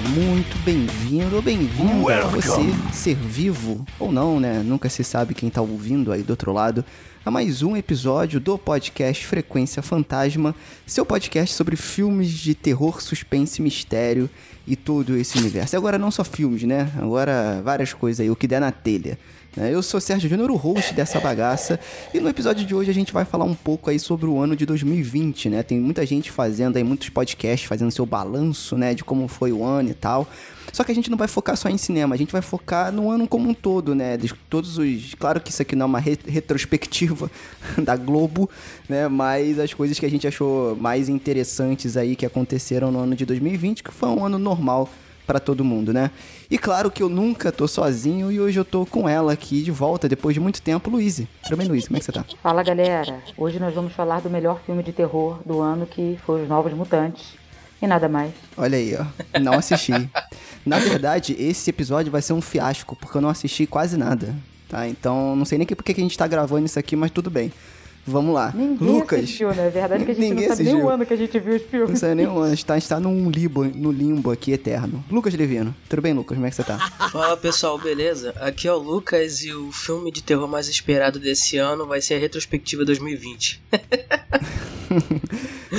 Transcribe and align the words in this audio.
muito 0.00 0.56
bem-vindo 0.64 1.36
ou 1.36 1.42
bem-vindo 1.42 2.08
a 2.08 2.20
você, 2.26 2.62
ser 2.92 3.14
vivo 3.14 3.84
ou 3.98 4.12
não, 4.12 4.38
né? 4.38 4.62
Nunca 4.64 4.88
se 4.88 5.02
sabe 5.02 5.34
quem 5.34 5.50
tá 5.50 5.60
ouvindo 5.60 6.12
aí 6.12 6.22
do 6.22 6.30
outro 6.30 6.52
lado. 6.52 6.84
A 7.28 7.30
mais 7.30 7.62
um 7.62 7.76
episódio 7.76 8.40
do 8.40 8.56
podcast 8.56 9.26
Frequência 9.26 9.82
Fantasma, 9.82 10.54
seu 10.86 11.04
podcast 11.04 11.54
sobre 11.54 11.76
filmes 11.76 12.30
de 12.30 12.54
terror, 12.54 13.02
suspense, 13.02 13.60
mistério 13.60 14.30
e 14.66 14.74
todo 14.74 15.14
esse 15.14 15.36
universo. 15.36 15.74
E 15.74 15.76
agora 15.76 15.98
não 15.98 16.10
só 16.10 16.24
filmes, 16.24 16.62
né? 16.62 16.90
Agora 16.96 17.60
várias 17.62 17.92
coisas 17.92 18.20
aí, 18.20 18.30
o 18.30 18.34
que 18.34 18.48
der 18.48 18.62
na 18.62 18.72
telha. 18.72 19.18
né? 19.54 19.70
Eu 19.70 19.82
sou 19.82 20.00
Sérgio 20.00 20.30
Júnior, 20.30 20.50
o 20.50 20.56
host 20.56 20.94
dessa 20.94 21.20
bagaça, 21.20 21.78
e 22.14 22.18
no 22.18 22.30
episódio 22.30 22.64
de 22.64 22.74
hoje 22.74 22.90
a 22.90 22.94
gente 22.94 23.12
vai 23.12 23.26
falar 23.26 23.44
um 23.44 23.54
pouco 23.54 23.90
aí 23.90 23.98
sobre 23.98 24.24
o 24.24 24.40
ano 24.40 24.56
de 24.56 24.64
2020, 24.64 25.50
né? 25.50 25.62
Tem 25.62 25.78
muita 25.78 26.06
gente 26.06 26.30
fazendo 26.30 26.78
aí, 26.78 26.82
muitos 26.82 27.10
podcasts 27.10 27.68
fazendo 27.68 27.90
seu 27.90 28.06
balanço, 28.06 28.74
né, 28.74 28.94
de 28.94 29.04
como 29.04 29.28
foi 29.28 29.52
o 29.52 29.62
ano 29.62 29.90
e 29.90 29.94
tal. 29.94 30.26
Só 30.72 30.84
que 30.84 30.92
a 30.92 30.94
gente 30.94 31.10
não 31.10 31.16
vai 31.18 31.26
focar 31.28 31.56
só 31.56 31.68
em 31.68 31.78
cinema, 31.78 32.14
a 32.14 32.18
gente 32.18 32.32
vai 32.32 32.42
focar 32.42 32.92
no 32.92 33.10
ano 33.10 33.26
como 33.26 33.48
um 33.48 33.54
todo, 33.54 33.94
né? 33.94 34.16
De 34.16 34.32
todos 34.50 34.78
os. 34.78 35.14
Claro 35.14 35.40
que 35.40 35.50
isso 35.50 35.62
aqui 35.62 35.74
não 35.74 35.84
é 35.84 35.86
uma 35.86 35.98
re- 36.00 36.18
retrospectiva 36.26 37.30
da 37.82 37.96
Globo, 37.96 38.48
né? 38.88 39.08
Mas 39.08 39.58
as 39.58 39.72
coisas 39.74 39.98
que 39.98 40.06
a 40.06 40.10
gente 40.10 40.26
achou 40.26 40.76
mais 40.76 41.08
interessantes 41.08 41.96
aí 41.96 42.14
que 42.16 42.26
aconteceram 42.26 42.90
no 42.90 42.98
ano 43.00 43.14
de 43.16 43.24
2020, 43.24 43.82
que 43.82 43.90
foi 43.92 44.08
um 44.08 44.24
ano 44.24 44.38
normal 44.38 44.88
pra 45.26 45.38
todo 45.38 45.62
mundo, 45.62 45.92
né? 45.92 46.10
E 46.50 46.56
claro 46.56 46.90
que 46.90 47.02
eu 47.02 47.08
nunca 47.10 47.52
tô 47.52 47.68
sozinho 47.68 48.32
e 48.32 48.40
hoje 48.40 48.58
eu 48.58 48.64
tô 48.64 48.86
com 48.86 49.06
ela 49.06 49.32
aqui 49.34 49.62
de 49.62 49.70
volta 49.70 50.08
depois 50.08 50.32
de 50.32 50.40
muito 50.40 50.62
tempo, 50.62 50.88
Luíse. 50.88 51.28
Tudo 51.44 51.56
bem, 51.58 51.68
Luíse? 51.68 51.86
Como 51.86 51.98
é 51.98 52.00
que 52.00 52.06
você 52.06 52.12
tá? 52.12 52.24
Fala 52.42 52.62
galera, 52.62 53.18
hoje 53.36 53.58
nós 53.60 53.74
vamos 53.74 53.92
falar 53.92 54.20
do 54.22 54.30
melhor 54.30 54.58
filme 54.64 54.82
de 54.82 54.90
terror 54.90 55.38
do 55.44 55.60
ano 55.60 55.84
que 55.86 56.18
foi 56.24 56.42
Os 56.44 56.48
Novos 56.48 56.72
Mutantes. 56.72 57.34
E 57.80 57.86
nada 57.86 58.08
mais. 58.08 58.32
Olha 58.56 58.76
aí, 58.76 58.96
ó. 58.96 59.38
Não 59.38 59.52
assisti. 59.54 59.92
Na 60.66 60.78
verdade, 60.78 61.36
esse 61.38 61.70
episódio 61.70 62.10
vai 62.10 62.20
ser 62.20 62.32
um 62.32 62.40
fiasco, 62.40 62.96
porque 62.96 63.16
eu 63.16 63.20
não 63.20 63.28
assisti 63.28 63.66
quase 63.66 63.96
nada. 63.96 64.34
Tá? 64.68 64.86
Então, 64.88 65.34
não 65.36 65.44
sei 65.44 65.58
nem 65.58 65.66
que- 65.66 65.74
por 65.76 65.82
que 65.84 65.94
que 65.94 66.00
a 66.00 66.04
gente 66.04 66.18
tá 66.18 66.26
gravando 66.26 66.66
isso 66.66 66.78
aqui, 66.78 66.94
mas 66.96 67.10
tudo 67.10 67.30
bem. 67.30 67.52
Vamos 68.08 68.34
lá. 68.34 68.52
Ninguém 68.54 68.88
Lucas. 68.88 69.20
assistiu, 69.24 69.54
né? 69.54 69.66
É 69.66 69.70
verdade 69.70 70.04
que 70.04 70.10
a 70.10 70.14
gente 70.14 70.28
Ninguém 70.28 70.48
não 70.48 70.56
sabe 70.56 70.64
nem 70.64 70.72
assistiu. 70.72 70.88
o 70.88 70.90
ano 70.90 71.06
que 71.06 71.12
a 71.12 71.16
gente 71.16 71.38
viu 71.38 71.54
os 71.56 71.62
Não 71.62 71.68
filmes. 71.68 71.98
sei 72.00 72.14
nem 72.14 72.26
onde. 72.26 72.46
A 72.46 72.50
gente 72.50 72.66
tá, 72.66 72.74
a 72.74 72.78
gente 72.78 72.88
tá 72.88 73.00
num 73.00 73.30
limbo, 73.30 73.64
no 73.64 73.92
limbo 73.92 74.30
aqui 74.30 74.52
eterno. 74.52 75.04
Lucas 75.10 75.34
Levino. 75.34 75.74
Tudo 75.88 76.02
bem, 76.02 76.14
Lucas? 76.14 76.36
Como 76.36 76.46
é 76.46 76.50
que 76.50 76.56
você 76.56 76.64
tá? 76.64 76.78
Fala 77.12 77.36
pessoal, 77.36 77.78
beleza? 77.78 78.34
Aqui 78.40 78.66
é 78.66 78.72
o 78.72 78.78
Lucas 78.78 79.42
e 79.42 79.52
o 79.52 79.70
filme 79.72 80.10
de 80.10 80.22
terror 80.22 80.48
mais 80.48 80.68
esperado 80.68 81.18
desse 81.18 81.56
ano 81.58 81.86
vai 81.86 82.00
ser 82.00 82.14
a 82.14 82.18
retrospectiva 82.18 82.84
2020. 82.84 83.60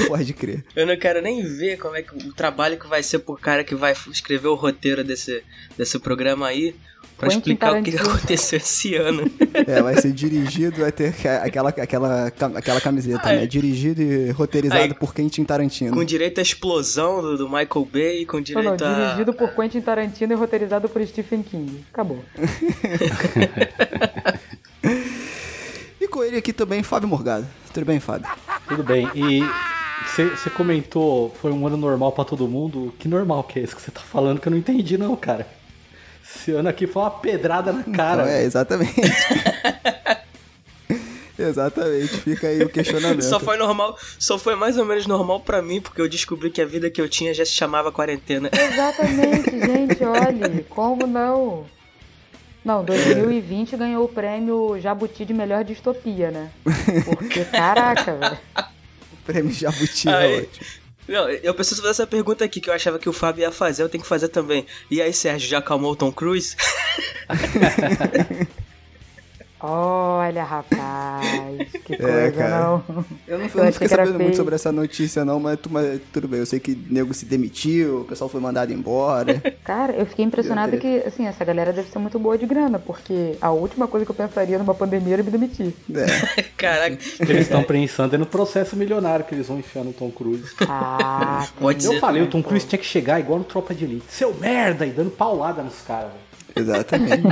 Pode 0.08 0.33
crer. 0.33 0.64
Eu 0.75 0.86
não 0.86 0.97
quero 0.97 1.21
nem 1.21 1.43
ver 1.43 1.77
como 1.77 1.95
é 1.95 2.02
que 2.02 2.16
o 2.16 2.33
trabalho 2.33 2.77
que 2.77 2.88
vai 2.88 3.02
ser 3.03 3.19
por 3.19 3.39
cara 3.39 3.64
que 3.64 3.75
vai 3.75 3.93
escrever 4.11 4.47
o 4.47 4.55
roteiro 4.55 5.03
desse, 5.03 5.43
desse 5.77 5.99
programa 5.99 6.47
aí 6.47 6.75
pra 7.20 7.28
Quentin 7.30 7.38
explicar 7.39 7.73
o 7.80 7.84
que 7.84 7.92
Tarantino. 7.92 8.16
aconteceu 8.17 8.58
esse 8.58 8.95
ano. 8.95 9.30
É, 9.53 9.81
vai 9.81 9.95
ser 10.02 10.12
dirigido, 10.12 10.81
vai 10.81 10.92
ter 10.92 11.14
aquela, 11.44 11.70
aquela, 11.70 12.28
aquela 12.28 12.81
camiseta, 12.81 13.22
Ah, 13.30 13.34
é. 13.34 13.36
né? 13.42 13.45
Dirigido 13.45 14.02
e 14.02 14.31
roteirizado 14.31 14.81
Aí, 14.81 14.94
por 14.94 15.14
Quentin 15.14 15.44
Tarantino. 15.44 15.93
com 15.95 16.04
direito 16.04 16.39
à 16.39 16.42
explosão 16.42 17.21
do, 17.21 17.38
do 17.38 17.45
Michael 17.49 17.88
Bay, 17.92 18.26
com 18.26 18.38
Não, 18.38 18.43
direito 18.43 18.83
não, 18.83 18.95
a. 18.95 19.05
dirigido 19.05 19.33
por 19.33 19.54
Quentin 19.54 19.82
Tarantino 19.82 20.33
e 20.33 20.36
roteirizado 20.36 20.88
por 20.89 21.05
Stephen 21.05 21.43
King. 21.43 21.83
Acabou. 21.93 22.23
E 26.02 26.08
com 26.08 26.23
ele 26.23 26.38
aqui 26.38 26.54
também, 26.54 26.82
Fábio 26.82 27.10
Morgado. 27.10 27.45
Tudo 27.73 27.86
bem, 27.86 27.99
Fábio? 27.99 28.27
Tudo 28.67 28.83
bem. 28.83 29.10
E 29.14 29.42
você 30.08 30.49
comentou, 30.49 31.36
foi 31.42 31.52
um 31.52 31.67
ano 31.67 31.76
normal 31.77 32.11
pra 32.14 32.23
todo 32.23 32.48
mundo. 32.48 32.93
Que 32.98 33.08
normal 33.08 33.43
que 33.43 33.60
é 33.60 33.64
esse 33.64 33.76
que 33.76 33.82
você 33.82 33.92
tá 33.92 33.99
falando 33.99 34.39
que 34.39 34.48
eu 34.48 34.52
não 34.52 34.58
entendi 34.58 34.98
não, 34.98 35.16
cara. 35.16 35.45
Esse 36.36 36.52
ano 36.52 36.70
aqui 36.70 36.86
foi 36.88 37.02
uma 37.02 37.12
pedrada 37.12 37.72
na 37.73 37.84
cara. 37.84 38.30
é, 38.30 38.44
exatamente. 38.44 38.94
exatamente, 41.38 42.17
fica 42.17 42.48
aí 42.48 42.62
o 42.62 42.70
questionamento. 42.70 43.23
Só 43.23 43.40
foi 43.40 43.58
normal, 43.58 43.98
só 44.17 44.38
foi 44.38 44.56
mais 44.56 44.78
ou 44.78 44.86
menos 44.86 45.06
normal 45.08 45.40
pra 45.40 45.62
mim, 45.62 45.82
porque 45.82 46.02
eu 46.02 46.08
descobri 46.10 46.50
que 46.50 46.62
a 46.62 46.66
vida 46.66 46.90
que 46.90 47.02
eu 47.02 47.10
tinha 47.10 47.34
já 47.34 47.45
se 47.45 47.52
chamava 47.52 47.92
quarentena. 47.92 48.50
Exatamente, 48.54 49.52
gente, 49.52 50.04
olhe, 50.04 50.64
como 50.70 51.08
não? 51.08 51.66
Não, 52.64 52.84
2020 52.84 53.78
ganhou 53.78 54.04
o 54.04 54.08
prêmio 54.10 54.78
Jabuti 54.80 55.23
de 55.26 55.34
melhor 55.34 55.64
distopia, 55.64 56.30
né? 56.30 56.52
Porque, 57.06 57.46
caraca, 57.46 58.16
velho. 58.16 58.38
Prêmio 59.26 59.54
Jabuti 59.54 60.10
é 60.10 60.14
Aí- 60.14 60.42
ótimo. 60.42 60.66
Não, 61.09 61.27
eu 61.27 61.55
preciso 61.55 61.81
fazer 61.81 61.92
essa 61.92 62.08
pergunta 62.08 62.45
aqui 62.45 62.61
que 62.61 62.70
eu 62.70 62.73
achava 62.73 62.99
que 62.99 63.09
o 63.09 63.14
Fábio 63.14 63.42
ia 63.42 63.52
fazer, 63.52 63.81
eu 63.81 63.89
tenho 63.89 64.03
que 64.03 64.08
fazer 64.08 64.27
também. 64.27 64.67
E 64.92 65.02
aí, 65.02 65.11
Sérgio, 65.11 65.49
já 65.49 65.58
acalmou 65.58 65.93
o 65.93 65.95
Tom 65.95 66.11
Cruise? 66.11 66.55
Olha, 69.61 70.43
rapaz, 70.43 71.70
que 71.86 71.97
coisa, 71.97 72.11
É, 72.11 72.31
cara. 72.31 72.59
não. 72.59 72.83
Eu 73.27 73.37
não, 73.39 73.45
eu 73.45 73.52
Eu 73.55 73.65
não 73.65 73.71
fiquei 73.73 73.87
sabendo 73.89 74.11
muito 74.14 74.23
feio. 74.23 74.36
sobre 74.36 74.55
essa 74.55 74.71
notícia, 74.71 75.25
não, 75.25 75.39
mas, 75.39 75.59
mas 75.70 75.99
tudo 76.14 76.27
bem. 76.27 76.39
Eu 76.39 76.45
sei 76.45 76.59
que 76.59 76.71
o 76.71 76.93
nego 76.93 77.14
se 77.14 77.25
demitiu, 77.25 78.02
o 78.02 78.05
pessoal 78.05 78.30
foi 78.30 78.39
mandado 78.39 78.71
embora. 78.71 79.42
Cara, 79.65 79.93
eu 79.93 80.05
fiquei 80.05 80.23
impressionada 80.23 80.71
Deu 80.71 80.80
que, 80.80 80.98
assim, 81.05 81.27
essa 81.27 81.43
galera 81.43 81.73
deve 81.73 81.89
ser 81.92 81.99
muito 81.99 82.17
boa 82.17 82.37
de 82.37 82.45
grana, 82.45 82.80
porque 82.80 83.36
a 83.42 83.52
última 83.52 83.87
coisa 83.87 84.05
que 84.05 84.11
eu 84.11 84.15
pensaria 84.15 84.58
numa 84.58 84.73
pandemia 84.73 85.15
era 85.15 85.23
me 85.23 85.31
demitir. 85.31 85.73
É. 85.93 86.42
Caraca, 86.58 86.98
Eles 87.19 87.42
estão 87.42 87.64
pensando 87.64 88.15
é 88.15 88.17
no 88.17 88.25
processo 88.25 88.75
milionário 88.75 89.25
que 89.25 89.36
eles 89.36 89.48
vão 89.48 89.59
enfiar 89.59 89.83
no 89.83 89.92
Tom 89.93 90.09
Cruise. 90.09 90.53
Ah, 90.67 91.48
Pode 91.59 91.86
Eu 91.86 91.93
ser. 91.93 91.99
falei, 91.99 92.21
o 92.21 92.27
Tom 92.27 92.42
Cruise 92.42 92.65
tinha 92.65 92.80
que 92.80 92.86
chegar 92.86 93.19
igual 93.19 93.39
no 93.39 93.45
Tropa 93.45 93.73
de 93.75 93.83
Elite. 93.83 94.05
Seu 94.09 94.33
merda! 94.33 94.86
E 94.86 94.92
dando 94.92 95.11
paulada 95.11 95.61
nos 95.61 95.81
caras, 95.81 96.11
velho. 96.11 96.29
Exatamente. 96.59 97.23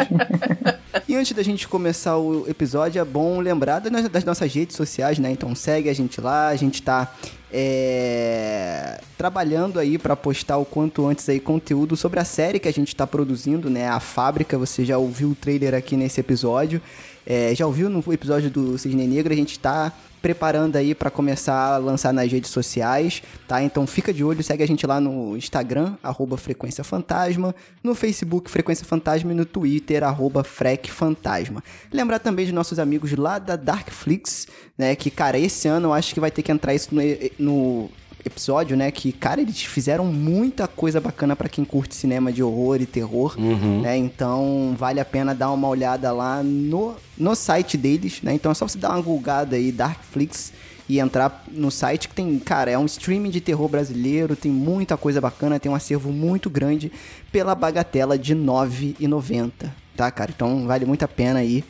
e 1.08 1.16
antes 1.16 1.32
da 1.34 1.44
gente 1.44 1.68
começar 1.68 2.18
o 2.18 2.46
episódio, 2.50 3.02
é 3.02 3.06
bom 3.06 3.40
lembrar 3.40 3.80
das, 3.80 4.24
nossas 4.24 4.54
redes 4.54 4.76
sociais, 4.76 5.20
né? 5.20 5.32
Então 5.32 5.54
segue 5.54 5.90
a 5.90 5.94
gente 5.94 6.20
lá, 6.20 6.48
a 6.48 6.56
gente 6.56 6.82
tá 6.82 7.14
é, 7.52 9.00
trabalhando 9.18 9.80
aí 9.80 9.98
pra 9.98 10.16
postar 10.16 10.58
o 10.58 10.66
quanto 10.66 11.06
antes 11.08 11.28
aí 11.30 11.40
conteúdo 11.40 11.96
sobre 11.96 12.20
a 12.20 12.26
série 12.26 12.60
que 12.60 12.68
a 12.68 12.74
gente 12.74 12.96
tá 12.96 13.08
produzindo, 13.08 13.70
né? 13.70 13.88
A 13.88 14.00
Fábrica, 14.00 14.58
você 14.58 14.84
já 14.84 14.98
ouviu 14.98 15.30
o 15.30 15.36
trailer 15.36 15.74
aqui 15.74 15.96
nesse 15.96 16.20
episódio. 16.20 16.82
É, 17.26 17.54
já 17.54 17.66
ouviu 17.68 17.90
no 17.90 18.02
episódio 18.14 18.50
do 18.50 18.78
Cisne 18.78 19.06
Negro, 19.06 19.34
a 19.34 19.36
gente 19.36 19.60
tá 19.60 19.92
preparando 20.28 20.76
aí 20.76 20.94
pra 20.94 21.10
começar 21.10 21.76
a 21.76 21.78
lançar 21.78 22.12
nas 22.12 22.30
redes 22.30 22.52
sociais, 22.52 23.24
tá? 23.48 23.64
Então 23.64 23.88
fica 23.88 24.14
de 24.14 24.26
olho, 24.26 24.44
segue 24.44 24.62
a 24.62 24.68
gente 24.68 24.86
lá 24.86 25.00
no 25.00 25.38
Instagram, 25.38 25.96
arroba 26.04 26.36
Frequência 26.36 26.84
Fantasma, 26.84 27.56
no 27.82 27.96
Facebook 27.96 28.52
Frequência 28.52 28.86
Fantasma 28.86 29.32
e 29.32 29.36
no 29.36 29.46
Twitter, 29.46 30.04
arroba 30.04 30.44
Frec 30.44 30.92
Fantasma. 30.92 31.64
Lembrar 31.94 32.20
também 32.20 32.44
dos 32.44 32.54
nossos 32.54 32.78
amigos 32.78 33.14
lá 33.14 33.40
da 33.40 33.56
Darkflix, 33.56 34.48
né? 34.78 34.98
Que, 34.98 35.10
cara, 35.10 35.40
esse 35.40 35.66
ano 35.70 35.88
eu 35.88 35.94
acho 35.94 36.14
que 36.14 36.20
vai 36.20 36.30
ter 36.30 36.44
que 36.44 36.52
entrar 36.52 36.74
isso 36.74 36.90
no, 36.94 37.02
no 37.40 37.90
episódio, 38.28 38.78
né? 38.78 38.92
Que, 38.92 39.12
cara, 39.12 39.42
eles 39.42 39.64
fizeram 39.64 40.06
muita 40.06 40.68
coisa 40.68 41.02
bacana 41.02 41.36
pra 41.36 41.50
quem 41.50 41.66
curte 41.66 41.96
cinema 41.96 42.32
de 42.32 42.44
horror 42.44 42.82
e 42.82 42.86
terror, 42.86 43.36
né? 43.82 43.98
Então 43.98 44.76
vale 44.78 45.00
a 45.00 45.06
pena 45.06 45.34
dar 45.34 45.52
uma 45.52 45.68
olhada 45.68 46.12
lá 46.12 46.44
no, 46.44 46.96
no 47.18 47.36
site 47.36 47.78
deles, 47.78 48.22
né? 48.22 48.34
Então 48.34 48.52
é 48.52 48.56
só 48.56 48.68
você 48.68 48.78
dar 48.78 48.92
uma 48.92 49.02
googada 49.02 49.56
aí, 49.56 49.72
Darkflix, 49.72 50.54
e 50.90 51.00
entrar 51.00 51.44
no 51.52 51.70
site 51.70 52.08
que 52.08 52.16
tem, 52.16 52.40
cara, 52.40 52.72
é 52.72 52.78
um 52.78 52.86
streaming 52.86 53.30
de 53.30 53.42
terror 53.42 53.68
brasileiro, 53.68 54.36
tem 54.36 54.52
muita 54.52 54.96
coisa 54.96 55.20
bacana, 55.20 55.60
tem 55.60 55.72
um 55.72 55.76
acervo 55.76 56.12
muito 56.12 56.50
grande 56.50 56.92
pela 57.32 57.54
bagatela 57.54 58.18
de 58.18 58.34
R$ 58.34 58.40
9,90, 58.40 59.52
tá, 59.96 60.10
cara? 60.10 60.32
Então 60.34 60.66
vale 60.66 60.86
muito 60.86 61.04
a 61.04 61.08
pena 61.08 61.40
aí 61.40 61.64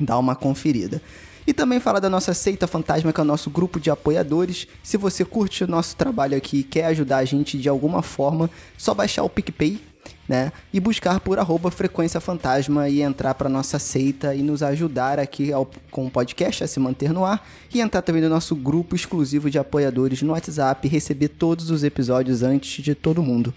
dar 0.00 0.18
uma 0.18 0.34
conferida. 0.34 1.00
E 1.46 1.52
também 1.52 1.78
falar 1.78 2.00
da 2.00 2.08
nossa 2.08 2.32
Seita 2.32 2.66
Fantasma, 2.66 3.12
que 3.12 3.20
é 3.20 3.22
o 3.22 3.26
nosso 3.26 3.50
grupo 3.50 3.78
de 3.78 3.90
apoiadores. 3.90 4.66
Se 4.82 4.96
você 4.96 5.24
curte 5.24 5.64
o 5.64 5.66
nosso 5.68 5.94
trabalho 5.96 6.36
aqui 6.36 6.58
e 6.60 6.62
quer 6.64 6.86
ajudar 6.86 7.18
a 7.18 7.24
gente 7.24 7.58
de 7.58 7.68
alguma 7.68 8.02
forma, 8.02 8.48
só 8.78 8.94
baixar 8.94 9.22
o 9.24 9.28
PicPay, 9.28 9.78
né? 10.26 10.52
E 10.72 10.80
buscar 10.80 11.20
por 11.20 11.38
arroba 11.38 11.70
Frequência 11.70 12.18
Fantasma 12.18 12.88
e 12.88 13.02
entrar 13.02 13.34
para 13.34 13.48
nossa 13.50 13.78
seita 13.78 14.34
e 14.34 14.42
nos 14.42 14.62
ajudar 14.62 15.18
aqui 15.18 15.52
ao- 15.52 15.68
com 15.90 16.06
o 16.06 16.10
podcast 16.10 16.64
a 16.64 16.66
se 16.66 16.80
manter 16.80 17.12
no 17.12 17.26
ar. 17.26 17.46
E 17.72 17.80
entrar 17.80 18.00
também 18.00 18.22
no 18.22 18.28
nosso 18.30 18.56
grupo 18.56 18.96
exclusivo 18.96 19.50
de 19.50 19.58
apoiadores 19.58 20.22
no 20.22 20.32
WhatsApp 20.32 20.86
e 20.86 20.90
receber 20.90 21.28
todos 21.28 21.70
os 21.70 21.84
episódios 21.84 22.42
antes 22.42 22.82
de 22.82 22.94
todo 22.94 23.22
mundo. 23.22 23.52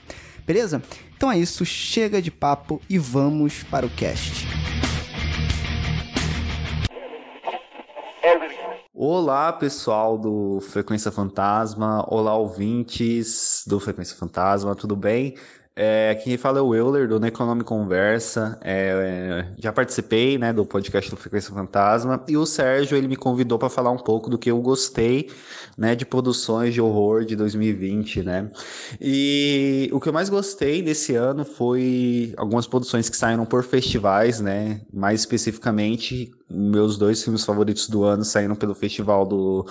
Beleza? 0.46 0.82
Então 1.16 1.32
é 1.32 1.38
isso, 1.38 1.66
chega 1.66 2.22
de 2.22 2.32
papo 2.32 2.82
e 2.90 2.98
vamos 2.98 3.64
para 3.64 3.86
o 3.86 3.90
cast. 3.90 4.46
Olá, 8.94 9.54
pessoal 9.54 10.18
do 10.18 10.60
Frequência 10.60 11.12
Fantasma. 11.12 12.04
Olá, 12.08 12.36
ouvintes 12.36 13.64
do 13.68 13.80
Frequência 13.80 14.18
Fantasma, 14.18 14.76
tudo 14.76 14.96
bem? 14.96 15.36
É, 15.80 16.16
quem 16.16 16.36
fala 16.38 16.58
é 16.58 16.62
o 16.62 16.74
Euler, 16.74 17.08
do 17.08 17.20
Necronome 17.20 17.64
Conversa. 17.64 18.58
É, 18.64 19.46
já 19.60 19.72
participei 19.72 20.36
né, 20.36 20.52
do 20.52 20.66
podcast 20.66 21.08
do 21.12 21.16
Frequência 21.16 21.54
Fantasma. 21.54 22.24
E 22.28 22.36
o 22.36 22.48
Sérgio 22.48 22.98
ele 22.98 23.08
me 23.08 23.16
convidou 23.16 23.60
para 23.60 23.70
falar 23.70 23.92
um 23.92 23.98
pouco 24.00 24.28
do 24.28 24.40
que 24.40 24.50
eu 24.50 24.60
gostei 24.60 25.30
né, 25.78 25.94
de 25.94 26.04
produções 26.04 26.74
de 26.74 26.82
horror 26.82 27.24
de 27.24 27.36
2020. 27.36 28.24
Né? 28.24 28.50
E 29.00 29.88
o 29.94 30.00
que 30.00 30.10
eu 30.10 30.14
mais 30.14 30.30
gostei 30.30 30.82
desse 30.82 31.14
ano 31.14 31.46
foi 31.46 32.34
algumas 32.38 32.66
produções 32.66 33.08
que 33.08 33.16
saíram 33.16 33.46
por 33.46 33.64
festivais, 33.64 34.42
né? 34.42 34.82
mais 34.92 35.20
especificamente, 35.20 36.32
meus 36.50 36.98
dois 36.98 37.24
filmes 37.24 37.46
favoritos 37.46 37.88
do 37.88 38.04
ano 38.04 38.26
saíram 38.26 38.56
pelo 38.56 38.74
festival 38.74 39.28
do 39.28 39.64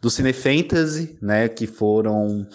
do 0.00 0.10
Cine 0.10 0.32
Fantasy, 0.32 1.18
né, 1.20 1.48
que 1.48 1.66
foram 1.66 2.46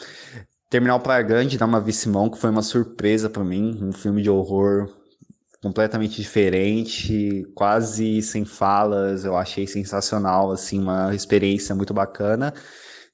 Terminal 0.72 1.02
Praia 1.02 1.22
Grande 1.22 1.58
da 1.58 1.68
Mavi 1.68 1.92
Simão, 1.92 2.30
que 2.30 2.38
foi 2.38 2.50
uma 2.50 2.62
surpresa 2.62 3.30
para 3.30 3.44
mim, 3.44 3.78
um 3.84 3.92
filme 3.92 4.22
de 4.22 4.30
horror 4.30 4.90
completamente 5.62 6.16
diferente, 6.16 7.46
quase 7.54 8.22
sem 8.22 8.46
falas, 8.46 9.26
eu 9.26 9.36
achei 9.36 9.68
sensacional, 9.68 10.50
assim, 10.50 10.80
uma 10.80 11.14
experiência 11.14 11.76
muito 11.76 11.94
bacana. 11.94 12.54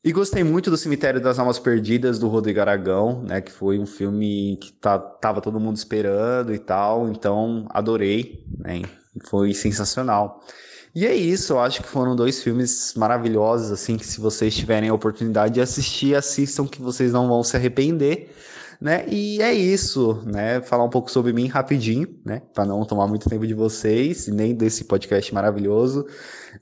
E 0.03 0.11
gostei 0.11 0.43
muito 0.43 0.69
do 0.69 0.77
Cemitério 0.77 1.19
das 1.19 1.39
Almas 1.39 1.57
Perdidas, 1.57 2.19
do 2.19 2.27
Rodrigo 2.27 2.61
Aragão, 2.61 3.23
né, 3.23 3.41
que 3.41 3.51
foi 3.51 3.79
um 3.79 3.87
filme 3.87 4.57
que 4.61 4.71
tá, 4.73 4.99
tava 4.99 5.41
todo 5.41 5.59
mundo 5.59 5.77
esperando 5.77 6.53
e 6.53 6.59
tal, 6.59 7.09
então 7.09 7.65
adorei, 7.71 8.45
né, 8.59 8.83
foi 9.27 9.55
sensacional. 9.55 10.43
E 10.97 11.05
é 11.05 11.13
isso, 11.13 11.53
eu 11.53 11.59
acho 11.59 11.83
que 11.83 11.87
foram 11.87 12.15
dois 12.15 12.41
filmes 12.41 12.95
maravilhosos, 12.95 13.71
assim, 13.71 13.97
que 13.97 14.05
se 14.07 14.19
vocês 14.19 14.55
tiverem 14.55 14.89
a 14.89 14.93
oportunidade 14.95 15.53
de 15.53 15.61
assistir, 15.61 16.15
assistam 16.15 16.65
que 16.65 16.81
vocês 16.81 17.13
não 17.13 17.27
vão 17.27 17.43
se 17.43 17.55
arrepender, 17.55 18.31
né? 18.81 19.05
E 19.07 19.39
é 19.39 19.53
isso, 19.53 20.23
né? 20.25 20.59
Falar 20.59 20.83
um 20.83 20.89
pouco 20.89 21.11
sobre 21.11 21.31
mim 21.33 21.45
rapidinho, 21.45 22.19
né? 22.25 22.41
Para 22.51 22.65
não 22.65 22.83
tomar 22.83 23.05
muito 23.05 23.29
tempo 23.29 23.45
de 23.45 23.53
vocês, 23.53 24.27
nem 24.27 24.55
desse 24.55 24.85
podcast 24.85 25.31
maravilhoso. 25.35 26.07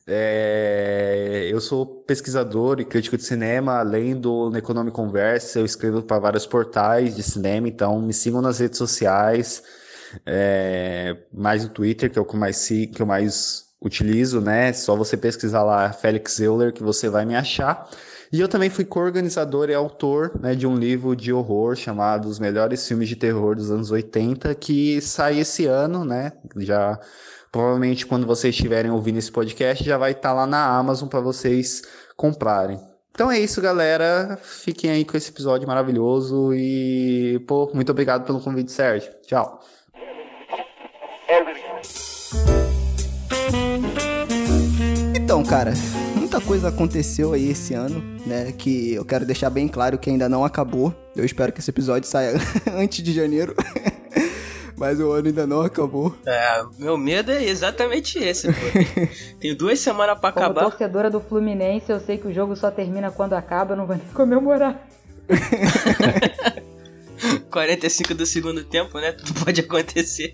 É... 0.06 1.48
Eu 1.50 1.62
sou 1.62 1.86
pesquisador 1.86 2.82
e 2.82 2.84
crítico 2.84 3.16
de 3.16 3.24
cinema, 3.24 3.80
além 3.80 4.20
do 4.20 4.52
Economic 4.58 4.94
Conversa, 4.94 5.60
eu 5.60 5.66
escrevo 5.66 6.04
para 6.04 6.20
vários 6.20 6.46
portais 6.46 7.16
de 7.16 7.24
cinema, 7.24 7.70
então 7.70 8.02
me 8.02 8.14
sigam 8.14 8.42
nas 8.42 8.60
redes 8.60 8.78
sociais, 8.78 9.64
é... 10.26 11.16
mais 11.34 11.64
no 11.64 11.70
Twitter, 11.70 12.12
que 12.12 12.20
é 12.20 12.22
o 12.22 12.26
que 12.26 12.36
mais, 12.36 12.68
que 12.68 13.02
eu 13.02 13.06
mais 13.06 13.65
utilizo, 13.86 14.42
né? 14.42 14.74
Só 14.74 14.96
você 14.96 15.16
pesquisar 15.16 15.64
lá 15.64 15.92
Felix 15.94 16.40
Euler 16.40 16.74
que 16.74 16.84
você 16.84 17.08
vai 17.08 17.26
me 17.26 17.36
achar. 17.36 17.88
E 18.32 18.42
eu 18.42 18.48
também 18.48 18.70
fui 18.70 18.84
co-organizador 18.84 19.70
e 19.70 19.74
autor 19.74 20.32
né, 20.42 20.56
de 20.56 20.66
um 20.66 20.76
livro 20.76 21.16
de 21.16 21.32
horror 21.32 21.76
chamado 21.76 22.28
Os 22.28 22.40
Melhores 22.40 22.86
Filmes 22.86 23.08
de 23.08 23.16
Terror 23.16 23.56
dos 23.56 23.72
Anos 23.72 23.92
80, 23.92 24.54
que 24.56 25.00
sai 25.00 25.40
esse 25.40 25.66
ano, 25.68 26.04
né? 26.04 26.34
Já 26.58 27.00
provavelmente 27.52 28.06
quando 28.06 28.26
vocês 28.28 28.54
estiverem 28.54 28.92
ouvindo 28.92 29.20
esse 29.20 29.32
podcast 29.32 29.82
já 29.82 29.98
vai 29.98 30.12
estar 30.12 30.30
tá 30.30 30.34
lá 30.34 30.48
na 30.48 30.66
Amazon 30.66 31.08
para 31.08 31.22
vocês 31.22 31.84
comprarem. 32.18 32.80
Então 33.12 33.32
é 33.32 33.40
isso, 33.40 33.62
galera. 33.62 34.38
Fiquem 34.42 34.90
aí 34.90 35.06
com 35.06 35.16
esse 35.16 35.30
episódio 35.30 35.66
maravilhoso 35.66 36.54
e, 36.54 37.40
pô, 37.48 37.72
muito 37.74 37.92
obrigado 37.92 38.26
pelo 38.26 38.42
convite, 38.42 38.72
Sérgio. 38.72 39.10
Tchau. 39.26 39.62
Então, 45.36 45.44
cara, 45.44 45.74
muita 46.16 46.40
coisa 46.40 46.70
aconteceu 46.70 47.34
aí 47.34 47.50
esse 47.50 47.74
ano, 47.74 48.02
né? 48.26 48.54
Que 48.58 48.94
eu 48.94 49.04
quero 49.04 49.26
deixar 49.26 49.50
bem 49.50 49.68
claro 49.68 49.98
que 49.98 50.10
ainda 50.10 50.30
não 50.30 50.46
acabou. 50.46 50.96
Eu 51.14 51.26
espero 51.26 51.52
que 51.52 51.60
esse 51.60 51.70
episódio 51.70 52.08
saia 52.08 52.36
antes 52.74 53.04
de 53.04 53.12
janeiro. 53.12 53.54
Mas 54.80 54.98
o 54.98 55.12
ano 55.12 55.28
ainda 55.28 55.46
não 55.46 55.60
acabou. 55.60 56.16
É, 56.26 56.64
meu 56.80 56.98
medo 56.98 57.34
é 57.34 57.44
exatamente 57.44 58.18
esse, 58.18 58.48
pô. 58.48 58.54
Tem 59.38 59.54
duas 59.54 59.78
semanas 59.78 60.18
pra 60.18 60.32
Como 60.32 60.46
acabar. 60.46 60.70
torcedora 60.70 61.12
do 61.12 61.20
Fluminense, 61.20 61.92
eu 61.92 62.00
sei 62.00 62.18
que 62.18 62.30
o 62.30 62.34
jogo 62.34 62.56
só 62.56 62.72
termina 62.72 63.12
quando 63.12 63.34
acaba, 63.34 63.74
eu 63.74 63.78
não 63.78 63.86
vou 63.86 63.98
nem 63.98 64.08
comemorar. 64.14 64.88
45 67.52 68.16
do 68.16 68.26
segundo 68.26 68.64
tempo, 68.64 68.98
né? 69.02 69.12
Tudo 69.12 69.34
pode 69.44 69.60
acontecer. 69.60 70.34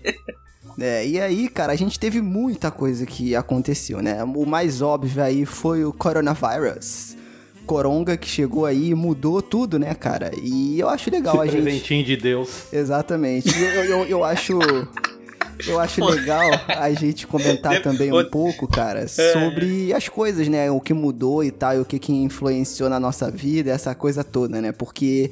É, 0.78 1.06
e 1.06 1.20
aí, 1.20 1.48
cara, 1.48 1.72
a 1.72 1.76
gente 1.76 1.98
teve 1.98 2.20
muita 2.20 2.70
coisa 2.70 3.04
que 3.04 3.34
aconteceu, 3.36 4.00
né? 4.00 4.22
O 4.24 4.46
mais 4.46 4.80
óbvio 4.80 5.22
aí 5.22 5.44
foi 5.44 5.84
o 5.84 5.92
coronavírus. 5.92 7.16
Coronga 7.66 8.16
que 8.16 8.28
chegou 8.28 8.66
aí 8.66 8.90
e 8.90 8.94
mudou 8.94 9.40
tudo, 9.40 9.78
né, 9.78 9.94
cara? 9.94 10.32
E 10.42 10.78
eu 10.80 10.88
acho 10.88 11.10
legal 11.10 11.40
a 11.40 11.46
gente. 11.46 11.62
Presentinho 11.62 12.04
de 12.04 12.16
Deus. 12.16 12.72
Exatamente. 12.72 13.48
Eu, 13.56 13.68
eu, 13.68 13.84
eu, 13.84 14.06
eu 14.06 14.24
acho. 14.24 14.58
Eu 15.66 15.78
acho 15.78 16.04
legal 16.04 16.50
a 16.66 16.92
gente 16.92 17.24
comentar 17.26 17.80
também 17.82 18.12
um 18.12 18.24
pouco, 18.24 18.66
cara, 18.66 19.06
sobre 19.06 19.92
as 19.92 20.08
coisas, 20.08 20.48
né? 20.48 20.70
O 20.70 20.80
que 20.80 20.92
mudou 20.92 21.44
e 21.44 21.52
tal, 21.52 21.76
e 21.76 21.80
o 21.80 21.84
que, 21.84 22.00
que 22.00 22.12
influenciou 22.12 22.88
na 22.88 22.98
nossa 22.98 23.30
vida, 23.30 23.70
essa 23.70 23.94
coisa 23.94 24.24
toda, 24.24 24.60
né? 24.60 24.72
Porque 24.72 25.30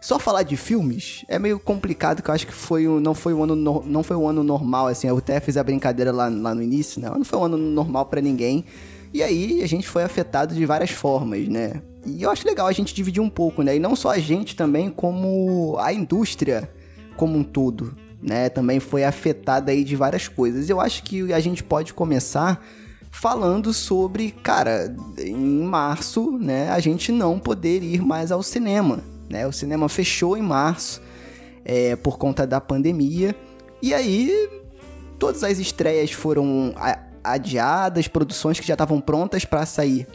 só 0.00 0.18
falar 0.18 0.42
de 0.44 0.56
filmes 0.56 1.24
é 1.28 1.38
meio 1.38 1.58
complicado, 1.58 2.22
que 2.22 2.30
eu 2.30 2.34
acho 2.34 2.46
que 2.46 2.52
foi 2.52 2.86
um, 2.86 3.00
não, 3.00 3.14
foi 3.14 3.34
um 3.34 3.42
ano 3.42 3.56
no- 3.56 3.82
não 3.84 4.02
foi 4.02 4.16
um 4.16 4.28
ano 4.28 4.42
normal, 4.44 4.86
assim. 4.86 5.08
Eu 5.08 5.18
até 5.18 5.40
fiz 5.40 5.56
a 5.56 5.64
brincadeira 5.64 6.12
lá, 6.12 6.28
lá 6.28 6.54
no 6.54 6.62
início, 6.62 7.00
né? 7.00 7.10
Não 7.10 7.24
foi 7.24 7.38
um 7.38 7.44
ano 7.44 7.56
normal 7.56 8.06
pra 8.06 8.20
ninguém. 8.20 8.64
E 9.12 9.22
aí 9.22 9.62
a 9.62 9.66
gente 9.66 9.88
foi 9.88 10.02
afetado 10.04 10.54
de 10.54 10.64
várias 10.66 10.90
formas, 10.90 11.48
né? 11.48 11.82
E 12.06 12.22
eu 12.22 12.30
acho 12.30 12.46
legal 12.46 12.66
a 12.66 12.72
gente 12.72 12.94
dividir 12.94 13.20
um 13.20 13.28
pouco, 13.30 13.62
né? 13.62 13.74
E 13.76 13.78
não 13.78 13.96
só 13.96 14.10
a 14.10 14.18
gente 14.18 14.54
também, 14.54 14.88
como 14.90 15.76
a 15.78 15.92
indústria 15.92 16.70
como 17.16 17.36
um 17.36 17.42
todo, 17.42 17.94
né? 18.22 18.48
Também 18.48 18.78
foi 18.80 19.02
afetada 19.04 19.72
aí 19.72 19.82
de 19.82 19.96
várias 19.96 20.28
coisas. 20.28 20.70
Eu 20.70 20.80
acho 20.80 21.02
que 21.02 21.32
a 21.32 21.40
gente 21.40 21.64
pode 21.64 21.92
começar 21.92 22.64
falando 23.10 23.72
sobre, 23.72 24.30
cara, 24.30 24.94
em 25.18 25.34
março, 25.64 26.38
né, 26.38 26.70
a 26.70 26.78
gente 26.78 27.10
não 27.10 27.38
poder 27.38 27.82
ir 27.82 28.00
mais 28.02 28.30
ao 28.30 28.42
cinema, 28.42 29.00
né? 29.28 29.46
O 29.46 29.52
cinema 29.52 29.88
fechou 29.88 30.36
em 30.36 30.42
março 30.42 31.00
é, 31.64 31.96
por 31.96 32.18
conta 32.18 32.46
da 32.46 32.60
pandemia. 32.60 33.34
E 33.82 33.94
aí 33.94 34.48
todas 35.18 35.42
as 35.44 35.58
estreias 35.58 36.10
foram 36.12 36.74
adiadas, 37.22 38.08
produções 38.08 38.58
que 38.58 38.66
já 38.66 38.74
estavam 38.74 39.00
prontas 39.00 39.44
para 39.44 39.66
sair 39.66 40.06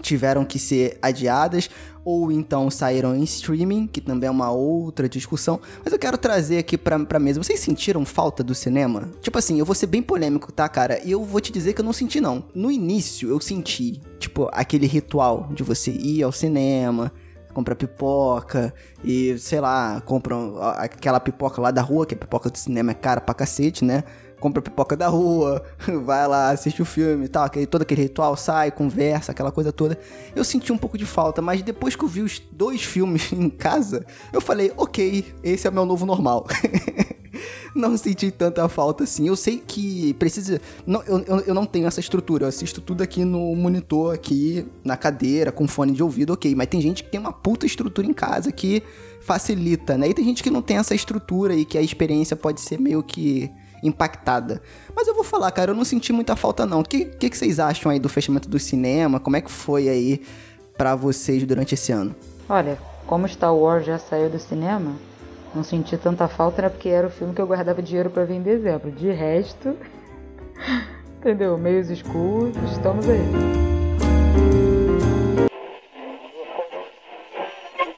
tiveram 0.00 0.44
que 0.44 0.58
ser 0.58 0.98
adiadas 1.02 1.68
ou 2.04 2.30
então 2.30 2.70
saíram 2.70 3.16
em 3.16 3.24
streaming, 3.24 3.88
que 3.88 4.00
também 4.00 4.28
é 4.28 4.30
uma 4.30 4.50
outra 4.52 5.08
discussão. 5.08 5.60
Mas 5.82 5.92
eu 5.92 5.98
quero 5.98 6.16
trazer 6.16 6.58
aqui 6.58 6.78
pra, 6.78 6.98
pra 7.04 7.18
mesa. 7.18 7.42
Vocês 7.42 7.58
sentiram 7.58 8.04
falta 8.04 8.44
do 8.44 8.54
cinema? 8.54 9.10
Tipo 9.20 9.38
assim, 9.38 9.58
eu 9.58 9.64
vou 9.64 9.74
ser 9.74 9.88
bem 9.88 10.00
polêmico, 10.00 10.52
tá, 10.52 10.68
cara? 10.68 11.00
E 11.04 11.10
eu 11.10 11.24
vou 11.24 11.40
te 11.40 11.50
dizer 11.50 11.72
que 11.72 11.80
eu 11.80 11.84
não 11.84 11.92
senti, 11.92 12.20
não. 12.20 12.44
No 12.54 12.70
início, 12.70 13.28
eu 13.28 13.40
senti, 13.40 14.00
tipo, 14.20 14.48
aquele 14.52 14.86
ritual 14.86 15.50
de 15.52 15.64
você 15.64 15.90
ir 15.90 16.22
ao 16.22 16.30
cinema, 16.30 17.12
comprar 17.56 17.74
pipoca 17.74 18.72
e, 19.02 19.38
sei 19.38 19.60
lá, 19.60 20.02
compram 20.04 20.58
a- 20.60 20.82
aquela 20.84 21.18
pipoca 21.18 21.58
lá 21.60 21.70
da 21.70 21.80
rua, 21.80 22.04
que 22.04 22.14
a 22.14 22.18
pipoca 22.18 22.50
do 22.50 22.58
cinema 22.58 22.90
é 22.90 22.94
cara 22.94 23.18
pra 23.18 23.34
cacete, 23.34 23.82
né? 23.82 24.04
Compra 24.38 24.60
pipoca 24.60 24.94
da 24.94 25.08
rua, 25.08 25.64
vai 26.04 26.28
lá, 26.28 26.50
assiste 26.50 26.82
o 26.82 26.84
filme 26.84 27.24
e 27.24 27.28
tal, 27.28 27.44
aquele, 27.44 27.66
todo 27.66 27.80
aquele 27.80 28.02
ritual, 28.02 28.36
sai, 28.36 28.70
conversa, 28.70 29.32
aquela 29.32 29.50
coisa 29.50 29.72
toda. 29.72 29.98
Eu 30.34 30.44
senti 30.44 30.70
um 30.70 30.76
pouco 30.76 30.98
de 30.98 31.06
falta, 31.06 31.40
mas 31.40 31.62
depois 31.62 31.96
que 31.96 32.04
eu 32.04 32.08
vi 32.08 32.20
os 32.20 32.38
dois 32.52 32.82
filmes 32.82 33.32
em 33.32 33.48
casa, 33.48 34.04
eu 34.34 34.40
falei, 34.42 34.70
ok, 34.76 35.24
esse 35.42 35.66
é 35.66 35.70
o 35.70 35.72
meu 35.72 35.86
novo 35.86 36.04
normal. 36.04 36.46
não 37.74 37.96
senti 37.96 38.30
tanta 38.30 38.68
falta 38.68 39.04
assim. 39.04 39.28
Eu 39.28 39.36
sei 39.36 39.62
que 39.64 40.14
precisa. 40.14 40.60
Não, 40.86 41.02
eu, 41.02 41.20
eu, 41.46 41.54
não 41.54 41.64
tenho 41.64 41.86
essa 41.86 42.00
estrutura. 42.00 42.44
Eu 42.44 42.48
assisto 42.48 42.80
tudo 42.80 43.02
aqui 43.02 43.24
no 43.24 43.54
monitor, 43.54 44.14
aqui 44.14 44.66
na 44.84 44.96
cadeira, 44.96 45.52
com 45.52 45.66
fone 45.66 45.92
de 45.92 46.02
ouvido, 46.02 46.32
ok. 46.32 46.54
Mas 46.54 46.68
tem 46.68 46.80
gente 46.80 47.04
que 47.04 47.10
tem 47.10 47.20
uma 47.20 47.32
puta 47.32 47.66
estrutura 47.66 48.06
em 48.06 48.12
casa 48.12 48.50
que 48.52 48.82
facilita, 49.20 49.96
né? 49.98 50.08
E 50.08 50.14
tem 50.14 50.24
gente 50.24 50.42
que 50.42 50.50
não 50.50 50.62
tem 50.62 50.78
essa 50.78 50.94
estrutura 50.94 51.54
e 51.54 51.64
que 51.64 51.76
a 51.76 51.82
experiência 51.82 52.36
pode 52.36 52.60
ser 52.60 52.80
meio 52.80 53.02
que 53.02 53.50
impactada. 53.82 54.62
Mas 54.94 55.06
eu 55.06 55.14
vou 55.14 55.24
falar, 55.24 55.50
cara, 55.50 55.72
eu 55.72 55.74
não 55.74 55.84
senti 55.84 56.12
muita 56.12 56.36
falta 56.36 56.64
não. 56.64 56.80
O 56.80 56.84
que, 56.84 57.04
que, 57.04 57.30
que 57.30 57.36
vocês 57.36 57.58
acham 57.58 57.90
aí 57.90 57.98
do 57.98 58.08
fechamento 58.08 58.48
do 58.48 58.58
cinema? 58.58 59.20
Como 59.20 59.36
é 59.36 59.40
que 59.40 59.50
foi 59.50 59.88
aí 59.88 60.22
pra 60.76 60.94
vocês 60.94 61.44
durante 61.44 61.74
esse 61.74 61.92
ano? 61.92 62.14
Olha, 62.48 62.78
como 63.06 63.28
Star 63.28 63.54
Wars 63.54 63.86
já 63.86 63.98
saiu 63.98 64.30
do 64.30 64.38
cinema, 64.38 64.92
não 65.56 65.64
senti 65.64 65.96
tanta 65.96 66.28
falta, 66.28 66.62
né? 66.62 66.68
Porque 66.68 66.90
era 66.90 67.06
o 67.06 67.10
filme 67.10 67.34
que 67.34 67.40
eu 67.40 67.46
guardava 67.46 67.82
dinheiro 67.82 68.10
pra 68.10 68.24
ver 68.24 68.34
em 68.34 68.42
dezembro. 68.42 68.92
De 68.92 69.10
resto, 69.10 69.76
entendeu? 71.18 71.56
Meios 71.56 71.88
escuros, 71.88 72.54
estamos 72.70 73.08
aí. 73.08 73.18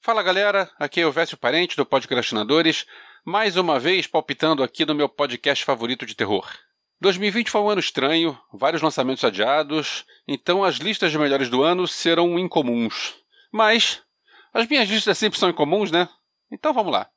Fala 0.00 0.22
galera, 0.22 0.70
aqui 0.78 1.00
é 1.00 1.06
o 1.06 1.12
Vécio 1.12 1.36
Parente 1.36 1.76
do 1.76 1.84
Podcrastinadores, 1.84 2.86
mais 3.24 3.56
uma 3.58 3.78
vez 3.78 4.06
palpitando 4.06 4.62
aqui 4.62 4.86
no 4.86 4.94
meu 4.94 5.08
podcast 5.08 5.64
favorito 5.64 6.06
de 6.06 6.14
terror. 6.14 6.48
2020 7.00 7.50
foi 7.50 7.60
um 7.60 7.68
ano 7.68 7.80
estranho, 7.80 8.38
vários 8.52 8.80
lançamentos 8.80 9.22
adiados, 9.22 10.06
então 10.26 10.64
as 10.64 10.76
listas 10.76 11.12
de 11.12 11.18
melhores 11.18 11.50
do 11.50 11.62
ano 11.62 11.86
serão 11.86 12.38
incomuns. 12.38 13.16
Mas 13.52 14.00
as 14.54 14.66
minhas 14.66 14.88
listas 14.88 15.18
sempre 15.18 15.38
são 15.38 15.50
incomuns, 15.50 15.90
né? 15.90 16.08
Então 16.50 16.72
vamos 16.72 16.90
lá. 16.90 17.08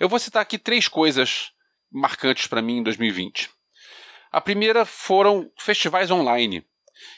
Eu 0.00 0.08
vou 0.08 0.18
citar 0.18 0.40
aqui 0.40 0.56
três 0.56 0.88
coisas 0.88 1.52
marcantes 1.92 2.46
para 2.46 2.62
mim 2.62 2.78
em 2.78 2.82
2020. 2.82 3.50
A 4.32 4.40
primeira 4.40 4.86
foram 4.86 5.52
festivais 5.58 6.10
online. 6.10 6.64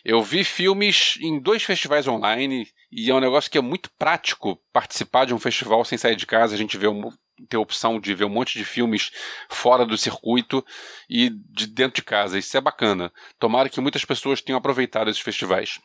Eu 0.05 0.21
vi 0.21 0.43
filmes 0.43 1.17
em 1.21 1.39
dois 1.39 1.63
festivais 1.63 2.09
online 2.09 2.67
e 2.91 3.09
é 3.09 3.15
um 3.15 3.21
negócio 3.21 3.49
que 3.49 3.57
é 3.57 3.61
muito 3.61 3.89
prático 3.97 4.61
participar 4.73 5.27
de 5.27 5.33
um 5.33 5.39
festival 5.39 5.85
sem 5.85 5.97
sair 5.97 6.17
de 6.17 6.27
casa. 6.27 6.57
A 6.57 6.59
gente 6.59 6.77
vê 6.77 6.89
um, 6.89 7.09
ter 7.49 7.57
a 7.57 7.61
opção 7.61 8.01
de 8.01 8.15
ver 8.15 8.25
um 8.25 8.29
monte 8.29 8.59
de 8.59 8.65
filmes 8.65 9.13
fora 9.49 9.87
do 9.87 9.97
circuito 9.97 10.65
e 11.09 11.31
de 11.31 11.69
dentro 11.69 12.03
de 12.03 12.03
casa. 12.03 12.37
Isso 12.37 12.57
é 12.57 12.61
bacana. 12.61 13.13
Tomara 13.39 13.69
que 13.69 13.81
muitas 13.81 14.05
pessoas 14.05 14.41
tenham 14.41 14.59
aproveitado 14.59 15.09
esses 15.09 15.23
festivais. 15.23 15.79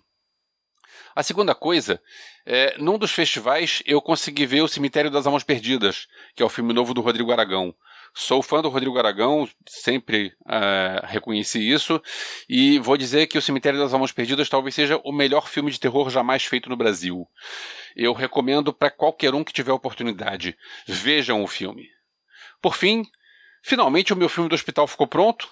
A 1.18 1.24
segunda 1.24 1.56
coisa, 1.56 2.00
é, 2.46 2.78
num 2.78 2.96
dos 2.96 3.12
festivais 3.12 3.82
eu 3.88 4.00
consegui 4.00 4.46
ver 4.46 4.62
O 4.62 4.68
Cemitério 4.68 5.10
das 5.10 5.26
Almas 5.26 5.42
Perdidas, 5.42 6.08
que 6.36 6.44
é 6.44 6.46
o 6.46 6.50
filme 6.50 6.72
novo 6.74 6.94
do 6.94 7.02
Rodrigo 7.02 7.32
Aragão. 7.32 7.74
Sou 8.14 8.44
fã 8.44 8.62
do 8.62 8.70
Rodrigo 8.70 9.00
Aragão, 9.00 9.50
sempre 9.68 10.36
uh, 10.42 11.04
reconheci 11.08 11.58
isso, 11.58 12.00
e 12.48 12.78
vou 12.78 12.96
dizer 12.96 13.26
que 13.26 13.36
O 13.36 13.42
Cemitério 13.42 13.80
das 13.80 13.96
Almas 13.96 14.12
Perdidas 14.12 14.48
talvez 14.48 14.76
seja 14.76 15.02
o 15.04 15.12
melhor 15.12 15.48
filme 15.48 15.72
de 15.72 15.80
terror 15.80 16.08
jamais 16.12 16.46
feito 16.46 16.70
no 16.70 16.78
Brasil. 16.78 17.28
Eu 17.96 18.14
recomendo 18.14 18.72
para 18.72 18.92
qualquer 18.92 19.34
um 19.34 19.44
que 19.44 19.52
tiver 19.52 19.74
oportunidade. 19.74 20.56
Vejam 20.86 21.44
o 21.44 21.48
filme. 21.48 21.90
Por 22.62 22.76
fim, 22.76 23.04
finalmente 23.64 24.14
o 24.14 24.16
meu 24.16 24.30
filme 24.30 24.50
do 24.50 24.54
hospital 24.54 24.86
ficou 24.86 25.08
pronto. 25.08 25.50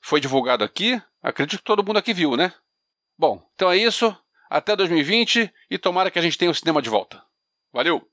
Foi 0.00 0.20
divulgado 0.20 0.62
aqui. 0.62 1.02
Acredito 1.20 1.58
que 1.58 1.64
todo 1.64 1.84
mundo 1.84 1.96
aqui 1.98 2.14
viu, 2.14 2.36
né? 2.36 2.54
Bom, 3.18 3.44
então 3.56 3.72
é 3.72 3.76
isso. 3.76 4.16
Até 4.50 4.74
2020 4.74 5.50
e 5.70 5.78
tomara 5.78 6.10
que 6.10 6.18
a 6.18 6.22
gente 6.22 6.36
tenha 6.36 6.50
o 6.50 6.54
cinema 6.54 6.82
de 6.82 6.90
volta. 6.90 7.22
Valeu! 7.72 8.04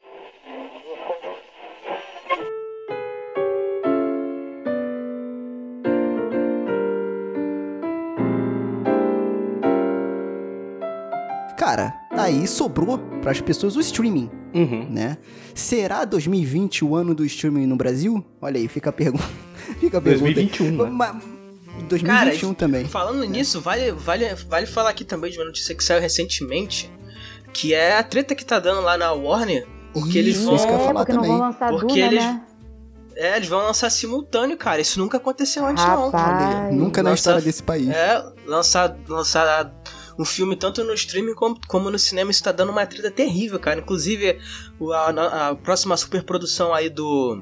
Cara, 11.57 11.93
aí 12.11 12.47
sobrou 12.47 12.97
para 13.21 13.31
as 13.31 13.41
pessoas 13.41 13.75
o 13.75 13.79
streaming, 13.81 14.29
Uhum. 14.53 14.87
né? 14.89 15.17
Será 15.55 16.05
2020 16.05 16.85
o 16.85 16.95
ano 16.95 17.15
do 17.15 17.25
streaming 17.25 17.65
no 17.65 17.75
Brasil? 17.75 18.23
Olha 18.41 18.57
aí, 18.59 18.67
fica 18.67 18.89
a 18.89 18.93
pergunta. 18.93 19.23
fica 19.79 19.97
a 19.97 20.01
pergunta. 20.01 20.27
aí. 20.29 20.35
2021, 20.35 20.83
né? 20.83 21.21
2021 21.87 22.53
também. 22.53 22.85
Falando 22.85 23.23
nisso, 23.23 23.59
vale, 23.61 23.91
vale, 23.91 24.33
vale 24.47 24.65
falar 24.67 24.89
aqui 24.91 25.03
também 25.03 25.31
de 25.31 25.37
uma 25.39 25.45
notícia 25.45 25.73
que 25.73 25.83
saiu 25.83 25.99
recentemente, 26.01 26.91
que 27.53 27.73
é 27.73 27.97
a 27.97 28.03
treta 28.03 28.35
que 28.35 28.45
tá 28.45 28.59
dando 28.59 28.81
lá 28.81 28.97
na 28.97 29.11
Warner, 29.13 29.67
porque 29.93 30.17
eles 30.19 30.37
Isso, 30.37 30.45
vão. 30.45 30.55
isso 30.55 30.67
que 30.67 30.73
eu 30.73 30.77
ia 30.77 30.83
é, 30.83 30.85
falar 30.87 30.99
porque 31.05 31.13
não 31.13 31.21
também. 31.21 31.37
vão 31.37 31.47
lançar 31.47 31.69
Porque 31.71 31.87
Duna, 31.87 32.05
eles- 32.05 32.23
né? 32.23 32.43
É, 33.19 33.35
eles 33.37 33.47
vão 33.47 33.59
lançar 33.65 33.89
simultâneo, 33.89 34.55
cara. 34.55 34.79
Isso 34.79 34.99
nunca 34.99 35.17
aconteceu 35.17 35.65
antes, 35.65 35.83
não. 35.83 36.11
Rapaz. 36.11 36.45
Olha 36.55 36.67
aí, 36.67 36.75
nunca 36.75 37.01
na 37.01 37.09
Lança- 37.09 37.19
história 37.21 37.41
desse 37.41 37.63
país. 37.63 37.89
É, 37.89 38.23
lançar, 38.45 38.95
lançar 39.09 39.73
um 40.19 40.23
filme 40.23 40.55
tanto 40.55 40.83
no 40.83 40.93
streaming 40.93 41.33
como, 41.33 41.59
como 41.67 41.89
no 41.89 41.97
cinema, 41.97 42.29
isso 42.29 42.43
tá 42.43 42.51
dando 42.51 42.71
uma 42.71 42.85
treta 42.85 43.09
terrível, 43.09 43.59
cara. 43.59 43.79
Inclusive, 43.79 44.37
o- 44.79 44.91
a, 44.93 45.47
a 45.49 45.55
próxima 45.55 45.97
superprodução 45.97 46.75
aí 46.75 46.91
do. 46.91 47.41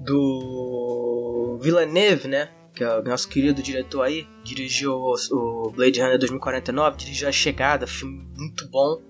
do. 0.00 1.58
Villeneuve, 1.60 2.28
né? 2.28 2.48
Que 2.80 2.84
é 2.84 2.98
o 2.98 3.02
nosso 3.02 3.28
querido 3.28 3.62
diretor 3.62 4.00
aí, 4.00 4.26
dirigiu 4.42 4.94
o, 4.94 5.70
Blade 5.70 6.00
Runner 6.00 6.18
2049, 6.18 6.96
dirigiu 6.96 7.28
A 7.28 7.32
Chegada, 7.32 7.86
filme 7.86 8.26
muito 8.34 8.66
bom. 8.70 9.02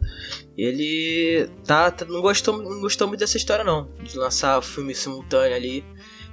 Ele 0.59 1.49
tá, 1.65 1.89
tá- 1.89 2.05
não, 2.05 2.21
gostou, 2.21 2.61
não 2.61 2.81
gostou 2.81 3.07
muito 3.07 3.21
dessa 3.21 3.37
história, 3.37 3.63
não, 3.63 3.89
de 4.03 4.19
lançar 4.19 4.59
o 4.59 4.63
filme 4.63 4.93
simultâneo 4.93 5.55
ali. 5.57 5.85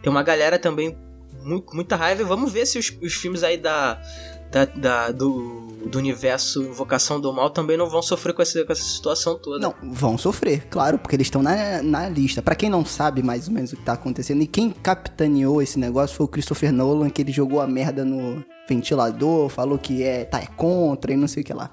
Tem 0.01 0.11
uma 0.11 0.23
galera 0.23 0.57
também 0.57 0.97
mu- 1.43 1.61
com 1.61 1.75
muita 1.75 1.95
raiva. 1.95 2.23
Vamos 2.23 2.51
ver 2.51 2.65
se 2.65 2.79
os, 2.79 2.91
os 3.03 3.13
filmes 3.13 3.43
aí 3.43 3.57
da, 3.57 4.01
da, 4.51 4.65
da- 4.65 5.11
do, 5.11 5.66
do 5.87 5.97
universo 5.97 6.61
Invocação 6.63 7.19
do 7.19 7.31
Mal 7.33 7.49
também 7.49 7.77
não 7.77 7.89
vão 7.89 8.01
sofrer 8.01 8.33
com 8.33 8.41
essa, 8.41 8.63
com 8.65 8.71
essa 8.71 8.83
situação 8.83 9.37
toda. 9.39 9.59
Não, 9.59 9.73
vão 9.91 10.17
sofrer, 10.17 10.67
claro, 10.69 10.97
porque 10.99 11.15
eles 11.15 11.27
estão 11.27 11.41
na, 11.41 11.81
na 11.81 12.09
lista. 12.09 12.41
Pra 12.41 12.55
quem 12.55 12.69
não 12.69 12.85
sabe 12.85 13.23
mais 13.23 13.47
ou 13.47 13.53
menos 13.53 13.73
o 13.73 13.77
que 13.77 13.83
tá 13.83 13.93
acontecendo, 13.93 14.41
e 14.41 14.47
quem 14.47 14.69
capitaneou 14.71 15.61
esse 15.61 15.79
negócio 15.79 16.15
foi 16.15 16.25
o 16.25 16.29
Christopher 16.29 16.71
Nolan, 16.71 17.09
que 17.09 17.21
ele 17.21 17.31
jogou 17.31 17.59
a 17.61 17.67
merda 17.67 18.03
no 18.05 18.43
ventilador, 18.67 19.49
falou 19.49 19.77
que 19.77 20.03
é, 20.03 20.25
tá, 20.25 20.39
é 20.39 20.45
contra 20.45 21.11
e 21.13 21.17
não 21.17 21.27
sei 21.27 21.41
o 21.41 21.45
que 21.45 21.53
lá. 21.53 21.71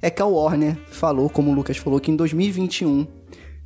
É 0.00 0.10
que 0.10 0.20
a 0.20 0.26
Warner 0.26 0.76
falou, 0.90 1.30
como 1.30 1.50
o 1.50 1.54
Lucas 1.54 1.76
falou, 1.76 2.00
que 2.00 2.10
em 2.10 2.16
2021, 2.16 3.06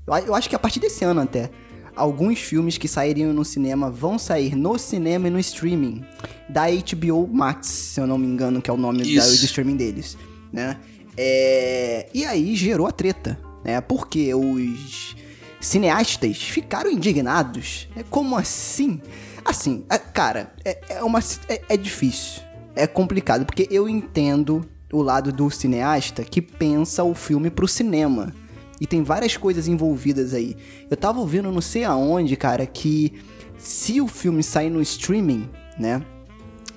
eu, 0.06 0.12
a- 0.14 0.20
eu 0.20 0.34
acho 0.34 0.48
que 0.48 0.54
a 0.54 0.58
partir 0.58 0.80
desse 0.80 1.04
ano 1.04 1.20
até, 1.20 1.50
alguns 1.96 2.38
filmes 2.38 2.76
que 2.76 2.86
sairiam 2.86 3.32
no 3.32 3.44
cinema 3.44 3.90
vão 3.90 4.18
sair 4.18 4.54
no 4.54 4.78
cinema 4.78 5.28
e 5.28 5.30
no 5.30 5.38
streaming 5.38 6.04
da 6.48 6.66
HBO 6.68 7.26
Max, 7.26 7.66
se 7.66 8.00
eu 8.00 8.06
não 8.06 8.18
me 8.18 8.26
engano, 8.26 8.60
que 8.60 8.70
é 8.70 8.72
o 8.72 8.76
nome 8.76 8.98
da, 9.16 9.24
do 9.26 9.34
streaming 9.34 9.76
deles, 9.76 10.16
né? 10.52 10.76
É, 11.16 12.08
E 12.12 12.24
aí 12.24 12.54
gerou 12.54 12.86
a 12.86 12.92
treta, 12.92 13.38
né? 13.64 13.80
Porque 13.80 14.32
os 14.34 15.16
cineastas 15.60 16.36
ficaram 16.36 16.90
indignados. 16.90 17.88
É, 17.96 18.02
Como 18.02 18.36
assim? 18.36 19.00
Assim, 19.44 19.84
é, 19.88 19.96
cara, 19.98 20.52
é, 20.64 20.78
é 20.90 21.02
uma 21.02 21.20
é, 21.48 21.62
é 21.68 21.76
difícil, 21.76 22.42
é 22.74 22.86
complicado 22.86 23.46
porque 23.46 23.66
eu 23.70 23.88
entendo 23.88 24.68
o 24.92 25.02
lado 25.02 25.32
do 25.32 25.50
cineasta 25.50 26.24
que 26.24 26.42
pensa 26.42 27.02
o 27.04 27.14
filme 27.14 27.48
pro 27.50 27.66
cinema. 27.66 28.34
E 28.80 28.86
tem 28.86 29.02
várias 29.02 29.36
coisas 29.36 29.68
envolvidas 29.68 30.34
aí. 30.34 30.56
Eu 30.90 30.96
tava 30.96 31.20
ouvindo 31.20 31.50
não 31.50 31.60
sei 31.60 31.84
aonde, 31.84 32.36
cara, 32.36 32.66
que 32.66 33.12
se 33.58 34.00
o 34.00 34.06
filme 34.06 34.42
sair 34.42 34.70
no 34.70 34.82
streaming, 34.82 35.48
né? 35.78 36.02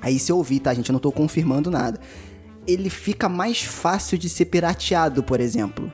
Aí 0.01 0.17
se 0.17 0.31
eu 0.31 0.37
ouvir, 0.37 0.59
tá, 0.59 0.73
gente? 0.73 0.89
Eu 0.89 0.93
não 0.93 0.99
tô 0.99 1.11
confirmando 1.11 1.69
nada. 1.69 1.99
Ele 2.65 2.89
fica 2.89 3.27
mais 3.27 3.61
fácil 3.61 4.17
de 4.17 4.29
ser 4.29 4.45
pirateado, 4.45 5.23
por 5.23 5.39
exemplo. 5.39 5.91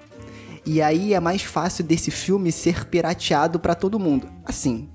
E 0.65 0.81
aí 0.81 1.13
é 1.13 1.19
mais 1.19 1.41
fácil 1.41 1.83
desse 1.83 2.11
filme 2.11 2.51
ser 2.51 2.85
pirateado 2.85 3.59
pra 3.59 3.75
todo 3.75 3.99
mundo. 3.99 4.27
Assim, 4.43 4.89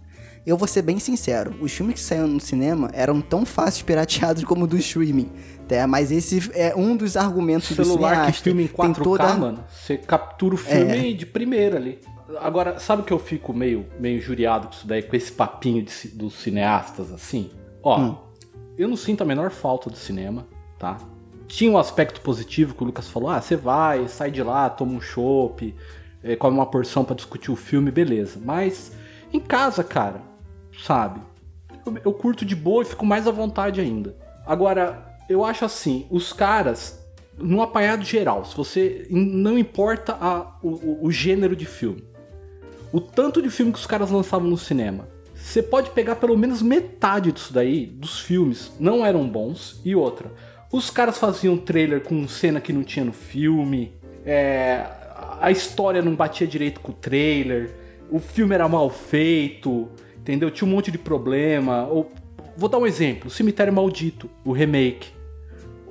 eu 0.47 0.57
vou 0.57 0.67
ser 0.67 0.83
bem 0.83 0.99
sincero, 0.99 1.55
os 1.61 1.71
filmes 1.73 1.95
que 1.97 2.01
saíram 2.01 2.27
no 2.27 2.41
cinema 2.41 2.91
eram 2.93 3.21
tão 3.21 3.45
fáceis 3.45 3.83
pirateados 3.83 4.43
como 4.45 4.65
o 4.65 4.67
do 4.67 4.77
streaming. 4.79 5.31
Tá? 5.69 5.87
Mas 5.87 6.11
esse 6.11 6.51
é 6.55 6.75
um 6.75 6.97
dos 6.97 7.17
argumentos 7.17 7.77
do 7.77 7.85
celular 7.85 8.27
que 8.27 8.33
filma 8.41 8.63
em 8.63 8.67
Tem 8.67 8.75
4K, 8.77 9.03
toda- 9.05 9.35
mano, 9.35 9.65
você 9.71 9.97
captura 9.97 10.55
o 10.55 10.59
filme 10.59 11.11
É. 11.11 11.13
de 11.13 11.25
primeira 11.27 11.77
ali. 11.77 12.01
Agora, 12.41 12.79
sabe 12.79 13.03
que 13.03 13.13
eu 13.13 13.19
fico 13.19 13.53
meio, 13.53 13.87
meio 13.99 14.19
injuriado 14.19 14.69
com 14.69 14.73
isso 14.75 14.87
daí, 14.87 15.03
com 15.03 15.15
esse 15.17 15.31
papinho 15.33 15.83
de 15.85 16.09
dos 16.09 16.35
cineastas, 16.35 17.13
assim? 17.13 17.51
Ó, 17.83 17.99
Hum. 18.01 18.17
eu 18.79 18.89
não 18.89 18.97
sinto 18.97 19.23
a 19.23 19.25
menor 19.27 19.51
falta 19.51 19.91
do 19.91 19.97
cinema, 19.97 20.47
tá? 20.79 20.97
Tinha 21.49 21.71
um 21.71 21.79
aspecto 21.79 22.21
positivo 22.21 22.75
que 22.75 22.83
o 22.83 22.87
Lucas 22.87 23.09
falou, 23.09 23.29
ah, 23.31 23.41
você 23.41 23.57
vai, 23.57 24.07
sai 24.09 24.31
de 24.31 24.43
lá, 24.43 24.71
toma 24.71 24.93
um 24.93 25.01
chopp, 25.01 25.75
eh, 26.23 26.37
come 26.37 26.57
uma 26.57 26.67
porção 26.67 27.05
pra 27.05 27.15
discutir 27.17 27.51
o 27.51 27.57
filme, 27.57 27.91
beleza. 27.91 28.39
Mas 28.45 28.93
em 29.33 29.41
casa, 29.41 29.83
cara, 29.83 30.23
sabe? 30.85 31.21
Eu, 32.05 32.13
curto 32.13 32.45
de 32.45 32.55
boa 32.55 32.83
e 32.83 32.87
fico 32.87 33.05
mais 33.07 33.27
à 33.27 33.31
vontade 33.31 33.81
ainda. 33.81 34.15
Agora, 34.47 35.05
eu 35.29 35.45
acho 35.45 35.65
assim, 35.65 36.07
os 36.11 36.33
caras, 36.33 37.05
no 37.39 37.63
apanhado 37.63 38.05
geral, 38.05 38.45
se 38.45 38.57
você. 38.57 39.07
Não 39.11 39.59
importa 39.59 40.17
a- 40.21 40.57
o, 40.63 40.69
o- 40.69 40.99
o 41.07 41.11
gênero 41.11 41.57
de 41.57 41.65
filme. 41.65 42.05
O 42.93 43.01
tanto 43.01 43.41
de 43.41 43.49
filme 43.51 43.73
que 43.73 43.79
os 43.79 43.87
caras 43.87 44.11
lançavam 44.11 44.49
no 44.49 44.59
cinema. 44.59 45.09
Você 45.35 45.63
pode 45.63 45.91
pegar 45.91 46.17
pelo 46.17 46.37
menos 46.37 46.61
metade 46.61 47.33
disso 47.33 47.53
daí, 47.53 47.87
dos 47.87 48.21
filmes, 48.21 48.71
não 48.79 49.05
eram 49.07 49.27
bons. 49.27 49.81
E 49.85 49.95
outra, 49.97 50.31
os 50.71 50.91
caras 50.91 51.17
faziam 51.17 51.57
trailer 51.57 52.03
com 52.03 52.29
cena 52.29 52.61
que 52.61 52.73
não 52.73 52.83
tinha 52.85 53.05
no 53.05 53.13
filme. 53.13 53.93
é, 54.25 54.85
a 55.41 55.51
história 55.51 56.03
não 56.03 56.15
batia 56.15 56.47
direito 56.47 56.81
com 56.81 56.93
o 56.93 56.95
trailer. 56.95 57.75
O 58.11 58.19
filme 58.19 58.55
era 58.55 58.69
mal 58.69 58.91
feito. 58.91 59.89
Entendeu? 60.31 60.51
Tinha 60.51 60.69
um 60.69 60.71
monte 60.71 60.91
de 60.91 60.99
problema. 60.99 61.87
Ou, 61.89 62.11
vou 62.57 62.69
dar 62.69 62.79
um 62.79 62.87
exemplo: 62.87 63.29
Cemitério 63.29 63.73
Maldito, 63.73 64.31
o 64.45 64.53
remake. 64.53 65.09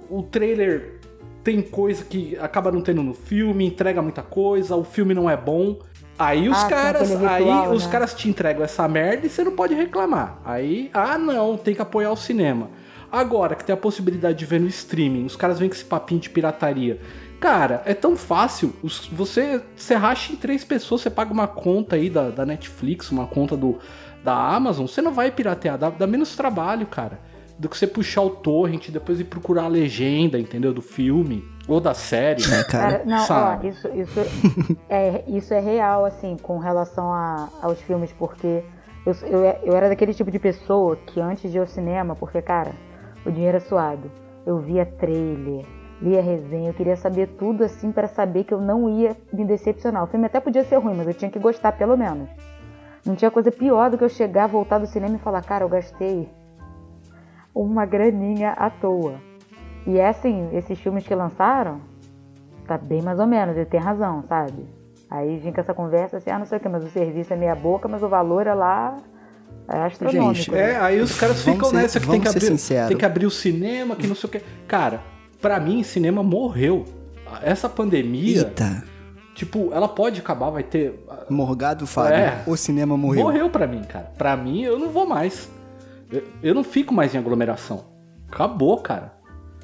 O 0.09 0.23
trailer 0.23 0.99
tem 1.43 1.61
coisa 1.61 2.03
que 2.05 2.37
acaba 2.39 2.71
não 2.71 2.81
tendo 2.81 3.03
no 3.03 3.13
filme, 3.13 3.65
entrega 3.65 4.01
muita 4.01 4.21
coisa, 4.21 4.75
o 4.75 4.83
filme 4.83 5.13
não 5.13 5.29
é 5.29 5.35
bom. 5.35 5.77
Aí 6.17 6.49
os 6.49 6.57
Ah, 6.57 6.61
tem 6.61 6.69
caras, 6.69 7.11
aí 7.11 7.39
ritual, 7.39 7.71
os 7.71 7.85
né? 7.85 7.91
caras 7.91 8.13
te 8.13 8.27
entregam 8.27 8.63
essa 8.63 8.87
merda 8.87 9.25
e 9.25 9.29
você 9.29 9.43
não 9.43 9.53
pode 9.53 9.73
reclamar. 9.73 10.39
Aí, 10.43 10.89
ah 10.93 11.17
não, 11.17 11.57
tem 11.57 11.73
que 11.75 11.81
apoiar 11.81 12.11
o 12.11 12.17
cinema. 12.17 12.69
Agora 13.11 13.55
que 13.55 13.63
tem 13.63 13.73
a 13.73 13.77
possibilidade 13.77 14.37
de 14.37 14.45
ver 14.45 14.59
no 14.59 14.67
streaming, 14.67 15.25
os 15.25 15.35
caras 15.35 15.59
vêm 15.59 15.69
com 15.69 15.75
esse 15.75 15.85
papinho 15.85 16.19
de 16.19 16.29
pirataria. 16.29 16.99
Cara, 17.39 17.81
é 17.85 17.93
tão 17.93 18.17
fácil. 18.17 18.73
Você, 19.13 19.61
você 19.75 19.95
racha 19.95 20.33
em 20.33 20.35
três 20.35 20.63
pessoas, 20.65 21.01
você 21.01 21.09
paga 21.09 21.31
uma 21.31 21.47
conta 21.47 21.95
aí 21.95 22.09
da, 22.09 22.29
da 22.29 22.45
Netflix, 22.45 23.09
uma 23.11 23.25
conta 23.25 23.55
do, 23.55 23.79
da 24.23 24.33
Amazon, 24.55 24.85
você 24.87 25.01
não 25.01 25.11
vai 25.13 25.31
piratear, 25.31 25.77
dá, 25.77 25.89
dá 25.89 26.05
menos 26.07 26.35
trabalho, 26.35 26.85
cara. 26.87 27.19
do 27.57 27.67
que 27.67 27.77
você 27.77 27.85
puxar 27.87 28.21
o 28.21 28.29
torrent 28.29 28.87
e 28.87 28.91
depois 28.91 29.19
ir 29.19 29.25
procurar 29.25 29.63
a 29.65 29.67
legenda, 29.67 30.39
entendeu? 30.39 30.73
Do 30.73 30.81
filme 30.81 31.43
ou 31.67 31.79
da 31.81 31.93
série. 31.93 32.41
É, 32.43 32.63
cara. 32.63 32.99
Cara, 32.99 33.03
não, 33.05 33.17
ó, 33.63 33.67
isso, 33.67 33.87
isso, 33.89 34.19
é, 34.89 35.23
isso 35.27 35.53
é 35.53 35.59
real, 35.59 36.05
assim, 36.05 36.37
com 36.41 36.57
relação 36.57 37.11
a- 37.11 37.49
aos 37.61 37.79
filmes, 37.81 38.13
porque 38.13 38.63
eu, 39.05 39.13
eu, 39.27 39.39
eu 39.63 39.75
era 39.75 39.89
daquele 39.89 40.13
tipo 40.13 40.31
de 40.31 40.39
pessoa 40.39 40.95
que 40.95 41.19
antes 41.19 41.51
de 41.51 41.57
ir 41.57 41.59
ao 41.61 41.67
cinema, 41.67 42.15
porque, 42.15 42.41
cara, 42.41 42.71
o 43.25 43.31
dinheiro 43.31 43.57
é 43.57 43.59
suado, 43.59 44.09
eu 44.45 44.59
via 44.59 44.85
trailer, 44.85 45.65
lia 46.01 46.21
resenha, 46.21 46.69
eu 46.69 46.73
queria 46.73 46.95
saber 46.95 47.27
tudo, 47.37 47.63
assim, 47.65 47.91
para 47.91 48.07
saber 48.07 48.45
que 48.45 48.53
eu 48.53 48.61
não 48.61 48.89
ia 48.89 49.17
me 49.33 49.43
decepcionar. 49.43 50.03
O 50.03 50.07
filme 50.07 50.25
até 50.27 50.39
podia 50.39 50.63
ser 50.63 50.77
ruim, 50.77 50.95
mas 50.95 51.07
eu 51.07 51.13
tinha 51.13 51.29
que 51.29 51.39
gostar, 51.39 51.73
pelo 51.73 51.97
menos. 51.97 52.29
Não 53.05 53.15
tinha 53.15 53.31
coisa 53.31 53.51
pior 53.51 53.89
do 53.89 53.97
que 53.97 54.03
eu 54.03 54.09
chegar, 54.09 54.47
voltar 54.47 54.77
do 54.77 54.85
cinema 54.87 55.15
e 55.15 55.19
falar, 55.19 55.41
cara, 55.43 55.63
eu 55.63 55.69
gastei 55.69 56.29
uma 57.53 57.85
graninha 57.85 58.51
à 58.51 58.69
toa. 58.69 59.15
E 59.87 59.97
é 59.97 60.09
assim, 60.09 60.49
esses 60.53 60.77
filmes 60.79 61.05
que 61.07 61.15
lançaram, 61.15 61.81
tá 62.67 62.77
bem 62.77 63.01
mais 63.01 63.19
ou 63.19 63.25
menos, 63.25 63.55
ele 63.55 63.65
tem 63.65 63.79
razão, 63.79 64.23
sabe? 64.27 64.65
Aí 65.09 65.37
vem 65.39 65.51
com 65.51 65.59
essa 65.61 65.73
conversa 65.73 66.17
assim, 66.17 66.29
ah, 66.29 66.37
não 66.37 66.45
sei 66.45 66.57
o 66.59 66.61
que, 66.61 66.69
mas 66.69 66.83
o 66.83 66.89
serviço 66.89 67.33
é 67.33 67.35
meia 67.35 67.55
boca, 67.55 67.87
mas 67.87 68.03
o 68.03 68.07
valor 68.09 68.45
é 68.45 68.53
lá 68.53 68.95
é 69.67 69.83
astronômico. 69.83 70.33
Gente, 70.33 70.51
né? 70.51 70.71
É, 70.73 70.79
aí 70.79 70.99
os 70.99 71.17
caras 71.19 71.41
Vamos 71.43 71.57
ficam 71.57 71.69
ser- 71.69 71.75
nessa 71.77 71.99
que 71.99 72.07
tem 72.07 72.21
que, 72.21 72.27
abrir, 72.27 72.41
sincero. 72.45 72.87
tem 72.89 72.97
que 72.97 73.05
abrir 73.05 73.25
o 73.25 73.31
cinema, 73.31 73.95
que 73.95 74.05
não 74.07 74.15
sei 74.15 74.27
o 74.27 74.31
que. 74.31 74.41
Cara, 74.67 75.01
pra 75.41 75.59
mim, 75.59 75.81
cinema 75.83 76.21
morreu. 76.23 76.85
Essa 77.43 77.69
pandemia, 77.69 78.39
Eita, 78.39 78.83
tipo, 79.39 79.71
ela 79.73 79.87
pode 79.87 80.19
acabar, 80.19 80.49
vai 80.49 80.63
ter. 80.63 81.03
Morgado 81.29 81.87
Fábio, 81.87 82.15
É. 82.15 82.43
o 82.45 82.57
cinema 82.57 82.97
morreu. 82.97 83.23
Morreu 83.23 83.49
pra 83.49 83.65
mim, 83.65 83.81
cara. 83.83 84.11
Pra 84.17 84.35
mim, 84.35 84.61
eu 84.63 84.77
não 84.77 84.89
vou 84.89 85.05
mais. 85.07 85.49
Eu, 86.11 86.23
eu 86.43 86.53
não 86.53 86.63
fico 86.63 86.93
mais 86.93 87.15
em 87.15 87.17
aglomeração. 87.17 87.85
Acabou, 88.29 88.77
cara. 88.79 89.13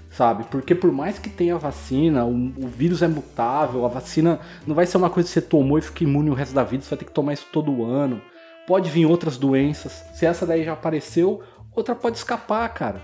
Sabe? 0.09 0.45
Porque 0.49 0.73
por 0.73 0.93
mais 0.93 1.19
que 1.19 1.29
tenha 1.29 1.57
vacina, 1.57 2.23
o, 2.23 2.31
o 2.33 2.67
vírus 2.67 3.01
é 3.01 3.07
mutável, 3.07 3.85
a 3.85 3.89
vacina 3.89 4.39
não 4.65 4.73
vai 4.73 4.85
ser 4.85 4.95
uma 4.95 5.09
coisa 5.09 5.27
que 5.27 5.33
você 5.33 5.41
tomou 5.41 5.77
e 5.77 5.81
fica 5.81 6.05
imune 6.05 6.29
o 6.29 6.33
resto 6.33 6.55
da 6.55 6.63
vida, 6.63 6.83
você 6.83 6.91
vai 6.91 6.99
ter 6.99 7.05
que 7.05 7.11
tomar 7.11 7.33
isso 7.33 7.47
todo 7.51 7.83
ano. 7.83 8.21
Pode 8.65 8.89
vir 8.89 9.05
outras 9.05 9.37
doenças. 9.37 9.91
Se 10.13 10.25
essa 10.25 10.45
daí 10.45 10.63
já 10.63 10.71
apareceu, 10.71 11.43
outra 11.75 11.93
pode 11.93 12.15
escapar, 12.17 12.69
cara. 12.73 13.01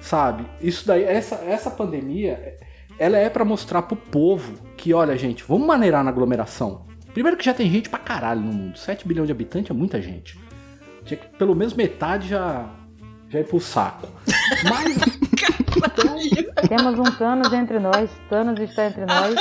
Sabe? 0.00 0.46
Isso 0.60 0.86
daí, 0.86 1.04
essa, 1.04 1.34
essa 1.36 1.70
pandemia, 1.70 2.56
ela 2.98 3.16
é 3.16 3.28
pra 3.28 3.44
mostrar 3.44 3.82
pro 3.82 3.96
povo 3.96 4.54
que, 4.76 4.94
olha, 4.94 5.16
gente, 5.16 5.44
vamos 5.44 5.66
maneirar 5.66 6.04
na 6.04 6.10
aglomeração. 6.10 6.86
Primeiro 7.12 7.36
que 7.36 7.44
já 7.44 7.54
tem 7.54 7.70
gente 7.70 7.88
pra 7.88 7.98
caralho 7.98 8.40
no 8.40 8.52
mundo. 8.52 8.78
7 8.78 9.06
bilhões 9.06 9.26
de 9.26 9.32
habitantes 9.32 9.70
é 9.70 9.74
muita 9.74 10.00
gente. 10.00 10.38
Tinha 11.04 11.18
que 11.18 11.26
pelo 11.36 11.54
menos 11.54 11.74
metade 11.74 12.28
já, 12.28 12.66
já 13.28 13.40
ir 13.40 13.44
pro 13.44 13.60
saco. 13.60 14.08
Mas. 14.68 14.96
Temos 16.68 16.98
um 16.98 17.04
Thanos 17.16 17.52
entre 17.52 17.78
nós, 17.78 18.10
Thanos 18.28 18.58
está 18.58 18.86
entre 18.86 19.04
nós. 19.06 19.34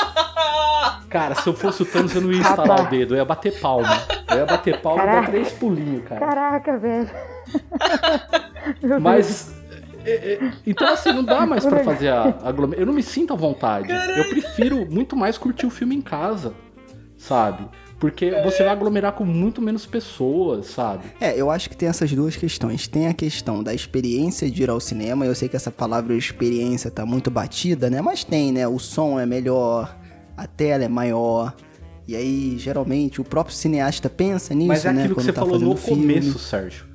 Cara, 1.09 1.35
se 1.35 1.47
eu 1.47 1.53
fosse 1.53 1.83
o 1.83 1.85
Thanos, 1.85 2.13
eu 2.15 2.21
não 2.21 2.31
ia 2.31 2.39
instalar 2.39 2.87
o 2.87 2.89
dedo, 2.89 3.13
eu 3.13 3.17
ia 3.17 3.25
bater 3.25 3.59
palma. 3.59 4.01
Eu 4.29 4.37
ia 4.37 4.45
bater 4.45 4.81
palma 4.81 5.03
e 5.03 5.05
dar 5.05 5.25
três 5.27 5.51
pulinhos, 5.53 6.03
cara. 6.05 6.19
Caraca, 6.19 6.77
velho. 6.77 7.09
Meu 8.81 8.89
Deus. 8.89 9.01
Mas. 9.01 9.62
É, 10.05 10.33
é, 10.33 10.51
então, 10.65 10.87
assim, 10.91 11.11
não 11.11 11.23
dá 11.23 11.45
mais 11.45 11.65
pra 11.65 11.83
fazer 11.83 12.09
a 12.09 12.23
aglomeração. 12.43 12.81
Eu 12.81 12.85
não 12.85 12.93
me 12.93 13.03
sinto 13.03 13.33
à 13.33 13.35
vontade. 13.35 13.89
Eu 13.91 14.29
prefiro 14.29 14.85
muito 14.89 15.15
mais 15.15 15.37
curtir 15.37 15.65
o 15.65 15.69
filme 15.69 15.95
em 15.95 16.01
casa, 16.01 16.53
sabe? 17.17 17.65
Porque 17.99 18.31
você 18.43 18.63
vai 18.63 18.73
aglomerar 18.73 19.13
com 19.13 19.23
muito 19.23 19.61
menos 19.61 19.85
pessoas, 19.85 20.67
sabe? 20.67 21.05
É, 21.21 21.39
eu 21.39 21.49
acho 21.49 21.69
que 21.69 21.77
tem 21.77 21.87
essas 21.87 22.11
duas 22.11 22.35
questões. 22.35 22.85
Tem 22.85 23.07
a 23.07 23.13
questão 23.13 23.63
da 23.63 23.73
experiência 23.73 24.51
de 24.51 24.63
ir 24.63 24.69
ao 24.69 24.79
cinema. 24.81 25.25
Eu 25.25 25.33
sei 25.33 25.47
que 25.47 25.55
essa 25.55 25.71
palavra 25.71 26.13
experiência 26.13 26.91
tá 26.91 27.05
muito 27.05 27.31
batida, 27.31 27.89
né? 27.89 28.01
Mas 28.01 28.25
tem, 28.25 28.51
né? 28.51 28.67
O 28.67 28.77
som 28.77 29.17
é 29.17 29.25
melhor, 29.25 29.97
a 30.35 30.45
tela 30.45 30.83
é 30.83 30.89
maior. 30.89 31.55
E 32.05 32.13
aí, 32.13 32.57
geralmente, 32.57 33.21
o 33.21 33.23
próprio 33.23 33.55
cineasta 33.55 34.09
pensa 34.09 34.53
nisso, 34.53 34.67
Mas 34.67 34.85
é 34.85 34.91
né? 34.91 35.03
aquilo 35.03 35.15
que 35.15 35.21
quando 35.21 35.25
você 35.27 35.31
tá 35.31 35.39
falou 35.39 35.53
fazendo 35.53 35.69
no 35.69 35.77
filme. 35.77 36.01
começo, 36.15 36.39
Sérgio. 36.39 36.92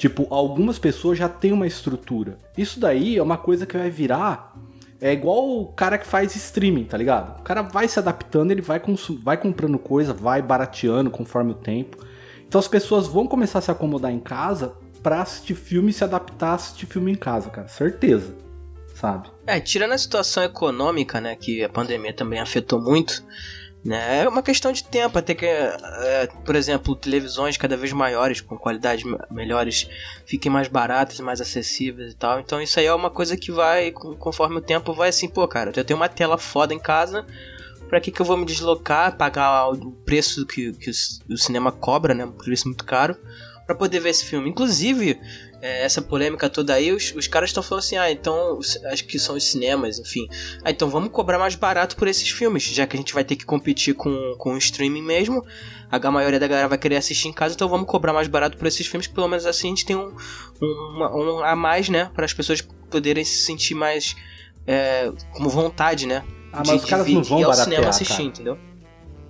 Tipo, 0.00 0.26
algumas 0.30 0.78
pessoas 0.78 1.18
já 1.18 1.28
têm 1.28 1.52
uma 1.52 1.66
estrutura. 1.66 2.38
Isso 2.56 2.80
daí 2.80 3.18
é 3.18 3.22
uma 3.22 3.36
coisa 3.36 3.66
que 3.66 3.76
vai 3.76 3.90
virar. 3.90 4.56
É 4.98 5.12
igual 5.12 5.60
o 5.60 5.66
cara 5.74 5.98
que 5.98 6.06
faz 6.06 6.34
streaming, 6.34 6.84
tá 6.84 6.96
ligado? 6.96 7.38
O 7.38 7.42
cara 7.42 7.60
vai 7.60 7.86
se 7.86 7.98
adaptando, 7.98 8.50
ele 8.50 8.62
vai, 8.62 8.80
vai 9.22 9.36
comprando 9.36 9.78
coisa, 9.78 10.14
vai 10.14 10.40
barateando 10.40 11.10
conforme 11.10 11.50
o 11.50 11.54
tempo. 11.54 12.02
Então 12.48 12.58
as 12.58 12.66
pessoas 12.66 13.06
vão 13.08 13.26
começar 13.26 13.58
a 13.58 13.60
se 13.62 13.70
acomodar 13.70 14.10
em 14.10 14.20
casa 14.20 14.72
pra 15.02 15.20
assistir 15.20 15.54
filme 15.54 15.90
e 15.90 15.92
se 15.92 16.02
adaptar 16.02 16.52
a 16.52 16.54
assistir 16.54 16.86
filme 16.86 17.12
em 17.12 17.16
casa, 17.16 17.50
cara. 17.50 17.68
Certeza. 17.68 18.34
Sabe? 18.94 19.28
É, 19.46 19.60
tirando 19.60 19.92
a 19.92 19.98
situação 19.98 20.42
econômica, 20.42 21.20
né, 21.20 21.36
que 21.36 21.62
a 21.62 21.68
pandemia 21.68 22.14
também 22.14 22.40
afetou 22.40 22.80
muito, 22.80 23.22
é 23.88 24.28
uma 24.28 24.42
questão 24.42 24.70
de 24.72 24.84
tempo, 24.84 25.18
até 25.18 25.34
que, 25.34 25.46
é, 25.46 26.28
por 26.44 26.54
exemplo, 26.54 26.94
televisões 26.94 27.56
cada 27.56 27.76
vez 27.76 27.92
maiores, 27.92 28.40
com 28.40 28.58
qualidades 28.58 29.04
me- 29.04 29.16
melhores, 29.30 29.88
fiquem 30.26 30.52
mais 30.52 30.68
baratas, 30.68 31.18
mais 31.20 31.40
acessíveis 31.40 32.12
e 32.12 32.16
tal. 32.16 32.40
Então 32.40 32.60
isso 32.60 32.78
aí 32.78 32.86
é 32.86 32.94
uma 32.94 33.10
coisa 33.10 33.36
que 33.36 33.50
vai, 33.50 33.90
conforme 33.90 34.56
o 34.58 34.60
tempo, 34.60 34.92
vai 34.92 35.08
assim, 35.08 35.28
pô, 35.28 35.46
cara, 35.48 35.72
eu 35.74 35.84
tenho 35.84 35.98
uma 35.98 36.08
tela 36.08 36.36
foda 36.36 36.74
em 36.74 36.78
casa, 36.78 37.24
pra 37.88 38.00
que 38.00 38.10
que 38.10 38.20
eu 38.20 38.26
vou 38.26 38.36
me 38.36 38.44
deslocar, 38.44 39.16
pagar 39.16 39.70
o 39.70 39.92
preço 40.04 40.46
que, 40.46 40.72
que 40.74 40.90
o 41.28 41.36
cinema 41.38 41.72
cobra, 41.72 42.12
né, 42.14 42.24
um 42.24 42.32
preço 42.32 42.68
muito 42.68 42.84
caro, 42.84 43.16
pra 43.66 43.74
poder 43.74 44.00
ver 44.00 44.10
esse 44.10 44.24
filme. 44.24 44.50
Inclusive, 44.50 45.18
é, 45.62 45.84
essa 45.84 46.00
polêmica 46.00 46.48
toda 46.48 46.72
aí, 46.74 46.90
os, 46.92 47.12
os 47.14 47.26
caras 47.26 47.50
estão 47.50 47.62
falando 47.62 47.84
assim, 47.84 47.96
ah, 47.96 48.10
então, 48.10 48.58
acho 48.90 49.04
que 49.04 49.18
são 49.18 49.36
os 49.36 49.44
cinemas, 49.44 49.98
enfim. 49.98 50.26
Ah, 50.64 50.70
então 50.70 50.88
vamos 50.88 51.10
cobrar 51.10 51.38
mais 51.38 51.54
barato 51.54 51.96
por 51.96 52.08
esses 52.08 52.28
filmes, 52.30 52.62
já 52.64 52.86
que 52.86 52.96
a 52.96 52.98
gente 52.98 53.12
vai 53.12 53.24
ter 53.24 53.36
que 53.36 53.44
competir 53.44 53.94
com, 53.94 54.34
com 54.38 54.54
o 54.54 54.58
streaming 54.58 55.02
mesmo. 55.02 55.44
A 55.90 56.10
maioria 56.10 56.38
da 56.38 56.46
galera 56.46 56.68
vai 56.68 56.78
querer 56.78 56.96
assistir 56.96 57.28
em 57.28 57.32
casa, 57.32 57.54
então 57.54 57.68
vamos 57.68 57.86
cobrar 57.88 58.12
mais 58.12 58.28
barato 58.28 58.56
por 58.56 58.66
esses 58.66 58.86
filmes, 58.86 59.06
que 59.06 59.14
pelo 59.14 59.26
menos 59.28 59.44
assim 59.44 59.66
a 59.66 59.70
gente 59.70 59.84
tem 59.84 59.96
um, 59.96 60.14
um, 60.62 61.08
um 61.38 61.44
a 61.44 61.54
mais, 61.56 61.88
né, 61.88 62.10
para 62.14 62.24
as 62.24 62.32
pessoas 62.32 62.60
poderem 62.88 63.24
se 63.24 63.42
sentir 63.44 63.74
mais 63.74 64.14
é, 64.66 65.10
como 65.32 65.48
vontade, 65.48 66.06
né? 66.06 66.22
Ah, 66.52 66.62
de- 66.62 66.68
mas 66.70 66.76
os 66.80 66.84
de 66.84 66.90
caras 66.90 67.06
vir- 67.06 67.14
não 67.14 67.22
vão 67.24 67.40
baratear, 67.42 67.64
cinema 67.64 67.88
assistir, 67.88 68.12
cara. 68.16 68.28
entendeu? 68.28 68.58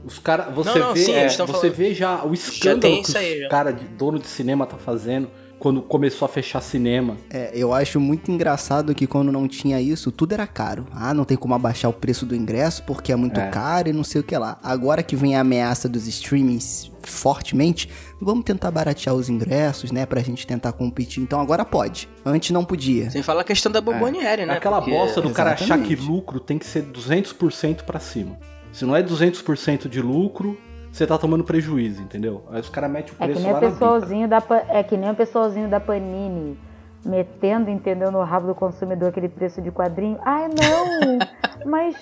Os 0.04 0.18
caras, 0.18 0.54
você 0.54 0.78
Não, 0.78 0.86
não, 0.88 0.94
vê, 0.94 1.00
sim, 1.04 1.12
é, 1.12 1.28
você 1.28 1.46
falando- 1.46 1.72
vê 1.74 1.94
já 1.94 2.24
o 2.24 2.32
escândalo 2.34 2.94
que 3.02 3.08
isso 3.08 3.18
aí, 3.18 3.34
os 3.34 3.40
já. 3.40 3.48
cara 3.48 3.70
de 3.72 3.84
dono 3.86 4.18
de 4.18 4.26
cinema 4.28 4.66
tá 4.66 4.76
fazendo 4.78 5.30
quando 5.60 5.80
começou 5.82 6.26
a 6.26 6.28
fechar 6.28 6.60
cinema. 6.62 7.16
É, 7.30 7.50
eu 7.54 7.72
acho 7.72 8.00
muito 8.00 8.30
engraçado 8.32 8.94
que 8.94 9.06
quando 9.06 9.30
não 9.30 9.46
tinha 9.46 9.80
isso, 9.80 10.10
tudo 10.10 10.32
era 10.32 10.46
caro. 10.46 10.86
Ah, 10.90 11.14
não 11.14 11.24
tem 11.24 11.36
como 11.36 11.54
abaixar 11.54 11.90
o 11.90 11.94
preço 11.94 12.24
do 12.26 12.34
ingresso 12.34 12.82
porque 12.84 13.12
é 13.12 13.16
muito 13.16 13.38
É. 13.38 13.48
caro 13.50 13.88
e 13.88 13.92
não 13.92 14.02
sei 14.02 14.22
o 14.22 14.24
que 14.24 14.36
lá. 14.36 14.58
Agora 14.62 15.02
que 15.02 15.14
vem 15.14 15.36
a 15.36 15.42
ameaça 15.42 15.88
dos 15.88 16.08
streamings 16.08 16.90
fortemente, 17.02 17.88
vamos 18.20 18.44
tentar 18.44 18.70
baratear 18.70 19.14
os 19.14 19.28
ingressos, 19.28 19.92
né? 19.92 20.06
Pra 20.06 20.20
gente 20.22 20.46
tentar 20.46 20.72
competir. 20.72 21.22
Então 21.22 21.38
agora 21.40 21.64
pode. 21.64 22.08
Antes 22.24 22.50
não 22.50 22.64
podia. 22.64 23.10
Sem 23.10 23.22
falar 23.22 23.42
a 23.42 23.44
questão 23.44 23.70
da 23.70 23.80
Bomboniere, 23.80 24.46
né? 24.46 24.54
Aquela 24.54 24.80
Porque- 24.80 24.90
bosta 24.96 25.20
do 25.20 25.30
cara 25.30 25.52
achar 25.52 25.78
que 25.78 25.92
Exatamente. 25.92 26.02
lucro 26.10 26.40
tem 26.40 26.58
que 26.58 26.66
ser 26.66 26.82
200% 26.84 27.84
pra 27.84 28.00
cima. 28.00 28.38
Se 28.72 28.84
não 28.86 28.96
é 28.96 29.02
200% 29.02 29.88
de 29.88 30.00
lucro, 30.00 30.56
você 30.92 31.06
tá 31.06 31.16
tomando 31.18 31.44
prejuízo, 31.44 32.02
entendeu? 32.02 32.44
Aí 32.50 32.60
os 32.60 32.68
caras 32.68 32.90
metem 32.90 33.12
o 33.12 33.16
É 33.22 33.26
que 33.26 33.32
preço 33.32 33.40
nem 33.40 33.50
o 33.50 33.54
lá 33.54 33.60
na 33.60 33.66
bica. 33.66 33.72
pessoalzinho 33.78 34.28
da 34.28 34.42
é 34.68 34.82
que 34.82 34.96
nem 34.96 35.10
o 35.10 35.14
pessoalzinho 35.14 35.68
da 35.68 35.80
Panini 35.80 36.58
metendo, 37.04 37.70
entendeu, 37.70 38.10
no 38.10 38.22
rabo 38.22 38.48
do 38.48 38.54
consumidor 38.54 39.08
aquele 39.08 39.28
preço 39.28 39.62
de 39.62 39.70
quadrinho. 39.70 40.18
Ai, 40.22 40.48
não! 40.48 41.18
mas 41.64 41.96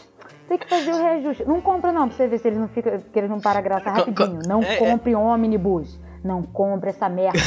tem 0.49 0.59
que 0.59 0.69
fazer 0.69 0.93
o 0.93 0.97
reajuste. 0.97 1.45
Não 1.45 1.61
compra 1.61 1.93
não, 1.93 2.09
pra 2.09 2.17
você 2.17 2.27
ver 2.27 2.39
se 2.39 2.49
eles 2.49 2.59
não 2.59 2.69
ficam, 2.69 2.99
que 2.99 3.19
eles 3.19 3.31
não 3.31 3.41
param 3.41 3.61
a 3.61 3.63
graça 3.63 3.91
rapidinho. 3.91 4.41
Não 4.47 4.63
é, 4.63 4.75
é. 4.75 4.77
compre 4.77 5.15
ônibus. 5.15 5.99
Não 6.25 6.43
compre 6.43 6.91
essa 6.91 7.09
merda. 7.09 7.39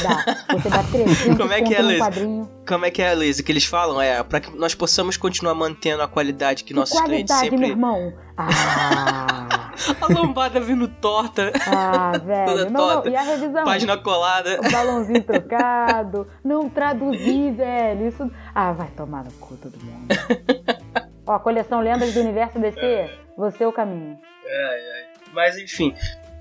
Você 0.53 0.69
dá 0.69 0.81
300 0.81 1.37
Como 1.37 1.51
é 1.51 1.61
que 1.61 1.75
é, 1.75 1.81
Luiz? 1.81 1.99
quadrinho. 1.99 2.49
Como 2.65 2.85
é 2.85 2.89
que 2.89 3.01
é, 3.01 3.13
Luiz? 3.13 3.37
O 3.37 3.43
que 3.43 3.51
eles 3.51 3.65
falam 3.65 4.01
é 4.01 4.23
para 4.23 4.39
que 4.39 4.55
nós 4.57 4.73
possamos 4.73 5.17
continuar 5.17 5.53
mantendo 5.53 6.01
a 6.01 6.07
qualidade 6.07 6.63
que 6.63 6.69
Que 6.69 6.79
nossos 6.79 6.99
clientes 7.01 7.35
qualidade, 7.35 7.51
meu 7.51 7.67
sempre. 7.67 7.71
irmão. 7.71 8.13
Ah, 8.37 9.27
A 9.99 10.13
lombada 10.13 10.59
vindo 10.59 10.87
torta, 10.87 11.51
ah 11.67 12.17
velho. 12.23 12.65
Não, 12.65 12.71
não. 12.71 12.87
torta. 12.93 13.09
E 13.09 13.15
a 13.15 13.21
revisão? 13.21 13.63
página 13.63 13.97
colada. 13.97 14.59
O 14.59 14.71
balãozinho 14.71 15.23
trocado, 15.23 16.27
não 16.43 16.69
traduzir, 16.69 17.53
velho. 17.53 18.07
Isso. 18.07 18.31
Ah, 18.53 18.71
vai 18.71 18.87
tomar 18.89 19.23
no 19.23 19.31
cu 19.33 19.57
todo 19.57 19.77
mundo. 19.83 20.07
Ó, 21.25 21.39
coleção 21.39 21.79
Lendas 21.79 22.13
do 22.13 22.19
Universo 22.19 22.59
DC, 22.59 23.09
você 23.37 23.63
é 23.63 23.67
o 23.67 23.71
caminho. 23.71 24.17
Mas 25.33 25.57
enfim. 25.57 25.93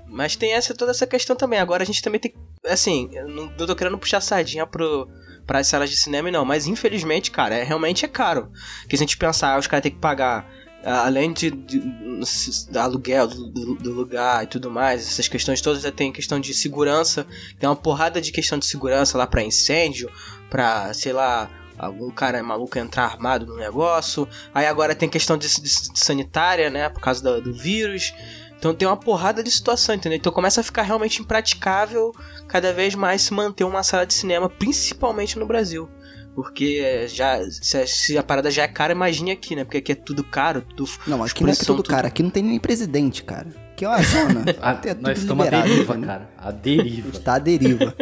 Mas 0.07 0.35
tem 0.35 0.53
essa 0.53 0.75
toda 0.75 0.91
essa 0.91 1.07
questão 1.07 1.35
também. 1.35 1.59
Agora 1.59 1.83
a 1.83 1.85
gente 1.85 2.01
também 2.01 2.19
tem. 2.19 2.33
Assim, 2.65 3.09
eu 3.13 3.27
não, 3.27 3.45
não 3.45 3.65
tô 3.65 3.75
querendo 3.75 3.97
puxar 3.97 4.19
sardinha 4.19 4.67
pro, 4.67 5.07
pras 5.47 5.67
salas 5.67 5.89
de 5.89 5.95
cinema, 5.95 6.29
não. 6.29 6.43
Mas 6.43 6.67
infelizmente, 6.67 7.31
cara, 7.31 7.55
é, 7.55 7.63
realmente 7.63 8.03
é 8.03 8.07
caro. 8.07 8.51
Que 8.89 8.97
se 8.97 9.03
a 9.03 9.07
gente 9.07 9.17
pensar, 9.17 9.57
os 9.57 9.67
caras 9.67 9.83
têm 9.83 9.91
que 9.91 9.99
pagar. 9.99 10.45
Ah, 10.83 11.05
Além 11.05 11.31
de, 11.33 11.51
de, 11.51 11.79
de 11.79 12.77
aluguel 12.77 13.27
do, 13.27 13.47
do- 13.75 13.91
lugar 13.91 14.43
e 14.43 14.47
tudo 14.47 14.69
mais, 14.71 15.01
essas 15.07 15.27
questões 15.27 15.61
todas, 15.61 15.81
já 15.83 15.91
tem 15.91 16.11
questão 16.11 16.39
de 16.39 16.53
segurança, 16.53 17.25
tem 17.59 17.67
uma 17.69 17.75
porrada 17.75 18.21
de 18.21 18.31
questão 18.31 18.57
de 18.57 18.65
segurança 18.65 19.17
lá 19.17 19.27
pra 19.27 19.43
incêndio, 19.43 20.09
pra, 20.49 20.93
sei 20.93 21.13
lá, 21.13 21.49
algum 21.77 22.09
cara 22.11 22.41
maluco 22.43 22.77
entrar 22.77 23.05
armado 23.05 23.45
no 23.45 23.57
negócio. 23.57 24.27
Aí 24.53 24.65
agora 24.65 24.93
tem 24.95 25.09
questão 25.09 25.37
de, 25.37 25.47
de- 25.47 25.61
de 25.93 25.99
sanitária, 25.99 26.69
né? 26.69 26.89
Por 26.89 27.01
causa 27.01 27.21
do, 27.23 27.41
do 27.41 27.53
vírus. 27.53 28.13
Então 28.57 28.75
tem 28.75 28.87
uma 28.87 28.95
porrada 28.97 29.41
de 29.43 29.49
situação, 29.49 29.95
entendeu? 29.95 30.17
Então 30.17 30.31
começa 30.31 30.61
a 30.61 30.63
ficar 30.63 30.83
realmente 30.83 31.19
impraticável 31.19 32.11
cada 32.47 32.71
vez 32.71 32.93
mais 32.93 33.23
se 33.23 33.33
manter 33.33 33.63
uma 33.63 33.81
sala 33.81 34.05
de 34.05 34.13
cinema, 34.13 34.47
principalmente 34.47 35.39
no 35.39 35.47
Brasil. 35.47 35.89
Porque 36.35 37.07
já 37.07 37.39
se, 37.49 37.85
se 37.87 38.17
a 38.17 38.23
parada 38.23 38.49
já 38.49 38.63
é 38.63 38.67
cara, 38.67 38.93
imagine 38.93 39.31
aqui, 39.31 39.55
né? 39.55 39.63
Porque 39.63 39.77
aqui 39.77 39.91
é 39.91 39.95
tudo 39.95 40.23
caro, 40.23 40.61
tudo. 40.75 40.89
Não, 41.05 41.23
aqui 41.23 41.43
não 41.43 41.49
é 41.49 41.53
são 41.53 41.75
tudo 41.75 41.87
cara, 41.87 42.07
aqui 42.07 42.23
não 42.23 42.29
tem 42.29 42.43
nem 42.43 42.59
presidente, 42.59 43.23
cara. 43.23 43.47
Aqui 43.81 43.85
é 43.85 43.87
uma 43.89 44.03
zona. 44.03 44.45
A- 44.61 44.81
é 44.85 44.93
nós 44.93 44.95
tudo 44.95 45.11
estamos 45.13 45.47
à 45.47 45.49
deriva, 45.49 45.81
entendeu? 45.93 46.07
cara. 46.07 46.29
A 46.37 46.51
deriva. 46.51 47.09
Está 47.09 47.33
à 47.35 47.39
deriva. 47.39 47.95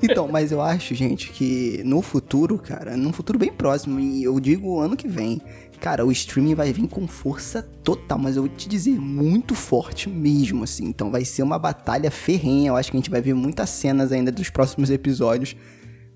Então, 0.00 0.28
mas 0.28 0.52
eu 0.52 0.60
acho, 0.60 0.94
gente, 0.94 1.30
que 1.30 1.82
no 1.84 2.00
futuro, 2.00 2.56
cara, 2.58 2.96
num 2.96 3.12
futuro 3.12 3.36
bem 3.36 3.52
próximo, 3.52 3.98
e 3.98 4.22
eu 4.22 4.38
digo 4.38 4.78
ano 4.78 4.96
que 4.96 5.08
vem, 5.08 5.40
cara, 5.80 6.06
o 6.06 6.12
streaming 6.12 6.54
vai 6.54 6.72
vir 6.72 6.86
com 6.86 7.08
força 7.08 7.62
total, 7.82 8.18
mas 8.18 8.36
eu 8.36 8.42
vou 8.42 8.48
te 8.48 8.68
dizer, 8.68 9.00
muito 9.00 9.54
forte 9.54 10.08
mesmo, 10.08 10.62
assim. 10.62 10.84
Então 10.84 11.10
vai 11.10 11.24
ser 11.24 11.42
uma 11.42 11.58
batalha 11.58 12.10
ferrenha. 12.10 12.68
Eu 12.68 12.76
acho 12.76 12.90
que 12.92 12.96
a 12.96 13.00
gente 13.00 13.10
vai 13.10 13.20
ver 13.20 13.34
muitas 13.34 13.70
cenas 13.70 14.12
ainda 14.12 14.30
dos 14.30 14.48
próximos 14.48 14.90
episódios 14.90 15.56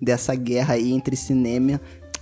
dessa 0.00 0.34
guerra 0.34 0.74
aí 0.74 0.92
entre 0.92 1.16
cinema, 1.16 1.80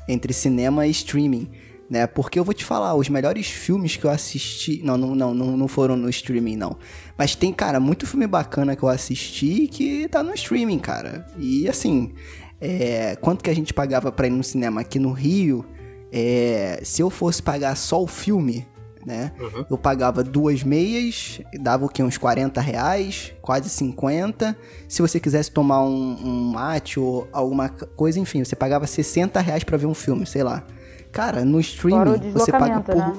entre 0.09 0.33
cinema 0.33 0.87
e 0.87 0.91
streaming. 0.91 1.49
Né? 1.89 2.07
Porque 2.07 2.39
eu 2.39 2.45
vou 2.45 2.53
te 2.53 2.65
falar, 2.65 2.95
os 2.95 3.09
melhores 3.09 3.47
filmes 3.47 3.97
que 3.97 4.05
eu 4.05 4.11
assisti. 4.11 4.83
Não, 4.85 4.99
não, 4.99 5.15
não, 5.15 5.35
não, 5.35 5.69
foram 5.69 5.97
no 5.97 6.11
streaming, 6.11 6.57
não. 6.57 6.77
Mas 7.17 7.35
tem, 7.35 7.53
cara, 7.53 7.81
muito 7.81 8.07
filme 8.07 8.27
bacana 8.27 8.77
que 8.77 8.83
eu 8.83 8.89
assisti 8.89 9.67
que 9.69 10.07
tá 10.09 10.23
no 10.23 10.35
streaming, 10.35 10.79
cara. 10.79 11.27
E 11.39 11.67
assim, 11.67 12.13
é, 12.61 13.17
quanto 13.17 13.43
que 13.43 13.49
a 13.49 13.55
gente 13.55 13.73
pagava 13.73 14.13
pra 14.13 14.27
ir 14.27 14.31
no 14.31 14.45
cinema 14.45 14.83
aqui 14.83 14.99
no 14.99 15.13
Rio? 15.13 15.65
É, 16.13 16.81
se 16.85 17.03
eu 17.03 17.09
fosse 17.09 17.43
pagar 17.43 17.75
só 17.75 18.03
o 18.03 18.07
filme, 18.07 18.67
né? 19.07 19.33
Eu 19.71 19.79
pagava 19.79 20.23
duas 20.23 20.63
meias, 20.63 21.41
dava 21.61 21.87
o 21.87 21.89
quê? 21.89 22.03
Uns 22.03 22.19
40 22.19 22.61
reais, 22.61 23.33
quase 23.41 23.69
50. 23.69 24.57
Se 24.89 25.03
você 25.03 25.19
quisesse 25.21 25.51
tomar 25.51 25.83
um, 25.83 26.17
um 26.25 26.53
mate 26.53 26.99
ou 26.99 27.29
alguma 27.33 27.69
coisa, 27.69 28.19
enfim, 28.19 28.45
você 28.45 28.57
pagava 28.57 28.87
60 28.87 29.41
reais 29.41 29.65
pra 29.65 29.77
ver 29.77 29.87
um 29.87 29.95
filme, 29.95 30.27
sei 30.27 30.43
lá. 30.43 30.65
Cara, 31.13 31.45
no 31.45 31.59
streaming 31.61 32.17
Fora 32.17 32.29
o 32.29 32.33
você 32.33 32.53
paga 32.53 32.81
por. 32.81 32.97
né? 32.97 33.17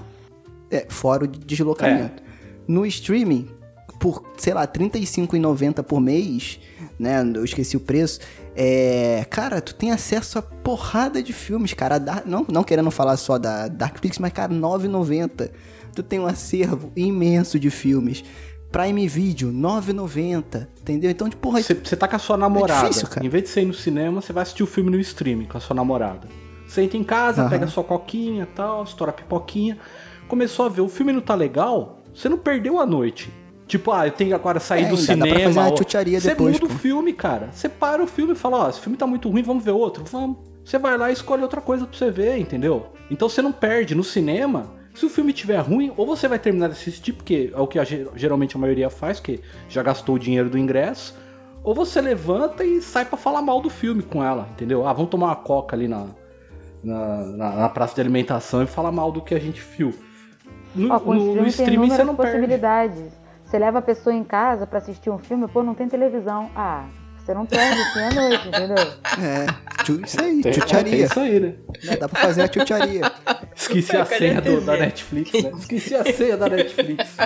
É, 0.72 0.86
fora 0.90 1.24
o 1.24 1.28
de 1.28 1.40
deslocamento. 1.40 2.22
No 2.68 2.86
streaming, 2.86 3.50
por, 4.00 4.24
sei 4.38 4.54
lá, 4.54 4.62
R$ 4.62 4.68
35,90 4.68 5.84
por 5.84 6.00
mês, 6.00 6.60
né? 6.98 7.22
Eu 7.36 7.44
esqueci 7.44 7.76
o 7.76 7.80
preço. 7.80 8.20
É, 8.62 9.26
cara, 9.30 9.62
tu 9.62 9.74
tem 9.74 9.90
acesso 9.90 10.38
a 10.38 10.42
porrada 10.42 11.24
de 11.24 11.32
filmes, 11.32 11.74
cara. 11.74 11.96
A 11.96 11.98
Dar- 11.98 12.24
não, 12.26 12.46
não 12.52 12.62
querendo 12.62 12.92
falar 12.92 13.16
só 13.16 13.38
da 13.38 13.70
Darkflix, 13.70 14.20
mas, 14.20 14.34
cara, 14.34 14.52
R$ 14.54 14.60
9,90. 14.60 15.50
Tu 15.96 16.04
tem 16.04 16.20
um 16.20 16.26
acervo 16.28 16.92
imenso 16.94 17.58
de 17.58 17.70
filmes. 17.70 18.22
Prime 18.70 19.08
Video, 19.08 19.48
R$ 19.50 19.56
9,90. 19.56 20.68
Entendeu? 20.82 21.10
Então, 21.10 21.30
tipo, 21.30 21.42
porra, 21.42 21.62
Você, 21.62 21.74
tá 21.96 22.06
com 22.06 22.18
a 22.18 22.20
sua 22.20 22.36
namorada. 22.36 22.82
difícil, 22.90 23.08
cara. 23.08 23.26
Em 23.26 23.30
vez 23.30 23.46
de 23.46 23.50
você 23.50 23.62
ir 23.62 23.66
no 23.66 23.74
cinema, 23.74 24.22
você 24.22 24.34
vai 24.34 24.44
assistir 24.44 24.62
o 24.64 24.68
filme 24.68 24.92
no 24.92 25.00
streaming 25.00 25.46
com 25.46 25.58
a 25.58 25.62
sua 25.62 25.74
namorada. 25.76 26.28
Você 26.68 26.82
entra 26.82 26.98
em 26.98 27.04
casa, 27.04 27.42
Aham. 27.44 27.50
pega 27.50 27.68
sua 27.68 27.84
coquinha 27.86 28.44
e 28.44 28.56
tal, 28.56 28.84
estoura 28.84 29.12
a 29.12 29.14
pipoquinha. 29.14 29.78
Começou 30.28 30.66
a 30.66 30.70
ver, 30.70 30.82
o 30.82 30.90
filme 30.90 31.12
não 31.14 31.22
tá 31.22 31.34
legal, 31.34 32.00
você 32.14 32.28
não 32.30 32.38
perdeu 32.38 32.78
a 32.80 32.86
noite. 32.86 33.32
Tipo, 33.70 33.92
ah, 33.92 34.08
eu 34.08 34.12
tenho 34.12 34.32
que 34.32 34.34
agora 34.34 34.60
sair 34.60 34.86
É, 34.86 34.90
do 34.90 34.96
dá 34.96 35.02
cinema. 35.04 35.72
tchutcharia 35.72 36.20
Você 36.20 36.30
depois, 36.30 36.54
muda 36.60 36.68
pô. 36.68 36.74
o 36.74 36.78
filme, 36.80 37.14
cara. 37.14 37.50
Você 37.54 37.70
para 37.70 38.04
o 38.04 38.08
filme 38.08 38.34
e 38.34 38.36
fala, 38.36 38.66
ó, 38.66 38.70
esse 38.70 38.80
filme 38.82 38.98
tá 38.98 39.06
muito 39.06 39.30
ruim, 39.30 39.44
vamos 39.44 39.64
ver 39.64 39.70
outro? 39.72 40.04
Vamos. 40.06 40.38
Você 40.66 40.80
vai 40.80 40.98
lá 40.98 41.12
e 41.12 41.14
escolhe 41.14 41.44
outra 41.44 41.62
coisa 41.62 41.86
pra 41.86 41.96
você 41.96 42.10
ver, 42.10 42.38
entendeu? 42.40 42.88
Então 43.12 43.30
você 43.30 43.42
não 43.44 43.52
perde 43.52 43.94
no 43.94 44.04
cinema. 44.04 44.72
Se 44.96 45.06
o 45.06 45.10
filme 45.10 45.32
tiver 45.32 45.60
ruim, 45.60 45.94
ou 45.96 46.04
você 46.06 46.28
vai 46.28 46.40
terminar 46.40 46.66
de 46.70 46.74
assistir, 46.74 47.14
porque 47.14 47.52
é 47.56 47.60
o 47.62 47.68
que 47.68 47.78
a 47.78 47.84
ge- 47.84 48.08
geralmente 48.16 48.56
a 48.58 48.60
maioria 48.60 48.90
faz, 48.90 49.20
que 49.20 49.40
já 49.70 49.84
gastou 49.84 50.16
o 50.16 50.20
dinheiro 50.20 50.50
do 50.50 50.58
ingresso, 50.58 51.16
ou 51.64 51.76
você 51.76 52.02
levanta 52.02 52.64
e 52.66 52.82
sai 52.82 53.06
pra 53.06 53.18
falar 53.18 53.44
mal 53.44 53.62
do 53.62 53.70
filme 53.70 54.02
com 54.02 54.24
ela, 54.24 54.50
entendeu? 54.52 54.88
Ah, 54.88 54.94
vamos 54.94 55.12
tomar 55.12 55.28
uma 55.28 55.36
coca 55.36 55.76
ali 55.76 55.88
na, 55.88 56.08
na, 56.84 57.18
na- 57.24 57.56
na 57.56 57.70
praça 57.70 57.94
de 57.94 58.02
alimentação 58.02 58.64
e 58.64 58.66
falar 58.66 58.92
mal 58.92 59.12
do 59.12 59.22
que 59.22 59.36
a 59.36 59.40
gente 59.40 59.62
viu. 59.78 59.94
No, 60.76 61.00
com 61.00 61.14
no- 61.14 61.36
no 61.36 61.48
streaming 61.48 61.90
você 61.90 62.04
não 62.04 62.16
perde. 62.16 62.32
possibilidades. 62.34 63.19
Você 63.50 63.58
leva 63.58 63.80
a 63.80 63.82
pessoa 63.82 64.14
em 64.16 64.24
casa 64.24 64.68
pra 64.68 64.78
assistir 64.78 65.10
um 65.10 65.18
filme, 65.18 65.48
pô, 65.48 65.64
não 65.64 65.74
tem 65.74 65.88
televisão. 65.88 66.52
Ah, 66.56 66.86
você 67.18 67.34
não 67.34 67.46
perde 67.48 67.82
assim 67.82 68.00
à 68.00 68.12
noite, 68.12 68.48
entendeu? 68.48 68.78
é, 68.78 70.06
isso 70.06 70.22
aí, 70.22 70.32
Tem, 70.34 70.42
tem 70.42 70.52
tchutcharia. 70.52 71.06
isso 71.06 71.20
aí, 71.20 71.40
né? 71.40 71.56
Né, 71.84 71.98
Dá 71.98 72.08
pra 72.08 72.22
fazer 72.22 72.44
a 72.44 72.48
tchutcharia. 72.48 73.02
Esqueci 73.56 73.98
a 73.98 74.06
senha 74.06 74.40
do- 74.42 74.62
da? 74.62 74.78
Netflix, 74.78 75.32
né? 75.44 75.52
Esqueci 75.58 75.96
a 75.96 76.04
senha 76.14 76.38
da 76.38 76.48
Netflix. 76.48 77.18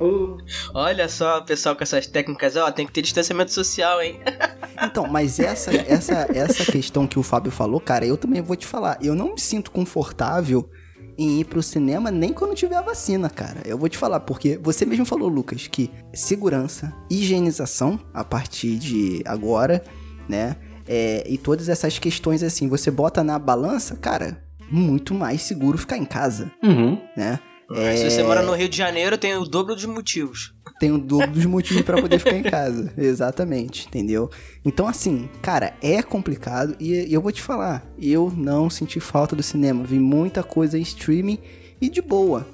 Ô, 0.00 0.38
Olha 0.74 1.08
só, 1.08 1.38
o 1.38 1.44
pessoal 1.44 1.76
com 1.76 1.82
essas 1.84 2.06
técnicas, 2.06 2.56
ó, 2.56 2.70
tem 2.72 2.84
que 2.86 2.92
ter 2.92 3.02
distanciamento 3.02 3.52
social, 3.52 4.02
hein? 4.02 4.20
Então, 4.84 5.06
mas 5.06 5.38
essa, 5.38 5.70
essa, 5.86 6.26
essa 6.34 6.64
questão 6.72 7.06
que 7.06 7.16
o 7.16 7.22
Fábio 7.22 7.52
falou, 7.52 7.78
cara, 7.80 8.04
eu 8.04 8.16
também 8.16 8.42
vou 8.42 8.56
te 8.56 8.66
falar. 8.66 8.98
Eu 9.00 9.14
não 9.14 9.34
me 9.34 9.40
sinto 9.40 9.70
confortável 9.70 10.68
em 11.18 11.40
ir 11.40 11.44
pro 11.44 11.62
cinema 11.62 12.10
nem 12.10 12.32
quando 12.32 12.54
tiver 12.54 12.76
a 12.76 12.82
vacina, 12.82 13.28
cara. 13.30 13.60
Eu 13.64 13.76
vou 13.78 13.88
te 13.88 13.98
falar, 13.98 14.20
porque 14.20 14.58
você 14.62 14.84
mesmo 14.86 15.04
falou, 15.04 15.28
Lucas, 15.28 15.66
que 15.66 15.90
segurança, 16.12 16.92
higienização 17.10 17.98
a 18.12 18.24
partir 18.24 18.76
de 18.76 19.22
agora, 19.24 19.82
né? 20.28 20.56
É, 20.86 21.24
e 21.28 21.38
todas 21.38 21.68
essas 21.68 21.98
questões 21.98 22.42
assim, 22.42 22.68
você 22.68 22.90
bota 22.90 23.22
na 23.22 23.38
balança, 23.38 23.96
cara, 23.96 24.42
muito 24.70 25.14
mais 25.14 25.42
seguro 25.42 25.78
ficar 25.78 25.96
em 25.96 26.04
casa, 26.04 26.50
Uhum. 26.62 26.98
né? 27.16 27.38
Se 27.96 28.10
você 28.10 28.22
mora 28.22 28.42
no 28.42 28.52
Rio 28.54 28.68
de 28.68 28.76
Janeiro, 28.76 29.16
tem 29.16 29.34
o 29.34 29.44
dobro 29.44 29.74
de 29.74 29.86
motivos. 29.86 30.54
Tem 30.82 30.90
o 30.90 30.98
dobro 30.98 31.30
dos 31.30 31.46
motivos 31.46 31.82
pra 31.84 32.00
poder 32.00 32.18
ficar 32.18 32.36
em 32.36 32.42
casa. 32.42 32.92
Exatamente, 32.98 33.86
entendeu? 33.86 34.28
Então, 34.64 34.88
assim, 34.88 35.28
cara, 35.40 35.74
é 35.80 36.02
complicado 36.02 36.74
e 36.80 37.06
eu 37.08 37.20
vou 37.22 37.30
te 37.30 37.40
falar, 37.40 37.86
eu 38.00 38.32
não 38.36 38.68
senti 38.68 38.98
falta 38.98 39.36
do 39.36 39.44
cinema. 39.44 39.84
Vi 39.84 40.00
muita 40.00 40.42
coisa 40.42 40.76
em 40.76 40.82
streaming 40.82 41.38
e 41.80 41.88
de 41.88 42.02
boa, 42.02 42.44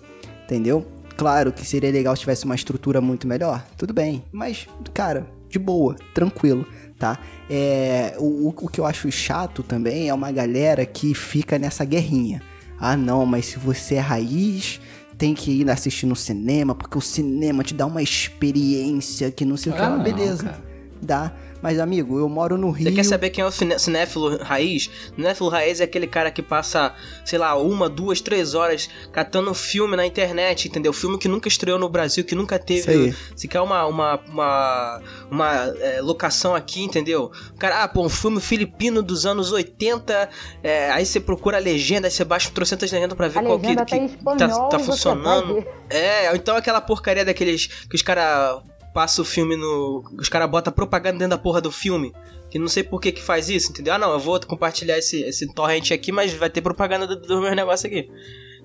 entendeu? 0.44 0.86
Claro 1.16 1.50
que 1.50 1.64
seria 1.66 1.90
legal 1.90 2.14
se 2.14 2.20
tivesse 2.20 2.44
uma 2.44 2.54
estrutura 2.54 3.00
muito 3.00 3.26
melhor, 3.26 3.66
tudo 3.78 3.94
bem, 3.94 4.22
mas, 4.30 4.66
cara, 4.92 5.26
de 5.48 5.58
boa, 5.58 5.96
tranquilo, 6.12 6.66
tá? 6.98 7.18
É, 7.48 8.14
o- 8.18 8.48
o 8.48 8.68
que 8.68 8.78
eu 8.78 8.84
acho 8.84 9.10
chato 9.10 9.62
também 9.62 10.10
é 10.10 10.12
uma 10.14 10.30
galera 10.30 10.84
que 10.84 11.14
fica 11.14 11.58
nessa 11.58 11.82
guerrinha. 11.82 12.42
Ah, 12.78 12.94
não, 12.94 13.24
mas 13.24 13.46
se 13.46 13.58
você 13.58 13.94
é 13.94 14.00
raiz, 14.00 14.80
tem 15.18 15.34
que 15.34 15.50
ir 15.50 15.68
assistir 15.68 16.06
no 16.06 16.14
cinema, 16.16 16.74
porque 16.74 16.96
o 16.96 17.00
cinema 17.00 17.64
te 17.64 17.74
dá 17.74 17.84
uma 17.86 18.00
experiência 18.02 19.30
que 19.30 19.44
não 19.44 19.56
sei 19.56 19.72
o 19.72 19.74
que. 19.74 19.80
Ah, 19.82 19.86
Ah, 19.86 19.96
não, 19.96 20.02
beleza, 20.04 20.44
cara. 20.44 20.64
dá. 21.02 21.32
Mas, 21.62 21.78
amigo, 21.78 22.18
eu 22.18 22.28
moro 22.28 22.56
no 22.56 22.70
Rio. 22.70 22.88
Você 22.88 22.94
quer 22.94 23.04
saber 23.04 23.30
quem 23.30 23.42
é 23.42 23.46
o 23.46 23.50
cinéfilo 23.50 24.36
raiz? 24.38 24.90
Cinéfilo 25.14 25.48
raiz 25.48 25.80
é 25.80 25.84
aquele 25.84 26.06
cara 26.06 26.30
que 26.30 26.42
passa, 26.42 26.94
sei 27.24 27.38
lá, 27.38 27.56
uma, 27.56 27.88
duas, 27.88 28.20
três 28.20 28.54
horas 28.54 28.88
catando 29.12 29.52
filme 29.54 29.96
na 29.96 30.06
internet, 30.06 30.68
entendeu? 30.68 30.92
Filme 30.92 31.18
que 31.18 31.28
nunca 31.28 31.48
estreou 31.48 31.78
no 31.78 31.88
Brasil, 31.88 32.24
que 32.24 32.34
nunca 32.34 32.58
teve 32.58 33.14
sequer 33.34 33.60
uma, 33.60 33.86
uma, 33.86 34.20
uma, 34.28 35.02
uma 35.30 35.54
é, 35.80 36.00
locação 36.00 36.54
aqui, 36.54 36.82
entendeu? 36.82 37.30
O 37.54 37.58
cara, 37.58 37.82
ah, 37.82 37.88
pô, 37.88 38.04
um 38.04 38.08
filme 38.08 38.40
filipino 38.40 39.02
dos 39.02 39.26
anos 39.26 39.52
80, 39.52 40.28
é, 40.62 40.90
aí 40.90 41.04
você 41.04 41.20
procura 41.20 41.56
a 41.56 41.60
legenda, 41.60 42.06
aí 42.06 42.10
você 42.10 42.24
baixa 42.24 42.50
trocentas 42.50 42.90
legendas 42.92 43.16
pra 43.16 43.28
ver 43.28 43.40
A 43.40 43.42
qual 43.42 43.58
que, 43.58 43.74
tá 43.74 43.84
que 43.84 44.08
tá, 44.24 44.48
tá 44.68 44.78
você 44.78 44.84
funcionando. 44.84 45.64
É, 45.90 46.34
então 46.34 46.56
aquela 46.56 46.80
porcaria 46.80 47.24
daqueles 47.24 47.66
que 47.66 47.96
os 47.96 48.02
caras 48.02 48.62
passam 48.92 49.22
o 49.22 49.26
filme 49.26 49.56
no. 49.56 50.04
Os 50.18 50.28
caras 50.28 50.50
botam 50.50 50.72
propaganda 50.72 51.18
dentro 51.18 51.36
da 51.36 51.38
porra 51.38 51.60
do 51.60 51.70
filme. 51.70 52.12
Que 52.50 52.58
não 52.58 52.68
sei 52.68 52.82
por 52.82 53.00
que 53.00 53.12
que 53.12 53.22
faz 53.22 53.48
isso, 53.48 53.70
entendeu? 53.70 53.94
Ah, 53.94 53.98
não, 53.98 54.12
eu 54.12 54.18
vou 54.18 54.40
compartilhar 54.40 54.96
esse, 54.98 55.22
esse 55.22 55.52
torrent 55.52 55.90
aqui, 55.90 56.10
mas 56.10 56.32
vai 56.32 56.48
ter 56.48 56.62
propaganda 56.62 57.06
do, 57.06 57.16
do 57.16 57.40
meu 57.40 57.54
negócio 57.54 57.86
aqui. 57.86 58.10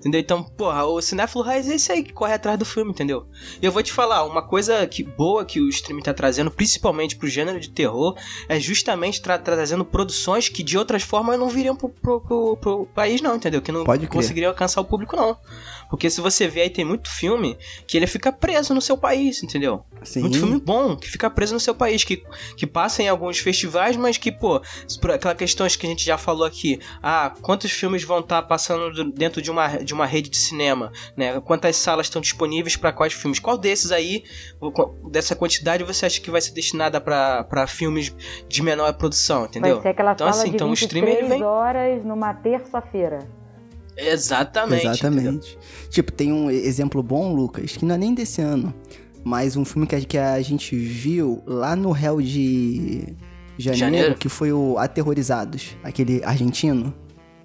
Entendeu? 0.04 0.20
Então, 0.20 0.42
porra, 0.44 0.84
o 0.84 1.00
cinéfilo 1.00 1.42
raiz 1.42 1.66
é 1.66 1.76
esse 1.76 1.90
aí 1.90 2.02
que 2.02 2.12
corre 2.12 2.34
atrás 2.34 2.58
do 2.58 2.64
filme, 2.66 2.90
entendeu? 2.90 3.26
E 3.62 3.64
eu 3.64 3.72
vou 3.72 3.82
te 3.82 3.90
falar, 3.90 4.24
uma 4.24 4.42
coisa 4.46 4.86
que, 4.86 5.02
boa 5.02 5.46
que 5.46 5.60
o 5.60 5.68
streaming 5.70 6.02
tá 6.02 6.12
trazendo, 6.12 6.50
principalmente 6.50 7.16
pro 7.16 7.26
gênero 7.26 7.58
de 7.58 7.70
terror, 7.70 8.14
é 8.46 8.60
justamente 8.60 9.22
tra- 9.22 9.38
trazendo 9.38 9.82
produções 9.84 10.48
que 10.50 10.62
de 10.62 10.76
outras 10.76 11.02
formas 11.02 11.38
não 11.38 11.48
viriam 11.48 11.74
pro, 11.74 11.88
pro, 11.88 12.20
pro- 12.20 12.56
pro 12.58 12.86
país, 12.94 13.22
não, 13.22 13.36
entendeu? 13.36 13.62
Que 13.62 13.72
não 13.72 13.82
conseguiriam 14.14 14.50
alcançar 14.50 14.82
o 14.82 14.84
público, 14.84 15.16
não. 15.16 15.38
Porque 15.88 16.10
se 16.10 16.20
você 16.20 16.48
vê 16.48 16.62
aí, 16.62 16.70
tem 16.70 16.84
muito 16.84 17.08
filme 17.08 17.56
que 17.86 17.96
ele 17.96 18.06
fica 18.06 18.32
preso 18.32 18.74
no 18.74 18.80
seu 18.80 18.96
país, 18.98 19.42
entendeu? 19.42 19.84
Sim. 20.02 20.20
Muito 20.20 20.38
filme 20.38 20.60
bom, 20.60 20.96
que 20.96 21.08
fica 21.08 21.30
preso 21.30 21.54
no 21.54 21.60
seu 21.60 21.74
país, 21.74 22.02
que, 22.04 22.22
que 22.56 22.66
passa 22.66 23.02
em 23.02 23.08
alguns 23.08 23.38
festivais, 23.38 23.96
mas 23.96 24.18
que, 24.18 24.30
pô, 24.32 24.60
por 25.00 25.12
aquela 25.12 25.34
questão 25.34 25.66
que 25.68 25.86
a 25.86 25.88
gente 25.90 26.04
já 26.04 26.18
falou 26.18 26.44
aqui, 26.44 26.78
ah, 27.02 27.32
quantos 27.40 27.70
filmes 27.70 28.02
vão 28.02 28.18
estar 28.20 28.42
passando 28.42 28.92
do- 28.92 29.12
dentro 29.12 29.40
de 29.40 29.50
uma, 29.50 29.68
de 29.78 29.93
de 29.94 30.00
uma 30.00 30.06
rede 30.06 30.28
de 30.28 30.36
cinema, 30.36 30.92
né? 31.16 31.40
Quantas 31.40 31.76
salas 31.76 32.06
estão 32.06 32.20
disponíveis 32.20 32.76
para 32.76 32.92
quais 32.92 33.12
filmes? 33.12 33.38
Qual 33.38 33.56
desses 33.56 33.92
aí, 33.92 34.24
dessa 35.10 35.36
quantidade, 35.36 35.84
você 35.84 36.04
acha 36.04 36.20
que 36.20 36.30
vai 36.30 36.40
ser 36.40 36.52
destinada 36.52 37.00
para 37.00 37.66
filmes 37.66 38.14
de 38.48 38.62
menor 38.62 38.92
produção, 38.94 39.44
entendeu? 39.44 39.74
Vai 39.76 39.82
ser 39.82 39.88
aquela 39.90 40.12
então, 40.12 40.30
sala 40.30 40.42
assim, 40.42 40.50
de 40.50 40.56
então 40.56 40.66
o 40.66 40.74
23 40.74 41.04
streaming 41.04 41.24
ele 41.24 41.28
vem. 41.28 41.44
horas 41.44 42.04
numa 42.04 42.34
terça-feira. 42.34 43.20
Exatamente. 43.96 44.86
entendeu? 44.86 44.92
Exatamente. 44.92 45.58
Tipo, 45.88 46.10
tem 46.10 46.32
um 46.32 46.50
exemplo 46.50 47.00
bom, 47.02 47.32
Lucas, 47.32 47.76
que 47.76 47.84
não 47.84 47.94
é 47.94 47.98
nem 47.98 48.12
desse 48.12 48.42
ano, 48.42 48.74
mas 49.22 49.56
um 49.56 49.64
filme 49.64 49.86
que 49.86 49.94
a, 49.94 50.00
que 50.00 50.18
a 50.18 50.42
gente 50.42 50.74
viu 50.76 51.40
lá 51.46 51.76
no 51.76 51.92
Réu 51.92 52.20
de 52.20 53.14
janeiro, 53.56 53.78
Janeiro? 53.78 54.14
que 54.16 54.28
foi 54.28 54.52
o 54.52 54.76
Aterrorizados, 54.76 55.76
aquele 55.84 56.24
argentino. 56.24 56.92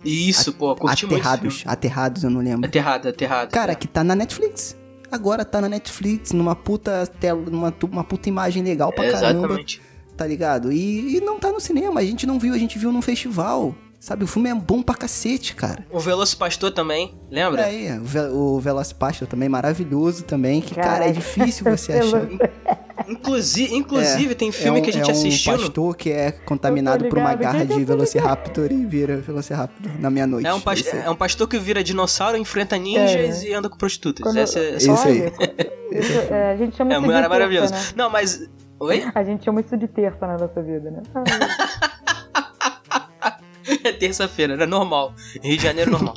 Isso, 0.03 0.53
pô, 0.53 0.75
curti 0.75 1.05
Aterrados. 1.05 1.63
Aterrados, 1.65 2.23
eu 2.23 2.29
não 2.29 2.41
lembro. 2.41 2.67
Aterrado, 2.67 3.07
aterrado. 3.09 3.51
Cara, 3.51 3.75
que 3.75 3.88
tá 3.88 4.03
na 4.03 4.15
Netflix. 4.15 4.77
Agora 5.12 5.43
tá 5.43 5.59
na 5.59 5.67
Netflix, 5.67 6.31
numa 6.31 6.55
puta 6.55 7.05
tela, 7.19 7.41
numa 7.49 7.73
uma 7.91 8.03
puta 8.03 8.29
imagem 8.29 8.63
legal 8.63 8.91
pra 8.91 9.12
caramba, 9.12 9.39
Exatamente. 9.47 9.81
tá 10.15 10.25
ligado? 10.27 10.71
E, 10.71 11.17
e 11.17 11.21
não 11.21 11.39
tá 11.39 11.51
no 11.51 11.59
cinema, 11.59 11.99
a 11.99 12.03
gente 12.03 12.27
não 12.27 12.38
viu, 12.38 12.53
a 12.53 12.57
gente 12.57 12.77
viu 12.77 12.91
num 12.91 13.01
festival. 13.01 13.73
Sabe, 13.99 14.23
o 14.23 14.27
filme 14.27 14.49
é 14.49 14.55
bom 14.55 14.81
pra 14.81 14.95
cacete, 14.95 15.53
cara. 15.53 15.85
O 15.91 15.99
Velocipastor 15.99 16.71
também, 16.71 17.19
lembra? 17.29 17.69
É, 17.69 17.88
é, 17.88 17.99
o, 17.99 18.03
Ve 18.03 18.19
o 18.31 18.59
Velocipastor 18.59 19.27
também, 19.27 19.49
maravilhoso 19.49 20.23
também, 20.23 20.62
que, 20.62 20.73
cara, 20.73 20.88
é 20.88 20.91
Caraca. 20.99 21.12
difícil 21.13 21.65
você 21.65 21.91
achar. 21.99 22.21
Inclusive, 23.09 23.75
inclusive 23.75 24.35
tem 24.35 24.49
É 24.49 24.51
filme 24.53 24.79
um- 24.79 24.83
que 24.83 24.89
a 24.89 24.93
gente 24.93 25.03
é 25.09 25.13
um 25.13 25.17
assistiu. 25.17 25.51
no- 25.53 25.59
pastor 25.59 25.97
que 25.97 26.12
é 26.12 26.31
contaminado 26.31 27.05
por 27.09 27.17
uma 27.17 27.33
garra 27.35 27.65
de? 27.65 27.73
Velociraptor 27.83 28.71
e 28.71 28.85
vira 28.85 29.17
Velociraptor 29.17 29.91
na 29.99 30.09
meia-noite. 30.09 30.47
É 30.47 30.53
um, 30.53 30.62
pas- 30.62 30.79
Isso 30.79 30.95
aí. 30.95 31.01
é 31.01 31.09
um 31.09 31.15
pastor 31.15 31.47
que 31.47 31.57
vira 31.59 31.83
dinossauro, 31.83 32.38
enfrenta 32.38 32.77
ninjas 32.77 33.43
e 33.43 33.51
anda 33.53 33.67
com 33.69 33.75
prostitutas. 33.77 34.23
Quando- 34.23 34.38
Essa, 34.38 34.59
essa 34.59 34.91
Isso 34.93 35.07
aí. 35.07 35.23
Isso- 35.91 36.12
é, 36.31 36.51
a 36.53 36.55
gente 36.57 36.77
chama 36.77 36.93
é, 36.93 36.97
isso 36.97 37.01
de 37.05 37.12
terça, 37.13 37.29
maravilhoso. 37.29 37.73
né? 37.73 37.79
Não, 37.97 38.09
mas. 38.09 38.47
Oi? 38.79 39.03
A 39.13 39.23
gente 39.25 39.43
chama 39.43 39.59
isso 39.59 39.75
de 39.75 39.88
terça 39.89 40.25
na 40.25 40.38
nossa 40.38 40.62
vida, 40.62 40.89
né? 40.89 41.01
É 43.84 43.91
terça-feira, 43.91 44.53
era 44.53 44.65
normal. 44.67 45.13
Rio 45.41 45.58
de 45.58 45.63
Janeiro 45.63 45.91
normal. 45.91 46.15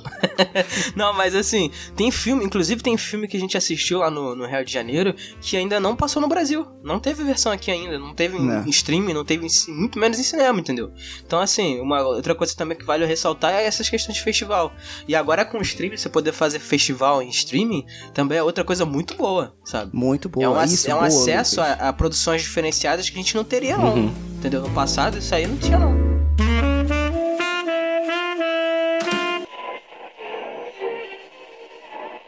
não, 0.97 1.12
mas 1.12 1.35
assim, 1.35 1.71
tem 1.97 2.11
filme, 2.11 2.45
inclusive 2.45 2.83
tem 2.83 2.97
filme 2.97 3.29
que 3.29 3.37
a 3.37 3.41
gente 3.41 3.57
assistiu 3.57 3.99
lá 3.99 4.11
no, 4.11 4.35
no 4.35 4.47
Rio 4.47 4.65
de 4.65 4.73
Janeiro 4.73 5.15
que 5.41 5.57
ainda 5.57 5.79
não 5.79 5.95
passou 5.95 6.21
no 6.21 6.29
Brasil. 6.29 6.67
Não 6.83 6.99
teve 6.99 7.23
versão 7.23 7.53
aqui 7.53 7.71
ainda, 7.71 7.99
não 7.99 8.15
teve 8.15 8.37
em, 8.37 8.47
Não. 8.47 8.65
em 8.67 8.71
streaming, 8.71 9.12
não 9.12 9.25
teve 9.25 9.47
em 9.47 9.73
muito 9.73 9.99
menos 9.99 10.19
em 10.19 10.23
cinema, 10.23 10.59
entendeu? 10.59 10.93
Então, 11.25 11.41
assim, 11.41 11.81
uma 11.81 12.03
outra 12.03 12.35
coisa 12.35 12.55
também 12.57 12.77
que 12.77 12.85
vale 12.85 13.05
ressaltar 13.05 13.53
é 13.53 13.65
essas 13.65 13.88
questões 13.88 14.17
de 14.17 14.23
festival. 14.25 14.73
E 15.07 15.15
agora 15.15 15.45
com 15.45 15.59
o 15.59 15.62
streaming, 15.62 15.97
você 15.97 16.09
poder 16.09 16.33
fazer 16.33 16.59
festival 16.59 17.23
em 17.23 17.29
streaming 17.29 17.85
também 18.12 18.38
é 18.38 18.43
outra 18.43 18.65
coisa 18.65 18.85
muito 18.85 19.15
boa, 19.15 19.55
sabe? 19.65 19.91
Muito 19.95 20.29
boa. 20.29 20.45
é 20.45 20.49
um, 20.49 20.65
isso, 20.65 20.91
é 20.91 20.95
um 20.95 20.99
boa, 20.99 21.07
acesso 21.09 21.61
a, 21.61 21.73
a 21.73 21.93
produções 21.93 22.43
diferenciadas 22.43 23.09
que 23.09 23.19
a 23.19 23.23
gente 23.23 23.35
não 23.35 23.45
teria, 23.45 23.77
não. 23.77 23.95
Uhum. 23.95 24.15
Entendeu? 24.37 24.62
No 24.62 24.71
passado, 24.71 25.19
isso 25.19 25.35
aí 25.35 25.47
não 25.47 25.57
tinha, 25.57 25.79
não. 25.79 26.72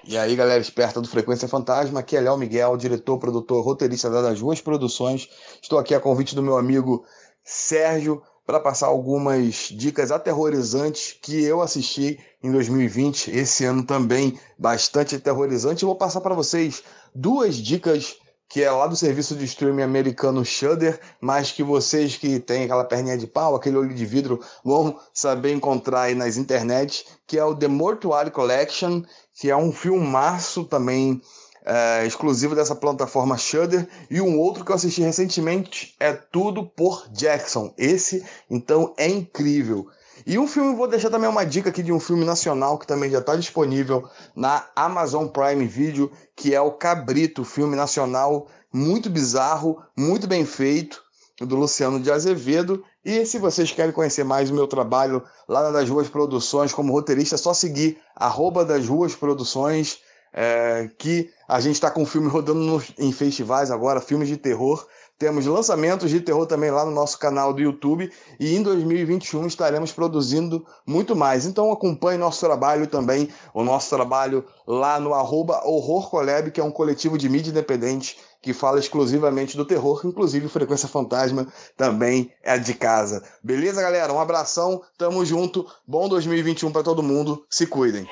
E 0.07 0.19
aí, 0.19 0.37
galera 0.37 0.61
esperta 0.61 1.01
do 1.01 1.09
Frequência 1.09 1.49
Fantasma, 1.49 2.01
aqui 2.01 2.15
é 2.15 2.21
Léo 2.21 2.37
Miguel, 2.37 2.77
diretor, 2.77 3.19
produtor, 3.19 3.65
roteirista 3.65 4.11
das 4.11 4.39
duas 4.39 4.61
produções. 4.61 5.31
Estou 5.63 5.79
aqui 5.79 5.95
a 5.95 6.01
convite 6.01 6.35
do 6.35 6.43
meu 6.43 6.59
amigo 6.59 7.07
Sérgio 7.43 8.23
para 8.47 8.61
passar 8.61 8.89
algumas 8.89 9.71
dicas 9.71 10.11
aterrorizantes 10.11 11.17
que 11.23 11.43
eu 11.43 11.63
assisti 11.63 12.19
em 12.43 12.53
2020, 12.53 13.31
esse 13.31 13.65
ano 13.65 13.83
também 13.83 14.39
bastante 14.59 15.17
aterrorizante. 15.17 15.83
Eu 15.83 15.89
vou 15.89 15.97
passar 15.97 16.21
para 16.21 16.35
vocês 16.35 16.83
duas 17.15 17.57
dicas 17.57 18.19
que 18.49 18.63
é 18.63 18.71
lá 18.71 18.87
do 18.87 18.97
serviço 18.97 19.35
de 19.35 19.45
streaming 19.45 19.83
americano 19.83 20.45
Shudder, 20.45 21.01
mas 21.21 21.51
que 21.51 21.63
vocês 21.63 22.17
que 22.17 22.39
têm 22.39 22.65
aquela 22.65 22.85
perninha 22.85 23.19
de 23.19 23.27
pau, 23.27 23.55
aquele 23.55 23.77
olho 23.77 23.95
de 23.95 24.07
vidro, 24.07 24.41
vão 24.65 24.99
saber 25.13 25.53
encontrar 25.53 26.03
aí 26.03 26.15
nas 26.15 26.37
internet, 26.37 27.07
que 27.27 27.39
é 27.39 27.45
o 27.45 27.55
The 27.55 27.69
Mortuary 27.69 28.31
Collection, 28.31 29.03
que 29.35 29.51
é 29.51 29.57
um 29.57 29.73
filmaço 29.73 30.65
também 30.65 31.21
é, 31.65 32.07
exclusivo 32.07 32.55
dessa 32.55 32.77
plataforma 32.77 33.39
Shudder, 33.39 33.89
e 34.11 34.21
um 34.21 34.39
outro 34.39 34.65
que 34.65 34.71
eu 34.71 34.77
assisti 34.77 35.01
recentemente 35.01 35.95
é 35.99 36.13
Tudo 36.13 36.65
por 36.65 37.09
Jackson. 37.11 37.73
Esse, 37.79 38.25
então, 38.51 38.95
é 38.97 39.09
incrível. 39.09 39.89
E 40.27 40.39
um 40.39 40.49
filme, 40.49 40.75
vou 40.75 40.89
deixar 40.89 41.11
também 41.11 41.29
uma 41.29 41.45
dica 41.45 41.69
aqui 41.69 41.83
de 41.83 41.93
um 41.93 42.01
filme 42.01 42.25
nacional 42.25 42.79
que 42.79 42.87
também 42.87 43.11
já 43.11 43.19
está 43.19 43.37
disponível 43.37 44.09
na 44.35 44.67
Amazon 44.75 45.27
Prime 45.27 45.67
Video, 45.67 46.11
que 46.35 46.55
é 46.55 46.61
o 46.61 46.73
Cabrito, 46.73 47.45
filme 47.45 47.77
nacional 47.77 48.47
muito 48.73 49.11
bizarro, 49.11 49.83
muito 49.97 50.27
bem 50.27 50.45
feito, 50.47 51.03
do 51.41 51.57
Luciano 51.57 52.01
de 52.01 52.11
Azevedo. 52.11 52.83
E 53.05 53.27
se 53.27 53.39
vocês 53.39 53.71
querem 53.71 53.93
conhecer 53.93 54.25
mais 54.25 54.51
o 54.51 54.55
meu 54.55 54.67
trabalho 54.67 55.23
lá 55.47 55.71
Das 55.71 55.89
Ruas 55.91 56.09
Produções 56.09 56.73
como 56.73 56.93
roteirista, 56.93 57.35
é 57.35 57.39
só 57.39 57.53
seguir 57.53 57.99
arroba 58.17 58.65
das 58.65 58.89
Ruas 58.89 59.15
Produções, 59.15 59.99
é, 60.33 60.91
que 60.99 61.31
a 61.47 61.61
gente 61.61 61.75
está 61.75 61.91
com 61.91 62.03
o 62.03 62.07
filme 62.07 62.29
rodando 62.29 62.61
nos- 62.61 62.93
em 62.99 63.13
festivais 63.13 63.71
agora, 63.71 64.01
filmes 64.01 64.29
de 64.29 64.37
terror. 64.37 64.87
Temos 65.17 65.47
lançamentos 65.47 66.11
de 66.11 66.21
terror 66.21 66.45
também 66.45 66.71
lá 66.71 66.85
no 66.85 66.91
nosso 66.91 67.19
canal 67.19 67.53
do 67.53 67.63
YouTube 67.63 68.11
e 68.41 68.57
em 68.57 68.63
2021 68.63 69.47
estaremos 69.47 69.93
produzindo 69.93 70.67
muito 70.85 71.15
mais. 71.15 71.47
Então 71.47 71.71
acompanhe 71.71 72.19
nosso 72.19 72.41
trabalho 72.41 72.89
também, 72.89 73.29
o 73.55 73.63
nosso 73.63 73.91
trabalho 73.91 74.45
lá 74.67 74.99
no 74.99 75.15
arroba 75.15 75.63
Horror 75.65 76.11
Collab, 76.11 76.51
que 76.51 76.61
é 76.61 76.65
um 76.65 76.71
coletivo 76.71 77.17
de 77.17 77.29
mídia 77.29 77.51
independente 77.51 78.19
que 78.43 78.53
fala 78.53 78.79
exclusivamente 78.79 79.57
do 79.57 79.65
terror, 79.65 80.03
inclusive 80.05 80.49
Frequência 80.49 80.89
Fantasma 80.89 81.47
também 81.77 82.31
é 82.43 82.59
de 82.59 82.75
casa. 82.75 83.23
Beleza, 83.43 83.81
galera? 83.81 84.13
Um 84.13 84.21
abração, 84.21 84.83
tamo 84.99 85.25
junto, 85.25 85.65
bom 85.87 86.09
2021 86.09 86.71
para 86.71 86.83
todo 86.83 87.03
mundo, 87.03 87.47
se 87.49 87.67
cuidem. 87.67 88.07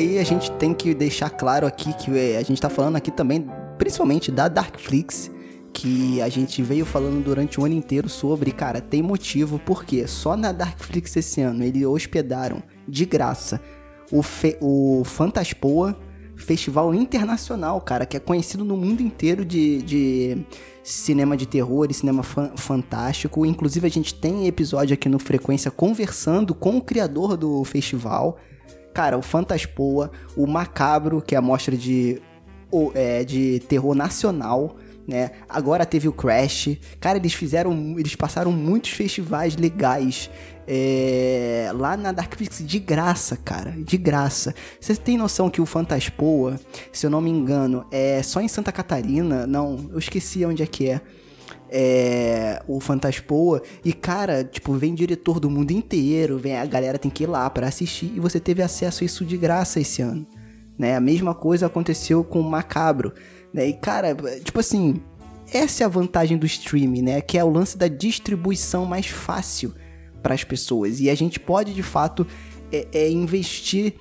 Aí 0.00 0.18
a 0.18 0.24
gente 0.24 0.50
tem 0.52 0.72
que 0.72 0.94
deixar 0.94 1.30
claro 1.30 1.66
aqui 1.66 1.92
que 1.92 2.18
é, 2.18 2.38
a 2.38 2.42
gente 2.42 2.60
tá 2.60 2.68
falando 2.68 2.96
aqui 2.96 3.10
também, 3.10 3.46
principalmente 3.78 4.32
da 4.32 4.48
Darkflix, 4.48 5.30
que 5.72 6.20
a 6.20 6.28
gente 6.28 6.62
veio 6.62 6.84
falando 6.84 7.22
durante 7.22 7.60
o 7.60 7.64
ano 7.64 7.74
inteiro 7.74 8.08
sobre, 8.08 8.50
cara, 8.50 8.80
tem 8.80 9.02
motivo, 9.02 9.60
porque 9.64 10.06
só 10.08 10.36
na 10.36 10.52
Darkflix 10.52 11.14
esse 11.16 11.40
ano 11.40 11.62
eles 11.62 11.84
hospedaram 11.84 12.62
de 12.88 13.04
graça 13.04 13.60
o, 14.10 14.22
o 14.60 15.04
Fantaspoa, 15.04 15.96
festival 16.34 16.94
internacional, 16.94 17.80
cara, 17.82 18.06
que 18.06 18.16
é 18.16 18.20
conhecido 18.20 18.64
no 18.64 18.76
mundo 18.76 19.02
inteiro 19.02 19.44
de, 19.44 19.82
de 19.82 20.38
cinema 20.82 21.36
de 21.36 21.46
terror 21.46 21.86
e 21.90 21.94
cinema 21.94 22.22
fan- 22.22 22.52
fantástico. 22.56 23.44
Inclusive 23.44 23.86
a 23.86 23.90
gente 23.90 24.14
tem 24.14 24.46
episódio 24.46 24.94
aqui 24.94 25.08
no 25.08 25.18
Frequência 25.18 25.70
conversando 25.70 26.54
com 26.54 26.78
o 26.78 26.82
criador 26.82 27.36
do 27.36 27.62
festival. 27.64 28.38
Cara, 28.92 29.16
o 29.16 29.22
Fantaspoa, 29.22 30.10
o 30.36 30.46
Macabro, 30.46 31.22
que 31.22 31.34
é 31.34 31.38
a 31.38 31.42
mostra 31.42 31.76
de, 31.76 32.20
é, 32.94 33.24
de 33.24 33.60
terror 33.68 33.94
nacional, 33.94 34.76
né? 35.06 35.32
Agora 35.48 35.84
teve 35.84 36.08
o 36.08 36.12
Crash. 36.12 36.76
Cara, 37.00 37.18
eles 37.18 37.32
fizeram. 37.32 37.98
Eles 37.98 38.14
passaram 38.14 38.52
muitos 38.52 38.90
festivais 38.90 39.56
legais. 39.56 40.30
é, 40.72 41.72
lá 41.74 41.96
na 41.96 42.12
Darkflix 42.12 42.64
de 42.64 42.78
graça, 42.78 43.36
cara. 43.36 43.72
De 43.76 43.96
graça. 43.96 44.54
Você 44.80 44.94
tem 44.94 45.16
noção 45.16 45.50
que 45.50 45.60
o 45.60 45.66
Fantaspoa, 45.66 46.60
se 46.92 47.04
eu 47.04 47.10
não 47.10 47.20
me 47.20 47.28
engano, 47.28 47.84
é 47.90 48.22
só 48.22 48.40
em 48.40 48.46
Santa 48.46 48.70
Catarina? 48.70 49.48
Não, 49.48 49.88
eu 49.90 49.98
esqueci 49.98 50.44
onde 50.44 50.62
é 50.62 50.66
que 50.66 50.88
é 50.88 51.00
é, 51.70 52.62
o 52.66 52.80
Fantaspoa. 52.80 53.62
E, 53.84 53.92
cara, 53.92 54.44
tipo, 54.44 54.72
vem 54.74 54.94
diretor 54.94 55.38
do 55.38 55.48
mundo 55.48 55.70
inteiro, 55.70 56.38
vem 56.38 56.56
a 56.56 56.66
galera 56.66 56.98
tem 56.98 57.10
que 57.10 57.24
ir 57.24 57.26
lá 57.26 57.48
pra 57.48 57.68
assistir. 57.68 58.12
E 58.14 58.20
você 58.20 58.40
teve 58.40 58.62
acesso 58.62 59.04
a 59.04 59.06
isso 59.06 59.24
de 59.24 59.36
graça 59.36 59.80
esse 59.80 60.02
ano. 60.02 60.26
Né? 60.78 60.96
A 60.96 61.00
mesma 61.00 61.34
coisa 61.34 61.66
aconteceu 61.66 62.24
com 62.24 62.40
o 62.40 62.50
Macabro. 62.50 63.12
Né? 63.52 63.68
E, 63.68 63.72
cara, 63.74 64.14
tipo 64.42 64.58
assim, 64.58 65.00
essa 65.52 65.84
é 65.84 65.86
a 65.86 65.88
vantagem 65.88 66.36
do 66.36 66.46
streaming, 66.46 67.02
né? 67.02 67.20
Que 67.20 67.38
é 67.38 67.44
o 67.44 67.50
lance 67.50 67.76
da 67.76 67.88
distribuição 67.88 68.84
mais 68.84 69.06
fácil 69.06 69.74
para 70.22 70.34
as 70.34 70.44
pessoas. 70.44 71.00
E 71.00 71.10
a 71.10 71.14
gente 71.14 71.38
pode, 71.40 71.74
de 71.74 71.82
fato, 71.82 72.26
é, 72.72 72.86
é 72.92 73.10
investir 73.10 73.94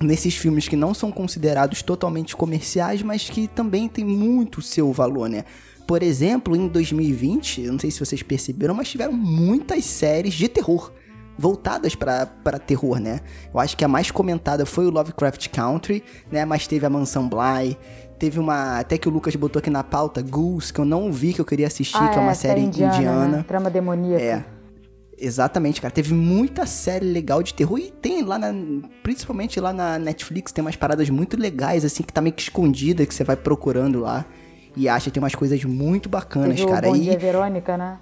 nesses 0.00 0.34
filmes 0.34 0.68
que 0.68 0.76
não 0.76 0.94
são 0.94 1.12
considerados 1.12 1.82
totalmente 1.82 2.34
comerciais, 2.36 3.02
mas 3.02 3.28
que 3.28 3.46
também 3.46 3.88
tem 3.88 4.04
muito 4.04 4.60
seu 4.60 4.92
valor, 4.92 5.28
né? 5.28 5.44
Por 5.92 6.02
exemplo, 6.02 6.56
em 6.56 6.68
2020, 6.68 7.64
eu 7.64 7.72
não 7.72 7.78
sei 7.78 7.90
se 7.90 8.00
vocês 8.00 8.22
perceberam, 8.22 8.72
mas 8.72 8.88
tiveram 8.88 9.12
muitas 9.12 9.84
séries 9.84 10.32
de 10.32 10.48
terror 10.48 10.90
voltadas 11.36 11.94
para 11.94 12.24
terror, 12.58 12.98
né? 12.98 13.20
Eu 13.52 13.60
acho 13.60 13.76
que 13.76 13.84
a 13.84 13.88
mais 13.88 14.10
comentada 14.10 14.64
foi 14.64 14.86
o 14.86 14.90
Lovecraft 14.90 15.48
Country, 15.50 16.02
né? 16.30 16.46
Mas 16.46 16.66
teve 16.66 16.86
a 16.86 16.88
Mansão 16.88 17.28
Bly, 17.28 17.76
teve 18.18 18.40
uma. 18.40 18.78
Até 18.78 18.96
que 18.96 19.06
o 19.06 19.12
Lucas 19.12 19.36
botou 19.36 19.60
aqui 19.60 19.68
na 19.68 19.84
pauta, 19.84 20.22
Ghouls, 20.22 20.70
que 20.70 20.80
eu 20.80 20.86
não 20.86 21.12
vi, 21.12 21.34
que 21.34 21.42
eu 21.42 21.44
queria 21.44 21.66
assistir, 21.66 21.98
Ah, 21.98 22.08
que 22.08 22.16
é 22.18 22.22
uma 22.22 22.30
essa 22.30 22.40
série 22.40 22.62
indiana. 22.62 22.96
indiana. 22.96 23.28
né? 23.28 23.44
Trama 23.46 23.68
demoníaca. 23.68 24.24
É. 24.24 24.44
Exatamente, 25.18 25.78
cara. 25.78 25.92
Teve 25.92 26.14
muita 26.14 26.64
série 26.64 27.04
legal 27.04 27.42
de 27.42 27.52
terror 27.52 27.78
e 27.78 27.90
tem 27.90 28.22
lá 28.22 28.38
na. 28.38 28.50
Principalmente 29.02 29.60
lá 29.60 29.74
na 29.74 29.98
Netflix, 29.98 30.52
tem 30.52 30.64
umas 30.64 30.74
paradas 30.74 31.10
muito 31.10 31.38
legais, 31.38 31.84
assim, 31.84 32.02
que 32.02 32.14
tá 32.14 32.22
meio 32.22 32.34
que 32.34 32.40
escondida, 32.40 33.04
que 33.04 33.14
você 33.14 33.24
vai 33.24 33.36
procurando 33.36 34.00
lá. 34.00 34.24
E 34.76 34.88
acha 34.88 35.06
que 35.06 35.10
tem 35.12 35.22
umas 35.22 35.34
coisas 35.34 35.62
muito 35.64 36.08
bacanas, 36.08 36.56
Teve 36.56 36.64
o 36.64 36.68
cara. 36.68 36.88
Bom 36.88 36.96
e 36.96 37.00
Dia 37.00 37.18
Verônica, 37.18 37.76
né? 37.76 37.98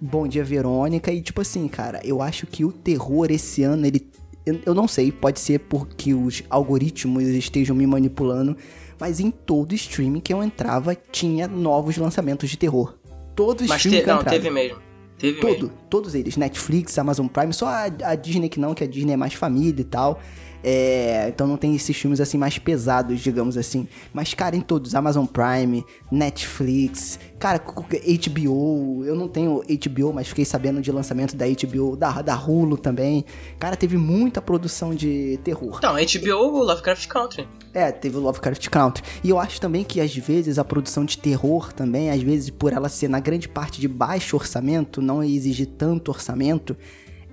Bom 0.00 0.26
Dia 0.26 0.44
Verônica. 0.44 1.12
E 1.12 1.20
tipo 1.20 1.40
assim, 1.40 1.66
cara, 1.68 2.00
eu 2.04 2.22
acho 2.22 2.46
que 2.46 2.64
o 2.64 2.72
terror 2.72 3.30
esse 3.30 3.62
ano, 3.62 3.86
ele. 3.86 4.08
Eu 4.44 4.58
eu 4.66 4.74
não 4.74 4.88
sei, 4.88 5.12
pode 5.12 5.38
ser 5.38 5.60
porque 5.60 6.12
os 6.14 6.42
algoritmos 6.50 7.22
estejam 7.24 7.76
me 7.76 7.86
manipulando, 7.86 8.56
mas 8.98 9.20
em 9.20 9.30
todo 9.30 9.72
streaming 9.72 10.18
que 10.18 10.32
eu 10.34 10.42
entrava 10.42 10.96
tinha 10.96 11.46
novos 11.46 11.96
lançamentos 11.96 12.50
de 12.50 12.56
terror. 12.56 12.96
Todo 13.36 13.64
Mas 13.68 13.76
streaming 13.78 13.98
te, 13.98 14.04
que 14.04 14.10
eu 14.10 14.14
não, 14.14 14.20
entrava. 14.20 14.36
teve 14.36 14.50
mesmo. 14.50 14.78
Teve 15.18 15.40
Todo, 15.40 15.52
mesmo. 15.52 15.72
todos 15.88 16.14
eles. 16.16 16.36
Netflix, 16.36 16.98
Amazon 16.98 17.28
Prime, 17.28 17.52
só 17.52 17.66
a, 17.68 17.84
a 18.04 18.14
Disney 18.16 18.48
que 18.48 18.58
não, 18.58 18.74
que 18.74 18.82
a 18.82 18.86
Disney 18.88 19.12
é 19.12 19.16
mais 19.16 19.34
família 19.34 19.80
e 19.80 19.84
tal. 19.84 20.20
É, 20.62 21.26
então 21.28 21.46
não 21.46 21.56
tem 21.56 21.74
esses 21.74 21.96
filmes 21.96 22.20
assim 22.20 22.38
mais 22.38 22.58
pesados, 22.58 23.20
digamos 23.20 23.56
assim. 23.56 23.88
Mas, 24.12 24.32
cara, 24.34 24.54
em 24.54 24.60
todos, 24.60 24.94
Amazon 24.94 25.26
Prime, 25.26 25.84
Netflix, 26.10 27.18
cara, 27.38 27.58
HBO, 27.58 29.04
eu 29.04 29.16
não 29.16 29.28
tenho 29.28 29.62
HBO, 29.62 30.12
mas 30.12 30.28
fiquei 30.28 30.44
sabendo 30.44 30.80
de 30.80 30.92
lançamento 30.92 31.34
da 31.34 31.46
HBO, 31.46 31.96
da, 31.96 32.22
da 32.22 32.36
Hulu 32.36 32.76
também. 32.76 33.24
Cara, 33.58 33.76
teve 33.76 33.96
muita 33.96 34.40
produção 34.40 34.94
de 34.94 35.38
terror. 35.42 35.80
Não, 35.82 35.94
HBO 35.94 36.62
Lovecraft 36.62 37.06
Country. 37.08 37.48
É, 37.74 37.90
teve 37.90 38.16
o 38.16 38.20
Lovecraft 38.20 38.68
Country. 38.68 39.02
E 39.24 39.30
eu 39.30 39.38
acho 39.38 39.60
também 39.60 39.82
que 39.82 40.00
às 40.00 40.14
vezes 40.14 40.58
a 40.58 40.64
produção 40.64 41.04
de 41.04 41.16
terror 41.18 41.72
também, 41.72 42.10
às 42.10 42.22
vezes 42.22 42.50
por 42.50 42.72
ela 42.72 42.88
ser 42.88 43.08
na 43.08 43.18
grande 43.18 43.48
parte 43.48 43.80
de 43.80 43.88
baixo 43.88 44.36
orçamento, 44.36 45.00
não 45.00 45.22
exigir 45.22 45.66
tanto 45.66 46.10
orçamento, 46.10 46.76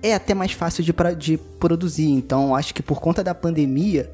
é 0.02 0.14
até 0.14 0.34
mais 0.34 0.52
fácil 0.52 0.82
de, 0.82 0.94
de 1.16 1.36
produzir. 1.36 2.08
Então 2.08 2.54
acho 2.54 2.74
que 2.74 2.82
por 2.82 3.00
conta 3.00 3.22
da 3.22 3.34
pandemia, 3.34 4.10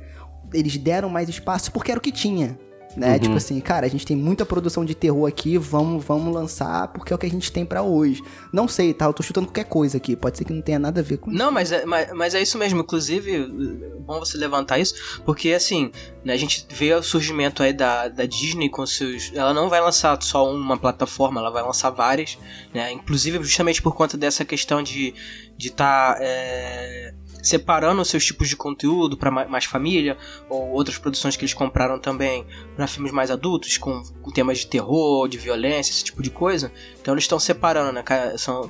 eles 0.53 0.77
deram 0.77 1.09
mais 1.09 1.29
espaço 1.29 1.73
porque 1.73 1.91
era 1.91 1.99
o 1.99 2.03
que 2.03 2.13
tinha. 2.13 2.59
Né? 2.97 3.19
Tipo 3.19 3.37
assim, 3.37 3.61
cara, 3.61 3.85
a 3.85 3.89
gente 3.91 4.07
tem 4.07 4.17
muita 4.17 4.47
produção 4.47 4.85
de 4.85 4.95
terror 4.95 5.29
aqui, 5.29 5.59
vamos, 5.59 6.03
vamos 6.03 6.35
lançar 6.35 6.89
porque 6.89 7.13
é 7.13 7.17
o 7.17 7.19
que 7.19 7.27
a 7.27 7.31
gente 7.31 7.53
tem 7.53 7.65
pra 7.65 7.83
hoje. 7.83 8.23
Não 8.51 8.67
sei, 8.67 8.95
tá? 8.95 9.05
Eu 9.05 9.13
tô 9.13 9.23
chutando 9.23 9.47
qualquer 9.47 9.65
coisa 9.65 9.99
aqui, 9.99 10.17
pode 10.17 10.39
ser 10.39 10.45
que 10.45 10.53
não 10.53 10.63
tenha 10.63 10.79
nada 10.79 11.01
a 11.01 11.03
ver 11.05 11.19
com 11.19 11.31
Não, 11.31 11.53
mas 11.53 11.73
é, 11.73 11.85
mas, 11.85 12.11
mas 12.13 12.35
é 12.35 12.41
isso 12.41 12.57
mesmo. 12.57 12.81
Inclusive, 12.81 13.35
é 13.35 14.01
bom 14.01 14.19
você 14.19 14.39
levantar 14.39 14.79
isso, 14.79 15.21
porque 15.27 15.53
assim, 15.53 15.91
né, 16.25 16.33
a 16.33 16.37
gente 16.39 16.67
vê 16.71 16.95
o 16.95 17.03
surgimento 17.03 17.63
aí 17.63 17.73
da, 17.73 18.09
da 18.09 18.25
Disney 18.25 18.71
com 18.71 18.87
seus. 18.87 19.31
Ela 19.35 19.53
não 19.53 19.69
vai 19.69 19.81
lançar 19.81 20.21
só 20.23 20.51
uma 20.51 20.79
plataforma, 20.79 21.41
ela 21.41 21.51
vai 21.51 21.63
lançar 21.63 21.91
várias, 21.91 22.39
né? 22.73 22.93
Inclusive, 22.93 23.43
justamente 23.43 23.83
por 23.83 23.95
conta 23.95 24.17
dessa 24.17 24.45
questão 24.45 24.83
de 24.83 25.09
estar 25.09 25.55
de 25.59 25.71
tá, 25.71 26.17
é, 26.21 27.15
separando 27.47 28.03
os 28.03 28.09
seus 28.09 28.25
tipos 28.25 28.49
de 28.49 28.57
conteúdo 28.57 29.17
para 29.17 29.31
mais 29.31 29.65
família, 29.65 30.17
ou 30.49 30.71
outras 30.73 30.99
produções 30.99 31.37
que 31.37 31.45
eles 31.45 31.55
compraram 31.55 31.99
também 31.99 32.45
para 32.75 32.87
filmes 32.89 33.13
mais 33.13 33.31
adultos, 33.31 33.79
com, 33.79 34.03
com 34.21 34.31
temas 34.33 34.59
de 34.59 34.67
terror, 34.67 35.29
de 35.29 35.39
violência, 35.39 35.93
esse 35.93 36.03
tipo 36.03 36.23
de 36.23 36.31
coisa. 36.31 36.73
Então 37.01 37.15
eles 37.15 37.25
estão 37.25 37.39
separando, 37.39 37.93
né? 37.93 38.03
Estão 38.35 38.69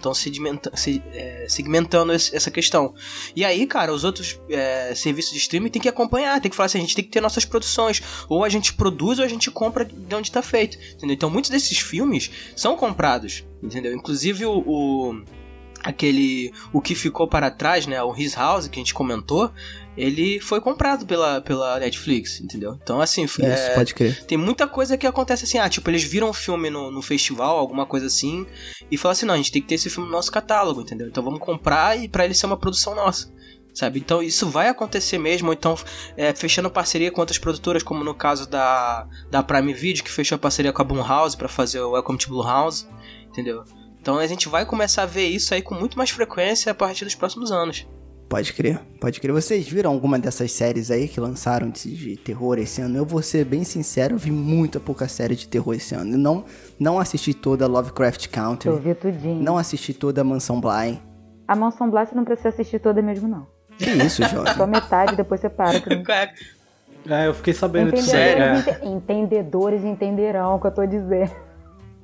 é, 1.15 1.47
segmentando 1.49 2.13
essa 2.13 2.51
questão. 2.51 2.95
E 3.35 3.45
aí, 3.45 3.67
cara, 3.67 3.93
os 3.93 4.05
outros 4.05 4.39
é, 4.51 4.95
serviços 4.95 5.33
de 5.33 5.39
streaming 5.39 5.71
tem 5.71 5.81
que 5.81 5.89
acompanhar, 5.89 6.39
tem 6.41 6.51
que 6.51 6.57
falar 6.57 6.67
assim, 6.67 6.79
a 6.79 6.83
gente 6.83 6.95
tem 6.95 7.05
que 7.05 7.11
ter 7.11 7.23
nossas 7.23 7.47
produções. 7.47 8.03
Ou 8.29 8.45
a 8.45 8.49
gente 8.51 8.75
produz 8.75 9.19
ou 9.19 9.25
a 9.25 9.29
gente 9.29 9.51
compra 9.51 9.87
de 9.87 10.15
onde 10.15 10.31
tá 10.31 10.43
feito. 10.43 10.77
Entendeu? 10.95 11.15
Então 11.15 11.31
muitos 11.31 11.51
desses 11.51 11.79
filmes 11.79 12.31
são 12.55 12.77
comprados. 12.77 13.43
Entendeu? 13.63 13.95
Inclusive 13.95 14.45
o. 14.45 14.59
o- 14.67 15.23
aquele. 15.87 16.53
O 16.73 16.81
que 16.81 16.95
ficou 16.95 17.29
para 17.29 17.51
trás, 17.51 17.87
né? 17.87 18.03
O 18.03 18.15
His 18.15 18.35
House, 18.35 18.67
que 18.67 18.79
a 18.79 18.83
gente 18.83 18.93
comentou. 18.93 19.53
Ele 19.97 20.39
foi 20.41 20.61
comprado 20.61 21.07
pela, 21.07 21.41
pela 21.41 21.79
Netflix, 21.79 22.39
entendeu? 22.43 22.79
Então, 22.83 23.01
assim, 23.01 23.25
isso, 23.25 23.43
é, 23.43 23.71
pode 23.71 23.95
crer. 23.95 24.27
tem 24.27 24.37
muita 24.37 24.67
coisa 24.67 24.95
que 24.99 25.07
acontece 25.07 25.45
assim, 25.45 25.57
ah, 25.57 25.71
tipo, 25.71 25.89
eles 25.89 26.05
viram 26.05 26.29
um 26.29 26.35
filme 26.35 26.69
no, 26.69 26.91
no 26.91 27.01
festival, 27.01 27.57
alguma 27.57 27.87
coisa 27.87 28.05
assim, 28.05 28.47
e 28.91 28.99
falam 28.99 29.13
assim, 29.13 29.25
não, 29.25 29.33
a 29.33 29.39
gente 29.39 29.51
tem 29.51 29.63
que 29.63 29.69
ter 29.69 29.77
esse 29.77 29.89
filme 29.89 30.07
no 30.07 30.15
nosso 30.15 30.31
catálogo, 30.31 30.83
entendeu? 30.83 31.09
Então 31.09 31.23
vamos 31.23 31.41
comprar 31.41 31.99
e 31.99 32.11
pra 32.11 32.27
ele 32.27 32.35
ser 32.35 32.45
uma 32.45 32.59
produção 32.59 32.95
nossa. 32.95 33.33
Sabe? 33.73 33.99
Então 33.99 34.23
isso 34.23 34.51
vai 34.51 34.69
acontecer 34.69 35.17
mesmo, 35.17 35.51
então 35.51 35.79
é, 36.15 36.35
fechando 36.35 36.71
parceria 36.71 37.11
com 37.11 37.23
outras 37.23 37.39
produtoras, 37.39 37.83
como 37.83 38.05
no 38.05 38.15
caso 38.15 38.47
da, 38.47 39.07
da 39.31 39.43
Prime 39.43 39.73
Video, 39.73 40.05
que 40.05 40.11
fechou 40.11 40.39
parceria 40.39 40.75
com 40.75 40.83
a 40.83 40.85
Blumhouse 40.85 41.37
pra 41.37 41.49
fazer 41.49 41.81
o 41.81 41.93
Welcome 41.93 42.19
to 42.19 42.29
Blumhouse, 42.29 42.87
entendeu? 43.29 43.65
Então 44.07 44.19
a 44.21 44.27
gente 44.29 44.49
vai 44.49 44.65
começar 44.65 45.03
a 45.03 45.07
ver 45.07 45.27
isso 45.27 45.53
aí 45.53 45.61
com 45.61 45.75
muito 45.75 45.99
mais 45.99 46.11
frequência 46.11 46.71
a 46.71 46.75
partir 46.77 47.05
dos 47.05 47.17
próximos 47.17 47.51
anos. 47.51 47.85
Pode 48.29 48.53
crer, 48.53 48.79
pode 49.01 49.21
crer. 49.21 49.33
Vocês 49.33 49.67
viram 49.69 49.91
alguma 49.91 50.17
dessas 50.17 50.53
séries 50.53 50.93
aí 50.93 51.09
que 51.09 51.19
lançaram 51.19 51.69
de, 51.71 51.93
de 51.97 52.17
terror 52.17 52.57
esse 52.57 52.81
ano? 52.81 52.97
Eu 52.97 53.05
vou 53.05 53.21
ser 53.21 53.45
bem 53.45 53.65
sincero, 53.65 54.15
eu 54.15 54.19
vi 54.19 54.31
muita 54.31 54.79
pouca 54.79 55.09
série 55.09 55.35
de 55.35 55.49
terror 55.49 55.75
esse 55.75 55.93
ano. 55.93 56.13
Eu 56.13 56.19
não, 56.19 56.45
não 56.79 57.01
assisti 57.01 57.35
toda 57.35 57.67
Lovecraft 57.67 58.29
Country, 58.29 58.69
Eu 58.71 58.79
vi 58.79 58.95
tudinho. 58.95 59.43
não 59.43 59.59
assisti 59.59 59.93
toda 59.93 60.23
Mansão 60.23 60.61
Bly. 60.61 61.03
A 61.49 61.57
Mansão 61.57 61.91
Blas 61.91 62.09
você 62.11 62.15
não 62.15 62.25
precisa 62.25 62.51
assistir 62.51 62.79
toda 62.79 63.03
mesmo, 63.03 63.27
não. 63.27 63.45
Que 63.77 63.91
isso, 63.91 64.23
Jorge? 64.23 64.55
Só 64.55 64.69
metade, 64.69 65.17
depois 65.17 65.41
você 65.41 65.49
para. 65.51 65.81
Que 65.81 65.97
não... 65.97 66.05
É, 67.17 67.27
eu 67.27 67.35
fiquei 67.35 67.55
sabendo 67.55 67.91
disso. 67.91 68.09
Entendedores, 68.15 68.67
É. 68.69 68.71
ente- 68.71 68.87
entendedores 68.87 69.85
entenderão 69.85 70.55
o 70.55 70.61
que 70.61 70.69
eu 70.69 70.75
tô 70.75 70.87
dizendo. 70.87 71.45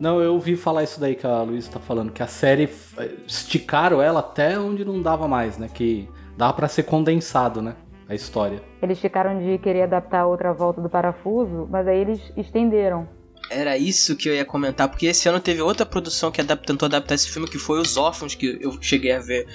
Não, 0.03 0.21
eu 0.21 0.33
ouvi 0.35 0.57
falar 0.57 0.83
isso 0.83 0.99
daí 0.99 1.15
que 1.15 1.25
a 1.25 1.43
Luísa 1.43 1.71
tá 1.71 1.79
falando, 1.79 2.11
que 2.11 2.25
a 2.25 2.27
série 2.27 2.65
f- 2.65 3.17
esticaram 3.25 4.03
ela 4.03 4.19
até 4.19 4.59
onde 4.59 4.85
não 4.85 5.01
dava 5.01 5.29
mais, 5.29 5.57
né? 5.59 5.71
Que 5.73 6.09
dava 6.37 6.53
pra 6.55 6.67
ser 6.67 6.83
condensado, 6.83 7.63
né? 7.63 7.77
A 8.09 8.15
história. 8.17 8.61
Eles 8.83 8.99
ficaram 8.99 9.39
de 9.39 9.59
querer 9.59 9.83
adaptar 9.83 10.23
a 10.23 10.27
outra 10.27 10.53
volta 10.53 10.81
do 10.81 10.91
parafuso, 10.91 11.69
mas 11.71 11.87
aí 11.87 12.01
eles 12.01 12.21
estenderam. 12.37 13.09
Era 13.49 13.79
isso 13.79 14.17
que 14.17 14.29
eu 14.29 14.35
ia 14.35 14.45
comentar, 14.45 14.89
porque 14.89 15.07
esse 15.07 15.29
ano 15.29 15.39
teve 15.39 15.63
outra 15.63 15.87
produção 15.87 16.33
que 16.33 16.43
tentou 16.43 16.87
adaptar 16.87 17.15
esse 17.15 17.31
filme, 17.31 17.49
que 17.49 17.57
foi 17.57 17.79
Os 17.79 17.97
Órfãos, 17.97 18.35
que 18.35 18.59
eu 18.61 18.77
cheguei 18.83 19.13
a 19.13 19.21
ver. 19.21 19.47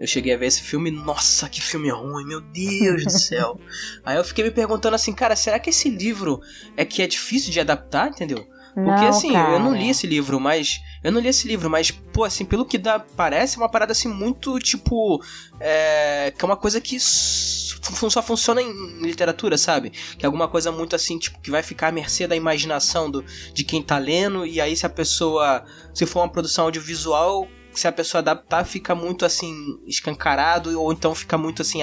Eu 0.00 0.06
cheguei 0.06 0.32
a 0.32 0.38
ver 0.38 0.46
esse 0.46 0.62
filme, 0.62 0.90
nossa, 0.90 1.46
que 1.46 1.60
filme 1.60 1.90
ruim, 1.90 2.24
meu 2.24 2.40
Deus 2.40 3.04
do 3.04 3.10
céu. 3.10 3.60
Aí 4.02 4.16
eu 4.16 4.24
fiquei 4.24 4.44
me 4.44 4.50
perguntando 4.50 4.96
assim, 4.96 5.12
cara, 5.12 5.36
será 5.36 5.58
que 5.58 5.68
esse 5.68 5.90
livro 5.90 6.40
é 6.74 6.86
que 6.86 7.02
é 7.02 7.06
difícil 7.06 7.52
de 7.52 7.60
adaptar, 7.60 8.08
entendeu? 8.08 8.46
Porque 8.74 9.04
não, 9.04 9.08
assim, 9.08 9.32
cara. 9.32 9.52
eu 9.52 9.60
não 9.60 9.72
li 9.72 9.88
esse 9.90 10.06
livro, 10.06 10.40
mas. 10.40 10.80
Eu 11.02 11.12
não 11.12 11.20
li 11.20 11.28
esse 11.28 11.46
livro, 11.46 11.70
mas, 11.70 11.90
pô, 11.90 12.24
assim, 12.24 12.44
pelo 12.44 12.64
que 12.66 12.76
dá, 12.76 12.98
parece 12.98 13.56
uma 13.56 13.68
parada 13.68 13.92
assim 13.92 14.08
muito, 14.08 14.58
tipo. 14.58 15.22
É, 15.60 16.32
que 16.36 16.44
é 16.44 16.46
uma 16.46 16.56
coisa 16.56 16.80
que 16.80 16.98
só 17.00 18.22
funciona 18.22 18.60
em 18.62 19.00
literatura, 19.00 19.56
sabe? 19.56 19.90
Que 19.90 20.24
é 20.24 20.26
alguma 20.26 20.48
coisa 20.48 20.72
muito 20.72 20.96
assim, 20.96 21.18
tipo, 21.18 21.40
que 21.40 21.50
vai 21.50 21.62
ficar 21.62 21.88
à 21.88 21.92
mercê 21.92 22.26
da 22.26 22.34
imaginação 22.34 23.10
do, 23.10 23.24
de 23.52 23.62
quem 23.64 23.82
tá 23.82 23.98
lendo, 23.98 24.44
e 24.46 24.60
aí 24.60 24.76
se 24.76 24.84
a 24.86 24.90
pessoa. 24.90 25.64
Se 25.94 26.04
for 26.06 26.20
uma 26.20 26.28
produção 26.28 26.64
audiovisual. 26.64 27.46
Se 27.72 27.88
a 27.88 27.92
pessoa 27.92 28.20
adaptar, 28.20 28.64
fica 28.64 28.94
muito 28.94 29.24
assim, 29.26 29.52
escancarado, 29.84 30.80
ou 30.80 30.92
então 30.92 31.12
fica 31.12 31.36
muito 31.36 31.60
assim, 31.60 31.80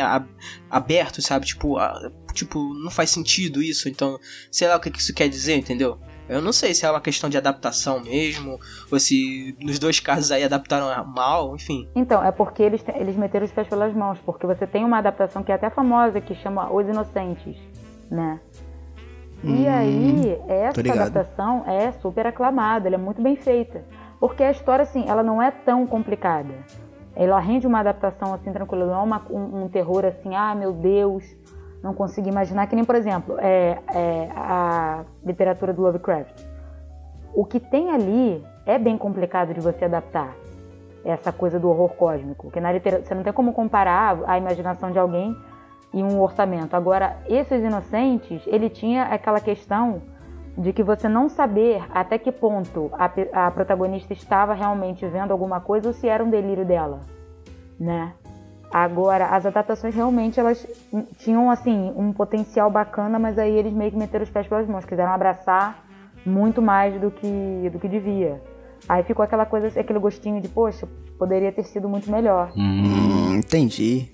aberto, 0.70 1.22
sabe? 1.22 1.46
Tipo, 1.46 1.78
a- 1.78 2.10
tipo, 2.34 2.74
não 2.76 2.90
faz 2.90 3.10
sentido 3.10 3.62
isso, 3.62 3.90
então, 3.90 4.18
sei 4.50 4.70
lá 4.70 4.78
o 4.78 4.80
que 4.80 4.90
isso 4.98 5.14
quer 5.14 5.28
dizer, 5.28 5.58
entendeu? 5.58 6.00
Eu 6.32 6.42
não 6.42 6.54
sei 6.54 6.74
se 6.74 6.86
é 6.86 6.90
uma 6.90 7.02
questão 7.02 7.30
de 7.30 7.38
adaptação 7.38 8.00
mesmo, 8.02 8.58
ou 8.92 9.00
se 9.00 9.56
nos 9.60 9.78
dois 9.78 10.00
casos 10.00 10.32
aí 10.32 10.44
adaptaram 10.44 10.88
mal, 11.06 11.54
enfim. 11.56 11.88
Então, 11.96 12.24
é 12.24 12.32
porque 12.32 12.64
eles, 12.64 12.82
eles 12.96 13.18
meteram 13.18 13.46
os 13.46 13.52
pés 13.52 13.68
pelas 13.68 13.94
mãos, 13.94 14.18
porque 14.26 14.48
você 14.48 14.66
tem 14.66 14.86
uma 14.86 14.98
adaptação 15.00 15.44
que 15.44 15.52
é 15.52 15.56
até 15.56 15.70
famosa, 15.70 16.22
que 16.22 16.34
chama 16.36 16.72
Os 16.72 16.88
Inocentes, 16.88 17.58
né? 18.10 18.40
E 19.44 19.68
aí, 19.68 20.40
essa 20.48 20.80
Hum, 20.82 20.92
adaptação 20.92 21.64
é 21.68 21.92
super 21.94 22.28
aclamada, 22.28 22.88
ela 22.88 22.96
é 22.96 23.00
muito 23.00 23.22
bem 23.22 23.36
feita. 23.36 23.84
Porque 24.20 24.44
a 24.44 24.52
história, 24.52 24.84
assim, 24.84 25.04
ela 25.10 25.24
não 25.24 25.42
é 25.42 25.50
tão 25.50 25.86
complicada. 25.88 26.54
Ela 27.16 27.40
rende 27.40 27.66
uma 27.68 27.80
adaptação, 27.80 28.34
assim, 28.36 28.54
tranquila. 28.54 28.86
Não 28.86 28.94
é 28.94 29.04
uma- 29.04 29.26
um, 29.32 29.64
um 29.64 29.68
terror, 29.68 30.06
assim, 30.06 30.36
ah, 30.36 30.54
meu 30.56 30.72
Deus, 30.72 31.24
não 31.84 31.94
consigo 31.94 32.28
imaginar. 32.28 32.68
Que 32.68 32.76
nem, 32.76 32.86
por 32.86 32.96
exemplo, 32.96 33.36
é, 33.40 33.78
é 33.94 34.30
a 34.36 35.04
literatura 35.24 35.74
do 35.74 35.82
Lovecraft. 35.82 36.44
O 37.34 37.46
que 37.46 37.60
tem 37.60 37.92
ali 37.92 38.44
é 38.66 38.78
bem 38.78 38.98
complicado 38.98 39.54
de 39.54 39.60
você 39.60 39.86
adaptar. 39.86 40.36
Essa 41.04 41.32
coisa 41.32 41.60
do 41.60 41.68
horror 41.68 41.90
cósmico. 41.96 42.44
Porque 42.44 42.60
na 42.60 42.72
literatura, 42.72 43.08
você 43.08 43.16
não 43.16 43.24
tem 43.24 43.34
como 43.34 43.54
comparar 43.54 44.20
a 44.28 44.38
imaginação 44.38 44.92
de 44.92 45.00
alguém 45.00 45.36
e 45.94 46.04
um 46.04 46.22
orçamento. 46.22 46.76
Agora, 46.76 47.18
esses 47.28 47.64
inocentes, 47.64 48.44
ele 48.46 48.70
tinha 48.70 49.04
aquela 49.04 49.40
questão 49.40 50.02
de 50.58 50.74
que 50.74 50.84
você 50.84 51.08
não 51.08 51.30
saber 51.30 51.84
até 51.92 52.18
que 52.18 52.32
ponto 52.32 52.92
a, 52.94 53.48
a 53.48 53.52
protagonista 53.52 54.14
estava 54.14 54.54
realmente 54.54 55.06
vendo 55.08 55.32
alguma 55.32 55.60
coisa 55.60 55.88
ou 55.88 55.94
se 55.94 56.08
era 56.08 56.24
um 56.24 56.30
delírio 56.30 56.66
dela, 56.66 57.02
né? 57.80 58.14
Agora, 58.72 59.28
as 59.28 59.46
adaptações 59.46 59.94
realmente 59.94 60.40
elas 60.40 60.66
tinham 61.18 61.52
assim 61.52 61.92
um 61.96 62.14
potencial 62.14 62.72
bacana, 62.72 63.20
mas 63.20 63.38
aí 63.38 63.54
eles 63.54 63.74
meio 63.74 63.92
que 63.92 63.98
meteram 63.98 64.24
os 64.24 64.30
pés 64.30 64.48
pelas 64.48 64.68
mãos, 64.68 64.86
quiseram 64.86 65.12
abraçar 65.12 65.84
muito 66.26 66.62
mais 66.62 67.00
do 67.00 67.12
que 67.12 67.70
do 67.72 67.80
que 67.80 67.88
devia. 67.88 68.42
Aí 68.88 69.04
ficou 69.04 69.24
aquela 69.24 69.46
coisa, 69.46 69.68
aquele 69.80 70.00
gostinho 70.00 70.42
de, 70.42 70.48
poxa, 70.48 70.88
poderia 71.20 71.52
ter 71.52 71.64
sido 71.64 71.88
muito 71.88 72.10
melhor. 72.10 72.52
Hum, 72.56 73.36
entendi. 73.36 74.10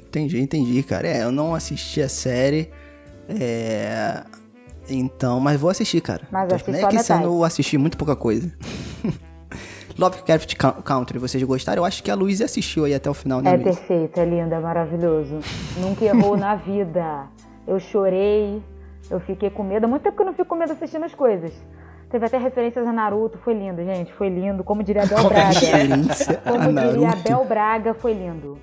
Entendi, 0.00 0.40
entendi, 0.40 0.82
cara. 0.82 1.08
É, 1.08 1.22
eu 1.22 1.32
não 1.32 1.54
assisti 1.54 2.02
a 2.02 2.08
série. 2.08 2.70
É. 3.28 4.22
Então, 4.88 5.40
mas 5.40 5.58
vou 5.58 5.70
assistir, 5.70 6.00
cara. 6.00 6.26
Mas 6.30 6.50
não 6.50 6.58
só 6.58 6.70
é 6.70 6.90
que 6.90 6.96
metade. 6.96 7.24
eu 7.24 7.44
assisti 7.44 7.78
muito 7.78 7.96
pouca 7.96 8.14
coisa. 8.14 8.52
Lovecraft 9.98 10.56
Cou- 10.56 10.82
Country, 10.82 11.18
vocês 11.18 11.42
gostaram? 11.42 11.82
Eu 11.82 11.84
acho 11.84 12.02
que 12.02 12.10
a 12.10 12.14
Luísa 12.14 12.44
assistiu 12.44 12.84
aí 12.84 12.94
até 12.94 13.08
o 13.10 13.14
final, 13.14 13.40
né, 13.40 13.50
É 13.50 13.56
Luísa? 13.56 13.70
perfeito, 13.80 14.18
é 14.20 14.24
lindo, 14.24 14.54
é 14.54 14.58
maravilhoso. 14.58 15.38
Nunca 15.78 16.04
errou 16.04 16.36
na 16.36 16.54
vida. 16.54 17.26
Eu 17.66 17.78
chorei, 17.78 18.62
eu 19.10 19.20
fiquei 19.20 19.50
com 19.50 19.62
medo. 19.62 19.84
Há 19.84 19.88
muito 19.88 20.02
tempo 20.02 20.16
que 20.16 20.22
eu 20.22 20.26
não 20.26 20.32
fico 20.32 20.46
com 20.48 20.56
medo 20.56 20.72
assistindo 20.72 21.04
as 21.04 21.14
coisas. 21.14 21.52
Teve 22.10 22.26
até 22.26 22.36
referências 22.36 22.86
a 22.86 22.92
Naruto, 22.92 23.38
foi 23.38 23.54
lindo, 23.54 23.82
gente, 23.84 24.12
foi 24.14 24.28
lindo. 24.28 24.62
Como 24.64 24.82
diria 24.82 25.02
Abel 25.04 25.24
Braga. 25.28 25.58
Referência 25.58 26.42
a 26.44 26.50
Como 26.50 26.68
diria. 26.80 27.08
Abel 27.10 27.44
Braga, 27.46 27.94
foi 27.94 28.12
lindo. 28.12 28.58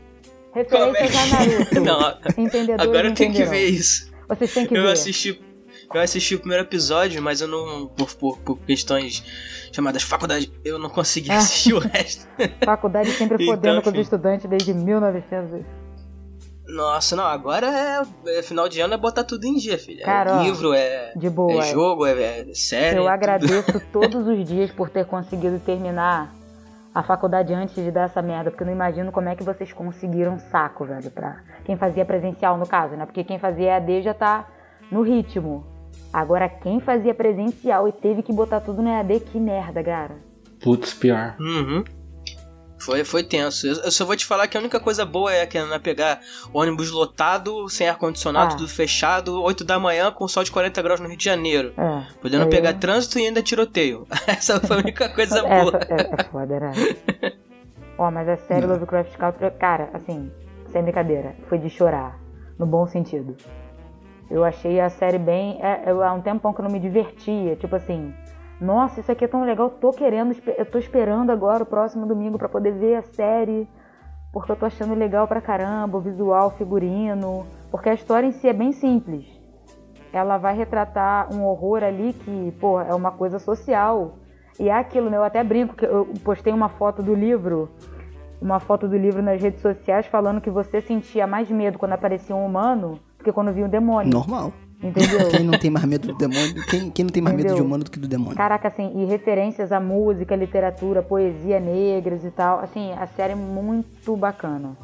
Referências 0.54 1.16
a 1.16 1.26
Naruto. 1.38 1.82
Não, 1.82 2.44
Entendedores 2.44 2.82
agora 2.90 3.08
eu 3.08 3.14
tenho 3.14 3.34
que 3.34 3.44
ver 3.46 3.66
isso. 3.70 4.10
Vocês 4.28 4.54
têm 4.54 4.68
que 4.68 4.76
Eu 4.78 4.84
ver. 4.84 4.92
assisti, 4.92 5.42
eu 5.98 6.02
assisti 6.02 6.36
o 6.36 6.40
primeiro 6.40 6.64
episódio, 6.64 7.22
mas 7.22 7.42
eu 7.42 7.48
não. 7.48 7.88
Por, 7.88 8.14
por, 8.16 8.38
por 8.40 8.60
questões 8.60 9.24
chamadas 9.72 10.04
faculdade, 10.04 10.52
eu 10.64 10.78
não 10.80 10.90
consegui 10.90 11.32
Ah. 11.32 11.38
assistir 11.38 11.74
o 11.74 11.80
resto. 11.80 12.28
Faculdade 12.66 13.10
sempre 13.12 13.44
Então, 13.44 13.56
fodendo 13.56 13.82
com 13.82 13.90
os 13.90 13.96
estudantes 13.98 14.46
desde 14.50 14.74
1900. 14.74 15.66
Nossa, 16.68 17.16
não, 17.16 17.24
agora 17.26 17.68
é, 18.26 18.38
é 18.40 18.44
final 18.44 18.70
de 18.70 18.80
ano 18.80 18.94
é 18.94 18.98
botar 18.98 19.24
tudo 19.24 19.44
em 19.46 19.56
dia, 19.56 19.78
filho. 19.80 20.04
Cara, 20.06 20.38
ó, 20.38 20.42
é 20.42 20.44
livro, 20.44 20.74
é, 20.74 21.14
De 21.16 21.28
boa. 21.30 21.64
é 21.64 21.72
jogo, 21.72 22.06
é, 22.06 22.42
é 22.42 22.54
série. 22.54 22.98
Eu 22.98 23.08
é 23.10 23.12
agradeço 23.12 23.80
todos 23.92 24.28
os 24.28 24.46
dias 24.48 24.70
por 24.72 24.90
ter 24.90 25.06
conseguido 25.06 25.60
terminar 25.60 26.32
a 26.94 27.02
faculdade 27.02 27.54
antes 27.54 27.74
de 27.76 27.90
dar 27.90 28.04
essa 28.04 28.22
merda, 28.22 28.52
porque 28.52 28.62
eu 28.64 28.68
não 28.68 28.74
imagino 28.74 29.12
como 29.12 29.30
é 29.30 29.36
que 29.36 29.44
vocês 29.44 29.74
conseguiram 29.74 30.38
saco, 30.52 30.86
velho, 30.86 31.10
pra 31.10 31.42
quem 31.66 31.76
fazia 31.76 32.06
presencial 32.06 32.56
no 32.58 32.68
caso, 32.68 32.96
né? 32.96 33.06
Porque 33.06 33.24
quem 33.24 33.40
fazia 33.40 33.72
EAD 33.72 34.04
já 34.04 34.14
tá 34.14 34.48
no 34.92 35.02
ritmo. 35.02 35.66
Agora, 36.12 36.50
quem 36.50 36.80
fazia 36.80 37.14
presencial 37.14 37.88
e 37.88 37.92
teve 37.92 38.24
que 38.24 38.34
botar 38.34 38.60
tudo 38.62 38.82
no 38.82 38.90
EAD, 38.90 39.20
que 39.22 39.40
merda, 39.40 39.84
cara. 39.84 40.18
Putz, 40.62 40.94
pior. 40.94 41.36
Uhum. 41.40 41.84
Foi, 42.82 43.04
foi 43.04 43.24
tenso. 43.24 43.68
Eu, 43.68 43.92
só 43.92 44.06
vou 44.06 44.16
te 44.16 44.26
falar 44.26 44.48
que 44.48 44.56
a 44.56 44.60
única 44.60 44.80
coisa 44.80 45.06
boa 45.06 45.34
é 45.34 45.46
que 45.46 45.58
é 45.58 45.80
pegar 45.80 46.22
ônibus 46.54 46.90
lotado, 46.90 47.68
sem 47.70 47.88
ar-condicionado, 47.90 48.54
Ah. 48.54 48.58
tudo 48.58 48.70
fechado, 48.70 49.42
8 49.44 49.64
da 49.66 49.78
manhã 49.78 50.12
com 50.12 50.28
sol 50.30 50.44
de 50.46 50.52
40 50.52 50.82
graus 50.82 51.00
no 51.00 51.08
Rio 51.08 51.18
de 51.18 51.26
Janeiro. 51.26 51.74
É. 51.78 52.08
Podendo 52.22 52.46
Aí- 52.46 52.50
pegar 52.50 52.74
trânsito 52.76 53.20
e 53.20 53.26
ainda 53.28 53.44
tiroteio. 53.44 54.08
Essa 54.26 54.60
foi 54.62 54.78
a 54.78 54.80
única 54.80 55.10
coisa 55.10 55.42
boa. 55.44 55.80
é, 55.90 56.22
é 56.22 56.24
foda, 56.24 56.60
né? 56.60 56.72
Ó, 57.98 58.10
mas 58.10 58.30
a 58.30 58.38
série 58.38 58.66
Lovecraft 58.66 59.16
Country, 59.18 59.52
cara, 59.60 59.90
assim, 59.94 60.32
sem 60.72 60.82
brincadeira, 60.82 61.36
foi 61.50 61.58
de 61.58 61.70
chorar, 61.70 62.18
no 62.58 62.66
bom 62.66 62.88
sentido. 62.88 63.36
Eu 64.30 64.44
achei 64.44 64.80
a 64.80 64.90
série 64.90 65.18
bem. 65.18 65.60
É, 65.62 65.90
eu, 65.90 66.04
há 66.04 66.14
um 66.14 66.22
tempão 66.22 66.54
que 66.54 66.62
eu 66.62 66.66
não 66.66 66.72
me 66.72 66.80
divertia, 66.80 67.56
tipo 67.56 67.76
assim, 67.76 68.14
nossa, 68.62 69.00
isso 69.00 69.12
aqui 69.12 69.26
é 69.26 69.28
tão 69.28 69.44
legal, 69.44 69.70
tô 69.70 69.92
querendo, 69.92 70.36
eu 70.58 70.66
tô 70.66 70.78
esperando 70.78 71.32
agora 71.32 71.64
o 71.64 71.66
próximo 71.66 72.06
domingo 72.06 72.38
pra 72.38 72.50
poder 72.50 72.74
ver 72.74 72.96
a 72.96 73.02
série, 73.02 73.68
porque 74.34 74.52
eu 74.52 74.56
tô 74.56 74.66
achando 74.66 74.94
legal 74.94 75.28
pra 75.28 75.42
caramba, 75.42 75.98
o 75.98 76.02
visual, 76.02 76.48
o 76.48 76.52
figurino, 76.52 77.48
porque 77.72 77.90
a 77.90 77.94
história 77.94 78.28
em 78.28 78.32
si 78.32 78.48
é 78.48 78.54
bem 78.54 78.72
simples. 78.72 79.26
Ela 80.12 80.38
vai 80.38 80.56
retratar 80.56 81.34
um 81.34 81.46
horror 81.46 81.84
ali 81.84 82.14
que, 82.14 82.52
pô, 82.60 82.82
é 82.82 82.94
uma 82.94 83.12
coisa 83.12 83.40
social. 83.40 84.16
E 84.60 84.68
é 84.68 84.74
aquilo, 84.74 85.10
né? 85.10 85.18
Eu 85.18 85.24
até 85.24 85.44
brinco 85.44 85.76
que 85.76 85.86
eu 85.86 86.12
postei 86.24 86.52
uma 86.52 86.68
foto 86.68 87.02
do 87.02 87.14
livro, 87.14 87.70
uma 88.42 88.60
foto 88.60 88.88
do 88.88 88.98
livro 88.98 89.22
nas 89.22 89.42
redes 89.42 89.62
sociais 89.62 90.06
falando 90.08 90.42
que 90.42 90.50
você 90.50 90.82
sentia 90.82 91.26
mais 91.26 91.50
medo 91.50 91.80
quando 91.80 91.94
aparecia 91.94 92.36
um 92.36 92.46
humano 92.46 93.00
do 93.20 93.24
que 93.24 93.32
quando 93.32 93.54
via 93.54 93.66
um 93.66 93.70
demônio. 93.70 94.12
Normal. 94.12 94.52
Entendeu? 94.82 95.28
Quem 95.30 95.44
não 95.44 95.60
tem 95.60 95.70
mais 95.70 95.86
medo 95.86 96.08
do 96.08 96.18
demônio? 96.18 96.66
Quem, 96.70 96.90
quem 96.90 97.04
não 97.04 97.12
tem 97.12 97.22
mais 97.22 97.36
medo 97.36 97.48
de 97.48 97.52
Entendeu? 97.52 97.66
humano 97.66 97.84
do 97.84 97.92
que 97.92 98.00
do 98.00 98.08
demônio? 98.08 98.36
Caraca, 98.36 98.70
assim, 98.70 98.92
e 98.96 99.06
referências 99.06 99.74
à 99.74 99.80
música, 99.80 100.36
literatura, 100.38 101.04
poesia 101.04 101.60
negras 101.60 102.24
e 102.24 102.32
tal. 102.32 102.60
Assim, 102.60 102.94
a 102.94 103.06
série 103.06 103.34
é 103.34 103.36
muito 103.36 104.16
bacana. 104.16 104.78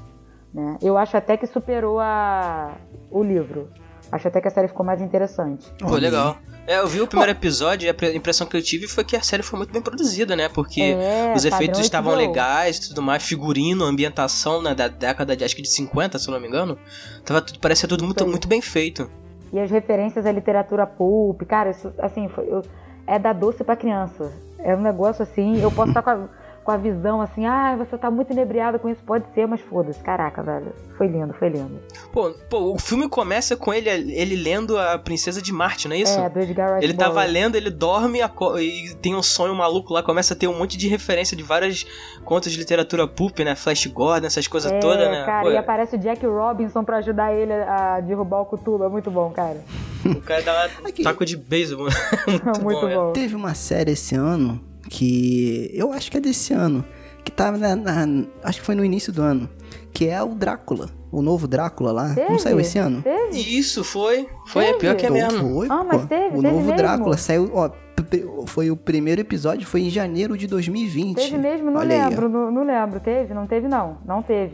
Né? 0.53 0.77
Eu 0.81 0.97
acho 0.97 1.15
até 1.15 1.37
que 1.37 1.47
superou 1.47 1.99
a... 1.99 2.73
o 3.09 3.23
livro. 3.23 3.69
Acho 4.11 4.27
até 4.27 4.41
que 4.41 4.47
a 4.49 4.51
série 4.51 4.67
ficou 4.67 4.85
mais 4.85 5.01
interessante. 5.01 5.73
Pô, 5.79 5.95
legal. 5.95 6.37
É, 6.67 6.79
eu 6.79 6.87
vi 6.87 6.99
o 6.99 7.05
primeiro 7.07 7.31
episódio 7.31 7.85
e 7.85 7.89
a 7.89 7.93
pre- 7.93 8.15
impressão 8.15 8.47
que 8.47 8.57
eu 8.57 8.61
tive 8.61 8.87
foi 8.87 9.03
que 9.03 9.15
a 9.15 9.21
série 9.21 9.43
foi 9.43 9.57
muito 9.57 9.71
bem 9.71 9.81
produzida, 9.81 10.35
né? 10.35 10.49
Porque 10.49 10.81
É, 10.81 11.33
os 11.35 11.45
efeitos 11.45 11.79
estavam 11.79 12.11
HBO. 12.13 12.17
legais 12.19 12.77
e 12.77 12.89
tudo 12.89 13.03
mais, 13.03 13.21
figurino, 13.23 13.83
ambientação 13.83 14.61
né, 14.63 14.73
da 14.73 14.87
década 14.87 15.35
de 15.35 15.43
acho 15.43 15.55
que 15.55 15.61
de 15.61 15.69
50, 15.69 16.17
se 16.17 16.27
eu 16.27 16.33
não 16.33 16.39
me 16.41 16.47
engano. 16.47 16.75
Tava 17.23 17.41
tudo, 17.41 17.59
parecia 17.59 17.87
tudo 17.87 18.03
muito, 18.03 18.25
muito 18.27 18.47
bem 18.47 18.61
feito. 18.61 19.09
E 19.53 19.59
as 19.59 19.69
referências 19.69 20.25
à 20.25 20.31
literatura 20.31 20.87
pulp, 20.87 21.43
cara, 21.43 21.69
isso, 21.69 21.93
assim, 21.99 22.27
foi, 22.29 22.45
eu- 22.49 22.63
é 23.05 23.19
da 23.19 23.31
doce 23.31 23.63
pra 23.63 23.75
criança. 23.75 24.33
É 24.57 24.75
um 24.75 24.81
negócio 24.81 25.21
assim, 25.21 25.61
eu 25.61 25.71
posso 25.71 25.89
estar 25.89 26.01
com 26.01 26.09
a, 26.09 26.27
com 26.65 26.71
a 26.71 26.77
visão 26.77 27.21
assim, 27.21 27.45
ah, 27.45 27.75
você 27.77 27.95
tá 27.95 28.09
muito 28.09 28.33
inebriado 28.33 28.79
com 28.79 28.89
isso, 28.89 28.99
pode 29.05 29.23
ser, 29.35 29.47
mas 29.47 29.61
foda-se, 29.61 29.99
caraca, 29.99 30.41
velho. 30.41 30.73
Foi 30.97 31.07
lindo, 31.07 31.31
foi 31.35 31.49
lindo. 31.49 31.79
Pô, 32.11 32.31
pô, 32.49 32.73
o 32.73 32.79
filme 32.79 33.07
começa 33.07 33.55
com 33.55 33.71
ele, 33.71 33.87
ele 33.87 34.35
lendo 34.35 34.75
a 34.79 34.97
Princesa 34.97 35.39
de 35.43 35.53
Marte, 35.53 35.87
não 35.87 35.95
é 35.95 35.99
isso? 35.99 36.19
É, 36.19 36.27
do 36.27 36.39
Edgar 36.39 36.73
Rice 36.73 36.83
Ele 36.83 36.93
tava 36.95 37.11
Burroughs. 37.11 37.31
lendo, 37.33 37.55
ele 37.55 37.69
dorme 37.69 38.19
e 38.59 38.95
tem 38.95 39.13
um 39.13 39.21
sonho 39.21 39.53
maluco 39.53 39.93
lá, 39.93 40.01
começa 40.01 40.33
a 40.33 40.37
ter 40.37 40.47
um 40.47 40.57
monte 40.57 40.75
de 40.75 40.87
referência 40.87 41.37
de 41.37 41.43
várias 41.43 41.85
contos 42.23 42.51
de 42.51 42.57
literatura 42.57 43.07
pulp, 43.07 43.37
né? 43.39 43.53
Flash 43.55 43.85
Gordon, 43.85 44.25
essas 44.25 44.47
coisas 44.47 44.71
É, 44.71 44.79
todas, 44.79 45.07
né? 45.07 45.23
cara, 45.23 45.43
Pô, 45.43 45.51
e 45.51 45.57
aparece 45.57 45.95
o 45.95 45.99
Jack 45.99 46.25
Robinson 46.25 46.83
pra 46.83 46.97
ajudar 46.97 47.31
ele 47.31 47.53
a 47.53 47.99
derrubar 47.99 48.41
o 48.41 48.45
Cthulhu, 48.47 48.83
é 48.85 48.89
muito 48.89 49.11
bom, 49.11 49.29
cara. 49.29 49.57
O 50.03 50.21
cara 50.21 50.41
dá 50.41 50.69
um 50.83 50.87
Aqui. 50.87 51.03
taco 51.03 51.23
de 51.25 51.35
beisebol. 51.37 51.87
Muito, 52.61 52.81
bom, 52.81 52.87
é. 52.89 52.95
bom. 52.95 53.11
Teve 53.11 53.35
uma 53.35 53.53
série 53.55 53.91
esse 53.91 54.13
ano 54.15 54.61
que. 54.89 55.69
Eu 55.73 55.91
acho 55.93 56.09
que 56.11 56.17
é 56.17 56.19
desse 56.19 56.53
ano. 56.53 56.83
Que 57.23 57.31
tava 57.31 57.57
na, 57.57 57.75
na- 57.75 58.25
Acho 58.43 58.59
que 58.59 58.65
foi 58.65 58.75
no 58.75 58.85
início 58.85 59.11
do 59.11 59.21
ano. 59.21 59.49
Que 59.91 60.07
é 60.07 60.21
o 60.21 60.35
Drácula. 60.35 60.89
O 61.11 61.21
novo 61.21 61.47
Drácula 61.47 61.91
lá. 61.91 62.07
Não 62.09 62.15
Teve? 62.15 62.39
saiu 62.39 62.59
esse 62.59 62.77
ano? 62.77 63.01
Teve? 63.01 63.39
Isso, 63.39 63.83
foi. 63.83 64.27
Foi, 64.47 64.63
é 64.63 64.67
Teve? 64.67 64.79
pior 64.79 64.95
que 64.95 65.05
é 65.05 65.09
Então, 65.09 65.31
mesmo. 65.31 65.55
Foi, 65.55 65.67
Ah, 65.71 65.83
mas 65.83 66.01
pô. 66.01 66.07
teve, 66.07 66.25
O 66.37 66.41
teve 66.41 66.41
novo 66.43 66.59
mesmo. 66.65 66.75
Drácula 66.75 67.17
saiu. 67.17 67.49
Ó, 67.53 67.69
foi 68.45 68.69
o 68.69 68.75
primeiro 68.77 69.21
episódio, 69.21 69.65
foi 69.65 69.81
em 69.81 69.89
janeiro 69.89 70.37
de 70.37 70.45
2020. 70.45 71.15
Teve 71.15 71.37
mesmo, 71.37 71.71
não 71.71 71.79
Olha 71.79 71.95
aí, 72.03 72.09
lembro, 72.09 72.29
não, 72.29 72.51
não 72.51 72.63
lembro. 72.63 72.99
Teve? 72.99 73.33
Não 73.33 73.47
teve, 73.47 73.67
não. 73.67 73.97
Não 74.05 74.21
teve. 74.21 74.51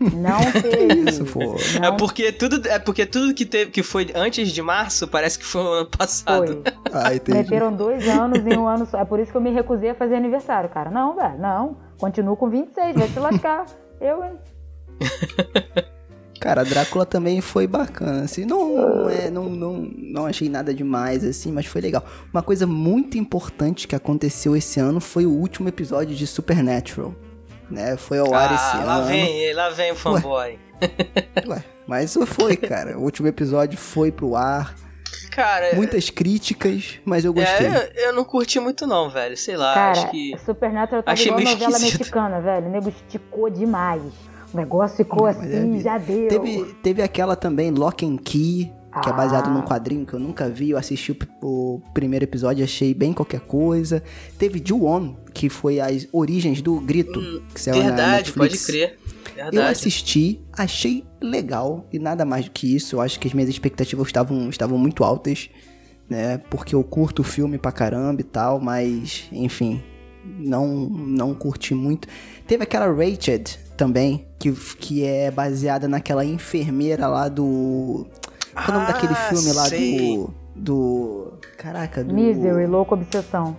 Não 0.00 0.40
teve. 0.60 1.10
Isso, 1.10 1.24
pô. 1.24 1.56
Não 1.80 1.88
É 1.88 1.92
porque 1.96 2.32
tudo, 2.32 2.66
é 2.68 2.78
porque 2.78 3.06
tudo 3.06 3.34
que 3.34 3.44
teve 3.44 3.70
que 3.70 3.82
foi 3.82 4.10
antes 4.14 4.50
de 4.50 4.62
março 4.62 5.06
parece 5.08 5.38
que 5.38 5.44
foi 5.44 5.62
no 5.62 5.70
ano 5.70 5.86
passado. 5.86 6.62
foi. 6.62 6.92
Ah, 6.92 7.14
entendi. 7.14 7.38
Meteram 7.38 7.72
dois 7.72 8.06
anos 8.08 8.46
em 8.46 8.56
um 8.56 8.66
ano 8.66 8.86
só. 8.86 8.98
É 8.98 9.04
por 9.04 9.20
isso 9.20 9.30
que 9.30 9.36
eu 9.36 9.40
me 9.42 9.50
recusei 9.50 9.90
a 9.90 9.94
fazer 9.94 10.14
aniversário, 10.14 10.68
cara. 10.68 10.90
Não, 10.90 11.14
velho, 11.14 11.38
não. 11.38 11.76
Continuo 11.98 12.36
com 12.36 12.48
26, 12.48 12.96
vai 12.96 13.08
se 13.08 13.18
lascar. 13.18 13.66
Eu, 14.00 14.22
hein? 14.22 14.32
Cara, 16.40 16.62
Drácula 16.62 17.06
também 17.06 17.40
foi 17.40 17.66
bacana, 17.66 18.22
assim, 18.24 18.44
não, 18.44 18.76
não, 18.76 19.08
é, 19.08 19.30
não, 19.30 19.48
não, 19.48 19.88
não 19.96 20.26
achei 20.26 20.46
nada 20.46 20.74
demais, 20.74 21.24
assim, 21.24 21.50
mas 21.50 21.64
foi 21.64 21.80
legal. 21.80 22.04
Uma 22.30 22.42
coisa 22.42 22.66
muito 22.66 23.16
importante 23.16 23.88
que 23.88 23.96
aconteceu 23.96 24.54
esse 24.54 24.78
ano 24.78 25.00
foi 25.00 25.24
o 25.24 25.30
último 25.30 25.70
episódio 25.70 26.14
de 26.14 26.26
Supernatural, 26.26 27.14
né, 27.74 27.96
foi 27.96 28.18
ao 28.18 28.32
ar 28.34 28.54
esse 28.54 28.76
Ah, 28.76 28.84
lá 28.84 28.94
ano. 28.96 29.06
vem 29.06 29.38
ele, 29.40 29.54
lá 29.54 29.68
vem 29.70 29.92
o 29.92 29.94
fanboy. 29.96 30.58
Ué, 31.46 31.64
mas 31.86 32.16
foi, 32.26 32.56
cara, 32.56 32.98
o 32.98 33.02
último 33.02 33.28
episódio 33.28 33.76
foi 33.78 34.10
pro 34.12 34.34
ar, 34.36 34.74
Cara, 35.30 35.74
muitas 35.74 36.10
críticas, 36.10 37.00
mas 37.04 37.24
eu 37.24 37.32
gostei. 37.32 37.66
é, 37.66 37.92
eu, 37.96 38.02
eu 38.06 38.12
não 38.12 38.24
curti 38.24 38.60
muito 38.60 38.86
não, 38.86 39.10
velho. 39.10 39.36
Sei 39.36 39.56
lá, 39.56 39.74
Cara, 39.74 39.90
acho 39.90 40.10
que... 40.10 40.36
Supernatural 40.44 41.02
tá 41.02 41.10
achei 41.12 41.26
igual 41.26 41.38
meio 41.42 41.50
novela 41.50 41.72
esquisito. 41.72 41.98
mexicana, 41.98 42.40
velho. 42.40 42.66
O 42.66 42.70
nego 42.70 42.88
esticou 42.88 43.50
demais. 43.50 44.00
O 44.52 44.56
negócio 44.56 44.96
ficou 44.96 45.26
é 45.26 45.32
assim, 45.32 45.46
mesmo. 45.48 45.80
já 45.80 45.98
deu. 45.98 46.28
Teve, 46.28 46.64
teve 46.82 47.02
aquela 47.02 47.34
também, 47.34 47.72
Lock 47.72 48.06
and 48.06 48.18
Key, 48.18 48.72
que 49.02 49.08
é 49.08 49.12
baseado 49.12 49.46
Ah. 49.48 49.50
num 49.50 49.62
quadrinho 49.62 50.06
que 50.06 50.14
eu 50.14 50.20
nunca 50.20 50.48
vi. 50.48 50.70
Eu 50.70 50.78
assisti 50.78 51.12
o, 51.12 51.16
o 51.46 51.80
primeiro 51.92 52.24
episódio 52.24 52.62
e 52.62 52.64
achei 52.64 52.94
bem 52.94 53.12
qualquer 53.12 53.40
coisa. 53.40 54.02
Teve 54.38 54.62
Ju-On, 54.64 55.14
que 55.32 55.48
foi 55.48 55.80
as 55.80 56.06
origens 56.12 56.62
do 56.62 56.80
grito, 56.80 57.20
que 57.54 57.60
saiu 57.60 57.76
na 57.76 57.82
Hum, 57.82 57.86
Verdade, 57.88 58.32
pode 58.32 58.52
Netflix. 58.52 58.66
crer. 58.66 58.98
Eu 59.36 59.44
Verdade. 59.50 59.72
assisti, 59.72 60.40
achei 60.52 61.04
legal 61.20 61.86
e 61.92 61.98
nada 61.98 62.24
mais 62.24 62.44
do 62.44 62.52
que 62.52 62.74
isso. 62.76 62.96
Eu 62.96 63.00
acho 63.00 63.18
que 63.18 63.26
as 63.26 63.34
minhas 63.34 63.50
expectativas 63.50 64.06
estavam, 64.06 64.48
estavam 64.48 64.78
muito 64.78 65.02
altas, 65.02 65.50
né? 66.08 66.38
Porque 66.50 66.74
eu 66.74 66.84
curto 66.84 67.20
o 67.22 67.24
filme 67.24 67.58
pra 67.58 67.72
caramba 67.72 68.20
e 68.20 68.24
tal, 68.24 68.60
mas 68.60 69.24
enfim, 69.32 69.82
não 70.24 70.66
não 70.88 71.34
curti 71.34 71.74
muito. 71.74 72.06
Teve 72.46 72.62
aquela 72.62 72.86
Rated, 72.86 73.58
também, 73.76 74.24
que, 74.38 74.52
que 74.52 75.02
é 75.04 75.32
baseada 75.32 75.88
naquela 75.88 76.24
enfermeira 76.24 77.08
lá 77.08 77.28
do. 77.28 78.06
Qual 78.54 78.66
é 78.66 78.70
o 78.70 78.74
nome 78.74 78.86
daquele 78.86 79.12
Ah, 79.12 79.16
filme 79.16 79.52
lá 79.52 79.64
sei. 79.64 80.16
do. 80.16 80.34
Do. 80.56 81.32
Caraca, 81.58 82.04
do. 82.04 82.14
Misery, 82.14 82.66
Louco 82.66 82.94
Obsessão. 82.94 83.56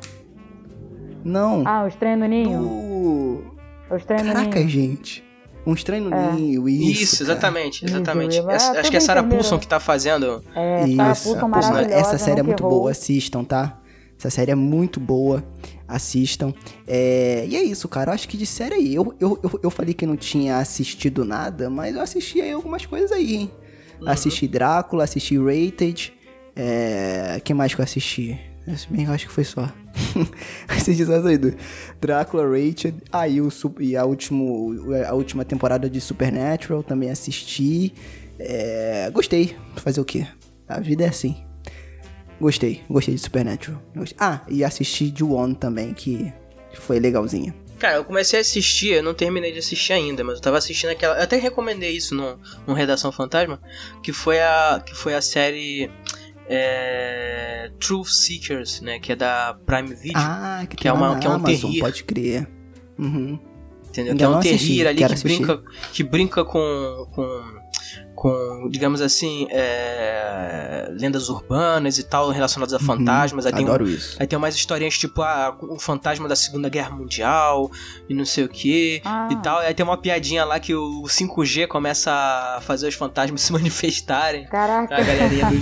Não. 1.24 1.64
Ah, 1.66 1.84
o 1.84 1.88
Estranho 1.88 2.18
no 2.18 2.26
Ninho? 2.28 2.60
do. 2.62 3.56
O 3.94 3.96
Estranho 3.98 4.26
no 4.26 4.34
Caraca, 4.34 4.60
Ninho. 4.60 4.70
gente. 4.70 5.24
Um 5.68 5.74
estranho 5.74 6.04
no 6.12 6.16
É. 6.16 6.32
ninho, 6.34 6.70
isso. 6.70 7.02
Isso, 7.02 7.18
cara. 7.26 7.32
exatamente, 7.32 7.86
exatamente. 7.86 8.40
Ah, 8.40 8.52
Essa- 8.54 8.80
acho 8.80 8.92
que 8.92 8.98
é 8.98 9.00
Sarah 9.00 9.22
enfermeira. 9.22 9.44
Paulson 9.44 9.60
que 9.60 9.68
tá 9.68 9.80
fazendo. 9.80 10.44
É, 10.56 10.86
Sarah 10.86 10.88
Isso. 10.88 10.96
Paulson 10.98 11.40
Pô, 11.40 11.48
maravilhosa. 11.48 11.94
essa 11.96 12.18
série 12.20 12.40
é 12.40 12.44
muito 12.44 12.62
errou. 12.62 12.70
boa, 12.82 12.92
assistam, 12.92 13.44
tá? 13.44 13.80
Essa 14.16 14.30
série 14.30 14.52
é 14.52 14.56
muito 14.56 15.00
boa, 15.00 15.44
assistam. 15.88 16.54
É, 16.88 17.46
E 17.50 17.56
é 17.56 17.64
isso, 17.64 17.88
cara. 17.88 18.12
Eu 18.12 18.14
acho 18.14 18.30
que 18.30 18.38
de 18.38 18.46
série 18.46 18.76
aí. 18.76 18.94
Eu, 18.94 19.12
eu, 19.20 19.40
eu, 19.42 19.60
eu 19.64 19.70
falei 19.72 19.96
que 19.96 20.06
não 20.06 20.16
tinha 20.16 20.58
assistido 20.60 21.26
nada, 21.26 21.68
mas 21.68 21.96
eu 21.96 22.02
assisti 22.04 22.40
aí 22.42 22.52
algumas 22.52 22.86
coisas 22.86 23.12
aí, 23.12 23.36
hein? 23.36 23.52
Uhum. 24.02 24.10
Assisti 24.10 24.48
Drácula, 24.48 25.04
assisti 25.04 25.38
Rated. 25.38 26.14
É... 26.56 27.40
que 27.44 27.54
mais 27.54 27.74
que 27.74 27.82
eu 27.82 27.84
assisti? 27.84 28.40
Bem, 28.90 29.06
eu 29.06 29.12
acho 29.12 29.28
que 29.28 29.32
foi 29.34 29.44
só. 29.44 29.72
assisti 30.68 31.06
só 31.06 31.18
isso 31.18 31.28
aí. 31.28 31.38
Drácula, 32.02 32.44
Rated. 32.44 32.96
Aí 33.12 33.40
o, 33.42 33.52
su- 33.52 33.76
e 33.80 33.96
a, 33.96 34.06
último, 34.06 34.74
a 35.08 35.14
última 35.14 35.46
temporada 35.46 35.90
de 35.90 36.02
Supernatural 36.02 36.82
também 36.82 37.10
assisti. 37.12 37.94
É, 38.40 39.10
Gostei. 39.14 39.56
Fazer 39.76 40.02
o 40.02 40.06
quê? 40.06 40.26
A 40.68 40.80
vida 40.80 41.04
é 41.04 41.08
assim. 41.10 41.38
Gostei, 42.42 42.82
gostei 42.90 43.16
de 43.16 43.22
Supernatural. 43.22 43.82
Gostei. 43.96 44.18
Ah, 44.20 44.42
e 44.50 44.64
assisti 44.64 45.10
de 45.12 45.24
One 45.24 45.56
também, 45.56 45.94
que 45.94 46.34
foi 46.74 47.00
legalzinha. 47.00 47.54
Cara, 47.80 47.96
eu 47.96 48.06
comecei 48.06 48.40
a 48.40 48.42
assistir, 48.42 48.94
eu 48.94 49.04
não 49.04 49.14
terminei 49.14 49.52
de 49.52 49.60
assistir 49.60 49.94
ainda, 49.94 50.24
mas 50.24 50.36
eu 50.36 50.42
tava 50.42 50.58
assistindo 50.58 50.92
aquela. 50.92 51.18
Eu 51.18 51.24
até 51.24 51.36
recomendei 51.38 51.92
isso 51.92 52.16
no, 52.16 52.40
no 52.66 52.74
Redação 52.74 53.12
Fantasma, 53.12 53.60
que 54.02 54.14
foi 54.14 54.40
a. 54.40 54.82
que 54.86 54.96
foi 54.96 55.14
a 55.14 55.22
série. 55.22 55.92
é, 56.48 57.72
Truth 57.80 58.08
Seekers, 58.10 58.82
né? 58.82 59.00
Que 59.00 59.12
é 59.14 59.16
da 59.16 59.58
Prime 59.66 59.94
Video. 59.94 60.14
Ah, 60.16 60.66
que, 60.70 60.76
Que 60.78 60.88
é 60.88 60.94
uma- 60.94 61.18
que 61.20 61.26
é 61.28 61.30
um 61.30 61.34
Amazon, 61.34 61.70
terrir. 61.70 61.80
pode 61.82 62.04
crer. 62.04 62.48
Uhum. 62.98 63.40
Entendeu? 63.90 64.12
Ainda 64.12 64.16
Que 64.18 64.24
é 64.24 64.30
um 64.30 64.38
assisti, 64.38 64.58
terrir 64.68 64.88
ali 64.88 65.06
que 65.16 65.24
brinca, 65.24 65.64
que 65.94 66.04
brinca 66.04 66.46
com, 66.46 67.08
com, 67.14 67.44
com 68.16 68.70
digamos 68.72 69.02
assim, 69.02 69.48
é, 69.52 70.88
lendas 71.00 71.30
urbanas 71.30 71.98
e 71.98 72.04
tal, 72.04 72.30
relacionadas 72.30 72.74
a 72.74 72.80
fantasmas. 72.80 73.46
Aí, 73.46 73.52
tem 73.54 73.66
um- 73.66 73.68
Adoro 73.68 73.88
isso. 73.88 74.16
aí 74.20 74.26
tem 74.28 74.38
umas 74.38 74.56
historinhas 74.56 74.98
tipo 74.98 75.22
ah, 75.22 75.56
o 75.62 75.78
fantasma 75.80 76.28
da 76.28 76.36
Segunda 76.36 76.70
Guerra 76.70 76.92
Mundial 76.92 77.70
e 78.10 78.14
não 78.14 78.26
sei 78.26 78.44
o 78.46 78.50
que 78.50 79.02
Ah. 79.06 79.28
e 79.32 79.36
tal. 79.42 79.58
Aí 79.60 79.74
tem 79.74 79.84
uma 79.84 79.98
piadinha 79.98 80.44
lá 80.46 80.60
que 80.60 80.74
o 80.74 81.04
5G 81.08 81.68
começa 81.68 82.12
a 82.12 82.62
fazer 82.62 82.88
os 82.88 82.96
fantasmas 82.96 83.42
se 83.42 83.52
manifestarem. 83.52 84.46
Caraca. 84.48 84.96
A 84.96 85.02
galerinha 85.02 85.46
do, 85.52 85.60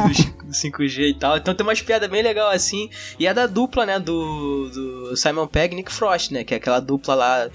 do 0.47 0.51
5G 0.53 1.09
e 1.09 1.13
tal. 1.15 1.37
Então 1.37 1.53
tem 1.55 1.65
umas 1.65 1.81
piadas 1.81 2.09
bem 2.09 2.21
legal 2.21 2.49
assim. 2.49 2.89
E 3.19 3.25
é 3.27 3.33
da 3.33 3.47
dupla, 3.47 3.85
né? 3.85 3.99
Do, 3.99 4.69
do 4.69 5.15
Simon 5.17 5.47
Pegg 5.47 5.73
e 5.73 5.77
Nick 5.77 5.91
Frost, 5.91 6.31
né? 6.31 6.43
Que 6.43 6.53
é 6.53 6.57
aquela 6.57 6.79
dupla 6.79 7.15
lá 7.15 7.49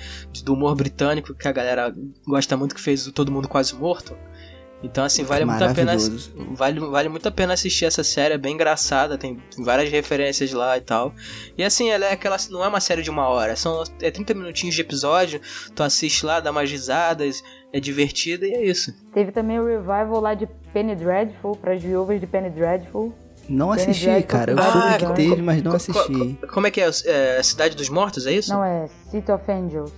do 0.45 0.55
humor 0.55 0.75
britânico 0.75 1.35
que 1.35 1.47
a 1.47 1.53
galera 1.53 1.95
gosta 2.27 2.57
muito, 2.57 2.75
que 2.75 2.81
fez 2.81 3.07
o 3.07 3.13
Todo 3.13 3.31
Mundo 3.31 3.49
Quase 3.49 3.75
Morto. 3.75 4.17
Então, 4.81 5.03
assim, 5.05 5.25
vale 5.25 5.45
muito 5.45 5.65
a 5.65 5.75
pena. 5.75 5.93
Vale, 6.53 6.79
vale 6.81 7.09
muito 7.09 7.27
a 7.27 7.33
pena 7.33 7.53
assistir 7.55 7.85
essa 7.85 8.05
série, 8.05 8.35
é 8.35 8.39
bem 8.39 8.55
engraçada, 8.55 9.19
tem 9.19 9.43
várias 9.59 9.91
referências 9.91 10.53
lá 10.53 10.79
e 10.79 10.81
tal. 10.81 11.13
E 11.57 11.65
assim, 11.65 11.91
ela 11.91 12.07
é 12.07 12.13
aquela. 12.13 12.37
Não 12.51 12.65
é 12.65 12.69
uma 12.69 12.79
série 12.81 13.03
de 13.03 13.11
uma 13.11 13.27
hora, 13.29 13.57
são 13.57 13.83
é 14.01 14.11
30 14.11 14.35
minutinhos 14.35 14.77
de 14.77 14.81
episódio, 14.81 15.41
tu 15.75 15.83
assiste 15.83 16.25
lá, 16.25 16.39
dá 16.39 16.53
umas 16.53 16.71
risadas, 16.71 17.43
é 17.73 17.81
divertida 17.81 18.47
e 18.47 18.53
é 18.55 18.65
isso. 18.65 18.95
Teve 19.13 19.33
também 19.33 19.59
o 19.59 19.67
revival 19.67 20.21
lá 20.21 20.35
de 20.35 20.47
Penny 20.73 20.95
Dreadful, 20.95 21.57
para 21.57 21.73
as 21.73 21.83
viúvas 21.83 22.21
de 22.21 22.27
Penny 22.29 22.51
Dreadful. 22.51 23.13
Não 23.49 23.71
Penny 23.71 23.83
assisti, 23.83 24.05
Dreadful 24.05 24.29
cara. 24.29 24.53
Eu 24.53 24.63
soube 24.63 24.97
que 24.99 25.15
teve, 25.15 25.43
mas 25.43 25.61
não 25.63 25.73
Co- 25.73 25.77
assisti. 25.77 26.37
co- 26.41 26.47
como 26.53 26.67
é 26.69 26.71
que 26.71 26.81
é? 26.81 26.89
é? 27.07 27.43
Cidade 27.43 27.75
dos 27.75 27.89
Mortos, 27.89 28.27
é 28.29 28.33
isso? 28.33 28.53
Não, 28.53 28.63
é 28.63 28.87
City 29.11 29.33
of 29.33 29.51
Angels. 29.51 29.93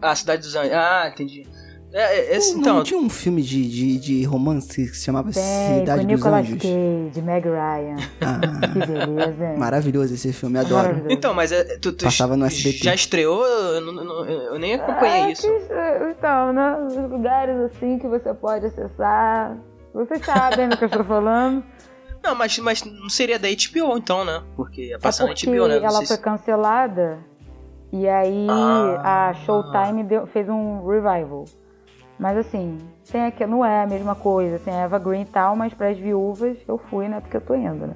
Ah, 0.00 0.16
Cidade 0.16 0.42
dos 0.42 0.54
Anjos. 0.56 0.72
Ah, 0.72 1.10
entendi. 1.12 1.46
É, 1.94 2.16
é, 2.20 2.36
esse, 2.36 2.54
Não, 2.54 2.60
então, 2.60 2.76
não 2.76 2.82
tinha 2.84 2.98
um 2.98 3.10
filme 3.10 3.42
de, 3.42 3.68
de, 3.68 3.98
de 3.98 4.24
romance 4.24 4.66
que 4.88 4.96
se 4.96 5.04
chamava 5.04 5.30
Tem, 5.30 5.80
Cidade 5.80 6.06
dos 6.06 6.16
Nicolas 6.16 6.46
Anjos? 6.46 6.58
Cage, 6.62 7.22
Meg 7.22 7.44
Ryan. 7.46 7.96
Ah, 8.22 8.40
Que 8.72 8.86
beleza, 8.86 9.44
hein? 9.52 9.58
maravilhoso 9.58 10.14
esse 10.14 10.32
filme, 10.32 10.58
adoro. 10.58 11.04
Então, 11.10 11.34
mas 11.34 11.52
é, 11.52 11.64
tu, 11.78 11.92
tu 11.92 12.04
Passava 12.04 12.34
no 12.36 12.46
SBT. 12.46 12.78
já 12.84 12.94
estreou? 12.94 13.44
Eu, 13.44 13.80
não- 13.92 14.24
eu 14.26 14.58
nem 14.58 14.74
acompanhei 14.74 15.22
Ah, 15.24 15.30
isso. 15.30 15.42
que- 15.42 16.10
Então, 16.18 16.52
né? 16.54 16.76
Os 16.86 16.96
lugares 17.10 17.56
assim 17.58 17.98
que 17.98 18.08
você 18.08 18.32
pode 18.32 18.66
acessar. 18.66 19.58
Vocês 19.92 20.24
sabem 20.24 20.70
do 20.70 20.76
que 20.78 20.84
eu 20.84 20.88
estou 20.88 21.04
falando. 21.04 21.62
Não, 22.24 22.34
mas, 22.36 22.56
mas 22.60 22.84
não 22.84 23.08
seria 23.10 23.36
da 23.38 23.48
HBO 23.48 23.98
então, 23.98 24.24
né? 24.24 24.40
Porque 24.56 24.90
é 24.92 24.94
É 24.94 24.98
passando 24.98 25.26
na 25.28 25.34
porque 25.34 25.44
HBO, 25.46 25.66
né? 25.66 25.78
Não 25.80 25.84
ela 25.86 25.96
foi 25.98 26.06
se- 26.06 26.18
cancelada 26.18 27.18
e 27.92 28.08
aí 28.08 28.46
Ah. 28.48 29.30
a 29.30 29.34
Showtime 29.34 30.04
deu- 30.04 30.26
fez 30.28 30.48
um 30.48 30.86
revival. 30.86 31.44
Mas 32.18 32.36
assim, 32.36 32.78
tem 33.10 33.24
aqui, 33.26 33.44
não 33.46 33.64
é 33.64 33.82
a 33.82 33.86
mesma 33.86 34.14
coisa, 34.14 34.58
tem 34.58 34.72
a 34.72 34.82
Eva 34.82 34.98
Green 34.98 35.22
e 35.22 35.26
tal, 35.26 35.56
mas 35.56 35.74
para 35.74 35.88
as 35.88 35.98
viúvas 35.98 36.56
eu 36.68 36.78
fui, 36.78 37.08
né? 37.08 37.20
Porque 37.20 37.36
eu 37.36 37.40
tô 37.40 37.54
indo, 37.54 37.86
né? 37.86 37.94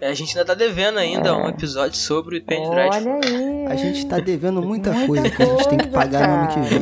É, 0.00 0.08
a 0.08 0.14
gente 0.14 0.36
ainda 0.36 0.44
tá 0.44 0.54
devendo 0.54 0.98
ainda 0.98 1.36
um 1.36 1.48
episódio 1.48 1.96
sobre 1.96 2.38
o 2.38 2.44
Dreadful. 2.44 2.74
Olha 2.74 3.20
aí. 3.24 3.66
A 3.66 3.76
gente 3.76 4.04
tá 4.06 4.18
devendo 4.18 4.60
muita, 4.60 4.90
Muita 4.90 5.06
coisa 5.06 5.30
que 5.30 5.42
a 5.42 5.46
gente 5.46 5.68
tem 5.68 5.78
que 5.78 5.88
coisa, 5.88 5.98
pagar 5.98 6.26
no 6.26 6.34
ano 6.34 6.48
que 6.48 6.54
cara. 6.54 6.66
vem, 6.68 6.80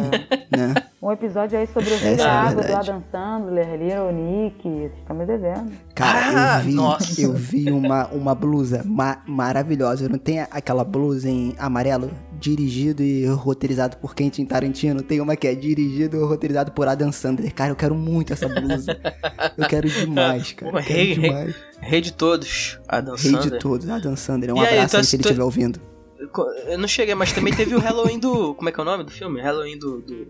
né? 0.59 0.75
Um 1.03 1.11
episódio 1.11 1.59
aí 1.59 1.67
sobre 1.67 1.89
o 1.89 1.95
Essa 1.95 2.05
Rei 2.05 2.13
é 2.13 2.17
da 2.17 2.31
a 2.31 2.43
Água, 2.43 2.63
do. 2.63 2.77
Adam 2.77 3.03
Sandler, 3.11 3.75
Little 3.75 4.13
Nick. 4.13 4.63
Vocês 4.63 4.93
estão 4.99 5.17
me 5.17 5.25
devendo. 5.25 5.73
Cara, 5.95 6.57
Ah, 6.57 6.59
eu 6.59 6.65
vi, 6.67 6.75
nossa. 6.75 7.21
eu 7.23 7.33
vi 7.33 7.71
uma, 7.73 8.07
uma 8.09 8.35
blusa 8.35 8.83
ma- 8.85 9.23
maravilhosa. 9.27 10.11
Não 10.11 10.19
tem 10.19 10.41
aquela 10.41 10.85
blusa 10.85 11.27
em 11.31 11.55
amarelo, 11.59 12.11
dirigido 12.39 13.03
e 13.03 13.25
roteirizado 13.29 13.97
por 13.97 14.15
Quentin 14.15 14.45
Tarantino? 14.45 15.01
Tem 15.03 15.23
uma 15.23 15.37
que 15.37 15.49
é 15.49 15.55
dirigido 15.55 16.19
e 16.19 16.23
roteirizado 16.23 16.73
por 16.73 16.87
Adam 16.87 17.11
Sandler. 17.11 17.55
Cara, 17.55 17.71
eu 17.71 17.77
quero 17.77 17.95
muito 17.95 18.35
essa 18.35 18.47
blusa. 18.47 19.01
Eu 19.57 19.67
quero 19.69 19.89
demais, 19.89 20.53
cara. 20.53 20.83
Quero 20.83 20.85
Rei, 20.99 21.15
rei. 21.15 21.29
demais. 21.31 21.55
Rei 21.81 22.01
de 22.03 22.13
todos, 22.13 22.79
Adam 22.87 23.15
Rei 23.15 23.33
de 23.33 23.39
Sandler. 23.43 23.59
todos, 23.63 23.89
Adam 23.89 24.17
Sandler. 24.17 24.55
Um 24.55 24.63
E 24.63 24.67
abraço 24.67 24.91
tu 24.91 24.97
aí 24.99 25.05
se 25.05 25.17
ele 25.17 25.23
estiver 25.23 25.43
ouvindo. 25.43 25.81
Eu 26.67 26.77
não 26.77 26.87
cheguei, 26.87 27.15
mas 27.15 27.33
também 27.33 27.55
teve 27.55 27.75
o 27.75 27.79
Halloween 27.81 28.19
do. 28.19 28.55
Como 28.55 28.69
é 28.69 28.73
que 28.73 28.79
é 28.79 28.83
o 28.83 28.85
nome 28.85 29.03
do 29.03 29.11
filme? 29.11 29.41
Halloween 29.41 29.79
do, 29.79 30.03
do, 30.03 30.27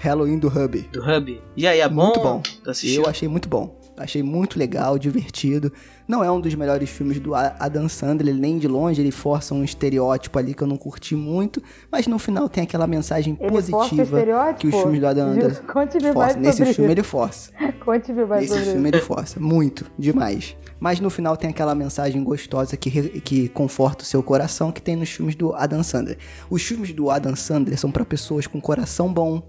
Halloween 0.00 0.38
do 0.38 0.48
Hub. 0.48 0.80
do 0.92 1.00
Hub. 1.02 1.42
E 1.56 1.66
aí, 1.66 1.80
é 1.80 1.88
bom? 1.88 2.04
Muito 2.06 2.20
bom. 2.20 2.42
Assistiu? 2.66 3.02
Eu 3.02 3.08
achei 3.08 3.28
muito 3.28 3.48
bom. 3.48 3.78
Achei 3.96 4.22
muito 4.22 4.58
legal, 4.58 4.98
divertido. 4.98 5.70
Não 6.08 6.24
é 6.24 6.30
um 6.30 6.40
dos 6.40 6.54
melhores 6.54 6.88
filmes 6.88 7.20
do 7.20 7.34
Adam 7.34 7.86
Sandler, 7.86 8.34
nem 8.34 8.56
de 8.58 8.66
longe. 8.66 8.98
Ele 8.98 9.10
força 9.10 9.54
um 9.54 9.62
estereótipo 9.62 10.38
ali 10.38 10.54
que 10.54 10.62
eu 10.62 10.66
não 10.66 10.78
curti 10.78 11.14
muito. 11.14 11.62
Mas 11.92 12.06
no 12.06 12.18
final 12.18 12.48
tem 12.48 12.64
aquela 12.64 12.86
mensagem 12.86 13.36
Ele 13.38 13.50
força 13.50 13.68
o 13.68 13.72
positiva 13.72 14.02
estereótipo? 14.04 14.58
que 14.60 14.68
os 14.68 14.74
filmes 14.82 15.00
do 15.00 15.06
Adam 15.06 15.34
Sandler 15.34 15.62
Conte-me 15.70 16.02
mais 16.02 16.14
força. 16.14 16.30
sobre 16.32 16.46
Nesse 16.46 16.62
isso. 16.62 16.74
filme 16.74 16.92
ele 16.92 17.02
força. 17.02 17.52
Conte-me 17.84 18.24
mais 18.24 18.40
Nesse 18.42 18.52
sobre 18.54 18.64
filme 18.72 18.88
isso. 18.88 18.96
ele 18.96 19.02
força. 19.04 19.38
Muito, 19.40 19.84
demais. 19.98 20.56
Mas 20.80 20.98
no 20.98 21.10
final 21.10 21.36
tem 21.36 21.50
aquela 21.50 21.74
mensagem 21.74 22.24
gostosa 22.24 22.78
que, 22.78 23.20
que 23.20 23.48
conforta 23.50 24.02
o 24.02 24.06
seu 24.06 24.22
coração 24.22 24.72
que 24.72 24.80
tem 24.80 24.96
nos 24.96 25.10
filmes 25.10 25.34
do 25.34 25.52
Adam 25.54 25.82
Sandler. 25.82 26.16
Os 26.48 26.62
filmes 26.62 26.90
do 26.94 27.10
Adam 27.10 27.36
Sandler 27.36 27.78
são 27.78 27.92
pra 27.92 28.02
pessoas 28.06 28.46
com 28.46 28.58
coração 28.62 29.12
bom, 29.12 29.42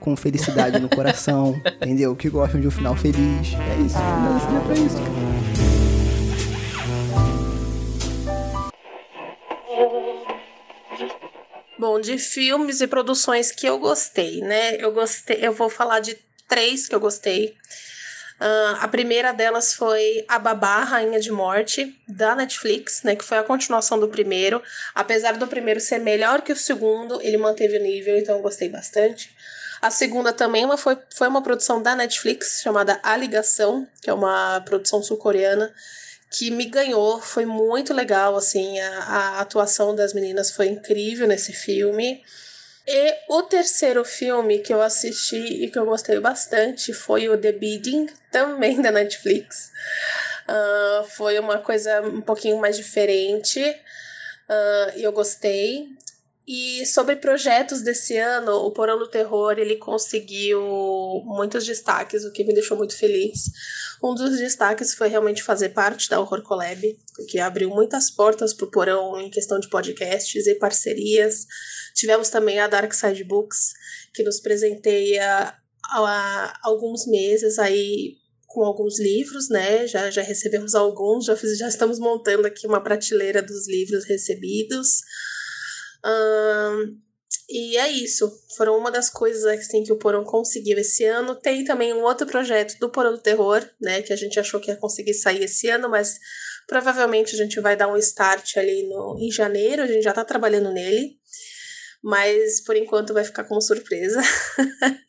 com 0.00 0.16
felicidade 0.16 0.78
no 0.78 0.88
coração, 0.88 1.60
entendeu? 1.80 2.14
Que 2.16 2.28
gostam 2.28 2.60
de 2.60 2.68
um 2.68 2.70
final 2.70 2.96
feliz. 2.96 3.18
É 3.54 3.76
isso, 3.84 3.96
o 3.96 4.00
filme 4.00 4.50
do 4.50 4.56
é 4.56 4.64
pra 4.64 4.74
isso, 4.74 4.96
cara. 4.96 5.28
Bom, 11.78 12.00
de 12.00 12.18
filmes 12.18 12.80
e 12.80 12.88
produções 12.88 13.52
que 13.52 13.66
eu 13.66 13.78
gostei, 13.78 14.40
né? 14.40 14.76
Eu 14.76 14.92
gostei, 14.92 15.38
eu 15.40 15.52
vou 15.52 15.70
falar 15.70 16.00
de 16.00 16.18
três 16.48 16.88
que 16.88 16.94
eu 16.94 16.98
gostei. 16.98 17.54
Ah, 18.40 18.78
a 18.82 18.88
primeira 18.88 19.32
delas 19.32 19.74
foi 19.74 20.24
A 20.28 20.38
Babá, 20.38 20.84
Rainha 20.84 21.18
de 21.18 21.30
Morte, 21.30 21.96
da 22.06 22.34
Netflix, 22.36 23.02
né? 23.02 23.16
Que 23.16 23.24
foi 23.24 23.38
a 23.38 23.42
continuação 23.42 23.98
do 23.98 24.08
primeiro. 24.08 24.62
Apesar 24.94 25.36
do 25.36 25.46
primeiro 25.46 25.80
ser 25.80 25.98
melhor 25.98 26.42
que 26.42 26.52
o 26.52 26.56
segundo, 26.56 27.20
ele 27.20 27.36
manteve 27.36 27.78
o 27.78 27.82
nível, 27.82 28.16
então 28.16 28.36
eu 28.36 28.42
gostei 28.42 28.68
bastante. 28.68 29.34
A 29.80 29.90
segunda 29.90 30.32
também 30.32 30.64
uma, 30.64 30.76
foi, 30.76 30.98
foi 31.10 31.28
uma 31.28 31.42
produção 31.42 31.82
da 31.82 31.94
Netflix, 31.94 32.60
chamada 32.62 32.98
A 33.02 33.16
Ligação, 33.16 33.86
que 34.02 34.10
é 34.10 34.12
uma 34.12 34.60
produção 34.60 35.02
sul-coreana, 35.02 35.72
que 36.30 36.50
me 36.50 36.66
ganhou. 36.66 37.20
Foi 37.20 37.46
muito 37.46 37.94
legal, 37.94 38.36
assim, 38.36 38.80
a, 38.80 38.98
a 38.98 39.40
atuação 39.40 39.94
das 39.94 40.12
meninas 40.12 40.50
foi 40.50 40.66
incrível 40.66 41.26
nesse 41.26 41.52
filme. 41.52 42.22
E 42.86 43.14
o 43.28 43.42
terceiro 43.42 44.04
filme 44.04 44.60
que 44.60 44.72
eu 44.72 44.80
assisti 44.80 45.36
e 45.36 45.70
que 45.70 45.78
eu 45.78 45.84
gostei 45.84 46.18
bastante 46.18 46.92
foi 46.92 47.28
o 47.28 47.36
The 47.36 47.52
Bidding, 47.52 48.08
também 48.30 48.80
da 48.80 48.90
Netflix. 48.90 49.70
Ah, 50.48 51.04
foi 51.06 51.38
uma 51.38 51.58
coisa 51.58 52.00
um 52.00 52.22
pouquinho 52.22 52.58
mais 52.58 52.76
diferente 52.76 53.60
e 54.96 55.02
eu 55.02 55.12
gostei. 55.12 55.90
E 56.50 56.86
sobre 56.86 57.14
projetos 57.16 57.82
desse 57.82 58.16
ano, 58.16 58.52
o 58.64 58.70
Porão 58.70 58.98
do 58.98 59.06
Terror 59.06 59.58
ele 59.58 59.76
conseguiu 59.76 60.62
muitos 61.26 61.66
destaques, 61.66 62.24
o 62.24 62.32
que 62.32 62.42
me 62.42 62.54
deixou 62.54 62.74
muito 62.74 62.96
feliz. 62.96 63.50
Um 64.02 64.14
dos 64.14 64.38
destaques 64.38 64.94
foi 64.94 65.08
realmente 65.08 65.42
fazer 65.42 65.68
parte 65.68 66.08
da 66.08 66.18
Horror 66.18 66.40
Collab, 66.40 66.98
que 67.28 67.38
abriu 67.38 67.68
muitas 67.68 68.10
portas 68.10 68.54
para 68.54 68.64
o 68.64 68.70
Porão 68.70 69.20
em 69.20 69.28
questão 69.28 69.60
de 69.60 69.68
podcasts 69.68 70.46
e 70.46 70.54
parcerias. 70.54 71.46
Tivemos 71.94 72.30
também 72.30 72.58
a 72.58 72.66
Dark 72.66 72.94
Side 72.94 73.24
Books, 73.24 73.74
que 74.14 74.22
nos 74.22 74.40
presenteia 74.40 75.52
há 75.84 76.60
alguns 76.62 77.06
meses 77.06 77.58
aí 77.58 78.16
com 78.46 78.64
alguns 78.64 78.98
livros, 78.98 79.50
né? 79.50 79.86
Já, 79.86 80.10
já 80.10 80.22
recebemos 80.22 80.74
alguns, 80.74 81.26
já, 81.26 81.36
fiz, 81.36 81.58
já 81.58 81.68
estamos 81.68 81.98
montando 81.98 82.46
aqui 82.46 82.66
uma 82.66 82.82
prateleira 82.82 83.42
dos 83.42 83.68
livros 83.68 84.06
recebidos. 84.06 85.02
E 87.48 87.76
é 87.76 87.90
isso. 87.90 88.30
Foram 88.56 88.76
uma 88.76 88.90
das 88.90 89.08
coisas 89.08 89.44
assim, 89.44 89.82
que 89.82 89.92
o 89.92 89.98
Porão 89.98 90.24
conseguiu 90.24 90.78
esse 90.78 91.04
ano. 91.04 91.34
Tem 91.34 91.64
também 91.64 91.94
um 91.94 92.02
outro 92.02 92.26
projeto 92.26 92.78
do 92.78 92.90
Porão 92.90 93.12
do 93.12 93.22
Terror, 93.22 93.66
né? 93.80 94.02
Que 94.02 94.12
a 94.12 94.16
gente 94.16 94.38
achou 94.38 94.60
que 94.60 94.70
ia 94.70 94.76
conseguir 94.76 95.14
sair 95.14 95.44
esse 95.44 95.68
ano, 95.68 95.88
mas 95.88 96.18
provavelmente 96.66 97.34
a 97.34 97.38
gente 97.38 97.58
vai 97.60 97.76
dar 97.76 97.88
um 97.88 97.96
start 97.96 98.56
ali 98.58 98.86
no, 98.88 99.16
em 99.18 99.30
janeiro. 99.30 99.82
A 99.82 99.86
gente 99.86 100.02
já 100.02 100.12
tá 100.12 100.24
trabalhando 100.24 100.70
nele. 100.70 101.18
Mas 102.02 102.62
por 102.62 102.76
enquanto 102.76 103.14
vai 103.14 103.24
ficar 103.24 103.44
como 103.44 103.60
surpresa. 103.60 104.20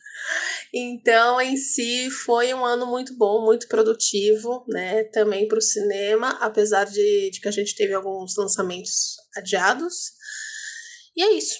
Então, 0.71 1.41
em 1.41 1.57
si, 1.57 2.11
foi 2.11 2.53
um 2.53 2.63
ano 2.63 2.85
muito 2.85 3.17
bom, 3.17 3.43
muito 3.43 3.67
produtivo, 3.67 4.63
né? 4.67 5.03
Também 5.05 5.47
para 5.47 5.57
o 5.57 5.61
cinema, 5.61 6.37
apesar 6.41 6.85
de, 6.85 7.31
de 7.31 7.41
que 7.41 7.47
a 7.47 7.51
gente 7.51 7.75
teve 7.75 7.93
alguns 7.93 8.35
lançamentos 8.37 9.15
adiados. 9.35 10.18
E 11.19 11.21
é 11.21 11.33
isso. 11.33 11.59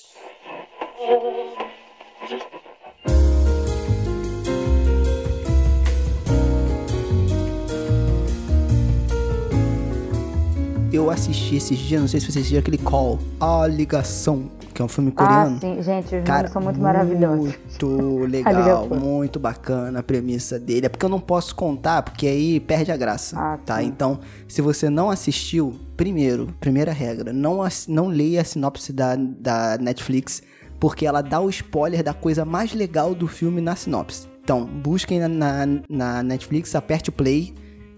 Eu 10.93 11.09
assisti 11.09 11.57
esses 11.57 11.77
dias, 11.77 11.99
não 11.99 12.07
sei 12.07 12.21
se 12.21 12.31
você 12.31 12.39
assistiu 12.39 12.59
aquele 12.59 12.77
Call, 12.77 13.19
A 13.37 13.67
Ligação, 13.67 14.49
que 14.79 14.81
é 14.81 14.85
um 14.85 14.87
filme 14.87 15.11
coreano. 15.11 15.57
Ah, 15.57 15.59
sim, 15.59 15.81
gente, 15.83 16.15
os 16.15 16.23
Cara, 16.23 16.47
são 16.47 16.61
muito 16.61 16.79
maravilhosos. 16.79 17.53
Muito 17.81 18.17
legal, 18.31 18.87
muito 18.87 19.37
bacana 19.37 19.99
a 19.99 20.03
premissa 20.03 20.57
dele. 20.57 20.85
É 20.85 20.89
porque 20.89 21.03
eu 21.03 21.09
não 21.09 21.19
posso 21.19 21.53
contar, 21.53 22.01
porque 22.01 22.25
aí 22.25 22.61
perde 22.61 22.89
a 22.89 22.95
graça, 22.95 23.37
Ah, 23.37 23.57
tá? 23.57 23.79
sim. 23.79 23.87
Então, 23.87 24.21
se 24.47 24.61
você 24.61 24.89
não 24.89 25.09
assistiu, 25.09 25.77
primeiro, 25.97 26.47
primeira 26.61 26.93
regra, 26.93 27.33
não, 27.33 27.59
não 27.89 28.07
leia 28.07 28.39
a 28.39 28.45
sinopse 28.45 28.93
da, 28.93 29.17
da 29.17 29.77
Netflix, 29.77 30.41
porque 30.79 31.05
ela 31.05 31.21
dá 31.21 31.41
o 31.41 31.49
spoiler 31.49 32.01
da 32.01 32.13
coisa 32.13 32.45
mais 32.45 32.73
legal 32.73 33.13
do 33.13 33.27
filme 33.27 33.59
na 33.59 33.75
sinopse. 33.75 34.29
Então, 34.41 34.65
busquem 34.65 35.19
na, 35.19 35.27
na, 35.27 35.65
na 35.89 36.23
Netflix, 36.23 36.73
aperte 36.73 37.09
o 37.09 37.11
play 37.11 37.53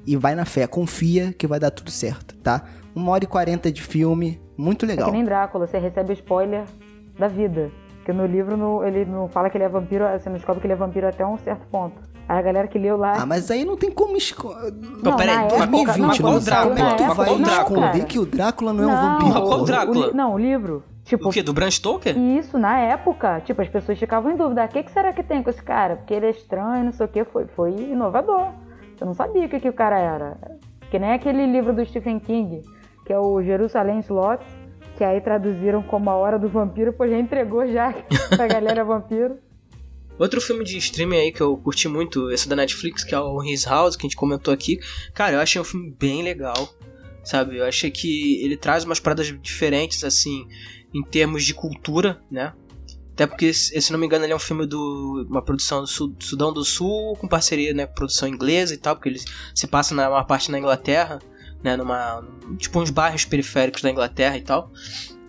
e 0.08 0.18
vai 0.18 0.34
na 0.34 0.46
fé. 0.46 0.66
Confia 0.66 1.32
que 1.38 1.46
vai 1.46 1.60
dar 1.60 1.70
tudo 1.70 1.92
certo, 1.92 2.36
tá? 2.38 2.64
Uma 2.96 3.12
hora 3.12 3.24
e 3.24 3.28
quarenta 3.28 3.72
de 3.72 3.84
filme, 3.84 4.42
muito 4.62 4.86
É 4.86 4.88
legal. 4.90 5.06
que 5.08 5.12
nem 5.12 5.24
Drácula, 5.26 5.68
você 5.68 5.78
recebe 5.78 6.14
spoiler 6.14 6.64
da 7.18 7.28
vida. 7.28 7.72
Porque 7.98 8.14
no 8.14 8.26
livro 8.26 8.58
no- 8.58 8.84
ele 8.84 9.06
não 9.06 9.28
fala 9.28 9.50
que 9.50 9.58
ele 9.58 9.64
é 9.64 9.70
vampiro, 9.70 10.06
você 10.18 10.28
não 10.30 10.36
descobre 10.38 10.60
que 10.62 10.66
ele 10.68 10.74
é 10.74 10.76
vampiro 10.76 11.08
até 11.08 11.26
um 11.26 11.38
certo 11.38 11.68
ponto. 11.68 11.96
Aí 12.28 12.38
a 12.40 12.42
galera 12.42 12.68
que 12.68 12.80
leu 12.80 12.98
lá. 12.98 13.14
Ah, 13.22 13.26
mas 13.26 13.52
aí 13.52 13.64
não 13.66 13.76
tem 13.78 13.92
como 13.92 14.16
esconder. 14.18 14.72
Não, 15.04 15.16
peraí, 15.16 15.36
na 15.36 15.42
mas 15.44 15.54
época- 15.54 15.68
qual- 15.68 15.68
não, 15.68 15.84
Drácula? 15.84 15.86
saiu 15.92 16.02
na 16.02 16.08
Mas 16.08 16.18
tu 16.18 16.24
vai 16.24 17.16
qual 17.16 17.38
não, 17.38 17.44
Drácula? 17.44 17.80
esconder 17.80 17.92
cara. 18.00 18.06
que 18.06 18.20
o 18.20 18.26
Drácula 18.26 18.74
não 18.74 18.84
é 18.84 18.88
um 18.88 18.90
Não, 18.90 19.02
vampiro. 19.02 19.34
Mas 19.34 19.44
qual 19.50 19.60
o- 19.62 19.66
Drácula? 19.66 20.08
o 20.12 20.16
não, 20.16 20.34
o 20.34 20.38
livro. 20.40 20.84
Tipo, 21.04 21.28
O 21.30 21.32
quê? 21.32 21.44
Do 21.44 21.52
Bram 21.52 21.70
Stoker? 21.70 22.18
Isso, 22.18 22.58
na 22.58 22.80
época, 22.80 23.42
tipo, 23.42 23.62
as 23.62 23.68
pessoas 23.68 24.00
ficavam 24.00 24.32
em 24.32 24.38
dúvida. 24.38 24.64
O 24.64 24.68
que, 24.68 24.82
que 24.84 24.92
será 24.92 25.12
que 25.12 25.22
tem 25.24 25.44
com 25.44 25.50
esse 25.50 25.62
cara? 25.62 25.98
Porque 25.98 26.14
ele 26.14 26.28
é 26.28 26.30
estranho, 26.30 26.86
não 26.86 26.92
sei 26.94 27.06
o 27.06 27.10
que. 27.10 27.24
Foi, 27.26 27.46
foi 27.48 27.72
inovador. 27.72 28.48
Eu 29.00 29.08
não 29.08 29.14
sabia 29.14 29.46
o 29.46 29.50
que, 29.50 29.60
que 29.60 29.68
o 29.70 29.74
cara 29.74 30.00
era. 30.00 30.38
Que 30.90 30.98
nem 31.00 31.12
aquele 31.12 31.46
livro 31.48 31.74
do 31.74 31.84
Stephen 31.86 32.20
King, 32.20 32.62
que 33.06 33.14
é 33.14 33.20
o 33.20 33.42
Jerusalém 33.42 34.00
Slot, 34.00 34.44
que 34.98 35.04
aí 35.04 35.20
traduziram 35.22 35.82
como 35.82 36.10
A 36.10 36.16
Hora 36.16 36.38
do 36.38 36.48
Vampiro, 36.48 36.94
pô, 36.94 37.08
já 37.08 37.18
entregou 37.18 37.68
já 37.68 37.94
pra 38.36 38.48
galera 38.48 38.84
vampiro. 38.84 39.38
Outro 40.20 40.40
filme 40.40 40.64
de 40.64 40.78
streaming 40.78 41.18
aí 41.18 41.32
que 41.32 41.42
eu 41.42 41.58
curti 41.58 41.88
muito, 41.88 42.30
esse 42.30 42.48
da 42.48 42.56
Netflix, 42.56 43.04
que 43.04 43.16
é 43.16 43.20
o 43.20 43.44
His 43.44 43.66
House, 43.66 43.96
que 43.96 44.06
a 44.06 44.08
gente 44.08 44.16
comentou 44.16 44.54
aqui. 44.54 44.80
Cara, 45.14 45.38
eu 45.38 45.40
achei 45.40 45.60
um 45.60 45.64
filme 45.64 45.96
bem 46.00 46.22
legal, 46.22 46.70
sabe? 47.24 47.58
Eu 47.58 47.66
achei 47.66 47.90
que 47.90 48.44
ele 48.44 48.56
traz 48.56 48.84
umas 48.84 49.00
paradas 49.00 49.34
diferentes, 49.42 50.04
assim, 50.04 50.48
em 50.94 51.02
termos 51.02 51.44
de 51.44 51.56
cultura, 51.56 52.22
né? 52.30 52.54
Até 53.14 53.28
porque, 53.28 53.54
se 53.54 53.92
não 53.92 54.00
me 54.00 54.06
engano, 54.06 54.26
ele 54.26 54.34
é 54.34 54.36
um 54.36 54.40
filme 54.40 54.66
do 54.66 55.26
uma 55.30 55.42
produção 55.42 55.82
do 55.84 55.88
Sudão 55.88 56.54
do 56.54 56.64
Sul, 56.64 57.16
com 57.18 57.28
parceria, 57.28 57.74
né, 57.74 57.86
produção 57.86 58.28
inglesa 58.28 58.74
e 58.74 58.78
tal, 58.78 58.96
porque 58.96 59.10
ele 59.10 59.20
se 59.54 59.68
passa 59.68 59.94
na 59.94 60.10
uma 60.10 60.24
parte 60.24 60.50
na 60.50 60.58
Inglaterra, 60.58 61.20
né, 61.64 61.76
numa 61.76 62.24
tipo 62.58 62.80
uns 62.80 62.90
bairros 62.90 63.26
periféricos 63.26 63.82
da 63.82 63.90
Inglaterra 63.90 64.38
e 64.38 64.42
tal. 64.42 64.72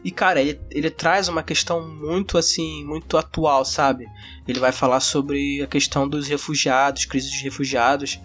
E 0.04 0.10
cara, 0.10 0.40
ele, 0.40 0.60
ele 0.70 0.90
traz 0.90 1.28
uma 1.28 1.42
questão 1.42 1.88
muito 1.88 2.36
assim, 2.36 2.84
muito 2.84 3.16
atual, 3.16 3.64
sabe? 3.64 4.06
Ele 4.48 4.58
vai 4.58 4.72
falar 4.72 5.00
sobre 5.00 5.62
a 5.62 5.66
questão 5.66 6.08
dos 6.08 6.26
refugiados, 6.26 7.04
crise 7.04 7.30
dos 7.30 7.40
refugiados, 7.40 8.20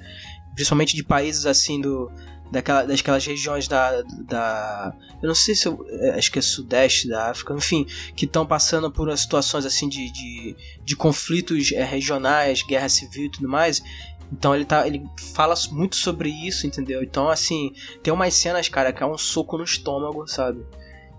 principalmente 0.56 0.96
de 0.96 1.04
países 1.04 1.46
assim 1.46 1.80
do 1.80 2.12
daquela, 2.52 2.84
daquelas 2.84 3.26
regiões 3.26 3.68
da, 3.68 4.02
da 4.26 4.94
eu 5.22 5.28
não 5.28 5.36
sei 5.36 5.56
se 5.56 5.68
eu, 5.68 5.86
é, 5.90 6.12
acho 6.12 6.32
que 6.32 6.40
é 6.40 6.42
sudeste 6.42 7.08
da 7.08 7.32
África, 7.32 7.54
enfim, 7.54 7.86
que 8.16 8.26
estão 8.26 8.46
passando 8.46 8.92
por 8.92 9.16
situações 9.18 9.66
assim 9.66 9.90
de, 9.90 10.12
de, 10.12 10.56
de 10.84 10.96
conflitos 10.96 11.72
é, 11.72 11.84
regionais, 11.84 12.62
guerra 12.64 12.90
civil 12.90 13.26
e 13.26 13.30
tudo 13.30 13.50
mais. 13.50 13.82
Então 14.32 14.54
ele 14.54 14.66
tá, 14.66 14.86
ele 14.86 15.04
fala 15.34 15.56
muito 15.72 15.96
sobre 15.96 16.30
isso, 16.30 16.68
entendeu? 16.68 17.02
Então 17.02 17.30
assim, 17.30 17.74
tem 18.04 18.14
umas 18.14 18.34
cenas, 18.34 18.68
cara, 18.68 18.92
que 18.92 19.02
é 19.02 19.06
um 19.06 19.18
soco 19.18 19.58
no 19.58 19.64
estômago, 19.64 20.28
sabe? 20.28 20.66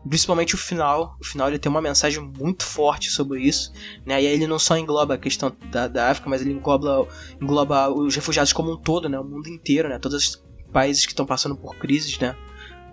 Principalmente 0.07 0.55
o 0.55 0.59
final. 0.59 1.17
O 1.21 1.25
final 1.25 1.49
ele 1.49 1.59
tem 1.59 1.71
uma 1.71 1.81
mensagem 1.81 2.21
muito 2.21 2.65
forte 2.65 3.11
sobre 3.11 3.43
isso. 3.43 3.73
Né? 4.07 4.23
E 4.23 4.27
aí 4.27 4.35
ele 4.35 4.47
não 4.47 4.59
só 4.59 4.77
engloba 4.77 5.15
a 5.15 5.19
questão 5.19 5.55
da, 5.71 5.89
da 5.89 6.11
África, 6.11 6.31
mas 6.31 6.41
ele 6.41 6.53
engloba, 6.53 7.07
engloba 7.41 7.91
os 7.91 8.15
refugiados 8.15 8.53
como 8.53 8.73
um 8.73 8.77
todo, 8.77 9.09
né? 9.09 9.19
O 9.19 9.25
mundo 9.25 9.49
inteiro, 9.49 9.89
né? 9.89 9.99
Todos 9.99 10.17
os 10.17 10.45
países 10.73 11.05
que 11.05 11.13
estão 11.13 11.27
passando 11.27 11.57
por 11.57 11.77
crises, 11.77 12.19
né? 12.19 12.37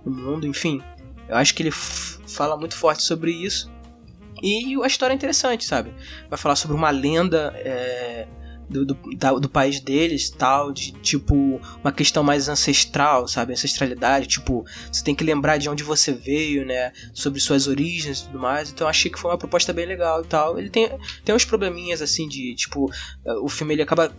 No 0.04 0.12
mundo, 0.12 0.48
enfim. 0.48 0.82
Eu 1.28 1.38
acho 1.38 1.54
que 1.54 1.64
ele 1.64 1.72
fala 1.72 2.58
muito 2.58 2.76
forte 2.76 3.04
sobre 3.04 3.32
isso. 3.32 3.72
E 4.42 4.76
a 4.82 4.88
história 4.88 5.14
é 5.14 5.16
interessante, 5.16 5.64
sabe? 5.66 5.94
Vai 6.30 6.38
falar 6.38 6.56
sobre 6.56 6.76
uma 6.76 6.90
lenda 6.90 7.54
é, 7.56 8.28
do, 8.70 8.86
do, 8.86 8.98
da- 9.18 9.34
do 9.34 9.50
país 9.50 9.80
deles, 9.80 10.30
tal, 10.30 10.72
de 10.72 10.92
tipo 10.94 11.60
uma 11.84 11.92
questão 11.92 12.24
mais 12.24 12.48
ancestral, 12.50 13.28
sabe? 13.28 13.54
Ancestralidade, 13.54 14.28
tipo, 14.28 14.66
você 14.92 15.04
tem 15.04 15.14
que 15.16 15.24
lembrar 15.24 15.58
de 15.58 15.70
onde 15.70 15.84
você 15.84 16.12
veio, 16.12 16.66
né? 16.66 16.92
Sobre 17.14 17.40
suas 17.40 17.68
origens 17.68 18.20
e 18.20 18.26
tudo 18.26 18.40
mais. 18.40 18.70
Então 18.72 18.86
eu 18.86 18.90
achei 18.90 19.10
que 19.12 19.20
foi 19.20 19.32
uma 19.32 19.38
proposta 19.38 19.72
bem 19.74 19.86
legal 19.86 20.22
e 20.22 20.26
tal. 20.28 20.58
Ele 20.60 20.70
tem, 20.70 20.90
tem 21.24 21.34
uns 21.36 21.46
probleminhas 21.46 22.02
assim 22.02 22.28
de, 22.28 22.56
tipo, 22.56 22.92
eh, 23.26 23.34
o 23.42 23.48
filme 23.48 23.74
ele 23.74 23.82
acaba 23.82 24.12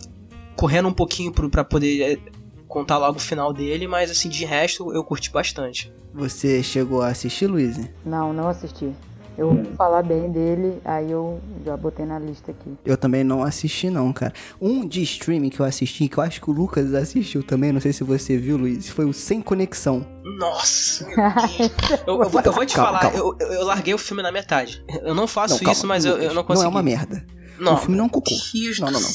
correndo 0.55 0.87
um 0.89 0.93
pouquinho 0.93 1.31
pro, 1.31 1.49
pra 1.49 1.63
poder 1.63 2.01
eh, 2.01 2.31
contar 2.67 2.97
logo 2.97 3.17
o 3.17 3.21
final 3.21 3.53
dele, 3.53 3.87
mas 3.87 4.09
assim, 4.11 4.27
de 4.29 4.43
resto 4.45 4.91
eu 4.93 5.03
curti 5.03 5.29
bastante. 5.31 5.91
Você 6.13 6.63
chegou 6.63 7.01
a 7.01 7.09
assistir, 7.09 7.47
Luiz? 7.47 7.77
Não, 8.05 8.33
não 8.33 8.47
assisti. 8.47 8.91
Eu 9.37 9.49
ouvi 9.49 9.65
falar 9.77 10.01
bem 10.01 10.31
dele, 10.31 10.81
aí 10.83 11.11
eu 11.11 11.39
já 11.63 11.77
botei 11.77 12.05
na 12.05 12.17
lista 12.17 12.49
aqui. 12.49 12.75
Eu 12.83 12.97
também 12.97 13.23
não 13.23 13.43
assisti, 13.43 13.89
não, 13.89 14.11
cara. 14.11 14.33
Um 14.59 14.87
de 14.87 15.03
streaming 15.03 15.49
que 15.49 15.59
eu 15.59 15.65
assisti, 15.65 16.07
que 16.07 16.17
eu 16.17 16.23
acho 16.23 16.41
que 16.41 16.49
o 16.49 16.53
Lucas 16.53 16.91
assistiu 16.95 17.43
também, 17.43 17.71
não 17.71 17.79
sei 17.79 17.93
se 17.93 18.03
você 18.03 18.35
viu, 18.35 18.57
Luiz, 18.57 18.89
foi 18.89 19.05
o 19.05 19.13
Sem 19.13 19.39
Conexão. 19.39 20.03
Nossa. 20.39 21.05
Eu, 22.05 22.21
eu 22.23 22.29
vou, 22.29 22.41
eu 22.41 22.51
vou 22.51 22.65
te 22.65 22.75
Calma, 22.75 22.99
falar, 22.99 23.11
calma. 23.11 23.35
Eu, 23.39 23.51
eu 23.51 23.65
larguei 23.65 23.93
o 23.93 23.97
filme 23.97 24.21
na 24.21 24.31
metade. 24.31 24.83
Eu 25.03 25.13
não 25.13 25.27
faço 25.27 25.55
não, 25.55 25.59
calma, 25.59 25.71
isso, 25.73 25.87
mas 25.87 26.05
eu, 26.05 26.33
não 26.33 26.43
consegui. 26.43 26.63
Não 26.63 26.65
é 26.65 26.67
uma 26.67 26.83
merda. 26.83 27.25
Não, 27.59 27.73
o 27.73 27.77
filme 27.77 27.95
não 27.95 28.05
é 28.05 28.07
um 28.07 28.09
cocô. 28.09 28.35
Não, 28.85 28.91
não, 28.91 28.99
não. 28.99 29.09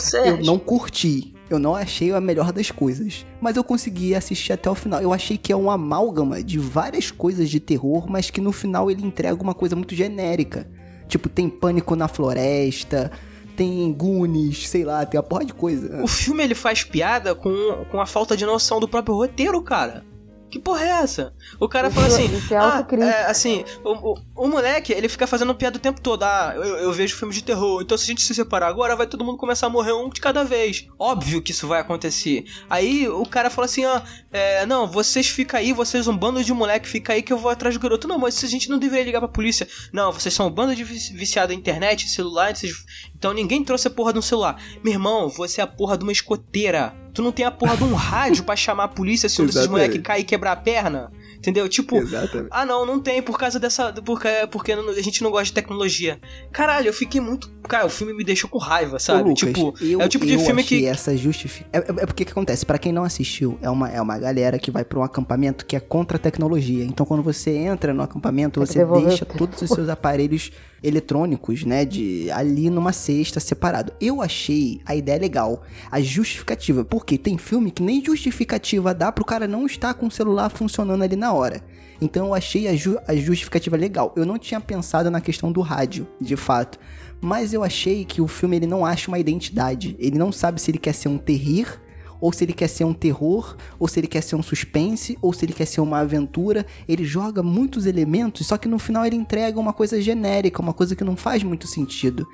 céu. 0.00 0.24
Eu 0.24 0.44
não 0.44 0.58
curti. 0.58 1.34
Eu 1.48 1.58
não 1.58 1.74
achei 1.74 2.12
a 2.12 2.20
melhor 2.20 2.52
das 2.52 2.70
coisas. 2.70 3.26
Mas 3.40 3.56
eu 3.56 3.64
consegui 3.64 4.14
assistir 4.14 4.52
até 4.52 4.70
o 4.70 4.74
final. 4.74 5.00
Eu 5.00 5.12
achei 5.12 5.36
que 5.36 5.52
é 5.52 5.56
um 5.56 5.70
amálgama 5.70 6.42
de 6.42 6.58
várias 6.58 7.10
coisas 7.10 7.50
de 7.50 7.58
terror, 7.58 8.08
mas 8.08 8.30
que 8.30 8.40
no 8.40 8.52
final 8.52 8.90
ele 8.90 9.04
entrega 9.04 9.42
uma 9.42 9.54
coisa 9.54 9.74
muito 9.74 9.94
genérica. 9.94 10.68
Tipo, 11.08 11.28
tem 11.28 11.48
pânico 11.48 11.96
na 11.96 12.06
floresta, 12.06 13.10
tem 13.56 13.92
Goonies, 13.92 14.68
sei 14.68 14.84
lá, 14.84 15.04
tem 15.04 15.18
uma 15.18 15.26
porra 15.26 15.44
de 15.44 15.52
coisa. 15.52 16.02
O 16.02 16.06
filme 16.06 16.44
ele 16.44 16.54
faz 16.54 16.84
piada 16.84 17.34
com, 17.34 17.84
com 17.90 18.00
a 18.00 18.06
falta 18.06 18.36
de 18.36 18.46
noção 18.46 18.78
do 18.78 18.86
próprio 18.88 19.16
roteiro, 19.16 19.60
cara. 19.60 20.04
Que 20.50 20.58
porra 20.58 20.84
é 20.84 20.88
essa? 20.88 21.32
O 21.60 21.68
cara 21.68 21.90
fala 21.90 22.08
assim, 22.08 22.24
Isso 22.24 22.52
é 22.52 22.56
ah, 22.56 22.86
é, 23.00 23.30
assim, 23.30 23.64
o, 23.84 24.12
o, 24.12 24.18
o 24.34 24.48
moleque, 24.48 24.92
ele 24.92 25.08
fica 25.08 25.26
fazendo 25.26 25.54
piada 25.54 25.76
o 25.76 25.80
tempo 25.80 26.00
todo. 26.00 26.24
Ah, 26.24 26.52
eu, 26.56 26.76
eu 26.78 26.92
vejo 26.92 27.16
filmes 27.16 27.36
de 27.36 27.44
terror, 27.44 27.80
então 27.80 27.96
se 27.96 28.04
a 28.04 28.06
gente 28.08 28.22
se 28.22 28.34
separar 28.34 28.66
agora, 28.66 28.96
vai 28.96 29.06
todo 29.06 29.24
mundo 29.24 29.38
começar 29.38 29.66
a 29.66 29.70
morrer 29.70 29.92
um 29.92 30.08
de 30.08 30.20
cada 30.20 30.42
vez. 30.44 30.88
Óbvio 30.98 31.40
que 31.40 31.52
isso 31.52 31.68
vai 31.68 31.80
acontecer. 31.80 32.44
Aí 32.68 33.08
o 33.08 33.24
cara 33.24 33.48
fala 33.48 33.66
assim, 33.66 33.84
ah, 33.84 34.02
é, 34.32 34.66
não, 34.66 34.88
vocês 34.88 35.28
ficam 35.28 35.60
aí, 35.60 35.72
vocês 35.72 36.08
um 36.08 36.16
bando 36.16 36.42
de 36.42 36.52
moleque, 36.52 36.88
fica 36.88 37.12
aí 37.12 37.22
que 37.22 37.32
eu 37.32 37.38
vou 37.38 37.50
atrás 37.50 37.74
do 37.76 37.80
garoto. 37.80 38.08
Não, 38.08 38.18
mas 38.18 38.42
a 38.42 38.48
gente 38.48 38.68
não 38.68 38.78
deveria 38.78 39.04
ligar 39.04 39.20
pra 39.20 39.28
polícia. 39.28 39.68
Não, 39.92 40.12
vocês 40.12 40.34
são 40.34 40.48
um 40.48 40.50
bando 40.50 40.74
de 40.74 40.82
vici- 40.82 41.12
viciado 41.14 41.52
em 41.52 41.56
internet, 41.56 42.08
celular, 42.08 42.56
vocês... 42.56 42.72
então 43.20 43.34
ninguém 43.34 43.62
trouxe 43.62 43.86
a 43.86 43.90
porra 43.90 44.14
de 44.14 44.18
um 44.18 44.22
celular. 44.22 44.56
Meu 44.82 44.94
irmão, 44.94 45.28
você 45.28 45.60
é 45.60 45.64
a 45.64 45.66
porra 45.66 45.98
de 45.98 46.04
uma 46.04 46.10
escoteira. 46.10 46.94
Tu 47.12 47.20
não 47.20 47.30
tem 47.30 47.44
a 47.44 47.50
porra 47.50 47.76
de 47.76 47.84
um 47.84 47.92
rádio 47.92 48.44
pra 48.44 48.56
chamar 48.56 48.84
a 48.84 48.88
polícia 48.88 49.28
se 49.28 49.42
um 49.42 49.44
desses 49.44 49.60
Exatamente. 49.62 49.88
moleque 49.88 50.02
cair 50.02 50.20
e 50.22 50.24
quebrar 50.24 50.52
a 50.52 50.56
perna? 50.56 51.12
Entendeu? 51.36 51.68
Tipo, 51.68 51.96
Exatamente. 51.96 52.48
ah 52.50 52.64
não, 52.64 52.86
não 52.86 52.98
tem 52.98 53.20
por 53.20 53.38
causa 53.38 53.60
dessa. 53.60 53.92
Porque, 53.92 54.28
porque 54.50 54.74
não- 54.74 54.88
a 54.88 55.02
gente 55.02 55.22
não 55.22 55.30
gosta 55.30 55.44
de 55.46 55.52
tecnologia. 55.52 56.18
Caralho, 56.50 56.86
eu 56.88 56.94
fiquei 56.94 57.20
muito. 57.20 57.50
Cara, 57.68 57.84
o 57.84 57.90
filme 57.90 58.14
me 58.14 58.24
deixou 58.24 58.48
com 58.48 58.58
raiva, 58.58 58.98
sabe? 58.98 59.22
Ô, 59.22 59.26
Lucas, 59.28 59.38
tipo, 59.52 59.74
eu, 59.82 60.00
é 60.00 60.06
o 60.06 60.08
tipo 60.08 60.24
de 60.24 60.34
eu 60.34 60.40
filme 60.40 60.62
achei 60.62 60.80
que. 60.80 60.86
essa 60.86 61.14
justifica... 61.14 61.68
É, 61.72 61.78
é, 61.78 61.80
é 62.02 62.06
porque 62.06 62.24
que 62.24 62.32
acontece? 62.32 62.64
Pra 62.64 62.78
quem 62.78 62.90
não 62.92 63.04
assistiu, 63.04 63.58
é 63.60 63.68
uma, 63.68 63.88
é 63.90 64.00
uma 64.00 64.18
galera 64.18 64.58
que 64.58 64.70
vai 64.70 64.84
pra 64.84 64.98
um 64.98 65.02
acampamento 65.02 65.66
que 65.66 65.76
é 65.76 65.80
contra 65.80 66.16
a 66.16 66.20
tecnologia. 66.20 66.84
Então, 66.84 67.04
quando 67.04 67.22
você 67.22 67.50
entra 67.50 67.92
no 67.92 68.02
acampamento, 68.02 68.60
você 68.60 68.82
deixa 68.84 69.26
todos 69.26 69.60
os 69.60 69.68
seus 69.68 69.88
aparelhos 69.90 70.50
eletrônicos, 70.82 71.64
né, 71.64 71.84
de 71.84 72.30
ali 72.30 72.70
numa 72.70 72.92
cesta 72.92 73.38
separado. 73.40 73.92
Eu 74.00 74.22
achei 74.22 74.80
a 74.84 74.94
ideia 74.94 75.18
legal, 75.18 75.62
a 75.90 76.00
justificativa, 76.00 76.84
porque 76.84 77.18
tem 77.18 77.36
filme 77.36 77.70
que 77.70 77.82
nem 77.82 78.04
justificativa 78.04 78.94
dá 78.94 79.12
pro 79.12 79.24
cara 79.24 79.46
não 79.46 79.66
estar 79.66 79.94
com 79.94 80.06
o 80.06 80.10
celular 80.10 80.50
funcionando 80.50 81.02
ali 81.02 81.16
na 81.16 81.32
hora. 81.32 81.62
Então 82.00 82.28
eu 82.28 82.34
achei 82.34 82.66
a, 82.66 82.74
ju- 82.74 82.98
a 83.06 83.14
justificativa 83.14 83.76
legal. 83.76 84.12
Eu 84.16 84.24
não 84.24 84.38
tinha 84.38 84.60
pensado 84.60 85.10
na 85.10 85.20
questão 85.20 85.52
do 85.52 85.60
rádio, 85.60 86.06
de 86.20 86.34
fato. 86.34 86.78
Mas 87.20 87.52
eu 87.52 87.62
achei 87.62 88.06
que 88.06 88.22
o 88.22 88.26
filme 88.26 88.56
ele 88.56 88.66
não 88.66 88.86
acha 88.86 89.08
uma 89.10 89.18
identidade. 89.18 89.94
Ele 89.98 90.18
não 90.18 90.32
sabe 90.32 90.60
se 90.60 90.70
ele 90.70 90.78
quer 90.78 90.94
ser 90.94 91.08
um 91.08 91.18
terrir, 91.18 91.78
ou 92.20 92.32
se 92.32 92.44
ele 92.44 92.52
quer 92.52 92.68
ser 92.68 92.84
um 92.84 92.92
terror, 92.92 93.56
ou 93.78 93.88
se 93.88 93.98
ele 94.00 94.06
quer 94.06 94.22
ser 94.22 94.36
um 94.36 94.42
suspense, 94.42 95.18
ou 95.22 95.32
se 95.32 95.44
ele 95.44 95.52
quer 95.52 95.66
ser 95.66 95.80
uma 95.80 95.98
aventura. 95.98 96.66
Ele 96.88 97.04
joga 97.04 97.42
muitos 97.42 97.86
elementos, 97.86 98.46
só 98.46 98.56
que 98.56 98.68
no 98.68 98.78
final 98.78 99.04
ele 99.04 99.16
entrega 99.16 99.58
uma 99.58 99.72
coisa 99.72 100.00
genérica, 100.00 100.62
uma 100.62 100.74
coisa 100.74 100.94
que 100.94 101.04
não 101.04 101.16
faz 101.16 101.42
muito 101.42 101.66
sentido, 101.66 102.26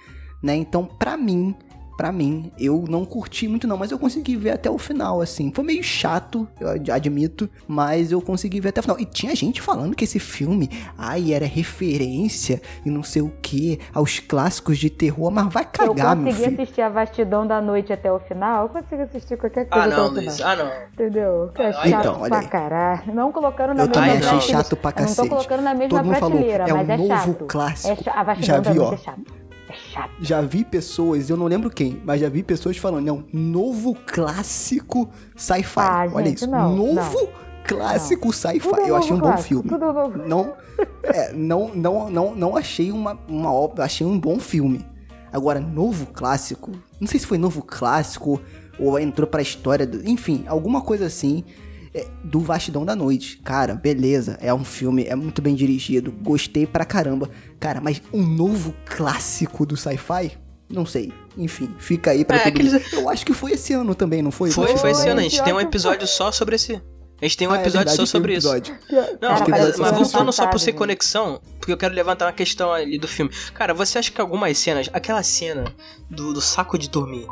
né? 0.43 0.57
Então, 0.57 0.85
pra 0.85 1.17
mim, 1.17 1.55
pra 1.97 2.13
mim, 2.13 2.53
eu 2.59 2.85
não 2.89 3.05
curti 3.05 3.49
muito 3.49 3.67
não, 3.67 3.77
mas 3.77 3.91
eu 3.91 3.99
consegui 3.99 4.37
ver 4.37 4.51
até 4.51 4.71
o 4.71 4.77
final, 4.79 5.21
assim. 5.21 5.51
Foi 5.55 5.65
meio 5.65 5.83
chato, 5.83 6.47
eu 6.61 6.69
ad- 6.69 6.91
admito, 6.91 7.49
mas 7.67 8.13
eu 8.13 8.21
consegui 8.21 8.61
ver 8.61 8.69
até 8.69 8.81
o 8.81 8.83
final. 8.83 9.01
E 9.01 9.05
tinha 9.05 9.35
gente 9.35 9.63
falando 9.63 9.95
que 9.97 10.05
esse 10.05 10.19
filme, 10.19 10.69
ai, 10.99 11.33
era 11.33 11.47
referência 11.47 12.61
e 12.85 12.91
não 12.91 13.03
sei 13.03 13.23
o 13.23 13.33
que, 13.43 13.79
aos 13.95 14.19
clássicos 14.19 14.79
de 14.79 14.91
terror, 14.91 15.31
mas 15.31 15.53
vai 15.53 15.63
Eu 15.65 15.69
cagar, 15.95 16.15
meu 16.17 16.27
consegui 16.27 16.49
filho. 16.51 16.63
assistir 16.63 16.81
a 16.83 16.89
vastidão 16.89 17.47
da 17.47 17.61
noite 17.61 17.93
até 17.93 18.11
o 18.13 18.19
final, 18.21 18.65
eu 18.65 18.69
consigo 18.69 19.03
assistir 19.03 19.37
qualquer 19.39 19.67
coisa 19.69 19.85
Ah 19.85 19.87
até 19.89 19.97
não, 19.97 20.05
o 20.05 20.09
final. 20.09 20.25
Luiz. 20.25 20.41
Ah 20.41 20.57
não. 20.57 20.71
Entendeu? 20.93 21.51
Que 21.55 21.63
é 21.63 21.69
Ah, 21.69 21.73
chato 21.73 21.87
então, 21.89 22.21
olha 22.21 22.31
pra 22.31 22.43
caralho. 22.49 23.15
Não 23.15 23.33
colocando 23.33 23.69
na 23.75 23.83
Eu 23.85 23.89
mesma 23.89 23.93
também 23.93 24.11
Ai, 24.11 24.19
achei 24.19 24.41
chato 24.41 24.77
pra 24.77 24.91
Eu 24.91 24.95
não 24.95 25.03
cacete. 25.09 25.29
tô 25.29 25.35
colocando 25.35 25.63
na 25.63 25.75
mesma 25.75 25.99
Todo 26.03 26.09
prateleira, 26.11 26.65
é 26.69 26.73
um 26.75 26.77
mas 26.77 26.89
é 26.91 26.97
novo 26.97 27.09
chato. 27.09 27.45
clássico. 27.47 27.93
É 27.93 27.97
cha- 28.05 28.11
a 28.13 28.15
Já 28.17 28.23
vastidão 28.23 28.63
da 28.63 28.71
vi, 28.73 28.79
noite 28.79 28.91
ó. 28.91 28.95
é 28.95 28.99
chato. 28.99 29.46
Chato. 29.93 30.11
Já 30.21 30.41
vi 30.41 30.65
pessoas, 30.65 31.31
eu 31.31 31.37
não 31.37 31.47
lembro 31.47 31.71
quem, 31.71 32.01
mas 32.05 32.21
já 32.21 32.29
vi 32.29 32.43
pessoas 32.43 32.77
falando, 32.77 33.05
não, 33.05 33.25
novo 33.33 33.95
clássico 34.07 35.09
sci-fi. 35.35 35.81
Ah, 35.81 36.09
Olha 36.13 36.27
gente, 36.27 36.39
isso, 36.39 36.51
não, 36.51 36.75
novo 36.75 37.29
clássico 37.65 38.33
sci-fi. 38.33 38.89
Eu 38.89 38.97
achei 38.97 39.13
um 39.13 39.19
bom 39.19 39.27
clássico, 39.27 39.49
filme. 39.49 39.69
Tudo 39.69 39.93
novo. 39.93 40.19
Não, 40.19 40.55
é, 41.03 41.33
não, 41.33 41.75
não, 41.75 42.11
não, 42.11 42.35
não 42.35 42.57
achei 42.57 42.93
uma, 42.93 43.19
uma 43.29 43.53
obra, 43.53 43.85
achei 43.85 44.07
um 44.07 44.19
bom 44.19 44.39
filme. 44.39 44.85
Agora, 45.33 45.61
novo 45.61 46.07
clássico, 46.07 46.73
não 47.01 47.07
sei 47.07 47.21
se 47.21 47.27
foi 47.27 47.37
novo 47.39 47.63
clássico 47.63 48.41
ou 48.79 48.99
entrou 48.99 49.27
pra 49.27 49.43
história, 49.43 49.87
do, 49.87 50.09
enfim, 50.09 50.45
alguma 50.47 50.81
coisa 50.81 51.07
assim. 51.07 51.45
É, 51.97 52.07
do 52.23 52.41
Vastidão 52.41 52.85
da 52.85 52.95
Noite. 52.95 53.39
Cara, 53.43 53.75
beleza, 53.75 54.37
é 54.41 54.53
um 54.53 54.65
filme, 54.65 55.05
é 55.05 55.15
muito 55.15 55.41
bem 55.41 55.55
dirigido, 55.55 56.13
gostei 56.13 56.67
pra 56.67 56.85
caramba. 56.85 57.31
Cara, 57.59 57.81
mas 57.81 58.01
um 58.13 58.23
novo 58.23 58.75
clássico 58.85 59.65
do 59.65 59.77
sci-fi? 59.77 60.33
Não 60.69 60.85
sei. 60.85 61.13
Enfim, 61.39 61.73
fica 61.79 62.11
aí 62.11 62.25
pra 62.25 62.37
É, 62.37 62.41
todo 62.41 62.49
aqueles- 62.49 62.73
mundo. 62.73 62.85
Eu 62.93 63.09
acho 63.09 63.25
que 63.25 63.33
foi 63.33 63.53
esse 63.53 63.73
ano 63.73 63.95
também, 63.95 64.21
não 64.23 64.31
foi? 64.31 64.51
Foi, 64.51 64.77
foi 64.77 64.91
esse 64.91 65.09
ano. 65.09 65.21
A 65.21 65.23
gente 65.23 65.43
tem 65.43 65.53
um 65.55 65.61
episódio 65.61 66.07
só 66.07 66.33
sobre 66.33 66.57
esse. 66.57 66.75
A 67.21 67.25
gente 67.25 67.37
tem 67.39 67.49
um 67.49 67.53
Ah, 67.53 67.59
é 67.59 67.61
episódio 67.63 67.79
verdade, 67.91 67.97
só 67.97 67.97
tem 67.97 68.05
um 68.05 68.07
sobre 68.07 68.35
isso. 68.37 68.47
episódio. 68.55 68.79
Não, 69.23 69.29
Cara, 69.39 69.45
mas, 69.49 69.79
mas 69.79 69.91
voltando 69.93 70.33
só 70.33 70.47
pro 70.49 70.59
Sem 70.59 70.67
gente. 70.67 70.79
Conexão, 70.79 71.41
porque 71.59 71.73
eu 71.73 71.77
quero 71.79 71.95
levantar 71.95 72.27
uma 72.27 72.33
questão 72.33 72.73
ali 72.73 72.99
do 72.99 73.09
filme. 73.09 73.31
Cara, 73.55 73.73
você 73.73 73.99
acha 73.99 74.11
que 74.13 74.21
algumas 74.21 74.59
cenas, 74.59 74.91
aquela 74.93 75.23
cena 75.23 75.65
do, 76.11 76.35
do 76.35 76.41
saco 76.43 76.77
de 76.79 76.91
dormir, 76.91 77.27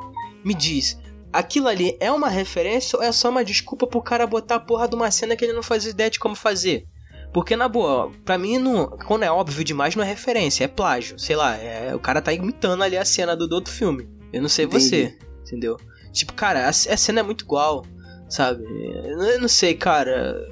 me 0.44 0.54
diz, 0.54 0.96
aquilo 1.34 1.66
ali 1.66 1.96
é 2.00 2.10
uma 2.10 2.28
referência 2.28 2.96
ou 2.96 3.02
é 3.02 3.10
só 3.10 3.28
uma 3.28 3.44
desculpa 3.44 3.86
pro 3.86 4.00
cara 4.00 4.26
botar 4.26 4.54
a 4.54 4.60
porra 4.60 4.88
de 4.88 4.94
uma 4.94 5.10
cena 5.10 5.34
que 5.34 5.44
ele 5.44 5.52
não 5.52 5.62
faz 5.62 5.84
ideia 5.84 6.08
de 6.08 6.18
como 6.18 6.34
fazer? 6.34 6.86
Porque, 7.32 7.56
na 7.56 7.68
boa, 7.68 8.12
pra 8.24 8.38
mim, 8.38 8.58
não, 8.58 8.86
quando 8.86 9.24
é 9.24 9.30
óbvio 9.30 9.64
demais, 9.64 9.96
não 9.96 10.04
é 10.04 10.06
referência, 10.06 10.62
é 10.62 10.68
plágio. 10.68 11.18
Sei 11.18 11.34
lá, 11.34 11.56
é, 11.56 11.92
o 11.92 11.98
cara 11.98 12.22
tá 12.22 12.32
imitando 12.32 12.84
ali 12.84 12.96
a 12.96 13.04
cena 13.04 13.34
do, 13.34 13.48
do 13.48 13.56
outro 13.56 13.72
filme. 13.72 14.08
Eu 14.32 14.40
não 14.40 14.48
sei 14.48 14.66
Entendi. 14.66 14.84
você, 14.84 15.18
entendeu? 15.42 15.76
Tipo, 16.12 16.32
cara, 16.32 16.66
a, 16.66 16.68
a 16.68 16.72
cena 16.72 17.20
é 17.20 17.22
muito 17.24 17.44
igual, 17.44 17.84
sabe? 18.28 18.62
Eu 19.04 19.40
não 19.40 19.48
sei, 19.48 19.74
cara. 19.74 20.48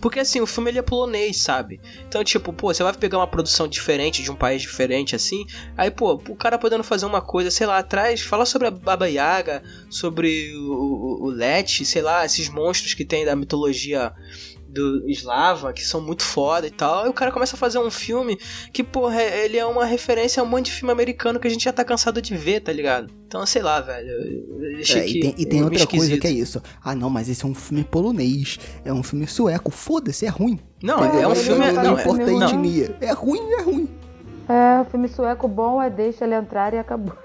Porque 0.00 0.20
assim, 0.20 0.40
o 0.40 0.46
filme 0.46 0.70
ele 0.70 0.78
é 0.78 0.82
polonês, 0.82 1.38
sabe? 1.38 1.80
Então, 2.08 2.22
tipo, 2.24 2.52
pô, 2.52 2.72
você 2.72 2.82
vai 2.82 2.92
pegar 2.94 3.18
uma 3.18 3.26
produção 3.26 3.68
diferente 3.68 4.22
de 4.22 4.30
um 4.30 4.36
país 4.36 4.62
diferente 4.62 5.14
assim, 5.14 5.44
aí, 5.76 5.90
pô, 5.90 6.14
o 6.28 6.36
cara 6.36 6.58
podendo 6.58 6.84
fazer 6.84 7.06
uma 7.06 7.20
coisa, 7.20 7.50
sei 7.50 7.66
lá, 7.66 7.78
atrás, 7.78 8.20
fala 8.20 8.46
sobre 8.46 8.68
a 8.68 8.70
Baba 8.70 9.08
Yaga, 9.08 9.62
sobre 9.90 10.54
o, 10.56 10.72
o, 10.72 11.24
o 11.24 11.30
Let, 11.30 11.84
sei 11.84 12.02
lá, 12.02 12.24
esses 12.24 12.48
monstros 12.48 12.94
que 12.94 13.04
tem 13.04 13.24
da 13.24 13.36
mitologia 13.36 14.12
do 14.76 15.08
Slava, 15.10 15.72
que 15.72 15.82
são 15.84 16.00
muito 16.00 16.22
foda 16.22 16.66
e 16.66 16.70
tal. 16.70 17.02
Aí 17.04 17.08
o 17.08 17.12
cara 17.12 17.32
começa 17.32 17.56
a 17.56 17.58
fazer 17.58 17.78
um 17.78 17.90
filme 17.90 18.38
que, 18.72 18.84
porra, 18.84 19.20
é- 19.20 19.44
ele 19.44 19.56
é 19.56 19.64
uma 19.66 19.84
referência 19.84 20.40
a 20.40 20.44
um 20.44 20.48
monte 20.48 20.66
de 20.66 20.72
filme 20.72 20.92
americano 20.92 21.40
que 21.40 21.48
a 21.48 21.50
gente 21.50 21.64
já 21.64 21.72
tá 21.72 21.82
cansado 21.84 22.20
de 22.22 22.36
ver, 22.36 22.60
tá 22.60 22.72
ligado? 22.72 23.12
Então, 23.26 23.44
sei 23.46 23.62
lá, 23.62 23.80
velho. 23.80 24.08
É, 24.78 24.82
que 24.82 24.98
e 24.98 25.20
tem, 25.20 25.30
e 25.38 25.44
tem 25.46 25.46
meio 25.60 25.64
outra 25.64 25.86
coisa 25.86 26.04
esquisito. 26.04 26.20
que 26.20 26.26
é 26.28 26.30
isso. 26.30 26.62
Ah, 26.84 26.94
não, 26.94 27.10
mas 27.10 27.28
esse 27.28 27.44
é 27.44 27.48
um 27.48 27.54
filme 27.54 27.82
polonês. 27.82 28.58
É 28.84 28.92
um 28.92 29.02
filme 29.02 29.26
sueco. 29.26 29.70
Foda-se, 29.70 30.26
é 30.26 30.28
ruim. 30.28 30.60
Não, 30.82 30.98
Entendeu? 31.04 31.20
é 31.22 31.26
um 31.26 31.28
Não- 31.30 31.36
filme. 31.36 31.72
Não, 31.72 31.82
Não, 31.82 31.98
é, 31.98 32.00
importa 32.02 32.22
a 32.22 32.26
não, 32.26 32.42
etnia. 32.48 32.96
É 33.00 33.12
ruim, 33.12 33.40
é 33.58 33.62
ruim. 33.62 33.88
É, 34.48 34.80
o 34.80 34.84
filme 34.84 35.08
sueco 35.08 35.48
bom 35.48 35.82
é 35.82 35.90
deixa 35.90 36.24
ele 36.24 36.34
entrar 36.36 36.72
e 36.72 36.78
acabou. 36.78 37.16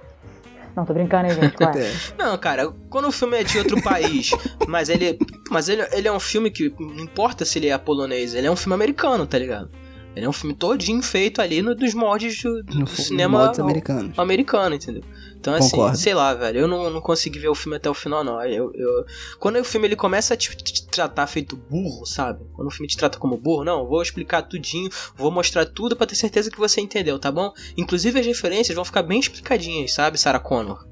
Não, 0.75 0.85
tô 0.85 0.93
brincando, 0.93 1.27
hein, 1.29 1.35
gente? 1.35 1.55
Qual 1.55 1.69
é? 1.75 1.91
Não, 2.17 2.37
cara, 2.37 2.71
quando 2.89 3.07
o 3.07 3.11
filme 3.11 3.37
é 3.37 3.43
de 3.43 3.57
outro 3.57 3.81
país, 3.81 4.31
mas 4.67 4.89
ele. 4.89 5.17
Mas 5.49 5.67
ele, 5.69 5.81
ele 5.91 6.07
é 6.07 6.11
um 6.11 6.19
filme 6.19 6.49
que 6.49 6.73
não 6.79 7.03
importa 7.03 7.43
se 7.45 7.59
ele 7.59 7.67
é 7.67 7.77
polonês, 7.77 8.33
ele 8.33 8.47
é 8.47 8.51
um 8.51 8.55
filme 8.55 8.73
americano, 8.73 9.25
tá 9.27 9.37
ligado? 9.37 9.69
Ele 10.15 10.25
é 10.25 10.29
um 10.29 10.33
filme 10.33 10.53
todinho 10.53 11.01
feito 11.01 11.41
ali 11.41 11.61
no, 11.61 11.73
dos 11.73 11.93
moldes 11.93 12.41
do, 12.43 12.61
do 12.63 12.79
No, 12.79 12.87
cinema 12.87 13.39
modos 13.45 13.59
americanos. 13.59 14.19
americano, 14.19 14.75
entendeu? 14.75 15.03
Então, 15.41 15.55
assim, 15.55 15.71
Concordo. 15.71 15.97
sei 15.97 16.13
lá, 16.13 16.35
velho, 16.35 16.59
eu 16.59 16.67
não, 16.67 16.87
não 16.91 17.01
consegui 17.01 17.39
ver 17.39 17.47
o 17.49 17.55
filme 17.55 17.75
até 17.75 17.89
o 17.89 17.95
final, 17.95 18.23
não. 18.23 18.39
Eu, 18.45 18.71
eu- 18.75 19.05
quando 19.39 19.57
o 19.59 19.63
filme 19.63 19.87
ele 19.87 19.95
começa 19.95 20.35
a 20.35 20.37
te, 20.37 20.55
te 20.55 20.85
tratar 20.85 21.25
feito 21.25 21.55
burro, 21.55 22.05
sabe? 22.05 22.45
Quando 22.53 22.67
o 22.67 22.71
filme 22.71 22.87
te 22.87 22.95
trata 22.95 23.17
como 23.17 23.35
burro, 23.37 23.63
não, 23.63 23.87
vou 23.87 24.03
explicar 24.03 24.43
tudinho, 24.43 24.87
vou 25.15 25.31
mostrar 25.31 25.65
tudo 25.65 25.95
pra 25.95 26.05
ter 26.05 26.13
certeza 26.13 26.51
que 26.51 26.59
você 26.59 26.79
entendeu, 26.79 27.17
tá 27.17 27.31
bom? 27.31 27.51
Inclusive 27.75 28.19
as 28.19 28.25
referências 28.27 28.75
vão 28.75 28.85
ficar 28.85 29.01
bem 29.01 29.19
explicadinhas, 29.19 29.93
sabe, 29.93 30.19
Sarah 30.19 30.39
Connor? 30.39 30.85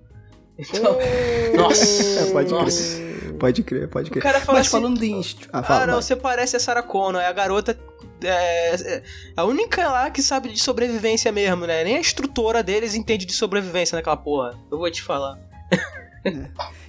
Então, 0.58 0.98
nossa, 1.56 2.20
É, 2.22 2.26
pode 2.32 2.52
nossa. 2.52 3.09
Pode 3.40 3.64
crer, 3.64 3.88
pode 3.88 4.10
crer. 4.10 4.20
O 4.20 4.24
cara 4.24 4.40
fala 4.40 4.60
Mas 4.60 4.68
assim, 4.68 4.78
falando 4.78 5.04
em... 5.04 5.22
Ah, 5.52 5.64
fala, 5.64 5.84
ah, 5.84 5.88
não, 5.88 5.94
vai. 5.96 6.04
você 6.04 6.16
parece 6.16 6.56
a 6.56 6.60
Sarah 6.60 6.84
Connor, 6.84 7.22
é 7.22 7.28
a 7.28 7.34
garota. 7.34 7.78
É, 8.22 8.76
é 8.76 9.04
a 9.36 9.46
única 9.46 9.90
lá 9.90 10.10
que 10.10 10.22
sabe 10.22 10.50
de 10.50 10.60
sobrevivência 10.60 11.32
mesmo, 11.32 11.66
né? 11.66 11.84
Nem 11.84 11.96
a 11.96 12.00
instrutora 12.00 12.62
deles 12.62 12.94
entende 12.94 13.26
de 13.26 13.34
sobrevivência 13.34 13.96
naquela 13.96 14.18
porra. 14.18 14.60
Eu 14.70 14.78
vou 14.78 14.92
te 14.92 15.02
falar. 15.02 15.40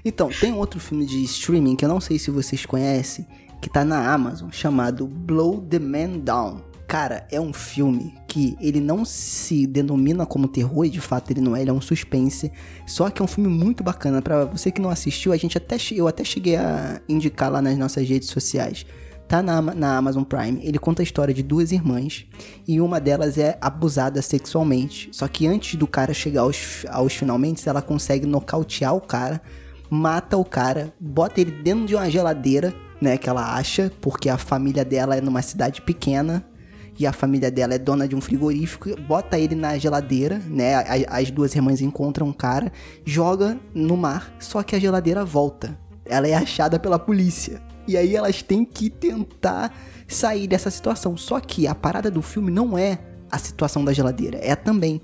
Então, 0.05 0.31
tem 0.31 0.53
outro 0.55 0.81
filme 0.81 1.05
de 1.05 1.23
streaming 1.25 1.77
que 1.77 1.85
eu 1.85 1.89
não 1.89 2.01
sei 2.01 2.19
se 2.19 2.31
vocês 2.31 2.65
conhecem, 2.65 3.27
que 3.61 3.69
tá 3.69 3.85
na 3.85 4.13
Amazon, 4.13 4.51
chamado 4.51 5.07
Blow 5.07 5.61
the 5.61 5.79
Man 5.79 6.19
Down. 6.19 6.70
Cara, 6.91 7.25
é 7.31 7.41
um 7.41 7.53
filme 7.53 8.13
que 8.27 8.57
ele 8.61 8.81
não 8.81 9.05
se 9.05 9.65
denomina 9.65 10.27
como 10.27 10.49
terror, 10.49 10.85
e 10.85 10.91
de 10.91 11.01
fato 11.01 11.31
ele 11.31 11.41
não 11.41 11.55
é, 11.55 11.61
ele 11.61 11.71
é 11.71 11.73
um 11.73 11.81
suspense. 11.81 12.51
Só 12.85 13.09
que 13.09 13.23
é 13.23 13.25
um 13.25 13.29
filme 13.29 13.49
muito 13.49 13.85
bacana. 13.85 14.21
Pra 14.21 14.45
você 14.45 14.73
que 14.73 14.81
não 14.81 14.91
assistiu, 14.91 15.33
a 15.33 15.37
gente 15.37 15.57
até 15.57 15.77
eu 15.93 16.09
até 16.09 16.25
cheguei 16.25 16.57
a 16.57 17.01
indicar 17.09 17.49
lá 17.49 17.63
nas 17.63 17.79
nossas 17.79 18.09
redes 18.09 18.29
sociais. 18.29 18.85
Tá 19.29 19.41
na, 19.41 19.63
na 19.63 19.99
Amazon 19.99 20.25
Prime. 20.25 20.59
Ele 20.65 20.81
conta 20.81 21.01
a 21.01 21.05
história 21.05 21.33
de 21.33 21.45
duas 21.45 21.71
irmãs 21.71 22.27
e 22.67 22.81
uma 22.81 23.01
delas 23.01 23.39
é 23.39 23.57
abusada 23.61 24.21
sexualmente. 24.21 25.11
Só 25.13 25.29
que 25.29 25.47
antes 25.47 25.77
do 25.77 25.87
cara 25.87 26.13
chegar 26.13 26.41
aos, 26.41 26.85
aos 26.89 27.13
finalmente, 27.13 27.69
ela 27.69 27.81
consegue 27.81 28.27
nocautear 28.27 28.97
o 28.97 29.01
cara, 29.01 29.41
mata 29.89 30.37
o 30.37 30.45
cara, 30.45 30.93
bota 30.99 31.41
ele 31.41 31.53
dentro 31.53 31.87
de 31.87 31.95
uma 31.95 32.11
geladeira 32.11 32.75
né, 33.01 33.17
que 33.17 33.31
ela 33.31 33.55
acha, 33.55 33.93
porque 34.01 34.29
a 34.29 34.37
família 34.37 34.85
dela 34.85 35.15
é 35.15 35.21
numa 35.21 35.41
cidade 35.41 35.81
pequena 35.83 36.50
e 36.99 37.07
a 37.07 37.13
família 37.13 37.51
dela 37.51 37.75
é 37.75 37.79
dona 37.79 38.07
de 38.07 38.15
um 38.15 38.21
frigorífico, 38.21 39.01
bota 39.03 39.39
ele 39.39 39.55
na 39.55 39.79
geladeira, 39.79 40.41
né? 40.47 40.75
As, 40.77 41.05
as 41.09 41.31
duas 41.31 41.55
irmãs 41.55 41.81
encontram 41.81 42.29
um 42.29 42.33
cara, 42.33 42.73
joga 43.05 43.59
no 43.75 43.97
mar, 43.97 44.35
só 44.39 44.63
que 44.63 44.77
a 44.77 44.79
geladeira 44.79 45.25
volta. 45.25 45.79
Ela 46.05 46.29
é 46.29 46.35
achada 46.35 46.79
pela 46.79 46.99
polícia. 46.99 47.63
E 47.87 47.97
aí 47.97 48.15
elas 48.15 48.43
têm 48.43 48.65
que 48.65 48.91
tentar 48.91 49.75
sair 50.07 50.47
dessa 50.47 50.71
situação. 50.71 51.17
Só 51.17 51.41
que 51.41 51.67
a 51.67 51.75
parada 51.75 52.11
do 52.11 52.23
filme 52.23 52.51
não 52.51 52.77
é 52.77 52.99
a 53.31 53.39
situação 53.39 53.85
da 53.85 53.93
geladeira, 53.93 54.39
é 54.43 54.55
também 54.55 55.01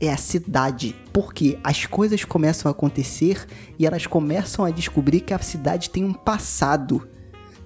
é 0.00 0.10
a 0.10 0.16
cidade. 0.16 0.94
Porque 1.12 1.58
as 1.62 1.86
coisas 1.86 2.24
começam 2.24 2.68
a 2.68 2.72
acontecer 2.72 3.46
e 3.78 3.86
elas 3.86 4.06
começam 4.06 4.64
a 4.64 4.70
descobrir 4.70 5.20
que 5.20 5.34
a 5.34 5.38
cidade 5.38 5.90
tem 5.90 6.04
um 6.04 6.12
passado 6.12 7.08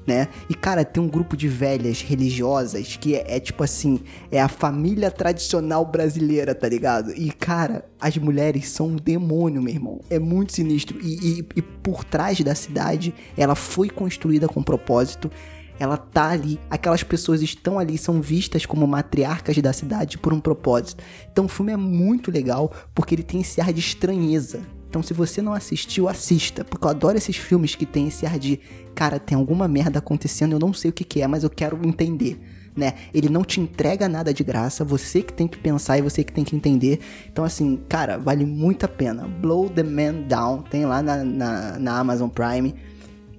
né? 0.07 0.29
E 0.49 0.55
cara, 0.55 0.85
tem 0.85 1.03
um 1.03 1.09
grupo 1.09 1.37
de 1.37 1.49
velhas 1.49 2.01
religiosas 2.01 2.97
que 2.97 3.15
é, 3.15 3.37
é, 3.37 3.41
tipo 3.41 3.63
assim, 3.63 4.01
é 4.31 4.41
a 4.41 4.49
família 4.49 5.11
tradicional 5.11 5.85
brasileira, 5.85 6.55
tá 6.55 6.69
ligado? 6.69 7.13
E 7.13 7.31
cara, 7.31 7.85
as 8.01 8.17
mulheres 8.17 8.69
são 8.69 8.89
um 8.89 8.97
demônio, 8.97 9.63
meu 9.63 9.73
irmão. 9.73 10.01
É 10.11 10.19
muito 10.19 10.53
sinistro. 10.53 10.99
E, 11.03 11.41
e, 11.41 11.47
e 11.57 11.63
por 11.63 12.05
trás 12.05 12.41
da 12.41 12.55
cidade, 12.55 13.15
ela 13.37 13.55
foi 13.55 13.89
construída 13.89 14.49
com 14.49 14.63
propósito. 14.63 15.31
Ela 15.79 15.97
tá 15.97 16.29
ali, 16.29 16.61
aquelas 16.69 17.03
pessoas 17.03 17.41
estão 17.41 17.79
ali, 17.79 17.97
são 17.97 18.21
vistas 18.21 18.67
como 18.67 18.87
matriarcas 18.87 19.57
da 19.59 19.73
cidade 19.73 20.19
por 20.19 20.33
um 20.33 20.41
propósito. 20.41 21.03
Então 21.33 21.47
o 21.47 21.49
filme 21.49 21.73
é 21.73 21.77
muito 21.77 22.31
legal 22.31 22.71
porque 22.95 23.15
ele 23.15 23.23
tem 23.23 23.41
esse 23.41 23.63
ar 23.63 23.73
de 23.73 23.81
estranheza, 23.81 24.61
então, 24.91 25.05
se 25.05 25.15
você 25.15 25.41
não 25.41 25.55
assistiu, 25.55 26.09
assista, 26.09 26.65
porque 26.65 26.85
eu 26.85 26.91
adoro 26.91 27.17
esses 27.17 27.37
filmes 27.37 27.77
que 27.77 27.87
tem 27.87 28.09
esse 28.09 28.27
ar 28.27 28.41
de, 28.41 28.59
cara, 28.93 29.21
tem 29.21 29.39
alguma 29.39 29.69
merda 29.69 30.01
acontecendo, 30.01 30.53
eu 30.53 30.59
não 30.59 30.73
sei 30.73 30.91
o 30.91 30.93
que, 30.93 31.05
que 31.05 31.23
é, 31.23 31.29
mas 31.29 31.45
eu 31.45 31.49
quero 31.49 31.79
entender. 31.87 32.41
Né? 32.77 32.95
Ele 33.15 33.29
não 33.29 33.45
te 33.45 33.61
entrega 33.61 34.09
nada 34.09 34.35
de 34.35 34.43
graça, 34.43 34.85
você 34.85 35.23
que 35.23 35.33
tem 35.33 35.47
que 35.47 35.59
pensar 35.59 35.97
e 35.97 36.03
você 36.03 36.25
que 36.25 36.33
tem 36.33 36.43
que 36.43 36.57
entender. 36.57 36.99
Então, 37.31 37.45
assim, 37.45 37.79
cara, 37.89 38.19
vale 38.19 38.45
muito 38.45 38.85
a 38.85 38.89
pena. 38.89 39.29
Blow 39.29 39.71
the 39.71 39.85
Man 39.85 40.23
Down, 40.27 40.63
tem 40.63 40.85
lá 40.85 41.01
na, 41.01 41.23
na, 41.23 41.79
na 41.79 41.99
Amazon 42.01 42.29
Prime 42.29 42.75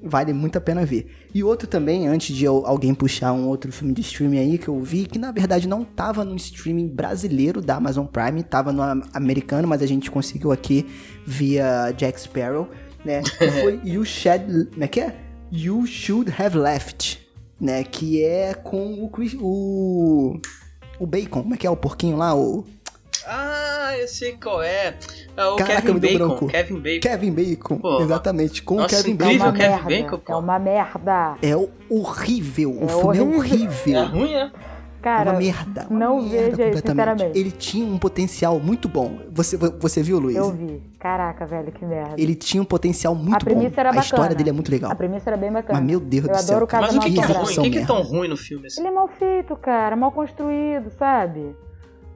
vale 0.04 0.34
muito 0.34 0.58
a 0.58 0.62
pena 0.62 0.86
ver. 0.86 1.21
E 1.34 1.44
outro 1.44 1.68
também, 1.68 2.08
antes 2.08 2.36
de 2.36 2.46
alguém 2.46 2.94
puxar 2.94 3.32
um 3.32 3.48
outro 3.48 3.72
filme 3.72 3.94
de 3.94 4.02
streaming 4.02 4.40
aí 4.40 4.58
que 4.58 4.68
eu 4.68 4.80
vi, 4.82 5.06
que 5.06 5.18
na 5.18 5.32
verdade 5.32 5.68
não 5.68 5.84
tava 5.84 6.26
no 6.26 6.36
streaming 6.36 6.88
brasileiro 6.88 7.62
da 7.62 7.76
Amazon 7.76 8.06
Prime, 8.06 8.44
tava 8.44 8.74
no 8.74 8.82
americano, 9.14 9.68
mas 9.68 9.82
a 9.82 9.86
gente 9.86 10.12
conseguiu 10.12 10.52
aqui 10.52 10.86
via 11.26 11.92
Jack 11.92 12.20
Sparrow, 12.20 12.68
né? 13.06 13.22
Que 13.22 13.50
foi 13.62 13.80
You 13.84 14.04
Should... 14.04 14.72
Como 14.72 14.84
é 14.84 14.88
que 14.88 15.00
é? 15.00 15.16
You 15.52 15.86
Should 15.86 16.34
Have 16.38 16.58
Left, 16.58 17.26
né? 17.60 17.84
Que 17.84 18.24
é 18.24 18.54
com 18.54 18.94
o... 18.94 19.12
O, 19.40 20.40
o 21.00 21.06
Bacon, 21.08 21.44
como 21.44 21.54
é 21.54 21.58
que 21.58 21.66
é 21.66 21.70
o 21.70 21.78
porquinho 21.78 22.18
lá? 22.18 22.36
O... 22.36 22.66
Ah, 23.28 23.94
eu 24.00 24.08
sei 24.08 24.34
qual 24.42 24.62
é. 24.64 24.96
É 25.38 25.46
o 25.46 25.56
Caraca, 25.56 25.82
Kevin 25.82 26.00
Bacon. 26.00 26.18
branco. 26.18 26.48
Kevin 26.48 26.80
Bacon. 26.80 27.00
Kevin 27.10 27.32
Bacon, 27.32 27.78
Pô, 27.78 28.02
exatamente, 28.02 28.64
com 28.64 28.76
o 28.76 28.78
nossa, 28.80 28.96
Kevin 28.96 29.12
É 29.12 29.14
incrível. 29.14 29.38
Bacon. 29.40 29.46
uma 29.46 29.54
Kevin 29.58 29.70
merda. 29.70 30.04
Bacon, 30.04 30.20
pô. 30.26 30.34
É 30.34 30.36
uma 30.36 30.60
merda. 30.60 31.36
É 31.42 31.56
horrível, 31.90 32.72
o 32.72 32.84
É 32.84 32.88
filme 32.88 33.18
é 33.18 33.22
horrível. 33.22 33.38
horrível. 33.38 34.00
É 34.00 34.04
ruim, 34.06 34.34
né? 34.34 34.52
Cara, 35.02 35.32
uma 35.32 35.40
merda. 35.40 35.88
Uma 35.90 36.00
não 36.00 36.22
merda 36.22 36.36
veja, 36.36 36.50
completamente. 36.52 36.80
sinceramente. 37.18 37.40
Ele 37.40 37.52
tinha 37.52 37.86
um 37.88 37.98
potencial 37.98 38.60
muito 38.60 38.88
bom. 38.88 39.20
Você, 39.32 39.58
você 39.58 40.04
viu, 40.04 40.20
Luiz? 40.20 40.36
Eu 40.38 40.52
vi. 40.52 40.80
Caraca, 41.00 41.44
velho, 41.44 41.72
que 41.72 41.84
merda. 41.84 42.14
Ele 42.20 42.36
tinha 42.36 42.62
um 42.62 42.66
potencial 42.66 43.16
muito 43.16 43.34
a 43.38 43.40
premissa 43.40 43.70
bom. 43.76 43.80
era 43.80 43.90
a 43.90 43.94
bacana. 43.94 44.06
história 44.06 44.36
dele 44.36 44.50
é 44.52 44.54
muito 44.54 44.70
legal. 44.72 44.92
A 44.92 44.96
premissa 44.96 45.32
era 45.32 45.38
bem 45.38 45.52
bacana. 45.52 45.80
Mas 45.80 45.88
meu 45.90 46.00
Deus 46.00 46.26
Eu 46.26 46.32
do 46.32 46.38
céu. 46.38 46.50
adoro 46.52 46.66
o 46.66 46.68
cara. 46.68 46.86
Casa 46.86 46.98
Mas 46.98 47.06
o 47.06 47.08
que, 47.10 47.16
que 47.16 47.20
é 47.20 47.26
ruim? 47.26 47.44
O 47.58 47.62
que, 47.64 47.70
que 47.72 47.78
é 47.80 47.86
tão 47.86 48.02
ruim 48.04 48.28
no 48.28 48.38
filme? 48.38 48.68
Assim? 48.68 48.80
Ele 48.82 48.90
é 48.90 48.92
mal 48.92 49.08
feito, 49.08 49.56
cara. 49.56 49.96
Mal 49.96 50.12
construído, 50.12 50.92
sabe? 50.92 51.56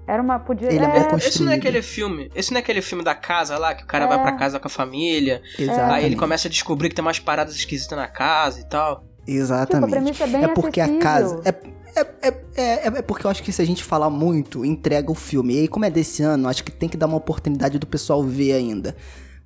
Era 0.08 0.22
uma. 0.22 0.38
Podia. 0.39 0.68
Ele 0.72 0.84
é 0.86 0.88
construído. 1.03 1.18
Esse 1.28 1.43
não 1.43 1.51
é 1.51 1.56
aquele 1.56 1.82
filme. 1.82 2.32
Esse 2.36 2.51
não 2.51 2.58
é 2.58 2.62
aquele 2.62 2.82
filme 2.82 3.03
da 3.03 3.16
casa 3.16 3.58
lá, 3.58 3.74
que 3.74 3.84
o 3.84 3.88
cara 3.88 4.06
É. 4.06 4.08
vai 4.08 4.22
pra 4.22 4.32
casa 4.34 4.60
com 4.60 4.68
a 4.68 4.70
família. 4.70 5.41
Exatamente. 5.58 5.93
Aí 5.93 6.06
ele 6.06 6.16
começa 6.16 6.47
a 6.47 6.51
descobrir 6.51 6.89
que 6.89 6.95
tem 6.95 7.03
umas 7.03 7.20
paradas 7.20 7.56
esquisitas 7.56 7.97
na 7.97 8.08
casa 8.08 8.60
e 8.60 8.66
tal. 8.66 9.03
Exatamente. 9.28 9.86
Tipo, 9.86 9.86
a 9.86 9.89
premissa 9.89 10.24
é 10.24 10.28
bem 10.28 10.53
porque 10.53 10.80
a 10.80 10.84
acessível. 10.84 11.01
casa. 11.03 11.41
É, 11.45 11.49
é, 11.97 12.28
é, 12.28 12.34
é, 12.58 12.88
é 12.88 13.01
porque 13.01 13.26
eu 13.26 13.32
acho 13.32 13.41
que 13.41 13.51
se 13.51 13.62
a 13.62 13.66
gente 13.66 13.84
falar 13.84 14.10
muito, 14.10 14.64
entrega 14.64 15.12
o 15.12 15.16
filme. 15.16 15.56
E 15.56 15.60
aí, 15.62 15.68
como 15.68 15.86
é 15.86 15.89
desse 15.89 16.22
ano, 16.22 16.47
acho 16.47 16.64
que 16.64 16.72
tem 16.72 16.88
que 16.89 16.97
dar 16.97 17.08
uma 17.08 17.18
oportunidade 17.18 17.80
do 17.80 17.88
pessoal 17.88 18.22
ver 18.22 18.53
ainda. 18.53 18.95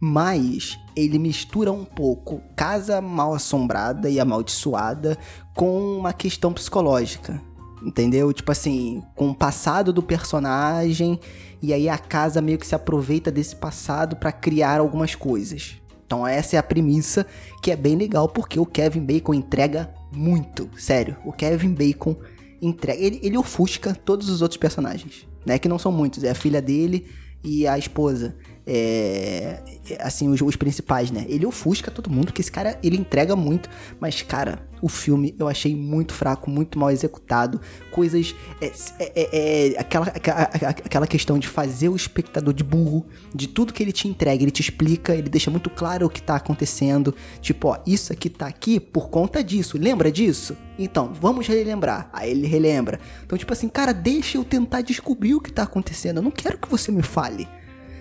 Mas 0.01 0.77
ele 0.95 1.19
mistura 1.19 1.71
um 1.71 1.83
pouco 1.85 2.41
casa 2.55 3.01
mal 3.01 3.33
assombrada 3.33 4.09
e 4.09 4.19
amaldiçoada 4.19 5.17
com 5.55 5.97
uma 5.97 6.13
questão 6.13 6.53
psicológica. 6.53 7.41
Entendeu? 7.81 8.31
Tipo 8.33 8.51
assim, 8.51 9.01
com 9.15 9.29
o 9.29 9.35
passado 9.35 9.93
do 9.93 10.03
personagem. 10.03 11.19
E 11.61 11.73
aí 11.73 11.87
a 11.89 11.97
casa 11.97 12.41
meio 12.41 12.57
que 12.57 12.67
se 12.67 12.75
aproveita 12.75 13.31
desse 13.31 13.55
passado 13.55 14.15
pra 14.15 14.31
criar 14.31 14.79
algumas 14.79 15.15
coisas. 15.15 15.77
Então 16.05 16.25
essa 16.25 16.55
é 16.55 16.59
a 16.59 16.63
premissa 16.63 17.25
que 17.61 17.69
é 17.69 17.75
bem 17.75 17.95
legal 17.95 18.27
porque 18.27 18.59
o 18.59 18.65
Kevin 18.65 19.01
Bacon 19.01 19.33
entrega 19.33 19.93
muito, 20.11 20.69
sério. 20.75 21.15
O 21.23 21.31
Kevin 21.31 21.73
Bacon 21.73 22.15
entrega, 22.61 22.99
ele, 22.99 23.19
ele 23.21 23.37
ofusca 23.37 23.93
todos 23.93 24.29
os 24.29 24.41
outros 24.41 24.57
personagens, 24.57 25.27
né? 25.45 25.59
Que 25.59 25.69
não 25.69 25.77
são 25.77 25.91
muitos, 25.91 26.23
é 26.23 26.31
a 26.31 26.35
filha 26.35 26.61
dele 26.61 27.07
e 27.43 27.67
a 27.67 27.77
esposa. 27.77 28.35
É, 28.71 29.59
assim, 29.99 30.29
os, 30.29 30.39
os 30.41 30.55
principais, 30.55 31.09
né? 31.09 31.25
Ele 31.27 31.43
ofusca 31.43 31.89
todo 31.89 32.07
mundo, 32.07 32.31
que 32.31 32.39
esse 32.39 32.51
cara, 32.51 32.77
ele 32.83 32.97
entrega 32.97 33.35
muito. 33.35 33.67
Mas, 33.99 34.21
cara, 34.21 34.61
o 34.79 34.87
filme 34.87 35.33
eu 35.39 35.47
achei 35.47 35.75
muito 35.75 36.13
fraco, 36.13 36.51
muito 36.51 36.77
mal 36.77 36.91
executado. 36.91 37.59
Coisas. 37.89 38.35
É, 38.61 38.67
é- 38.99 39.11
é- 39.15 39.73
é 39.73 39.79
aquela, 39.79 40.05
aquela 40.07 41.07
questão 41.07 41.39
de 41.39 41.47
fazer 41.47 41.89
o 41.89 41.95
espectador 41.95 42.53
de 42.53 42.63
burro, 42.63 43.07
de 43.33 43.47
tudo 43.47 43.73
que 43.73 43.81
ele 43.81 43.91
te 43.91 44.07
entrega, 44.07 44.43
ele 44.43 44.51
te 44.51 44.61
explica, 44.61 45.15
ele 45.15 45.29
deixa 45.29 45.49
muito 45.49 45.71
claro 45.71 46.05
o 46.05 46.09
que 46.09 46.21
tá 46.21 46.35
acontecendo. 46.35 47.15
Tipo, 47.41 47.69
ó, 47.69 47.77
isso 47.87 48.13
aqui 48.13 48.29
tá 48.29 48.45
aqui 48.45 48.79
por 48.79 49.09
conta 49.09 49.43
disso. 49.43 49.79
Lembra 49.79 50.11
disso? 50.11 50.55
Então, 50.77 51.11
vamos 51.19 51.47
relembrar. 51.47 52.07
Aí 52.13 52.29
ele 52.29 52.45
relembra. 52.45 52.99
Então, 53.25 53.35
tipo 53.37 53.51
assim, 53.51 53.67
cara, 53.67 53.91
deixa 53.93 54.37
eu 54.37 54.43
tentar 54.45 54.81
descobrir 54.81 55.33
o 55.33 55.41
que 55.41 55.51
tá 55.51 55.63
acontecendo. 55.63 56.17
Eu 56.17 56.23
não 56.23 56.31
quero 56.31 56.57
que 56.59 56.69
você 56.69 56.91
me 56.91 57.01
fale. 57.01 57.47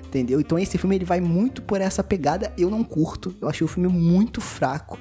Entendeu? 0.09 0.41
Então 0.41 0.59
esse 0.59 0.79
filme 0.79 0.97
ele 0.97 1.05
vai 1.05 1.21
muito 1.21 1.61
por 1.63 1.81
essa 1.81 2.03
pegada. 2.03 2.53
Eu 2.57 2.71
não 2.71 2.83
curto. 2.83 3.35
Eu 3.41 3.49
achei 3.49 3.65
o 3.65 3.69
filme 3.69 3.89
muito 3.89 4.41
fraco, 4.41 4.99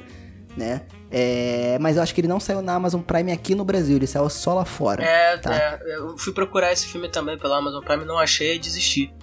né? 0.56 0.82
É, 1.10 1.78
mas 1.80 1.96
eu 1.96 2.04
acho 2.04 2.14
que 2.14 2.20
ele 2.20 2.28
não 2.28 2.42
saiu 2.42 2.62
na 2.62 2.74
Amazon 2.74 3.02
Prime 3.02 3.32
aqui 3.32 3.56
no 3.56 3.64
Brasil. 3.64 3.96
Ele 3.96 4.06
saiu 4.06 4.30
só 4.30 4.54
lá 4.54 4.66
fora. 4.66 5.02
É, 5.04 5.38
Tá. 5.38 5.56
é, 5.56 5.96
eu 5.96 6.18
fui 6.18 6.34
procurar 6.34 6.74
esse 6.74 6.86
filme 6.88 7.08
também 7.08 7.38
pela 7.38 7.58
Amazon 7.58 7.82
Prime, 7.82 8.04
não 8.04 8.20
achei 8.20 8.58
e 8.58 8.60
desisti. 8.60 9.14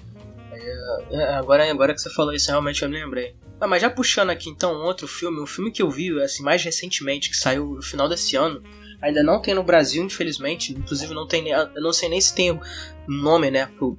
É, 0.51 1.16
é, 1.16 1.35
agora, 1.35 1.70
agora 1.70 1.93
que 1.95 2.01
você 2.01 2.09
falou 2.11 2.32
isso, 2.32 2.49
realmente 2.51 2.82
eu 2.82 2.89
me 2.89 2.99
lembrei. 2.99 3.35
Ah, 3.61 3.66
mas 3.66 3.82
já 3.82 3.91
puxando 3.91 4.30
aqui 4.30 4.49
então 4.49 4.72
um 4.72 4.85
outro 4.85 5.07
filme, 5.07 5.41
um 5.41 5.47
filme 5.47 5.70
que 5.70 5.82
eu 5.82 5.91
vi 5.91 6.18
assim, 6.22 6.43
mais 6.43 6.62
recentemente, 6.64 7.28
que 7.30 7.37
saiu 7.37 7.74
no 7.74 7.82
final 7.82 8.09
desse 8.09 8.37
ano, 8.37 8.62
ainda 9.05 9.22
não 9.22 9.40
tem 9.40 9.55
no 9.55 9.62
Brasil, 9.62 10.02
infelizmente, 10.02 10.72
inclusive 10.72 11.12
não 11.14 11.26
tem, 11.26 11.48
eu 11.48 11.82
não 11.82 11.92
sei 11.92 12.09
nem 12.09 12.20
se 12.20 12.34
tem 12.34 12.59
nome, 13.07 13.50
né, 13.50 13.66
pro- 13.76 13.98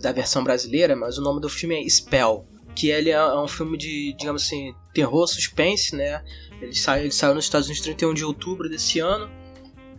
da 0.00 0.12
versão 0.12 0.42
brasileira, 0.44 0.94
mas 0.94 1.18
o 1.18 1.22
nome 1.22 1.40
do 1.40 1.48
filme 1.48 1.74
é 1.84 1.88
Spell, 1.88 2.46
que 2.74 2.88
ele 2.90 3.10
é, 3.10 3.14
é 3.14 3.38
um 3.40 3.48
filme 3.48 3.76
de, 3.76 4.14
digamos 4.18 4.44
assim, 4.44 4.74
terror, 4.94 5.26
suspense, 5.26 5.94
né, 5.96 6.22
ele, 6.60 6.74
sai, 6.74 7.00
ele 7.02 7.10
saiu 7.12 7.34
nos 7.34 7.44
Estados 7.44 7.66
Unidos 7.66 7.84
31 7.84 8.14
de 8.14 8.24
outubro 8.24 8.68
desse 8.68 9.00
ano, 9.00 9.28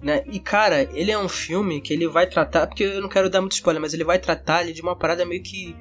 né? 0.02 0.24
E 0.32 0.40
cara, 0.40 0.84
ele 0.94 1.12
é 1.12 1.18
um 1.18 1.28
filme 1.28 1.82
que 1.82 1.92
ele 1.92 2.08
vai 2.08 2.28
tratar, 2.28 2.68
porque 2.68 2.84
eu 2.84 3.02
não 3.02 3.10
quero 3.10 3.30
dar 3.32 3.42
muito 3.42 3.54
spoiler, 3.54 3.82
mas 3.82 3.94
ele 3.96 4.04
vai 4.04 4.20
tratar 4.20 4.58
ali 4.60 4.72
de 4.72 4.82
uma 4.82 4.96
parada 4.96 5.26
meio 5.26 5.42
que 5.42 5.76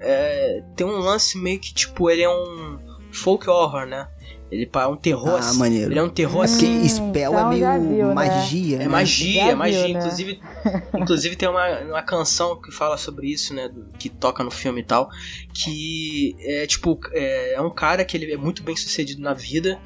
é, 0.00 0.62
tem 0.74 0.86
um 0.86 0.98
lance 0.98 1.36
meio 1.36 1.58
que 1.60 1.74
tipo 1.74 2.08
ele 2.08 2.22
é 2.22 2.30
um 2.30 2.78
folk 3.12 3.48
horror, 3.48 3.84
né? 3.86 4.08
Ele 4.50 4.68
é 4.72 4.86
um 4.86 4.96
terror, 4.96 5.34
Ah, 5.34 5.38
assim, 5.40 5.58
maneiro. 5.58 5.92
ele 5.92 5.98
é 5.98 6.02
um 6.02 6.08
terror 6.08 6.44
É 6.44 6.48
porque 6.48 6.64
assim. 6.64 6.88
spell 6.88 7.32
então 7.32 7.52
é 7.52 7.58
já 7.58 7.78
meio 7.78 7.88
viu, 7.96 8.06
né? 8.08 8.14
magia, 8.14 8.76
É 8.76 8.78
né? 8.80 8.88
magia, 8.88 9.44
Já 9.44 9.50
é 9.50 9.54
magia. 9.54 9.84
viu, 9.84 9.92
né? 9.92 9.98
Inclusive, 10.00 10.40
inclusive 10.94 11.36
tem 11.36 11.48
uma, 11.48 11.80
uma 11.80 12.02
canção 12.02 12.60
que 12.60 12.72
fala 12.72 12.96
sobre 12.96 13.28
isso, 13.30 13.52
né? 13.52 13.68
do- 13.68 13.86
Que 13.98 14.08
toca 14.08 14.42
no 14.42 14.50
filme 14.50 14.80
e 14.80 14.84
tal. 14.84 15.10
Que 15.52 16.34
é 16.40 16.66
tipo, 16.66 16.98
é, 17.12 17.54
é 17.54 17.60
um 17.60 17.70
cara 17.70 18.04
que 18.04 18.16
ele 18.16 18.32
é 18.32 18.36
muito 18.36 18.62
bem 18.62 18.74
sucedido 18.76 19.20
na 19.20 19.34
vida, 19.34 19.78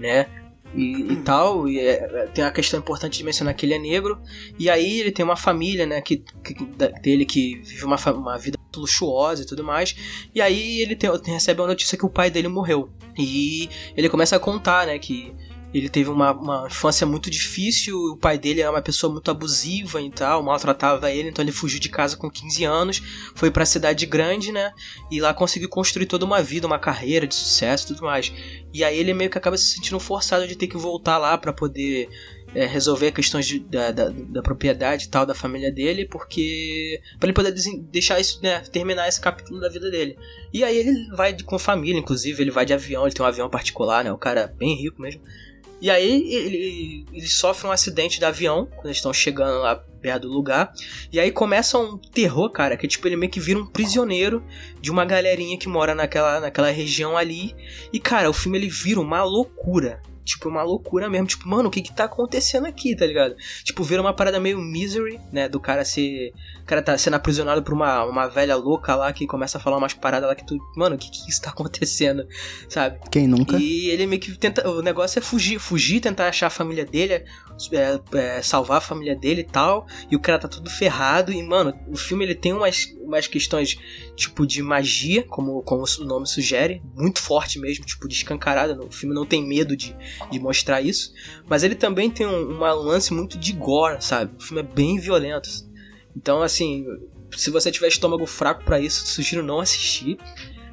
né? 0.00 0.26
E, 0.76 1.12
e 1.12 1.16
tal, 1.24 1.66
e 1.68 1.80
é- 1.80 2.26
tem 2.34 2.44
a 2.44 2.50
questão 2.50 2.78
importante 2.78 3.16
de 3.16 3.24
mencionar 3.24 3.54
que 3.54 3.64
ele 3.64 3.72
é 3.74 3.78
negro, 3.78 4.20
e 4.58 4.68
aí 4.68 5.00
ele 5.00 5.10
tem 5.10 5.24
uma 5.24 5.36
família, 5.36 5.86
né, 5.86 6.00
que, 6.02 6.18
que- 6.44 6.66
da- 6.76 6.88
dele 6.88 7.24
que 7.24 7.56
vive 7.64 7.84
uma, 7.84 7.96
uma 8.12 8.36
vida 8.36 8.58
luxuosa 8.76 9.42
e 9.42 9.46
tudo 9.46 9.64
mais, 9.64 9.96
e 10.34 10.40
aí 10.40 10.82
ele 10.82 10.94
tem- 10.94 11.10
recebe 11.24 11.62
a 11.62 11.66
notícia 11.66 11.96
que 11.96 12.04
o 12.04 12.10
pai 12.10 12.30
dele 12.30 12.48
morreu, 12.48 12.90
e 13.18 13.70
ele 13.96 14.08
começa 14.10 14.36
a 14.36 14.38
contar, 14.38 14.86
né, 14.86 14.98
que 14.98 15.32
ele 15.78 15.90
teve 15.90 16.08
uma, 16.08 16.32
uma 16.32 16.66
infância 16.66 17.06
muito 17.06 17.30
difícil, 17.30 17.98
o 17.98 18.16
pai 18.16 18.38
dele 18.38 18.62
era 18.62 18.70
uma 18.70 18.80
pessoa 18.80 19.12
muito 19.12 19.30
abusiva 19.30 20.00
e 20.00 20.10
tal, 20.10 20.42
maltratava 20.42 21.12
ele, 21.12 21.28
então 21.28 21.44
ele 21.44 21.52
fugiu 21.52 21.78
de 21.78 21.90
casa 21.90 22.16
com 22.16 22.30
15 22.30 22.64
anos, 22.64 23.02
foi 23.34 23.50
pra 23.50 23.66
cidade 23.66 24.06
grande, 24.06 24.52
né? 24.52 24.72
E 25.10 25.20
lá 25.20 25.34
conseguiu 25.34 25.68
construir 25.68 26.06
toda 26.06 26.24
uma 26.24 26.42
vida, 26.42 26.66
uma 26.66 26.78
carreira 26.78 27.26
de 27.26 27.34
sucesso 27.34 27.84
e 27.84 27.86
tudo 27.88 28.06
mais. 28.06 28.32
E 28.72 28.82
aí 28.82 28.98
ele 28.98 29.12
meio 29.12 29.28
que 29.28 29.36
acaba 29.36 29.58
se 29.58 29.66
sentindo 29.66 30.00
forçado 30.00 30.46
de 30.48 30.56
ter 30.56 30.66
que 30.66 30.78
voltar 30.78 31.18
lá 31.18 31.36
para 31.36 31.52
poder 31.52 32.08
é, 32.54 32.64
resolver 32.64 33.12
questões 33.12 33.46
de, 33.46 33.58
da, 33.58 33.90
da, 33.90 34.08
da, 34.08 34.42
propriedade 34.42 35.04
e 35.04 35.08
tal 35.08 35.26
da 35.26 35.34
família 35.34 35.70
dele, 35.70 36.06
porque 36.06 37.00
para 37.18 37.26
ele 37.28 37.34
poder 37.34 37.52
deixar 37.90 38.18
isso, 38.18 38.40
né, 38.42 38.60
terminar 38.60 39.08
esse 39.08 39.20
capítulo 39.20 39.60
da 39.60 39.68
vida 39.68 39.90
dele. 39.90 40.16
E 40.54 40.64
aí 40.64 40.76
ele 40.78 41.06
vai 41.14 41.36
com 41.42 41.58
família, 41.58 41.98
inclusive, 41.98 42.42
ele 42.42 42.50
vai 42.50 42.64
de 42.64 42.72
avião, 42.72 43.04
ele 43.04 43.14
tem 43.14 43.24
um 43.24 43.28
avião 43.28 43.50
particular, 43.50 44.02
né, 44.04 44.10
o 44.10 44.16
cara 44.16 44.40
é 44.40 44.46
bem 44.46 44.74
rico 44.74 45.02
mesmo. 45.02 45.20
E 45.80 45.90
aí 45.90 46.32
ele, 46.32 47.06
ele 47.12 47.26
sofre 47.26 47.66
um 47.66 47.70
acidente 47.70 48.18
de 48.18 48.24
avião 48.24 48.66
quando 48.66 48.86
eles 48.86 48.96
estão 48.96 49.12
chegando 49.12 49.60
lá 49.60 49.76
perto 50.00 50.22
do 50.22 50.32
lugar. 50.32 50.72
E 51.12 51.20
aí 51.20 51.30
começa 51.30 51.78
um 51.78 51.98
terror, 51.98 52.50
cara, 52.50 52.76
que 52.76 52.88
tipo 52.88 53.06
ele 53.06 53.16
meio 53.16 53.30
que 53.30 53.40
vira 53.40 53.58
um 53.58 53.66
prisioneiro 53.66 54.42
de 54.80 54.90
uma 54.90 55.04
galerinha 55.04 55.58
que 55.58 55.68
mora 55.68 55.94
naquela, 55.94 56.40
naquela 56.40 56.70
região 56.70 57.16
ali. 57.16 57.54
E 57.92 58.00
cara, 58.00 58.30
o 58.30 58.32
filme 58.32 58.58
ele 58.58 58.68
vira 58.68 59.00
uma 59.00 59.22
loucura. 59.22 60.00
Tipo, 60.26 60.48
uma 60.48 60.62
loucura 60.62 61.08
mesmo. 61.08 61.28
Tipo, 61.28 61.48
mano, 61.48 61.68
o 61.68 61.70
que 61.70 61.80
que 61.80 61.94
tá 61.94 62.04
acontecendo 62.04 62.66
aqui, 62.66 62.96
tá 62.96 63.06
ligado? 63.06 63.36
Tipo, 63.62 63.84
vira 63.84 64.02
uma 64.02 64.12
parada 64.12 64.40
meio 64.40 64.58
misery, 64.58 65.20
né? 65.32 65.48
Do 65.48 65.60
cara 65.60 65.84
ser. 65.84 66.32
O 66.62 66.66
cara 66.66 66.82
tá 66.82 66.98
sendo 66.98 67.14
aprisionado 67.14 67.62
por 67.62 67.72
uma, 67.72 68.04
uma 68.04 68.26
velha 68.26 68.56
louca 68.56 68.96
lá 68.96 69.12
que 69.12 69.24
começa 69.24 69.56
a 69.56 69.60
falar 69.60 69.78
umas 69.78 69.94
paradas 69.94 70.28
lá 70.28 70.34
que 70.34 70.44
tu. 70.44 70.58
Mano, 70.76 70.96
o 70.96 70.98
que 70.98 71.08
que 71.08 71.30
está 71.30 71.50
acontecendo? 71.54 72.26
Sabe? 72.68 72.98
Quem 73.10 73.28
nunca? 73.28 73.56
E 73.56 73.88
ele 73.88 74.04
meio 74.06 74.20
que 74.20 74.36
tenta. 74.36 74.68
O 74.68 74.82
negócio 74.82 75.18
é 75.20 75.22
fugir, 75.22 75.60
fugir, 75.60 76.00
tentar 76.00 76.26
achar 76.26 76.48
a 76.48 76.50
família 76.50 76.84
dele, 76.84 77.24
é, 77.72 78.00
é, 78.18 78.42
salvar 78.42 78.78
a 78.78 78.80
família 78.80 79.16
dele 79.16 79.40
e 79.40 79.44
tal. 79.44 79.86
E 80.10 80.16
o 80.16 80.20
cara 80.20 80.38
tá 80.38 80.48
tudo 80.48 80.70
ferrado. 80.70 81.32
E, 81.32 81.42
mano, 81.42 81.78
o 81.88 81.96
filme 81.96 82.24
ele 82.24 82.34
tem 82.34 82.52
umas, 82.52 82.86
umas 83.00 83.26
questões 83.26 83.76
tipo 84.14 84.46
de 84.46 84.62
magia, 84.62 85.22
como, 85.22 85.62
como 85.62 85.84
o 85.84 86.04
nome 86.04 86.26
sugere, 86.26 86.82
muito 86.94 87.20
forte 87.20 87.58
mesmo, 87.58 87.84
tipo, 87.84 88.08
de 88.08 88.14
escancarada. 88.14 88.78
O 88.84 88.90
filme 88.90 89.14
não 89.14 89.26
tem 89.26 89.46
medo 89.46 89.76
de 89.76 89.96
de 90.30 90.38
mostrar 90.38 90.80
isso. 90.80 91.12
Mas 91.48 91.62
ele 91.62 91.74
também 91.74 92.10
tem 92.10 92.26
um, 92.26 92.58
lance 92.58 93.12
muito 93.12 93.38
de 93.38 93.52
gore, 93.52 94.02
sabe? 94.02 94.34
O 94.38 94.42
filme 94.42 94.60
é 94.60 94.74
bem 94.74 94.98
violento. 94.98 95.48
Então, 96.16 96.42
assim, 96.42 96.86
se 97.36 97.50
você 97.50 97.70
tiver 97.70 97.88
estômago 97.88 98.26
fraco 98.26 98.64
para 98.64 98.80
isso, 98.80 99.06
sugiro 99.06 99.42
não 99.42 99.60
assistir. 99.60 100.18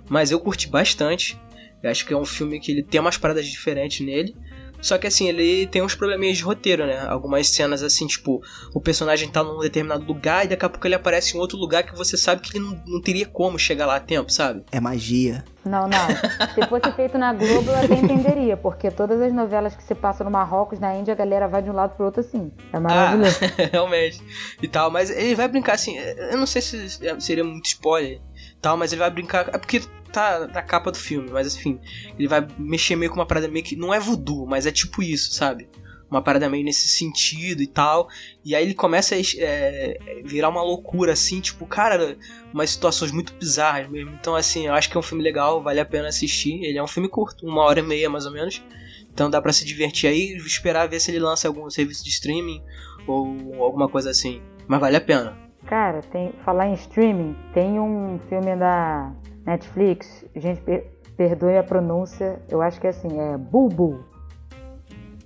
Mas 0.09 0.31
eu 0.31 0.39
curti 0.39 0.67
bastante. 0.67 1.39
Eu 1.81 1.89
acho 1.89 2.05
que 2.05 2.13
é 2.13 2.17
um 2.17 2.25
filme 2.25 2.59
que 2.59 2.71
ele 2.71 2.83
tem 2.83 2.99
umas 2.99 3.17
paradas 3.17 3.45
diferentes 3.45 4.05
nele. 4.05 4.35
Só 4.83 4.97
que 4.97 5.07
assim, 5.07 5.29
ele 5.29 5.65
tem 5.67 5.81
uns 5.81 5.95
probleminhas 5.95 6.37
de 6.37 6.43
roteiro, 6.43 6.85
né? 6.85 7.07
Algumas 7.07 7.47
cenas 7.47 7.81
assim, 7.81 8.05
tipo, 8.05 8.41
o 8.73 8.81
personagem 8.81 9.29
tá 9.29 9.41
num 9.41 9.57
determinado 9.59 10.03
lugar 10.03 10.43
e 10.43 10.49
daqui 10.49 10.65
a 10.65 10.69
pouco 10.69 10.85
ele 10.85 10.95
aparece 10.95 11.37
em 11.37 11.39
outro 11.39 11.57
lugar 11.57 11.83
que 11.83 11.95
você 11.95 12.17
sabe 12.17 12.41
que 12.41 12.57
ele 12.57 12.65
não, 12.65 12.83
não 12.85 13.01
teria 13.01 13.25
como 13.25 13.57
chegar 13.57 13.85
lá 13.85 13.95
a 13.95 13.99
tempo, 14.01 14.29
sabe? 14.29 14.61
É 14.73 14.81
magia. 14.81 15.45
Não, 15.65 15.87
não. 15.87 16.07
Se 16.53 16.67
fosse 16.67 16.91
feito 16.91 17.17
na 17.17 17.31
Globo, 17.31 17.71
eu 17.71 17.75
até 17.77 17.95
entenderia, 17.95 18.57
porque 18.57 18.91
todas 18.91 19.21
as 19.21 19.31
novelas 19.31 19.73
que 19.73 19.83
se 19.83 19.95
passam 19.95 20.25
no 20.25 20.31
Marrocos, 20.31 20.77
na 20.79 20.93
Índia, 20.93 21.13
a 21.13 21.15
galera 21.15 21.47
vai 21.47 21.61
de 21.61 21.69
um 21.69 21.73
lado 21.73 21.95
pro 21.95 22.05
outro 22.05 22.19
assim. 22.19 22.51
É 22.73 22.79
maravilhoso. 22.79 23.39
Ah, 23.41 23.69
realmente. 23.71 24.21
E 24.61 24.67
tal, 24.67 24.91
mas 24.91 25.09
ele 25.09 25.35
vai 25.35 25.47
brincar 25.47 25.75
assim, 25.75 25.97
eu 25.97 26.37
não 26.37 26.45
sei 26.45 26.61
se 26.61 26.99
seria 27.19 27.43
muito 27.45 27.67
spoiler, 27.67 28.19
tal, 28.63 28.77
mas 28.77 28.91
ele 28.91 29.01
vai 29.01 29.11
brincar. 29.11 29.49
É 29.53 29.57
porque 29.59 29.81
tá 30.11 30.47
na 30.47 30.61
capa 30.61 30.91
do 30.91 30.97
filme, 30.97 31.29
mas 31.29 31.55
enfim, 31.55 31.79
ele 32.17 32.27
vai 32.27 32.47
mexer 32.57 32.95
meio 32.95 33.11
com 33.11 33.19
uma 33.19 33.25
parada 33.25 33.47
meio 33.47 33.63
que. 33.63 33.75
Não 33.75 33.93
é 33.93 33.99
voodoo, 33.99 34.47
mas 34.47 34.65
é 34.65 34.71
tipo 34.71 35.03
isso, 35.03 35.33
sabe? 35.33 35.67
Uma 36.09 36.21
parada 36.21 36.47
meio 36.47 36.63
nesse 36.63 36.87
sentido 36.87 37.61
e 37.61 37.67
tal. 37.67 38.07
E 38.45 38.55
aí 38.55 38.63
ele 38.63 38.73
começa 38.73 39.15
a 39.15 39.17
é, 39.37 39.97
virar 40.23 40.49
uma 40.49 40.63
loucura, 40.63 41.13
assim, 41.13 41.41
tipo, 41.41 41.65
cara, 41.65 42.17
umas 42.53 42.69
situações 42.69 43.11
muito 43.11 43.33
bizarras 43.33 43.89
mesmo. 43.89 44.11
Então, 44.11 44.35
assim, 44.35 44.67
eu 44.67 44.73
acho 44.73 44.89
que 44.89 44.95
é 44.95 44.99
um 44.99 45.03
filme 45.03 45.23
legal, 45.23 45.61
vale 45.61 45.79
a 45.79 45.85
pena 45.85 46.07
assistir. 46.07 46.63
Ele 46.63 46.77
é 46.77 46.83
um 46.83 46.87
filme 46.87 47.09
curto, 47.09 47.47
uma 47.47 47.63
hora 47.63 47.79
e 47.79 47.83
meia 47.83 48.09
mais 48.09 48.25
ou 48.25 48.31
menos. 48.31 48.63
Então 49.11 49.29
dá 49.29 49.41
para 49.41 49.53
se 49.53 49.65
divertir 49.65 50.07
aí, 50.07 50.35
esperar 50.37 50.87
ver 50.87 50.99
se 50.99 51.11
ele 51.11 51.19
lança 51.19 51.47
algum 51.47 51.69
serviço 51.69 52.03
de 52.03 52.09
streaming 52.09 52.63
ou 53.07 53.63
alguma 53.63 53.89
coisa 53.89 54.09
assim. 54.09 54.41
Mas 54.67 54.79
vale 54.79 54.97
a 54.97 55.01
pena. 55.01 55.42
Cara, 55.65 56.01
tem 56.11 56.33
falar 56.43 56.67
em 56.67 56.73
streaming, 56.73 57.35
tem 57.53 57.79
um 57.79 58.19
filme 58.27 58.55
da 58.55 59.11
Netflix, 59.45 60.25
gente, 60.35 60.61
per 60.61 60.91
perdoe 61.15 61.57
a 61.57 61.63
pronúncia, 61.63 62.39
eu 62.49 62.59
acho 62.59 62.81
que 62.81 62.87
é 62.87 62.89
assim, 62.89 63.19
é 63.19 63.37
Bubu. 63.37 64.03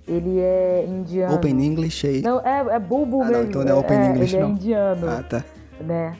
Ele 0.06 0.38
é 0.38 0.84
indiano. 0.86 1.34
Open 1.34 1.64
English 1.64 2.06
aí. 2.06 2.20
Não, 2.20 2.40
é, 2.40 2.76
é 2.76 2.78
Bubu 2.78 3.22
ah, 3.22 3.24
mesmo. 3.24 3.42
Não, 3.42 3.48
então 3.48 3.64
não 3.64 3.70
é 3.70 3.74
Open 3.74 3.98
é, 3.98 4.06
English, 4.10 4.34
ele 4.34 4.42
não. 4.42 4.50
é 4.50 4.52
indiano. 4.52 5.08
Ah, 5.08 5.22
tá. 5.22 5.44
Né? 5.80 6.16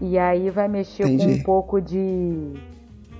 E 0.00 0.18
aí 0.18 0.50
vai 0.50 0.68
mexer 0.68 1.04
Entendi. 1.04 1.26
com 1.26 1.32
um 1.32 1.42
pouco 1.42 1.80
de, 1.80 2.54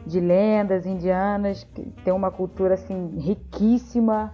de 0.07 0.21
lendas 0.21 0.87
indianas, 0.87 1.67
que 1.75 1.83
tem 2.05 2.13
uma 2.13 2.31
cultura 2.31 2.75
assim 2.75 3.17
riquíssima, 3.19 4.33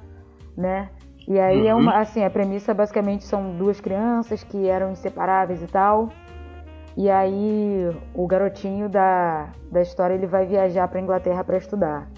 né? 0.56 0.90
E 1.26 1.40
aí 1.40 1.62
uhum. 1.62 1.68
é 1.68 1.74
uma, 1.74 1.98
assim, 1.98 2.22
a 2.22 2.30
premissa 2.30 2.74
basicamente 2.74 3.24
são 3.24 3.56
duas 3.56 3.80
crianças 3.80 4.44
que 4.44 4.68
eram 4.68 4.92
inseparáveis 4.92 5.62
e 5.62 5.66
tal. 5.66 6.10
E 6.96 7.10
aí 7.10 7.90
o 8.14 8.26
garotinho 8.26 8.88
da, 8.88 9.48
da 9.70 9.82
história 9.82 10.14
ele 10.14 10.26
vai 10.26 10.46
viajar 10.46 10.86
para 10.86 11.00
Inglaterra 11.00 11.42
para 11.42 11.56
estudar. 11.56 12.08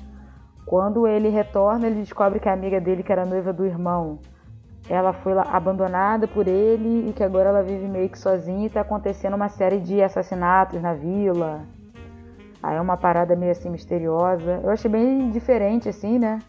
Quando 0.67 1.07
ele 1.07 1.29
retorna, 1.29 1.87
ele 1.87 2.01
descobre 2.01 2.41
que 2.41 2.49
a 2.49 2.53
amiga 2.53 2.81
dele, 2.81 3.03
que 3.03 3.13
era 3.13 3.25
noiva 3.25 3.53
do 3.53 3.65
irmão, 3.65 4.19
ela 4.89 5.13
foi 5.13 5.33
abandonada 5.33 6.27
por 6.27 6.47
ele 6.47 7.09
e 7.09 7.13
que 7.13 7.23
agora 7.23 7.49
ela 7.49 7.63
vive 7.63 7.87
meio 7.89 8.09
que 8.09 8.19
sozinha 8.19 8.65
e 8.65 8.67
está 8.67 8.81
acontecendo 8.81 9.35
uma 9.35 9.49
série 9.49 9.79
de 9.79 10.03
assassinatos 10.03 10.83
na 10.83 10.93
vila. 10.93 11.61
Aí 12.63 12.77
é 12.77 12.81
uma 12.81 12.97
parada 12.97 13.37
meio 13.37 13.53
assim 13.53 13.71
misteriosa. 13.71 14.61
Eu 14.63 14.71
achei 14.71 14.91
bem 14.91 15.31
diferente 15.31 15.89
assim, 15.89 16.19
né? 16.19 16.41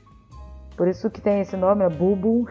Por 0.77 0.87
isso 0.87 1.09
que 1.09 1.19
tem 1.19 1.41
esse 1.41 1.57
nome, 1.57 1.83
é 1.83 1.89
Bubu. 1.89 2.47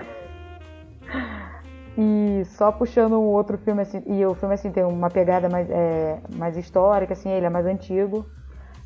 E 1.97 2.45
só 2.45 2.70
puxando 2.70 3.14
um 3.14 3.24
outro 3.24 3.57
filme 3.57 3.81
assim, 3.81 4.03
e 4.07 4.27
o 4.27 4.35
filme 4.35 4.55
assim 4.55 4.70
tem 4.70 4.85
uma 4.85 5.09
pegada 5.09 5.49
mais, 5.49 5.70
é, 5.70 6.20
mais 6.35 6.57
histórica, 6.57 7.14
assim, 7.14 7.31
ele 7.31 7.47
é 7.47 7.51
mais 7.51 7.64
antigo. 7.64 8.27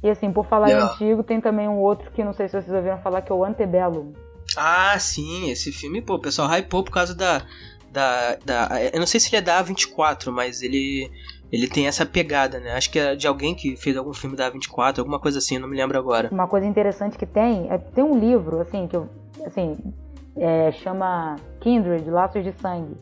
E 0.03 0.09
assim, 0.09 0.33
por 0.33 0.47
falar 0.47 0.69
yeah. 0.69 0.87
em 0.87 0.95
antigo, 0.95 1.23
tem 1.25 1.41
também 1.41 1.69
um 1.69 1.79
outro 1.79 2.11
que 2.13 2.23
não 2.23 2.33
sei 2.33 2.47
se 2.47 2.53
vocês 2.53 2.73
ouviram 2.73 2.99
falar, 2.99 3.23
que 3.23 3.33
é 3.33 3.35
o 3.35 3.45
Antebellum. 3.45 4.13
Ah, 4.57 4.99
sim, 4.99 5.51
esse 5.51 5.73
filme, 5.73 6.01
pô, 6.03 6.15
o 6.15 6.21
pessoal 6.21 6.49
hypou 6.49 6.83
por 6.83 6.93
causa 6.93 7.15
da, 7.15 7.43
da, 7.91 8.37
da. 8.45 8.69
Eu 8.93 8.99
não 8.99 9.07
sei 9.07 9.21
se 9.21 9.29
ele 9.29 9.37
é 9.37 9.41
da 9.41 9.63
A24, 9.63 10.31
mas 10.31 10.63
ele. 10.63 11.11
Ele 11.53 11.67
tem 11.67 11.89
essa 11.89 12.07
pegada, 12.07 12.61
né? 12.61 12.75
Acho 12.75 12.89
que 12.93 12.99
é 12.99 13.17
de 13.17 13.27
alguém 13.27 13.57
que 13.57 13.75
fez 13.77 13.97
algum 13.97 14.15
filme 14.15 14.37
da 14.37 14.49
A24, 14.49 15.01
alguma 15.01 15.19
coisa 15.19 15.39
assim, 15.39 15.59
não 15.59 15.67
me 15.67 15.77
lembro 15.77 15.99
agora. 15.99 16.29
Uma 16.31 16.47
coisa 16.47 16.65
interessante 16.65 17.19
que 17.19 17.27
tem, 17.27 17.69
é, 17.69 17.77
tem 17.77 18.05
um 18.05 18.17
livro, 18.17 18.61
assim, 18.61 18.87
que 18.87 18.95
eu. 18.95 19.09
Assim, 19.45 19.77
é, 20.37 20.71
chama 20.73 21.37
Kindred, 21.61 22.09
Laços 22.11 22.45
de 22.45 22.53
Sangue. 22.53 22.97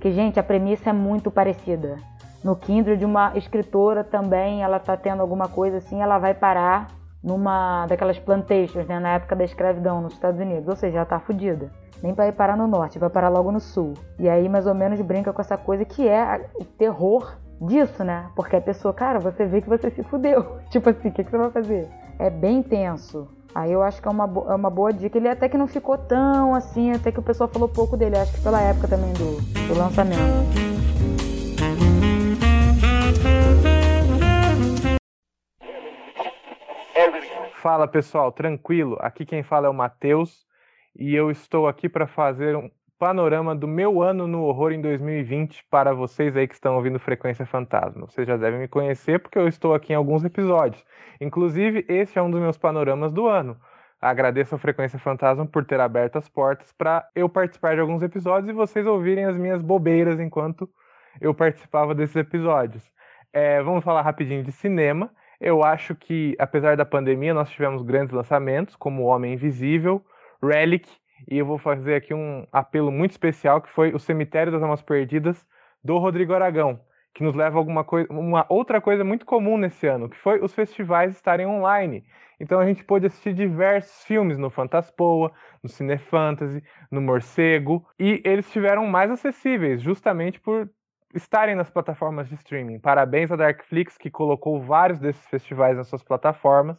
Que, 0.00 0.12
gente, 0.12 0.38
a 0.38 0.42
premissa 0.42 0.90
é 0.90 0.92
muito 0.92 1.30
parecida. 1.30 1.96
No 2.44 2.54
Kindred, 2.54 3.04
uma 3.04 3.36
escritora 3.36 4.04
também, 4.04 4.62
ela 4.62 4.78
tá 4.78 4.96
tendo 4.96 5.20
alguma 5.20 5.48
coisa 5.48 5.78
assim, 5.78 6.00
ela 6.00 6.18
vai 6.18 6.34
parar 6.34 6.88
numa 7.22 7.86
daquelas 7.86 8.18
plantations, 8.18 8.86
né, 8.86 9.00
na 9.00 9.14
época 9.14 9.34
da 9.34 9.42
escravidão 9.42 10.00
nos 10.00 10.12
Estados 10.12 10.40
Unidos, 10.40 10.68
ou 10.68 10.76
seja, 10.76 10.98
ela 10.98 11.06
tá 11.06 11.18
fodida. 11.18 11.72
Nem 12.02 12.12
vai 12.12 12.30
parar 12.30 12.56
no 12.56 12.68
norte, 12.68 12.98
vai 12.98 13.10
parar 13.10 13.30
logo 13.30 13.50
no 13.50 13.58
sul. 13.58 13.94
E 14.18 14.28
aí, 14.28 14.48
mais 14.48 14.66
ou 14.66 14.74
menos, 14.74 15.00
brinca 15.00 15.32
com 15.32 15.40
essa 15.40 15.56
coisa 15.56 15.84
que 15.84 16.06
é 16.06 16.48
o 16.54 16.64
terror 16.64 17.36
disso, 17.60 18.04
né? 18.04 18.30
Porque 18.36 18.54
a 18.54 18.60
pessoa, 18.60 18.94
cara, 18.94 19.18
você 19.18 19.46
vê 19.46 19.60
que 19.60 19.68
você 19.68 19.90
se 19.90 20.02
fudeu. 20.04 20.58
Tipo 20.70 20.90
assim, 20.90 21.08
o 21.08 21.12
que, 21.12 21.24
que 21.24 21.30
você 21.30 21.38
vai 21.38 21.50
fazer? 21.50 21.88
É 22.18 22.30
bem 22.30 22.62
tenso. 22.62 23.28
Aí 23.56 23.72
eu 23.72 23.82
acho 23.82 24.02
que 24.02 24.06
é 24.06 24.10
uma, 24.10 24.24
é 24.24 24.54
uma 24.54 24.68
boa 24.68 24.92
dica. 24.92 25.16
Ele 25.16 25.30
até 25.30 25.48
que 25.48 25.56
não 25.56 25.66
ficou 25.66 25.96
tão 25.96 26.54
assim, 26.54 26.92
até 26.92 27.10
que 27.10 27.18
o 27.18 27.22
pessoal 27.22 27.48
falou 27.48 27.66
pouco 27.66 27.96
dele. 27.96 28.18
Acho 28.18 28.34
que 28.34 28.42
pela 28.42 28.60
época 28.60 28.86
também 28.86 29.10
do, 29.14 29.40
do 29.66 29.78
lançamento. 29.78 30.20
Fala 37.62 37.88
pessoal, 37.88 38.30
tranquilo? 38.30 38.98
Aqui 39.00 39.24
quem 39.24 39.42
fala 39.42 39.68
é 39.68 39.70
o 39.70 39.74
Matheus 39.74 40.46
e 40.94 41.14
eu 41.14 41.30
estou 41.30 41.66
aqui 41.66 41.88
para 41.88 42.06
fazer 42.06 42.54
um 42.54 42.70
panorama 42.98 43.54
do 43.54 43.68
meu 43.68 44.02
ano 44.02 44.26
no 44.26 44.42
horror 44.42 44.72
em 44.72 44.80
2020 44.80 45.64
para 45.70 45.92
vocês 45.92 46.36
aí 46.36 46.48
que 46.48 46.54
estão 46.54 46.76
ouvindo 46.76 46.98
Frequência 46.98 47.44
Fantasma. 47.44 48.06
Vocês 48.06 48.26
já 48.26 48.36
devem 48.36 48.60
me 48.60 48.68
conhecer 48.68 49.20
porque 49.20 49.38
eu 49.38 49.46
estou 49.46 49.74
aqui 49.74 49.92
em 49.92 49.96
alguns 49.96 50.24
episódios. 50.24 50.82
Inclusive, 51.20 51.84
esse 51.88 52.18
é 52.18 52.22
um 52.22 52.30
dos 52.30 52.40
meus 52.40 52.56
panoramas 52.56 53.12
do 53.12 53.26
ano. 53.26 53.56
Agradeço 54.00 54.54
a 54.54 54.58
Frequência 54.58 54.98
Fantasma 54.98 55.46
por 55.46 55.64
ter 55.64 55.80
aberto 55.80 56.16
as 56.16 56.28
portas 56.28 56.72
para 56.72 57.06
eu 57.14 57.28
participar 57.28 57.74
de 57.74 57.80
alguns 57.80 58.02
episódios 58.02 58.48
e 58.48 58.52
vocês 58.52 58.86
ouvirem 58.86 59.24
as 59.24 59.36
minhas 59.36 59.60
bobeiras 59.60 60.18
enquanto 60.18 60.68
eu 61.20 61.34
participava 61.34 61.94
desses 61.94 62.16
episódios. 62.16 62.90
É, 63.32 63.62
vamos 63.62 63.84
falar 63.84 64.02
rapidinho 64.02 64.42
de 64.42 64.52
cinema. 64.52 65.10
Eu 65.38 65.62
acho 65.62 65.94
que, 65.94 66.34
apesar 66.38 66.76
da 66.76 66.84
pandemia, 66.84 67.34
nós 67.34 67.50
tivemos 67.50 67.82
grandes 67.82 68.14
lançamentos, 68.14 68.74
como 68.74 69.02
O 69.02 69.06
Homem 69.06 69.34
Invisível, 69.34 70.02
Relic 70.42 70.88
e 71.28 71.38
eu 71.38 71.46
vou 71.46 71.58
fazer 71.58 71.94
aqui 71.96 72.14
um 72.14 72.46
apelo 72.52 72.90
muito 72.92 73.12
especial 73.12 73.60
que 73.60 73.68
foi 73.70 73.92
o 73.92 73.98
Cemitério 73.98 74.52
das 74.52 74.62
Almas 74.62 74.82
Perdidas 74.82 75.46
do 75.82 75.98
Rodrigo 75.98 76.32
Aragão, 76.32 76.80
que 77.14 77.22
nos 77.22 77.34
leva 77.34 77.56
a 77.56 77.60
alguma 77.60 77.84
coisa, 77.84 78.12
uma 78.12 78.46
outra 78.48 78.80
coisa 78.80 79.02
muito 79.02 79.24
comum 79.24 79.56
nesse 79.56 79.86
ano, 79.86 80.08
que 80.08 80.16
foi 80.16 80.40
os 80.40 80.54
festivais 80.54 81.14
estarem 81.14 81.46
online. 81.46 82.04
Então 82.38 82.60
a 82.60 82.66
gente 82.66 82.84
pôde 82.84 83.06
assistir 83.06 83.32
diversos 83.32 84.04
filmes 84.04 84.36
no 84.36 84.50
Fantaspoa, 84.50 85.32
no 85.62 85.68
Cinefantasy, 85.68 86.62
no 86.90 87.00
Morcego, 87.00 87.86
e 87.98 88.20
eles 88.24 88.46
estiveram 88.46 88.86
mais 88.86 89.10
acessíveis, 89.10 89.80
justamente 89.80 90.38
por 90.38 90.68
estarem 91.14 91.54
nas 91.54 91.70
plataformas 91.70 92.28
de 92.28 92.34
streaming. 92.34 92.78
Parabéns 92.78 93.32
a 93.32 93.36
Darkflix, 93.36 93.96
que 93.96 94.10
colocou 94.10 94.60
vários 94.60 94.98
desses 94.98 95.26
festivais 95.28 95.76
nas 95.76 95.88
suas 95.88 96.02
plataformas. 96.02 96.76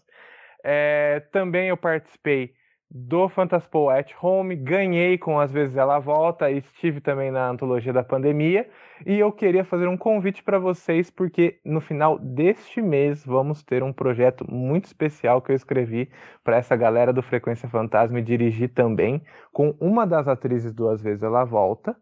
É, 0.64 1.22
também 1.32 1.70
eu 1.70 1.78
participei 1.78 2.54
do 2.90 3.28
Fantaspo 3.28 3.90
at 3.90 4.12
Home, 4.22 4.56
ganhei 4.56 5.18
com 5.18 5.40
Às 5.40 5.52
vezes 5.52 5.76
ela 5.76 6.00
volta, 6.00 6.50
estive 6.50 7.02
também 7.02 7.30
na 7.30 7.50
antologia 7.50 7.92
da 7.92 8.04
pandemia, 8.04 8.70
e 9.06 9.20
eu 9.20 9.32
queria 9.32 9.66
fazer 9.66 9.88
um 9.88 9.98
convite 9.98 10.42
para 10.42 10.58
vocês 10.58 11.10
porque 11.10 11.60
no 11.66 11.82
final 11.82 12.18
deste 12.18 12.82
mês 12.82 13.26
vamos 13.26 13.62
ter 13.64 13.84
um 13.84 13.92
projeto 13.92 14.46
muito 14.50 14.86
especial 14.86 15.42
que 15.42 15.52
eu 15.52 15.56
escrevi 15.56 16.10
para 16.44 16.58
essa 16.58 16.76
galera 16.76 17.12
do 17.12 17.22
Frequência 17.22 17.70
Fantasma 17.70 18.20
e 18.20 18.24
dirigi 18.24 18.68
também 18.68 19.22
com 19.52 19.76
uma 19.80 20.06
das 20.08 20.28
atrizes 20.28 20.74
do 20.74 20.90
Às 20.90 21.02
vezes 21.02 21.24
ela 21.24 21.44
volta, 21.44 21.96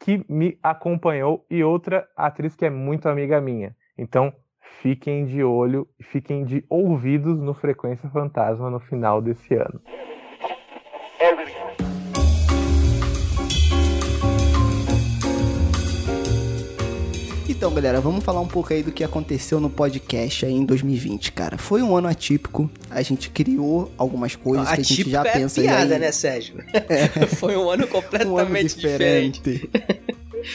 que 0.00 0.24
me 0.28 0.58
acompanhou 0.62 1.46
e 1.48 1.62
outra 1.62 2.08
atriz 2.16 2.56
que 2.56 2.64
é 2.64 2.70
muito 2.70 3.08
amiga 3.08 3.40
minha. 3.40 3.76
Então, 3.96 4.32
fiquem 4.80 5.26
de 5.26 5.44
olho, 5.44 5.86
fiquem 6.00 6.44
de 6.44 6.64
ouvidos 6.68 7.40
no 7.40 7.54
Frequência 7.54 8.08
Fantasma 8.10 8.68
no 8.70 8.80
final 8.80 9.20
desse 9.20 9.54
ano. 9.54 9.80
Então, 17.62 17.72
galera, 17.72 18.00
vamos 18.00 18.24
falar 18.24 18.40
um 18.40 18.48
pouco 18.48 18.72
aí 18.72 18.82
do 18.82 18.90
que 18.90 19.04
aconteceu 19.04 19.60
no 19.60 19.70
podcast 19.70 20.44
aí 20.44 20.52
em 20.52 20.64
2020, 20.64 21.30
cara. 21.30 21.56
Foi 21.56 21.80
um 21.80 21.96
ano 21.96 22.08
atípico, 22.08 22.68
a 22.90 23.00
gente 23.02 23.30
criou 23.30 23.88
algumas 23.96 24.34
coisas 24.34 24.68
que 24.68 24.80
a 24.80 24.82
gente 24.82 25.08
já 25.08 25.20
é 25.20 25.32
pensa 25.32 25.60
piada, 25.60 25.94
aí. 25.94 26.00
né, 26.00 26.10
Sérgio? 26.10 26.56
Foi 27.38 27.56
um 27.56 27.70
ano 27.70 27.86
completamente 27.86 28.28
Um 28.28 28.36
ano 28.36 28.64
diferente. 28.64 29.40
diferente. 29.40 29.70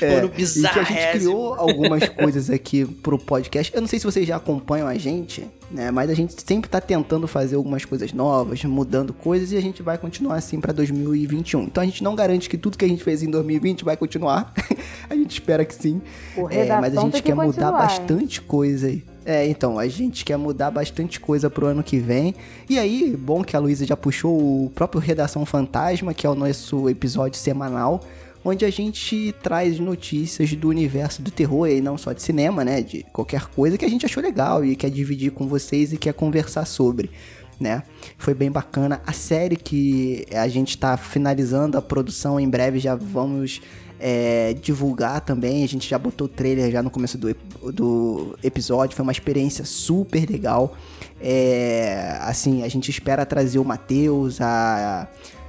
É, 0.02 0.26
e 0.26 0.30
que 0.30 0.80
a 0.80 0.84
gente 0.84 1.12
criou 1.14 1.54
algumas 1.54 2.08
coisas 2.10 2.50
aqui 2.50 2.86
pro 2.86 3.18
podcast. 3.18 3.74
Eu 3.74 3.82
não 3.82 3.88
sei 3.88 4.00
se 4.00 4.06
vocês 4.06 4.28
já 4.28 4.36
acompanham 4.36 4.88
a 4.88 4.96
gente, 4.96 5.48
né? 5.72 5.92
Mas 5.92 6.10
a 6.10 6.14
gente 6.14 6.34
sempre 6.46 6.70
tá 6.70 6.80
tentando 6.80 7.28
fazer 7.28 7.56
algumas 7.56 7.86
coisas 7.86 8.14
novas, 8.14 8.64
mudando 8.64 9.14
coisas, 9.14 9.52
e 9.52 9.58
a 9.58 9.62
gente 9.62 9.82
vai 9.82 9.98
continuar 9.98 10.36
assim 10.36 10.60
pra 10.60 10.74
2021. 10.74 11.64
Então 11.64 11.82
a 11.82 11.86
gente 11.86 12.04
não 12.04 12.16
garante 12.16 12.50
que 12.50 12.58
tudo 12.58 12.78
que 12.78 12.86
a 12.86 12.88
gente 12.88 13.04
fez 13.04 13.24
em 13.24 13.30
2020 13.30 13.84
vai 13.84 13.98
continuar. 13.98 14.54
a 15.10 15.16
gente 15.16 15.32
espera 15.32 15.64
que 15.66 15.76
sim. 15.76 16.02
É, 16.50 16.68
mas 16.80 16.98
a 16.98 17.02
gente 17.02 17.14
que 17.14 17.22
quer 17.22 17.36
mudar 17.36 17.72
bastante 17.72 18.42
coisa 18.42 18.88
aí. 18.88 19.04
É, 19.30 19.46
então, 19.46 19.78
a 19.78 19.86
gente 19.90 20.24
quer 20.24 20.38
mudar 20.38 20.72
bastante 20.72 21.20
coisa 21.20 21.50
pro 21.50 21.66
ano 21.66 21.84
que 21.84 22.00
vem. 22.00 22.34
E 22.70 22.80
aí, 22.80 23.14
bom 23.14 23.44
que 23.44 23.58
a 23.58 23.60
Luísa 23.60 23.86
já 23.86 23.98
puxou 23.98 24.32
o 24.32 24.70
próprio 24.74 25.02
Redação 25.02 25.46
Fantasma, 25.46 26.14
que 26.14 26.26
é 26.26 26.30
o 26.30 26.34
nosso 26.34 26.88
episódio 26.88 27.38
semanal, 27.38 28.02
onde 28.48 28.64
a 28.64 28.70
gente 28.70 29.36
traz 29.44 29.78
notícias 29.80 30.54
do 30.54 30.70
universo 30.70 31.22
do 31.22 31.30
terror, 31.30 31.68
e 31.68 31.82
não 31.82 31.98
só 31.98 32.14
de 32.14 32.22
cinema, 32.22 32.64
né? 32.64 32.82
De 32.82 33.04
qualquer 33.12 33.46
coisa 33.48 33.78
que 33.78 33.84
a 33.84 33.90
gente 33.90 34.06
achou 34.06 34.24
legal 34.24 34.64
e 34.64 34.76
quer 34.76 34.90
dividir 34.90 35.32
com 35.32 35.48
vocês 35.48 35.92
e 35.92 35.98
quer 35.98 36.14
conversar 36.14 36.66
sobre. 36.66 37.12
Né? 37.60 37.82
Foi 38.18 38.34
bem 38.34 38.52
bacana. 38.52 39.02
A 39.06 39.12
série 39.12 39.56
que 39.56 40.26
a 40.32 40.48
gente 40.48 40.78
tá 40.78 40.96
finalizando 40.96 41.78
a 41.78 41.82
produção 41.82 42.40
em 42.40 42.48
breve, 42.48 42.78
já 42.80 42.96
vamos 42.96 43.62
é, 44.00 44.54
divulgar 44.54 45.22
também. 45.22 45.64
A 45.64 45.68
gente 45.68 45.90
já 45.90 45.98
botou 45.98 46.26
o 46.26 46.30
trailer 46.30 46.72
já 46.72 46.84
no 46.84 46.90
começo 46.90 47.18
do, 47.18 47.36
do 47.74 48.38
episódio. 48.44 48.96
Foi 48.96 49.04
uma 49.04 49.12
experiência 49.12 49.66
super 49.66 50.30
legal. 50.30 50.76
É, 51.20 52.18
assim, 52.22 52.64
a 52.64 52.68
gente 52.68 52.92
espera 52.92 53.26
trazer 53.26 53.60
o 53.60 53.66
Matheus, 53.66 54.40
a. 54.40 55.08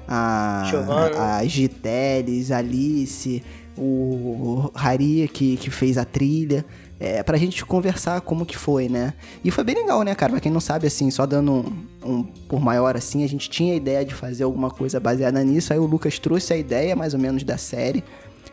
A, 0.09 0.65
Giovanna. 0.69 1.37
a 1.37 1.45
Giteles, 1.45 2.51
a 2.51 2.59
Alice, 2.59 3.43
o 3.77 4.71
Hari 4.75 5.29
que, 5.33 5.57
que 5.57 5.71
fez 5.71 5.99
a 5.99 6.05
trilha. 6.05 6.65
É, 7.01 7.23
pra 7.23 7.37
gente 7.37 7.65
conversar 7.65 8.21
como 8.23 8.45
que 8.45 8.57
foi, 8.57 8.89
né? 8.89 9.15
E 9.45 9.53
foi 9.53 9.63
bem 9.63 9.77
legal, 9.77 10.03
né, 10.03 10.17
cara? 10.17 10.33
Pra 10.33 10.41
quem 10.41 10.51
não 10.51 10.59
sabe, 10.61 10.89
assim, 10.89 11.09
só 11.13 11.25
dando 11.27 11.53
um, 11.53 11.73
um 12.05 12.23
por 12.25 12.61
maior, 12.61 12.97
assim, 12.97 13.23
a 13.23 13.29
gente 13.29 13.49
tinha 13.49 13.73
a 13.75 13.77
ideia 13.77 14.05
de 14.05 14.13
fazer 14.15 14.43
alguma 14.43 14.69
coisa 14.69 14.99
baseada 14.99 15.45
nisso. 15.45 15.73
Aí 15.73 15.79
o 15.79 15.85
Lucas 15.87 16.19
trouxe 16.19 16.53
a 16.53 16.57
ideia, 16.57 16.97
mais 16.97 17.15
ou 17.15 17.21
menos, 17.21 17.45
da 17.45 17.57
série. 17.57 18.03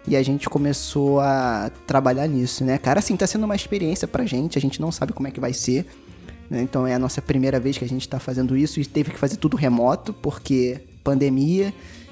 E 0.07 0.15
a 0.15 0.21
gente 0.21 0.47
começou 0.47 1.19
a 1.21 1.71
trabalhar 1.87 2.27
nisso, 2.27 2.63
né? 2.63 2.77
Cara, 2.77 2.99
assim, 2.99 3.15
tá 3.15 3.25
sendo 3.25 3.45
uma 3.45 3.55
experiência 3.55 4.07
pra 4.07 4.23
gente. 4.25 4.59
A 4.59 4.61
gente 4.61 4.79
não 4.79 4.91
sabe 4.91 5.11
como 5.11 5.27
é 5.27 5.31
que 5.31 5.39
vai 5.39 5.51
ser. 5.51 5.87
né? 6.47 6.61
Então 6.61 6.85
é 6.85 6.93
a 6.93 6.99
nossa 6.99 7.23
primeira 7.23 7.59
vez 7.59 7.75
que 7.79 7.83
a 7.85 7.89
gente 7.89 8.07
tá 8.07 8.19
fazendo 8.19 8.55
isso. 8.55 8.79
E 8.79 8.85
teve 8.85 9.09
que 9.09 9.17
fazer 9.17 9.37
tudo 9.37 9.57
remoto, 9.57 10.13
porque 10.13 10.81
pandemia. 11.05 11.71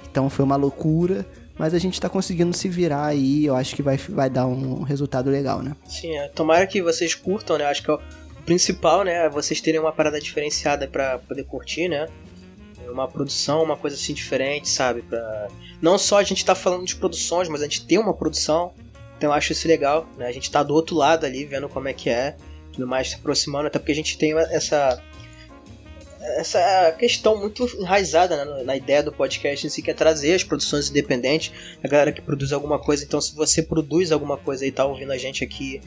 Então 0.10 0.30
foi 0.30 0.46
uma 0.46 0.56
loucura. 0.56 1.26
Mas 1.58 1.74
a 1.74 1.80
gente 1.80 2.00
tá 2.00 2.10
conseguindo 2.10 2.56
se 2.56 2.70
virar 2.70 3.08
aí. 3.08 3.46
Eu 3.46 3.56
acho 3.56 3.76
que 3.76 3.82
vai, 3.82 3.98
vai 3.98 4.30
dar 4.30 4.48
um 4.48 4.82
resultado 4.84 5.30
legal, 5.30 5.62
né? 5.62 5.76
Sim, 5.86 6.16
é. 6.18 6.28
tomara 6.30 6.66
que 6.66 6.82
vocês 6.82 7.14
curtam, 7.14 7.58
né? 7.58 7.66
Acho 7.66 7.84
que 7.84 7.92
é 7.92 7.94
o 7.94 8.00
principal, 8.46 9.04
né? 9.04 9.26
é 9.26 9.30
Vocês 9.30 9.62
terem 9.62 9.80
uma 9.80 9.92
parada 9.92 10.20
diferenciada 10.20 10.88
pra 10.88 11.20
poder 11.20 11.44
curtir, 11.44 11.88
né? 11.88 12.08
Uma 12.90 13.08
produção, 13.08 13.64
uma 13.64 13.78
coisa 13.78 13.96
assim 13.96 14.14
diferente, 14.14 14.70
sabe? 14.70 15.02
Pra... 15.04 15.48
Não 15.82 15.98
só 15.98 16.18
a 16.18 16.24
gente 16.24 16.44
tá 16.44 16.56
falando 16.56 16.86
de 16.86 16.96
produções, 16.96 17.48
mas 17.48 17.62
a 17.62 17.66
gente 17.66 17.86
tem 17.86 17.98
uma 17.98 18.14
produção. 18.14 18.74
Então 19.18 19.30
eu 19.30 19.34
acho 19.34 19.52
isso 19.52 19.68
legal, 19.68 20.08
né? 20.18 20.28
A 20.28 20.32
gente 20.32 20.50
tá 20.50 20.64
do 20.64 20.74
outro 20.74 20.96
lado 20.96 21.26
ali, 21.26 21.46
vendo 21.46 21.70
como 21.70 21.88
é 21.88 21.94
que 21.94 22.10
é, 22.10 22.36
tudo 22.74 22.88
mais, 22.88 23.10
se 23.10 23.16
aproximando, 23.16 23.68
até 23.68 23.80
porque 23.80 23.92
a 23.92 23.96
gente 23.96 24.18
tem 24.18 24.34
essa 24.34 25.02
essa 26.38 26.92
questão 26.98 27.38
muito 27.40 27.66
enraizada 27.80 28.46
né, 28.46 28.64
na- 28.64 28.78
ideia 28.78 29.04
do 29.04 29.12
podcast 29.12 29.66
em 29.68 29.70
si, 29.70 29.82
que 29.82 29.92
é 29.92 29.94
trazer 29.94 30.34
as 30.34 30.44
produções 30.44 30.90
independentes, 30.90 31.52
a 31.84 31.88
galera 31.88 32.12
que 32.12 32.22
produz 32.22 32.52
alguma 32.54 32.80
coisa. 32.80 33.04
Então, 33.04 33.20
se 33.22 33.36
você 33.36 33.62
produz 33.62 34.12
alguma 34.12 34.38
coisa 34.38 34.66
e 34.66 34.72
tá 34.72 34.86
ouvindo 34.86 35.12
a 35.12 35.18
gente 35.18 35.44
aqui, 35.44 35.82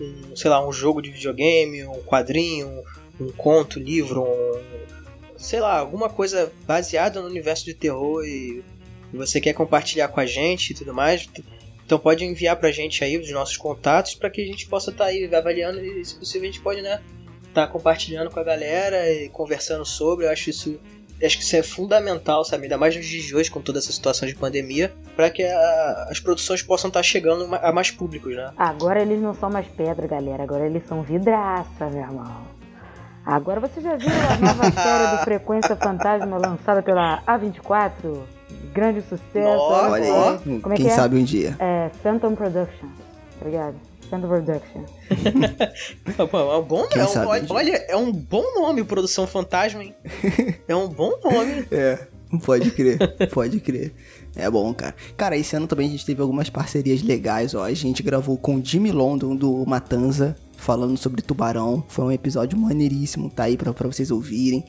um, 0.00 0.34
sei 0.36 0.50
lá, 0.50 0.66
um 0.66 0.72
jogo 0.72 1.02
de 1.02 1.10
videogame, 1.10 1.84
um 1.84 2.00
quadrinho, 2.02 2.82
um, 3.20 3.30
conto, 3.32 3.78
livro, 3.78 4.22
um, 4.22 4.60
sei 5.36 5.60
lá, 5.60 5.78
alguma 5.78 6.08
coisa 6.08 6.52
baseada 6.66 7.20
no 7.20 7.26
universo 7.26 7.64
de 7.64 7.74
terror 7.74 8.24
e 8.24 8.62
você 9.12 9.40
quer 9.40 9.52
compartilhar 9.54 10.08
com 10.08 10.20
a 10.20 10.26
gente 10.26 10.70
e 10.70 10.74
tudo 10.74 10.94
mais, 10.94 11.28
então 11.84 11.98
pode 11.98 12.24
enviar 12.24 12.54
pra 12.56 12.70
gente 12.70 13.02
aí 13.02 13.18
os 13.18 13.28
nossos 13.32 13.56
contatos 13.56 14.14
para 14.14 14.30
que 14.30 14.40
a 14.40 14.46
gente 14.46 14.66
possa 14.68 14.90
estar 14.92 15.06
aí 15.06 15.28
avaliando 15.34 15.84
e, 15.84 16.04
se 16.04 16.14
possível, 16.14 16.48
a 16.48 16.52
gente 16.52 16.60
pode, 16.62 16.80
né, 16.80 17.00
tá 17.54 17.66
compartilhando 17.66 18.30
com 18.30 18.38
a 18.40 18.44
galera 18.44 19.10
e 19.10 19.28
conversando 19.28 19.84
sobre. 19.84 20.26
Eu 20.26 20.30
acho 20.30 20.50
isso, 20.50 20.78
acho 21.22 21.36
que 21.38 21.44
isso 21.44 21.56
é 21.56 21.62
fundamental, 21.62 22.44
sabe? 22.44 22.64
Ainda 22.64 22.78
mais 22.78 22.94
nos 22.96 23.06
dias 23.06 23.24
de 23.24 23.34
hoje 23.34 23.50
com 23.50 23.60
toda 23.60 23.78
essa 23.78 23.92
situação 23.92 24.26
de 24.28 24.34
pandemia, 24.34 24.92
para 25.16 25.28
que 25.30 25.42
a- 25.42 26.06
as 26.10 26.18
produções 26.20 26.62
possam 26.62 26.88
estar 26.88 27.02
chegando 27.02 27.46
ma- 27.48 27.58
a 27.58 27.72
mais 27.72 27.90
públicos, 27.90 28.34
né? 28.34 28.50
Agora 28.56 29.00
eles 29.02 29.20
não 29.20 29.34
são 29.34 29.50
mais 29.50 29.66
pedra, 29.66 30.06
galera. 30.06 30.42
Agora 30.42 30.66
eles 30.66 30.82
são 30.86 31.02
vidraça, 31.02 31.86
meu 31.90 32.00
irmão. 32.02 32.60
Agora 33.26 33.60
você 33.60 33.80
já 33.82 33.96
viu 33.96 34.08
a 34.08 34.36
nova 34.38 34.64
série 34.72 35.16
do 35.18 35.24
Frequência 35.24 35.76
Fantasma 35.76 36.38
lançada 36.38 36.82
pela 36.82 37.22
A24? 37.26 38.22
Grande 38.72 39.02
sucesso. 39.02 39.20
Nossa, 39.38 39.90
Olha 39.90 40.04
aí, 40.04 40.60
Como 40.60 40.72
é 40.72 40.76
quem 40.76 40.86
que 40.86 40.90
é? 40.92 40.94
sabe 40.94 41.16
um 41.16 41.24
dia. 41.24 41.54
É 41.58 41.90
Phantom 42.02 42.34
Production. 42.34 42.88
Tá 43.38 43.46
Phantom 44.10 44.28
Production. 44.28 44.84
É 46.18 46.22
um 46.22 46.62
bom, 46.62 46.86
é 46.94 47.04
um- 47.04 47.26
olha, 47.28 47.40
gente? 47.40 47.52
olha, 47.52 47.76
é 47.88 47.96
um 47.96 48.12
bom 48.12 48.42
nome, 48.60 48.84
Produção 48.84 49.26
Fantasma, 49.26 49.82
hein? 49.84 49.94
É 50.68 50.74
um 50.74 50.88
bom 50.88 51.12
nome. 51.24 51.66
É, 51.70 51.98
pode 52.44 52.70
crer, 52.72 52.98
pode 53.32 53.60
crer. 53.60 53.94
É 54.36 54.48
bom, 54.50 54.72
cara. 54.74 54.94
Cara, 55.16 55.36
esse 55.36 55.56
ano 55.56 55.66
também 55.66 55.88
a 55.88 55.90
gente 55.90 56.04
teve 56.06 56.20
algumas 56.22 56.48
parcerias 56.50 57.02
legais, 57.02 57.54
ó. 57.54 57.64
A 57.64 57.72
gente 57.72 58.02
gravou 58.02 58.36
com 58.36 58.56
o 58.56 58.64
Jimmy 58.64 58.92
London 58.92 59.34
do 59.34 59.64
Matanza, 59.66 60.36
falando 60.56 60.96
sobre 60.96 61.22
tubarão. 61.22 61.82
Foi 61.88 62.04
um 62.04 62.12
episódio 62.12 62.56
maneiríssimo, 62.58 63.30
tá 63.30 63.44
aí 63.44 63.56
pra, 63.56 63.72
pra 63.72 63.88
vocês 63.88 64.10
ouvirem. 64.10 64.64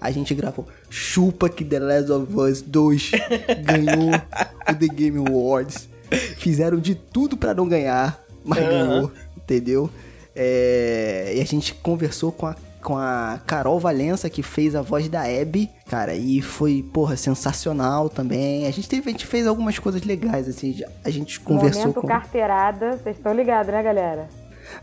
A 0.00 0.10
gente 0.10 0.34
gravou 0.34 0.66
Chupa 0.88 1.48
que 1.50 1.62
The 1.64 1.78
Last 1.78 2.10
of 2.12 2.34
Us 2.34 2.62
2 2.62 3.10
ganhou 3.64 4.10
o 4.14 4.74
The 4.74 4.86
Game 4.94 5.18
Awards. 5.18 5.88
Fizeram 6.38 6.78
de 6.78 6.94
tudo 6.94 7.36
pra 7.36 7.52
não 7.54 7.68
ganhar, 7.68 8.18
mas 8.44 8.58
ganhou, 8.64 9.10
entendeu? 9.36 9.90
É, 10.34 11.34
e 11.36 11.40
a 11.40 11.44
gente 11.44 11.74
conversou 11.74 12.32
com 12.32 12.46
a, 12.46 12.54
com 12.82 12.96
a 12.96 13.40
Carol 13.46 13.78
Valença, 13.78 14.30
que 14.30 14.42
fez 14.42 14.74
a 14.74 14.82
voz 14.82 15.08
da 15.08 15.22
Abby, 15.22 15.68
cara, 15.88 16.14
e 16.14 16.40
foi, 16.40 16.82
porra, 16.92 17.16
sensacional 17.16 18.08
também. 18.08 18.66
A 18.66 18.70
gente, 18.70 18.88
teve, 18.88 19.08
a 19.08 19.12
gente 19.12 19.26
fez 19.26 19.46
algumas 19.46 19.78
coisas 19.78 20.02
legais, 20.02 20.48
assim, 20.48 20.80
a 21.04 21.10
gente 21.10 21.40
conversou 21.40 21.82
Momento 21.82 22.00
com... 22.00 22.06
carteirada. 22.06 22.92
Vocês 22.96 23.16
estão 23.16 23.34
ligados, 23.34 23.72
né, 23.72 23.82
galera? 23.82 24.28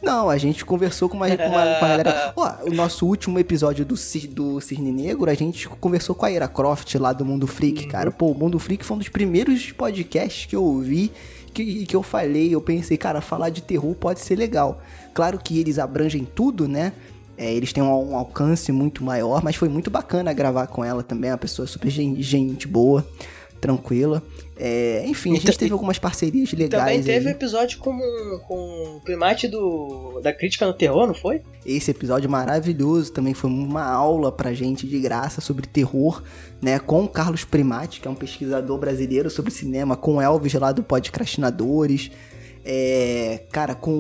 Não, 0.04 0.30
a 0.30 0.38
gente 0.38 0.66
conversou 0.66 1.08
com 1.08 1.16
uma, 1.16 1.30
com 1.30 1.44
uma, 1.48 1.76
com 1.80 1.86
a 1.86 1.88
galera. 1.88 2.34
Ó, 2.36 2.54
o 2.66 2.74
nosso 2.74 3.06
último 3.08 3.40
episódio 3.40 3.86
do, 3.86 3.96
do 4.32 4.60
Cisne 4.60 4.92
Negro, 4.92 5.32
a 5.32 5.34
gente 5.34 5.68
conversou 5.70 6.14
com 6.14 6.26
a 6.26 6.32
Ira 6.32 6.48
Croft 6.48 6.94
lá 6.96 7.14
do 7.14 7.24
Mundo 7.24 7.48
Freak, 7.48 7.84
Uhum. 7.84 7.90
cara. 7.90 8.12
Pô, 8.12 8.28
o 8.28 8.36
Mundo 8.38 8.60
Freak 8.60 8.86
foi 8.86 8.96
um 8.96 9.00
dos 9.00 9.08
primeiros 9.08 9.72
podcasts 9.72 10.46
que 10.46 10.56
eu 10.56 10.64
ouvi 10.64 11.12
que, 11.64 11.86
que 11.86 11.96
eu 11.96 12.04
falei. 12.04 12.54
Eu 12.54 12.62
pensei, 12.62 12.98
cara, 12.98 13.22
falar 13.22 13.50
de 13.50 13.62
terror 13.62 13.94
pode 13.96 14.20
ser 14.20 14.36
legal. 14.36 14.82
Claro 15.14 15.38
que 15.40 15.60
eles 15.60 15.80
abrangem 15.80 16.26
tudo, 16.36 16.68
né? 16.68 16.94
É, 17.38 17.54
eles 17.54 17.72
têm 17.72 17.84
um, 17.84 18.12
um 18.12 18.16
alcance 18.16 18.72
muito 18.72 19.04
maior, 19.04 19.44
mas 19.44 19.56
foi 19.56 19.70
muito 19.70 19.92
bacana 19.92 20.34
gravar 20.34 20.68
com 20.68 20.84
ela 20.84 21.04
também. 21.04 21.30
Uma 21.32 21.38
pessoa 21.38 21.68
super 21.68 21.90
gen- 21.90 22.22
gente 22.22 22.68
boa, 22.68 23.06
tranquila. 23.62 24.24
É, 24.60 25.04
enfim, 25.06 25.32
a 25.32 25.34
gente 25.36 25.44
Então- 25.44 25.58
teve 25.60 25.72
algumas 25.74 26.00
parcerias 26.00 26.50
Também 26.50 26.66
legais 26.66 27.06
teve 27.06 27.26
um 27.26 27.30
aí. 27.30 27.34
episódio 27.36 27.78
com, 27.78 27.96
com 28.48 28.96
o 28.98 29.02
primate 29.02 29.48
do, 29.48 30.20
da 30.24 30.34
crítica 30.34 30.66
no 30.66 30.74
terror, 30.74 31.06
não 31.06 31.14
foi? 31.14 31.42
Esse 31.64 31.92
episódio 31.92 32.28
maravilhoso 32.28 33.12
também 33.12 33.36
foi 33.36 33.52
uma 33.52 33.84
aula 33.84 34.32
pra 34.32 34.54
gente 34.54 34.88
de 34.88 35.00
graça 35.00 35.42
sobre 35.42 35.68
terror, 35.68 36.24
né? 36.60 36.80
Com 36.80 37.04
o 37.04 37.08
Carlos 37.08 37.44
Primati, 37.44 38.02
que 38.02 38.08
é 38.08 38.12
um 38.12 38.16
pesquisador 38.16 38.80
brasileiro 38.80 39.30
sobre 39.30 39.52
cinema, 39.52 39.96
com 39.96 40.16
o 40.16 40.22
Elvis 40.22 40.54
lá 40.56 40.72
do 40.72 40.82
Podcrastinadores. 40.82 42.10
É, 42.66 43.44
cara, 43.52 43.76
com 43.76 43.92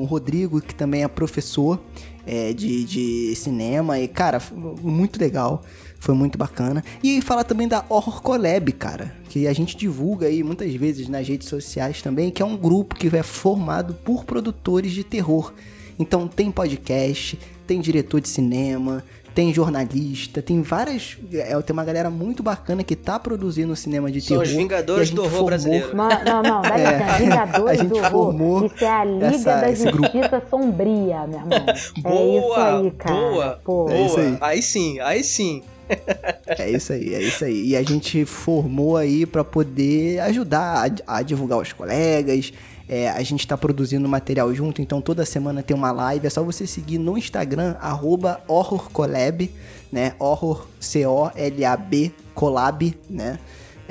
o 0.00 0.04
Rodrigo, 0.04 0.60
que 0.60 0.74
também 0.74 1.02
é 1.02 1.08
professor 1.08 1.80
é, 2.26 2.52
de, 2.52 2.84
de 2.84 3.34
cinema. 3.34 3.98
E, 3.98 4.06
cara, 4.06 4.40
muito 4.80 5.18
legal. 5.18 5.62
Foi 6.02 6.16
muito 6.16 6.36
bacana. 6.36 6.82
E 7.00 7.22
fala 7.22 7.44
também 7.44 7.68
da 7.68 7.84
Horror 7.88 8.20
Collab, 8.22 8.72
cara. 8.72 9.14
Que 9.28 9.46
a 9.46 9.52
gente 9.52 9.76
divulga 9.76 10.26
aí 10.26 10.42
muitas 10.42 10.74
vezes 10.74 11.08
nas 11.08 11.28
redes 11.28 11.46
sociais 11.46 12.02
também, 12.02 12.28
que 12.28 12.42
é 12.42 12.44
um 12.44 12.56
grupo 12.56 12.96
que 12.96 13.06
é 13.16 13.22
formado 13.22 13.94
por 13.94 14.24
produtores 14.24 14.90
de 14.90 15.04
terror. 15.04 15.52
Então 15.96 16.26
tem 16.26 16.50
podcast, 16.50 17.38
tem 17.68 17.80
diretor 17.80 18.20
de 18.20 18.28
cinema, 18.28 19.04
tem 19.32 19.54
jornalista, 19.54 20.42
tem 20.42 20.60
várias. 20.60 21.16
É, 21.32 21.56
tem 21.62 21.72
uma 21.72 21.84
galera 21.84 22.10
muito 22.10 22.42
bacana 22.42 22.82
que 22.82 22.96
tá 22.96 23.16
produzindo 23.16 23.76
cinema 23.76 24.10
de 24.10 24.20
São 24.20 24.28
terror. 24.38 24.42
os 24.42 24.50
e 24.50 24.54
a 24.54 24.58
Vingadores 24.58 25.06
gente 25.06 25.14
do 25.14 25.20
horror 25.22 25.30
formou- 25.30 25.46
brasileiro. 25.46 25.96
Não, 25.96 26.08
não, 26.42 26.62
dá 26.62 26.78
É, 26.80 26.98
licença. 26.98 27.18
Vingadores 27.18 27.70
a 27.80 27.82
gente 27.84 27.88
do 27.92 28.18
horror. 28.18 28.64
Isso 28.66 28.84
é 28.84 28.88
a 28.90 29.04
Liga 29.04 29.26
essa- 29.28 29.60
da. 29.60 29.72
Justiça 29.72 30.42
Sombria, 30.50 31.26
meu 31.28 31.38
irmão. 31.38 31.66
Boa, 32.02 32.10
é 32.18 32.38
isso 32.38 32.54
aí, 32.86 32.90
cara. 32.90 33.14
boa, 33.14 33.60
Pô, 33.64 33.88
É 33.88 34.04
isso 34.06 34.18
aí. 34.18 34.36
Aí 34.40 34.60
sim, 34.62 34.98
aí 34.98 35.22
sim. 35.22 35.62
É 36.46 36.70
isso 36.70 36.92
aí, 36.92 37.14
é 37.14 37.22
isso 37.22 37.44
aí. 37.44 37.68
E 37.68 37.76
a 37.76 37.82
gente 37.82 38.24
formou 38.24 38.96
aí 38.96 39.26
pra 39.26 39.44
poder 39.44 40.20
ajudar 40.20 40.90
a, 41.06 41.18
a 41.18 41.22
divulgar 41.22 41.58
os 41.58 41.72
colegas. 41.72 42.52
É, 42.88 43.08
a 43.08 43.22
gente 43.22 43.46
tá 43.46 43.56
produzindo 43.56 44.08
material 44.08 44.52
junto, 44.54 44.82
então 44.82 45.00
toda 45.00 45.24
semana 45.24 45.62
tem 45.62 45.76
uma 45.76 45.92
live. 45.92 46.26
É 46.26 46.30
só 46.30 46.42
você 46.42 46.66
seguir 46.66 46.98
no 46.98 47.16
Instagram, 47.16 47.76
arroba 47.80 48.40
HorrorCollab, 48.48 49.50
né? 49.90 50.14
Horror, 50.18 50.66
C-O-L-A-B, 50.80 52.12
Collab, 52.34 52.94
né? 53.08 53.38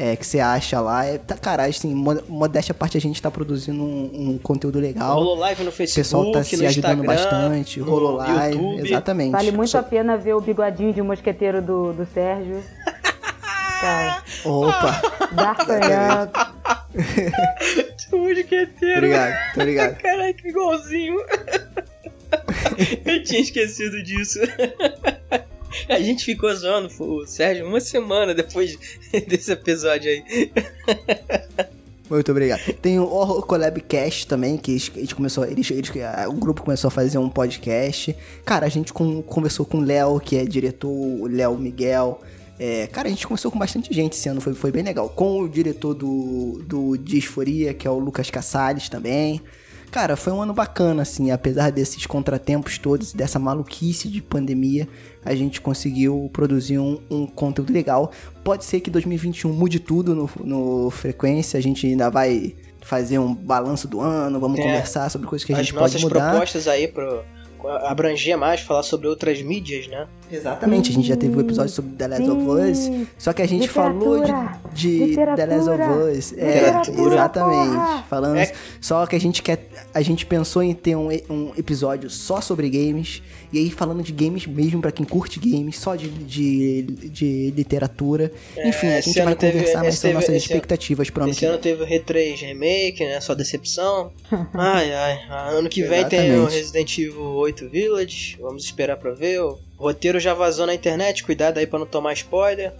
É, 0.03 0.15
que 0.15 0.25
você 0.25 0.39
acha 0.39 0.81
lá. 0.81 1.05
É, 1.05 1.17
tá, 1.19 1.37
cara, 1.37 1.65
assim, 1.65 1.93
mo- 1.93 2.23
modéstia 2.27 2.71
à 2.71 2.75
parte, 2.75 2.97
a 2.97 3.01
gente 3.01 3.21
tá 3.21 3.29
produzindo 3.29 3.83
um, 3.83 4.31
um 4.31 4.37
conteúdo 4.39 4.79
legal. 4.79 5.13
Rolou 5.15 5.35
live 5.37 5.63
no 5.63 5.69
O 5.69 5.71
Facebook, 5.71 5.99
pessoal 6.03 6.31
tá 6.31 6.43
se 6.43 6.55
ajudando 6.65 7.03
Instagram, 7.03 7.05
bastante, 7.05 7.79
rolou 7.79 8.13
live, 8.13 8.55
YouTube. 8.57 8.87
exatamente. 8.87 9.31
Vale 9.31 9.51
muito 9.51 9.77
a 9.77 9.83
pena 9.83 10.17
ver 10.17 10.33
o 10.33 10.41
bigodinho 10.41 10.91
de 10.93 11.01
mosqueteiro 11.03 11.61
do, 11.61 11.93
do 11.93 12.07
Sérgio. 12.13 12.63
Cara, 13.79 14.23
Opa, 14.45 15.01
D'Artagnan. 15.33 16.31
Mosqueteiro. 18.11 18.97
obrigado, 18.97 19.53
tô 19.53 19.61
ligado. 19.61 19.95
Caraca, 19.97 20.47
igualzinho. 20.47 21.15
Eu 23.05 23.23
tinha 23.23 23.41
esquecido 23.41 24.01
disso. 24.03 24.39
A 25.87 25.99
gente 25.99 26.23
ficou 26.25 26.53
zoando 26.55 26.89
o 26.99 27.25
Sérgio 27.25 27.65
uma 27.67 27.79
semana 27.79 28.33
depois 28.33 28.77
desse 29.27 29.51
episódio 29.51 30.09
aí. 30.09 30.51
Muito 32.09 32.29
obrigado. 32.29 32.61
Tem 32.81 32.99
o 32.99 33.05
Horror 33.05 33.45
Collab 33.45 33.79
Cast 33.81 34.27
também, 34.27 34.57
que 34.57 34.77
gente 34.77 35.15
começou, 35.15 35.45
eles, 35.45 35.71
eles, 35.71 35.89
o 36.27 36.33
grupo 36.33 36.61
começou 36.61 36.89
a 36.89 36.91
fazer 36.91 37.17
um 37.17 37.29
podcast. 37.29 38.13
Cara, 38.43 38.65
a 38.65 38.69
gente 38.69 38.91
com- 38.91 39.21
conversou 39.21 39.65
com 39.65 39.77
o 39.77 39.81
Léo, 39.81 40.19
que 40.19 40.35
é 40.35 40.43
diretor, 40.43 40.89
o 40.89 41.25
Léo 41.27 41.57
Miguel. 41.57 42.21
É, 42.59 42.87
cara, 42.87 43.07
a 43.07 43.09
gente 43.09 43.25
conversou 43.25 43.49
com 43.49 43.57
bastante 43.57 43.93
gente 43.93 44.13
esse 44.13 44.27
ano, 44.27 44.41
foi, 44.41 44.53
foi 44.53 44.71
bem 44.71 44.83
legal. 44.83 45.07
Com 45.09 45.39
o 45.39 45.47
diretor 45.47 45.93
do, 45.93 46.61
do 46.67 46.97
Disforia, 46.97 47.73
que 47.73 47.87
é 47.87 47.89
o 47.89 47.97
Lucas 47.97 48.29
Cassales 48.29 48.89
também. 48.89 49.41
Cara, 49.89 50.15
foi 50.15 50.31
um 50.31 50.41
ano 50.41 50.53
bacana, 50.53 51.01
assim, 51.01 51.31
apesar 51.31 51.69
desses 51.69 52.05
contratempos 52.05 52.77
todos, 52.77 53.13
dessa 53.13 53.39
maluquice 53.39 54.07
de 54.07 54.21
pandemia, 54.21 54.87
a 55.23 55.35
gente 55.35 55.61
conseguiu 55.61 56.29
produzir 56.33 56.79
um, 56.79 56.99
um 57.09 57.25
conteúdo 57.27 57.71
legal. 57.71 58.11
Pode 58.43 58.65
ser 58.65 58.79
que 58.79 58.89
2021 58.89 59.51
mude 59.53 59.79
tudo 59.79 60.15
no, 60.15 60.29
no 60.43 60.89
Frequência, 60.89 61.57
a 61.57 61.61
gente 61.61 61.85
ainda 61.87 62.09
vai 62.09 62.55
fazer 62.81 63.19
um 63.19 63.33
balanço 63.33 63.87
do 63.87 64.01
ano, 64.01 64.39
vamos 64.39 64.59
É. 64.59 64.63
conversar 64.63 65.09
sobre 65.09 65.27
coisas 65.27 65.45
que 65.45 65.53
a 65.53 65.57
As 65.57 65.61
gente 65.65 65.73
pode 65.73 65.93
nossas 65.93 66.01
mudar. 66.01 66.31
propostas 66.31 66.67
aí 66.67 66.87
pro 66.87 67.23
abranger 67.67 68.37
mais, 68.37 68.61
falar 68.61 68.83
sobre 68.83 69.07
outras 69.07 69.41
mídias, 69.41 69.87
né? 69.87 70.07
Exatamente, 70.31 70.91
a 70.91 70.93
gente 70.93 71.07
já 71.07 71.15
teve 71.17 71.35
um 71.35 71.41
episódio 71.41 71.71
sobre 71.71 71.91
The 71.95 72.07
Last 72.07 72.29
of 72.29 72.41
Us, 72.49 73.07
só 73.17 73.33
que 73.33 73.41
a 73.41 73.47
gente 73.47 73.67
falou 73.67 74.23
de, 74.73 74.97
Literatura. 74.99 75.31
de 75.35 75.35
The 75.35 75.45
Last 75.45 75.69
of 75.69 75.77
Literatura. 75.77 76.11
Us. 76.11 76.33
É, 76.37 76.53
Literatura, 76.55 77.13
exatamente. 77.15 77.69
porra. 77.75 78.05
Falando, 78.09 78.37
É. 78.37 78.53
Só 78.79 79.05
que 79.05 79.15
a 79.15 79.19
gente 79.19 79.41
quer. 79.43 79.67
A 79.93 80.01
gente 80.01 80.25
pensou 80.25 80.63
em 80.63 80.73
ter 80.73 80.95
um, 80.95 81.09
um 81.29 81.51
episódio 81.57 82.09
só 82.09 82.39
sobre 82.41 82.69
games. 82.69 83.21
E 83.53 83.57
aí 83.59 83.69
falando 83.69 84.01
de 84.01 84.13
games 84.13 84.47
mesmo, 84.47 84.81
pra 84.81 84.91
quem 84.93 85.05
curte 85.05 85.37
games, 85.39 85.77
só 85.77 85.95
de, 85.95 86.07
de, 86.09 86.83
de 86.83 87.51
literatura. 87.51 88.31
Enfim, 88.57 88.87
a 88.87 88.91
É, 88.91 89.01
gente 89.01 89.21
vai 89.21 89.35
teve- 89.35 89.53
conversar 89.59 89.81
mais 89.81 89.95
sobre 89.99 90.13
nossas 90.13 90.35
expectativas 90.35 91.09
pro 91.09 91.23
ano 91.23 91.31
Esse 91.33 91.45
ano 91.45 91.57
teve 91.57 91.83
o 91.83 91.85
R3 91.87 92.37
Remake, 92.47 93.03
né? 93.05 93.19
Só 93.19 93.35
decepção. 93.35 94.11
Ai, 94.53 94.93
ai. 94.93 95.19
Ano 95.57 95.67
que 95.69 95.83
vem 95.83 96.05
tem 96.07 96.19
o 96.19 96.23
Exatamente. 96.33 96.55
Resident 96.55 96.97
Evil 96.97 97.21
8 97.23 97.50
Village. 97.59 98.37
Vamos 98.39 98.63
esperar 98.63 98.97
pra 98.97 99.11
ver. 99.11 99.39
O 99.41 99.57
roteiro 99.77 100.19
já 100.19 100.33
vazou 100.33 100.65
na 100.65 100.73
internet. 100.73 101.23
Cuidado 101.23 101.57
aí 101.57 101.67
pra 101.67 101.79
não 101.79 101.85
tomar 101.85 102.13
spoiler. 102.13 102.73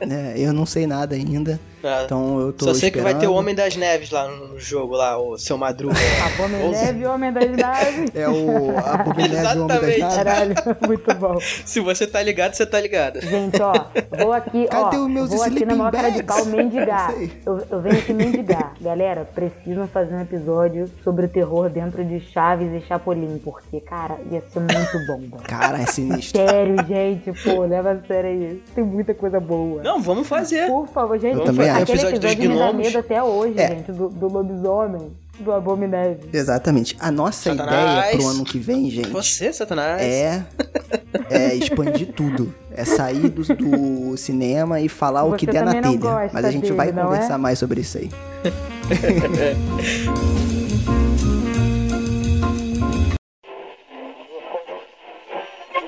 É, 0.00 0.34
eu 0.36 0.52
não 0.52 0.64
sei 0.64 0.86
nada 0.86 1.14
ainda. 1.14 1.58
Ah, 1.88 2.02
Então 2.04 2.40
eu 2.40 2.52
tô 2.52 2.66
Só 2.66 2.74
sei 2.74 2.90
que 2.90 3.00
vai 3.00 3.12
ter 3.12 3.18
o 3.18 3.20
esperando. 3.20 3.38
Homem 3.38 3.54
das 3.54 3.76
Neves 3.76 4.10
lá 4.10 4.28
no 4.28 4.58
jogo, 4.58 4.94
lá, 4.94 5.18
o 5.18 5.38
seu 5.38 5.56
Madruga. 5.56 5.94
Homem 6.42 6.70
Neve, 6.70 7.06
Homem 7.06 7.32
das 7.32 7.50
Naves. 7.56 8.10
É 8.14 8.28
o 8.28 8.78
Abominável 8.78 9.64
Homem 9.64 9.68
das 9.68 9.82
Exatamente. 9.82 9.98
Naves. 10.00 10.14
Caralho, 10.16 10.54
muito 10.86 11.14
bom. 11.14 11.38
Se 11.64 11.80
você 11.80 12.06
tá 12.06 12.22
ligado, 12.22 12.54
você 12.54 12.66
tá 12.66 12.80
ligado. 12.80 13.20
Gente, 13.20 13.60
ó, 13.62 13.72
vou 14.18 14.32
aqui, 14.32 14.66
Cadê 14.66 14.96
ó, 14.96 15.00
os 15.04 15.10
meus 15.10 15.30
vou 15.30 15.42
aqui 15.42 15.64
na 15.64 15.74
maior 15.74 15.92
cara 15.92 16.10
de 16.10 16.22
pau 16.22 16.44
mendigar. 16.46 17.20
Isso. 17.22 17.36
Eu, 17.46 17.62
eu 17.70 17.80
venho 17.80 17.98
aqui 17.98 18.12
mendigar. 18.12 18.74
Galera, 18.80 19.24
precisam 19.34 19.86
fazer 19.88 20.14
um 20.14 20.20
episódio 20.22 20.90
sobre 21.02 21.26
o 21.26 21.28
terror 21.28 21.68
dentro 21.70 22.04
de 22.04 22.20
Chaves 22.20 22.70
e 22.72 22.86
Chapolin, 22.86 23.40
porque, 23.44 23.80
cara, 23.80 24.16
ia 24.30 24.42
ser 24.52 24.60
muito 24.60 25.06
bom, 25.06 25.18
mano. 25.30 25.42
Cara, 25.46 25.78
é 25.80 25.86
sinistro. 25.86 26.40
Sério, 26.40 26.76
gente, 26.86 27.32
pô, 27.42 27.62
leva 27.64 27.92
a 27.92 28.00
sério 28.06 28.30
aí. 28.30 28.62
Tem 28.74 28.84
muita 28.84 29.14
coisa 29.14 29.40
boa. 29.40 29.82
Não, 29.82 30.00
vamos 30.00 30.26
fazer. 30.28 30.66
Por 30.68 30.86
favor, 30.88 31.18
gente, 31.18 31.38
Eu 31.38 31.44
também 31.44 31.68
acho. 31.82 31.92
aquele 31.92 31.98
Episódio 32.00 32.20
dos 32.20 32.30
episódio 32.30 32.50
me 32.50 32.58
dá 32.58 32.64
gnomos. 32.66 32.86
medo 32.86 32.98
até 32.98 33.22
hoje, 33.22 33.54
É. 33.56 33.68
gente, 33.68 33.92
do, 33.92 34.08
do 34.08 34.28
lobisomem, 34.28 35.10
do 35.40 35.52
Abomineve. 35.52 36.20
Exatamente. 36.32 36.96
A 37.00 37.10
nossa 37.10 37.50
Satanás. 37.54 37.98
ideia 38.06 38.16
pro 38.16 38.26
ano 38.28 38.44
que 38.44 38.58
vem, 38.58 38.90
gente. 38.90 39.08
Você, 39.10 39.52
Satanás. 39.52 40.00
é, 40.02 40.44
é 41.30 41.54
expandir 41.54 42.08
tudo. 42.12 42.54
É 42.74 42.84
sair 42.84 43.28
do, 43.28 43.42
do 43.42 44.16
cinema 44.16 44.80
e 44.80 44.88
falar 44.88 45.24
o 45.24 45.30
Você 45.30 45.38
que 45.38 45.46
der 45.46 45.64
na 45.64 45.72
telha. 45.80 46.30
Mas 46.32 46.44
a 46.44 46.50
gente 46.50 46.72
vai 46.72 46.86
dele, 46.86 46.98
não 46.98 47.04
conversar 47.08 47.34
é? 47.34 47.38
mais 47.38 47.58
sobre 47.58 47.80
isso 47.80 47.98
aí. 47.98 48.10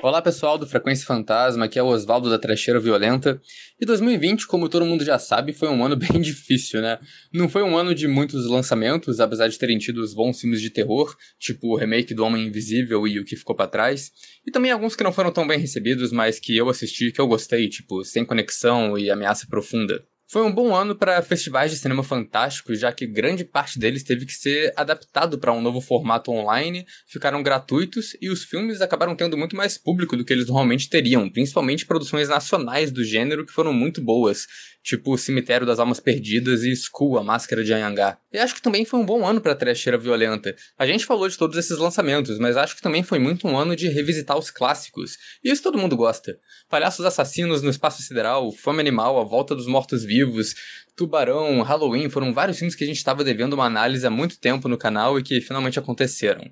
Olá 0.03 0.19
pessoal 0.19 0.57
do 0.57 0.65
Frequência 0.65 1.05
Fantasma, 1.05 1.65
aqui 1.65 1.77
é 1.77 1.83
o 1.83 1.85
Oswaldo 1.85 2.27
da 2.27 2.39
Trecheira 2.39 2.79
Violenta. 2.79 3.39
E 3.79 3.85
2020, 3.85 4.47
como 4.47 4.67
todo 4.67 4.83
mundo 4.83 5.05
já 5.05 5.19
sabe, 5.19 5.53
foi 5.53 5.69
um 5.69 5.85
ano 5.85 5.93
bem 5.95 6.19
difícil, 6.19 6.81
né? 6.81 6.97
Não 7.31 7.47
foi 7.47 7.61
um 7.61 7.77
ano 7.77 7.93
de 7.93 8.07
muitos 8.07 8.47
lançamentos, 8.47 9.19
apesar 9.19 9.47
de 9.47 9.59
terem 9.59 9.77
tido 9.77 9.99
os 9.99 10.15
bons 10.15 10.41
filmes 10.41 10.59
de 10.59 10.71
terror, 10.71 11.15
tipo 11.37 11.67
o 11.67 11.75
remake 11.75 12.15
do 12.15 12.25
Homem 12.25 12.47
Invisível 12.47 13.07
e 13.07 13.19
o 13.19 13.23
que 13.23 13.35
ficou 13.35 13.55
pra 13.55 13.67
trás. 13.67 14.11
E 14.43 14.49
também 14.49 14.71
alguns 14.71 14.95
que 14.95 15.03
não 15.03 15.13
foram 15.13 15.31
tão 15.31 15.45
bem 15.45 15.59
recebidos, 15.59 16.11
mas 16.11 16.39
que 16.39 16.57
eu 16.57 16.67
assisti 16.67 17.09
e 17.09 17.11
que 17.11 17.21
eu 17.21 17.27
gostei, 17.27 17.69
tipo 17.69 18.03
Sem 18.03 18.25
Conexão 18.25 18.97
e 18.97 19.11
Ameaça 19.11 19.45
Profunda. 19.47 20.03
Foi 20.31 20.43
um 20.43 20.55
bom 20.55 20.73
ano 20.73 20.95
para 20.95 21.21
festivais 21.21 21.71
de 21.71 21.77
cinema 21.77 22.03
fantástico, 22.03 22.73
já 22.73 22.89
que 22.93 23.05
grande 23.05 23.43
parte 23.43 23.77
deles 23.77 24.01
teve 24.01 24.25
que 24.25 24.31
ser 24.31 24.71
adaptado 24.77 25.37
para 25.37 25.51
um 25.51 25.61
novo 25.61 25.81
formato 25.81 26.31
online, 26.31 26.85
ficaram 27.05 27.43
gratuitos 27.43 28.15
e 28.21 28.29
os 28.29 28.45
filmes 28.45 28.79
acabaram 28.79 29.13
tendo 29.13 29.37
muito 29.37 29.57
mais 29.57 29.77
público 29.77 30.15
do 30.15 30.23
que 30.23 30.31
eles 30.31 30.47
normalmente 30.47 30.89
teriam, 30.89 31.29
principalmente 31.29 31.85
produções 31.85 32.29
nacionais 32.29 32.93
do 32.93 33.03
gênero 33.03 33.45
que 33.45 33.51
foram 33.51 33.73
muito 33.73 34.01
boas, 34.01 34.47
tipo 34.83 35.17
Cemitério 35.17 35.65
das 35.65 35.79
Almas 35.79 35.99
Perdidas 35.99 36.63
e 36.63 36.71
Skull, 36.71 37.17
a 37.17 37.23
Máscara 37.23 37.63
de 37.63 37.73
Anhangá. 37.73 38.17
E 38.31 38.37
acho 38.37 38.55
que 38.55 38.61
também 38.61 38.85
foi 38.85 38.99
um 38.99 39.05
bom 39.05 39.25
ano 39.25 39.39
para 39.39 39.51
a 39.51 39.55
trecheira 39.55 39.97
violenta. 39.97 40.55
A 40.77 40.85
gente 40.85 41.05
falou 41.05 41.27
de 41.27 41.37
todos 41.37 41.57
esses 41.57 41.77
lançamentos, 41.77 42.39
mas 42.39 42.57
acho 42.57 42.75
que 42.75 42.81
também 42.81 43.03
foi 43.03 43.19
muito 43.19 43.47
um 43.47 43.57
ano 43.57 43.75
de 43.75 43.87
revisitar 43.87 44.37
os 44.37 44.49
clássicos. 44.49 45.17
E 45.43 45.51
isso 45.51 45.63
todo 45.63 45.77
mundo 45.77 45.95
gosta. 45.95 46.39
Palhaços 46.69 47.05
Assassinos 47.05 47.61
no 47.61 47.69
Espaço 47.69 48.01
Sideral, 48.01 48.51
Fome 48.51 48.79
Animal, 48.79 49.19
A 49.19 49.23
Volta 49.23 49.55
dos 49.55 49.67
Mortos-Vivos, 49.67 50.55
Tubarão, 50.95 51.61
Halloween, 51.61 52.09
foram 52.09 52.33
vários 52.33 52.57
filmes 52.57 52.75
que 52.75 52.83
a 52.83 52.87
gente 52.87 52.97
estava 52.97 53.23
devendo 53.23 53.53
uma 53.53 53.65
análise 53.65 54.05
há 54.05 54.09
muito 54.09 54.39
tempo 54.39 54.67
no 54.67 54.77
canal 54.77 55.19
e 55.19 55.23
que 55.23 55.41
finalmente 55.41 55.79
aconteceram. 55.79 56.51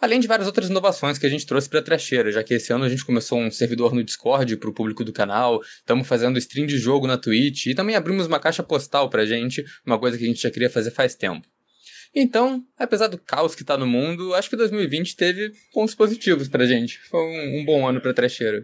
Além 0.00 0.20
de 0.20 0.28
várias 0.28 0.46
outras 0.46 0.68
inovações 0.68 1.16
que 1.18 1.26
a 1.26 1.28
gente 1.28 1.46
trouxe 1.46 1.68
para 1.68 1.78
a 1.78 1.82
trecheira, 1.82 2.30
já 2.30 2.42
que 2.42 2.54
esse 2.54 2.72
ano 2.72 2.84
a 2.84 2.88
gente 2.88 3.04
começou 3.04 3.38
um 3.38 3.50
servidor 3.50 3.94
no 3.94 4.04
Discord 4.04 4.56
para 4.58 4.68
o 4.68 4.72
público 4.72 5.02
do 5.02 5.12
canal, 5.12 5.62
estamos 5.62 6.06
fazendo 6.06 6.38
stream 6.38 6.66
de 6.66 6.76
jogo 6.76 7.06
na 7.06 7.16
Twitch 7.16 7.66
e 7.66 7.74
também 7.74 7.96
abrimos 7.96 8.26
uma 8.26 8.38
caixa 8.38 8.62
postal 8.62 9.08
para 9.08 9.24
gente, 9.24 9.64
uma 9.86 9.98
coisa 9.98 10.18
que 10.18 10.24
a 10.24 10.26
gente 10.26 10.42
já 10.42 10.50
queria 10.50 10.68
fazer 10.68 10.90
faz 10.90 11.14
tempo. 11.14 11.46
Então, 12.14 12.62
apesar 12.78 13.08
do 13.08 13.18
caos 13.18 13.54
que 13.54 13.62
está 13.62 13.76
no 13.76 13.86
mundo, 13.86 14.34
acho 14.34 14.48
que 14.48 14.56
2020 14.56 15.16
teve 15.16 15.52
pontos 15.72 15.94
positivos 15.94 16.48
pra 16.48 16.66
gente. 16.66 16.98
Foi 17.10 17.20
um, 17.20 17.60
um 17.60 17.64
bom 17.64 17.86
ano 17.86 18.00
pra 18.00 18.14
trecheira. 18.14 18.62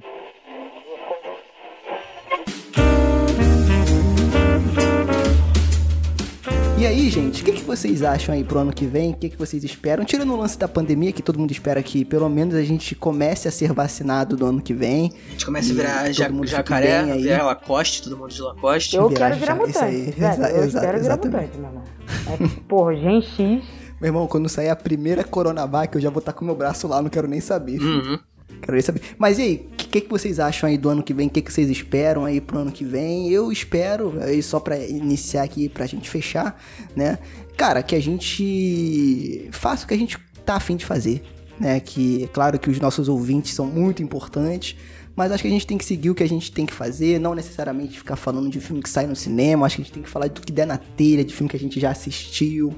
E 6.82 6.86
aí, 6.86 7.08
gente, 7.10 7.42
o 7.42 7.44
que, 7.44 7.52
que 7.52 7.62
vocês 7.62 8.02
acham 8.02 8.34
aí 8.34 8.42
pro 8.42 8.58
ano 8.58 8.72
que 8.72 8.86
vem? 8.86 9.12
O 9.12 9.14
que, 9.14 9.28
que 9.28 9.36
vocês 9.38 9.62
esperam? 9.62 10.04
Tirando 10.04 10.32
o 10.32 10.36
lance 10.36 10.58
da 10.58 10.66
pandemia, 10.66 11.12
que 11.12 11.22
todo 11.22 11.38
mundo 11.38 11.52
espera 11.52 11.80
que 11.80 12.04
pelo 12.04 12.28
menos 12.28 12.56
a 12.56 12.62
gente 12.64 12.96
comece 12.96 13.46
a 13.46 13.52
ser 13.52 13.72
vacinado 13.72 14.36
do 14.36 14.44
ano 14.44 14.60
que 14.60 14.74
vem. 14.74 15.12
A 15.28 15.30
gente 15.30 15.46
começa 15.46 15.70
a 15.70 15.76
virar 15.76 16.12
ja 16.12 16.28
jacaré, 16.42 17.04
virar 17.18 17.44
Lacoste, 17.44 18.02
todo 18.02 18.18
mundo 18.18 18.32
de 18.32 18.42
Lacoste. 18.42 18.96
Eu 18.96 19.08
virar 19.08 19.28
quero 19.28 19.40
virar 19.40 19.54
mutante. 19.54 19.70
Isso 19.70 19.84
aí, 19.84 20.08
exa 20.08 20.50
eu 20.50 20.64
exa 20.64 20.80
quero 20.80 21.00
virar 21.00 21.16
mutante, 21.18 21.56
meu 21.56 21.68
irmão. 21.68 21.84
É, 22.26 22.60
porra, 22.66 22.96
Gen 22.96 23.22
X. 23.22 23.64
Meu 24.00 24.08
irmão, 24.08 24.26
quando 24.26 24.48
sair 24.48 24.68
a 24.68 24.74
primeira 24.74 25.22
Coronavac, 25.22 25.94
eu 25.94 26.00
já 26.00 26.10
vou 26.10 26.18
estar 26.18 26.32
com 26.32 26.44
meu 26.44 26.56
braço 26.56 26.88
lá, 26.88 27.00
não 27.00 27.08
quero 27.08 27.28
nem 27.28 27.40
saber. 27.40 27.78
Uhum. 27.80 28.18
Quero 28.60 28.82
saber. 28.82 29.00
Mas 29.18 29.38
e 29.38 29.42
aí, 29.42 29.68
o 29.72 29.76
que, 29.76 30.00
que, 30.00 30.08
vocês 30.08 30.38
acham 30.38 30.68
aí 30.68 30.78
do 30.78 30.88
ano 30.88 31.02
que 31.02 31.12
vem? 31.12 31.26
O 31.26 31.30
que, 31.30 31.42
que 31.42 31.52
vocês 31.52 31.70
esperam 31.70 32.24
aí 32.24 32.40
pro 32.40 32.58
ano 32.58 32.72
que 32.72 32.84
vem? 32.84 33.30
Eu 33.30 33.50
espero, 33.50 34.14
aí 34.20 34.42
só 34.42 34.60
pra 34.60 34.78
iniciar 34.78 35.42
aqui, 35.42 35.68
pra 35.68 35.86
gente 35.86 36.08
fechar, 36.08 36.60
né? 36.94 37.18
Cara, 37.56 37.82
que 37.82 37.94
a 37.94 38.00
gente 38.00 39.48
faça 39.52 39.84
o 39.84 39.88
que 39.88 39.94
a 39.94 39.98
gente 39.98 40.18
tá 40.44 40.54
afim 40.54 40.76
de 40.76 40.84
fazer, 40.84 41.22
né? 41.58 41.80
Que, 41.80 42.24
é 42.24 42.26
claro 42.26 42.58
que 42.58 42.70
os 42.70 42.78
nossos 42.78 43.08
ouvintes 43.08 43.54
são 43.54 43.66
muito 43.66 44.02
importantes, 44.02 44.76
mas 45.14 45.30
acho 45.30 45.42
que 45.42 45.48
a 45.48 45.52
gente 45.52 45.66
tem 45.66 45.76
que 45.76 45.84
seguir 45.84 46.10
o 46.10 46.14
que 46.14 46.22
a 46.22 46.28
gente 46.28 46.50
tem 46.50 46.64
que 46.64 46.72
fazer, 46.72 47.20
não 47.20 47.34
necessariamente 47.34 47.98
ficar 47.98 48.16
falando 48.16 48.48
de 48.48 48.60
filme 48.60 48.82
que 48.82 48.88
sai 48.88 49.06
no 49.06 49.14
cinema, 49.14 49.66
acho 49.66 49.76
que 49.76 49.82
a 49.82 49.84
gente 49.84 49.94
tem 49.94 50.02
que 50.02 50.08
falar 50.08 50.28
tudo 50.28 50.46
que 50.46 50.52
der 50.52 50.66
na 50.66 50.78
telha, 50.78 51.24
de 51.24 51.34
filme 51.34 51.50
que 51.50 51.56
a 51.56 51.60
gente 51.60 51.78
já 51.78 51.90
assistiu, 51.90 52.72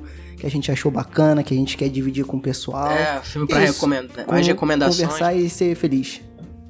que 0.45 0.49
a 0.49 0.51
gente 0.51 0.71
achou 0.71 0.91
bacana, 0.91 1.43
que 1.43 1.55
a 1.55 1.57
gente 1.57 1.75
quer 1.75 1.89
dividir 1.89 2.25
com 2.25 2.37
o 2.37 2.41
pessoal. 2.41 2.93
É, 2.93 3.21
filme 3.23 3.49
pra 3.49 3.61
recomendar, 3.61 4.27
mais 4.29 4.47
recomendações. 4.47 5.09
Conversar 5.09 5.35
e 5.35 5.49
ser 5.49 5.75
feliz. 5.75 6.21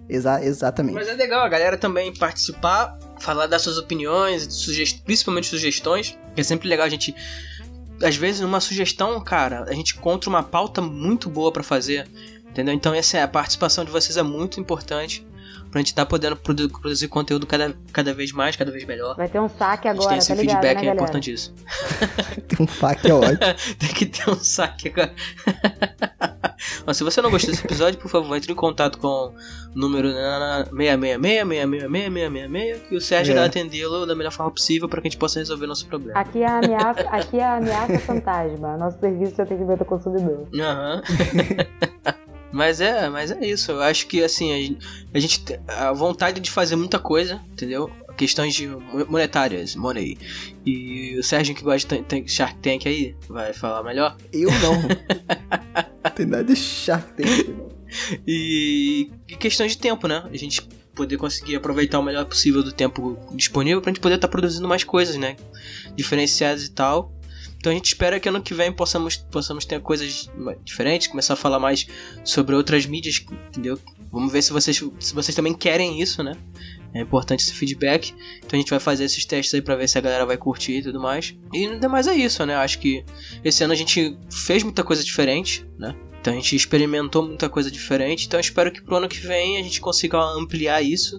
Exa 0.09 0.45
exatamente. 0.45 0.95
Mas 0.95 1.09
é 1.09 1.15
legal 1.15 1.45
a 1.45 1.49
galera 1.49 1.77
também 1.77 2.15
participar, 2.15 2.97
falar 3.19 3.47
das 3.47 3.63
suas 3.63 3.77
opiniões, 3.77 4.47
sugest... 4.55 5.03
principalmente 5.03 5.49
sugestões, 5.49 6.17
que 6.35 6.41
é 6.41 6.45
sempre 6.45 6.69
legal 6.69 6.87
a 6.87 6.89
gente 6.89 7.15
às 8.03 8.17
vezes 8.17 8.41
numa 8.41 8.61
sugestão, 8.61 9.21
cara, 9.23 9.65
a 9.69 9.73
gente 9.73 9.97
encontra 9.97 10.29
uma 10.29 10.43
pauta 10.43 10.81
muito 10.81 11.29
boa 11.29 11.51
para 11.51 11.63
fazer, 11.63 12.09
entendeu? 12.49 12.75
Então 12.75 12.95
essa 12.95 13.19
é 13.19 13.23
a 13.23 13.29
participação 13.29 13.85
de 13.85 13.91
vocês 13.91 14.17
é 14.17 14.23
muito 14.23 14.61
importante 14.61 15.27
pra 15.75 15.81
gente 15.81 15.89
estar 15.89 16.05
tá 16.05 16.09
podendo 16.09 16.37
produ 16.37 16.69
produzir 16.69 17.09
conteúdo 17.09 17.49
cada, 17.49 17.75
cada 17.93 18.15
vez 18.15 18.31
mais, 18.31 18.55
cada 18.55 18.71
vez 18.71 18.85
melhor. 18.85 19.17
Vai 19.17 19.29
ter 19.29 19.41
um 19.41 19.49
saque 19.49 19.89
agora, 19.89 20.11
tem 20.11 20.19
esse 20.19 20.29
tá 20.29 20.37
ligado, 20.37 20.63
feedback 20.63 20.85
né, 20.85 20.89
é 20.89 20.95
importantíssimo. 20.95 21.57
tem 22.47 22.65
um 22.65 22.69
saque 22.69 23.11
é 23.11 23.15
ótimo. 23.15 23.39
tem 23.77 23.89
que 23.89 24.07
ter 24.07 24.31
um 24.31 24.37
saque 24.37 24.91
agora. 24.91 25.13
Mas 26.87 26.97
se 26.97 27.03
você 27.03 27.21
não 27.21 27.29
gostou 27.29 27.51
desse 27.51 27.67
episódio, 27.67 27.99
por 27.99 28.09
favor, 28.09 28.37
entre 28.37 28.53
em 28.53 28.55
contato 28.55 28.99
com 28.99 29.09
o 29.09 29.35
número 29.75 30.13
666 30.13 32.83
que 32.89 32.95
o 32.95 33.01
Sérgio 33.01 33.33
é. 33.33 33.35
irá 33.35 33.47
atendê-lo 33.47 34.07
da 34.07 34.15
melhor 34.15 34.31
forma 34.31 34.53
possível 34.53 34.89
para 34.89 35.01
que 35.01 35.09
a 35.09 35.11
gente 35.11 35.19
possa 35.19 35.41
resolver 35.41 35.67
nosso 35.67 35.89
problema. 35.89 36.21
Aqui 36.21 36.41
é 36.41 36.47
a 36.47 36.59
ameaça, 36.59 37.01
aqui 37.01 37.39
é 37.39 37.45
a 37.45 37.57
ameaça 37.57 37.99
fantasma. 37.99 38.77
Nosso 38.77 39.01
serviço 39.01 39.35
já 39.35 39.45
tem 39.45 39.59
que 39.59 39.65
ver 39.65 39.83
o 39.83 39.85
consumidor. 39.85 40.47
Aham. 40.55 41.03
Uhum. 41.03 42.15
Mas 42.55 42.81
é, 42.81 43.10
mas 43.10 43.32
é 43.32 43.44
isso. 43.44 43.72
Eu 43.72 43.82
acho 43.82 44.06
que 44.06 44.22
assim, 44.22 44.78
a 45.12 45.18
gente 45.18 45.43
a 45.66 45.93
vontade 45.93 46.40
de 46.40 46.48
fazer 46.48 46.76
muita 46.76 47.01
coisa, 47.01 47.43
entendeu? 47.51 47.90
Questões 48.16 48.55
de 48.55 48.68
monetárias, 49.09 49.74
money. 49.74 50.16
E 50.64 51.18
o 51.18 51.22
Sérgio 51.24 51.52
que 51.52 51.64
gosta 51.64 52.01
de 52.01 52.31
Shark 52.31 52.56
Tank 52.60 52.86
aí, 52.86 53.16
vai 53.28 53.52
falar 53.52 53.82
melhor? 53.82 54.16
Eu 54.32 54.48
não. 54.60 54.82
tem 56.14 56.26
nada 56.26 56.44
de 56.44 56.55
Shark 56.55 57.12
Tank, 57.14 57.48
não. 57.48 57.68
E, 58.24 59.10
e 59.28 59.35
questões 59.35 59.72
de 59.72 59.78
tempo, 59.78 60.06
né? 60.06 60.22
A 60.32 60.36
gente 60.36 60.62
poder 60.94 61.16
conseguir 61.16 61.56
aproveitar 61.56 61.98
o 61.98 62.05
melhor 62.05 62.24
possível 62.24 62.62
do 62.62 62.70
tempo 62.70 63.18
disponível 63.32 63.82
pra 63.82 63.90
gente 63.90 64.01
poder 64.01 64.14
estar 64.14 64.28
tá 64.28 64.31
produzindo 64.31 64.68
mais 64.68 64.85
coisas, 64.85 65.16
né? 65.16 65.35
Diferenciadas 65.97 66.66
e 66.66 66.70
tal. 66.70 67.12
Então 67.65 67.73
a 67.73 67.74
gente 67.77 67.86
espera 67.86 68.20
que 68.20 68.28
ano 68.28 68.43
que 68.43 68.53
vem 68.53 68.70
possamos, 68.70 69.16
possamos 69.16 69.65
ter 69.65 69.81
coisas 69.81 70.31
diferentes, 70.62 71.07
começar 71.07 71.32
a 71.32 71.36
falar 71.36 71.59
mais 71.59 71.86
sobre 72.23 72.55
outras 72.55 72.85
mídias, 72.85 73.24
entendeu? 73.49 73.81
Vamos 74.12 74.31
ver 74.31 74.43
se 74.43 74.53
vocês, 74.53 74.85
se 75.01 75.15
vocês 75.15 75.35
também 75.35 75.55
querem 75.55 75.99
isso, 75.99 76.23
né? 76.23 76.36
É 76.93 77.01
importante 77.01 77.41
esse 77.41 77.55
feedback. 77.55 78.15
Então 78.41 78.51
a 78.53 78.57
gente 78.61 78.69
vai 78.69 78.78
fazer 78.78 79.05
esses 79.05 79.24
testes 79.24 79.55
aí 79.55 79.62
pra 79.62 79.77
ver 79.77 79.89
se 79.89 79.97
a 79.97 80.03
galera 80.03 80.27
vai 80.27 80.36
curtir 80.36 80.73
e 80.74 80.82
tudo 80.82 81.01
mais. 81.01 81.35
E 81.55 81.65
ainda 81.65 81.89
mais 81.89 82.07
é 82.07 82.15
isso, 82.15 82.45
né? 82.45 82.55
Acho 82.55 82.78
que 82.78 83.03
esse 83.43 83.65
ano 83.65 83.73
a 83.73 83.77
gente 83.77 84.15
fez 84.31 84.62
muita 84.62 84.85
coisa 84.85 85.03
diferente, 85.03 85.66
né? 85.78 85.97
Então 86.20 86.35
a 86.35 86.36
gente 86.36 86.55
experimentou 86.55 87.27
muita 87.27 87.49
coisa 87.49 87.70
diferente. 87.70 88.27
Então 88.27 88.39
espero 88.39 88.70
que 88.70 88.82
pro 88.82 88.97
ano 88.97 89.09
que 89.09 89.20
vem 89.20 89.57
a 89.57 89.62
gente 89.62 89.81
consiga 89.81 90.19
ampliar 90.19 90.82
isso, 90.82 91.19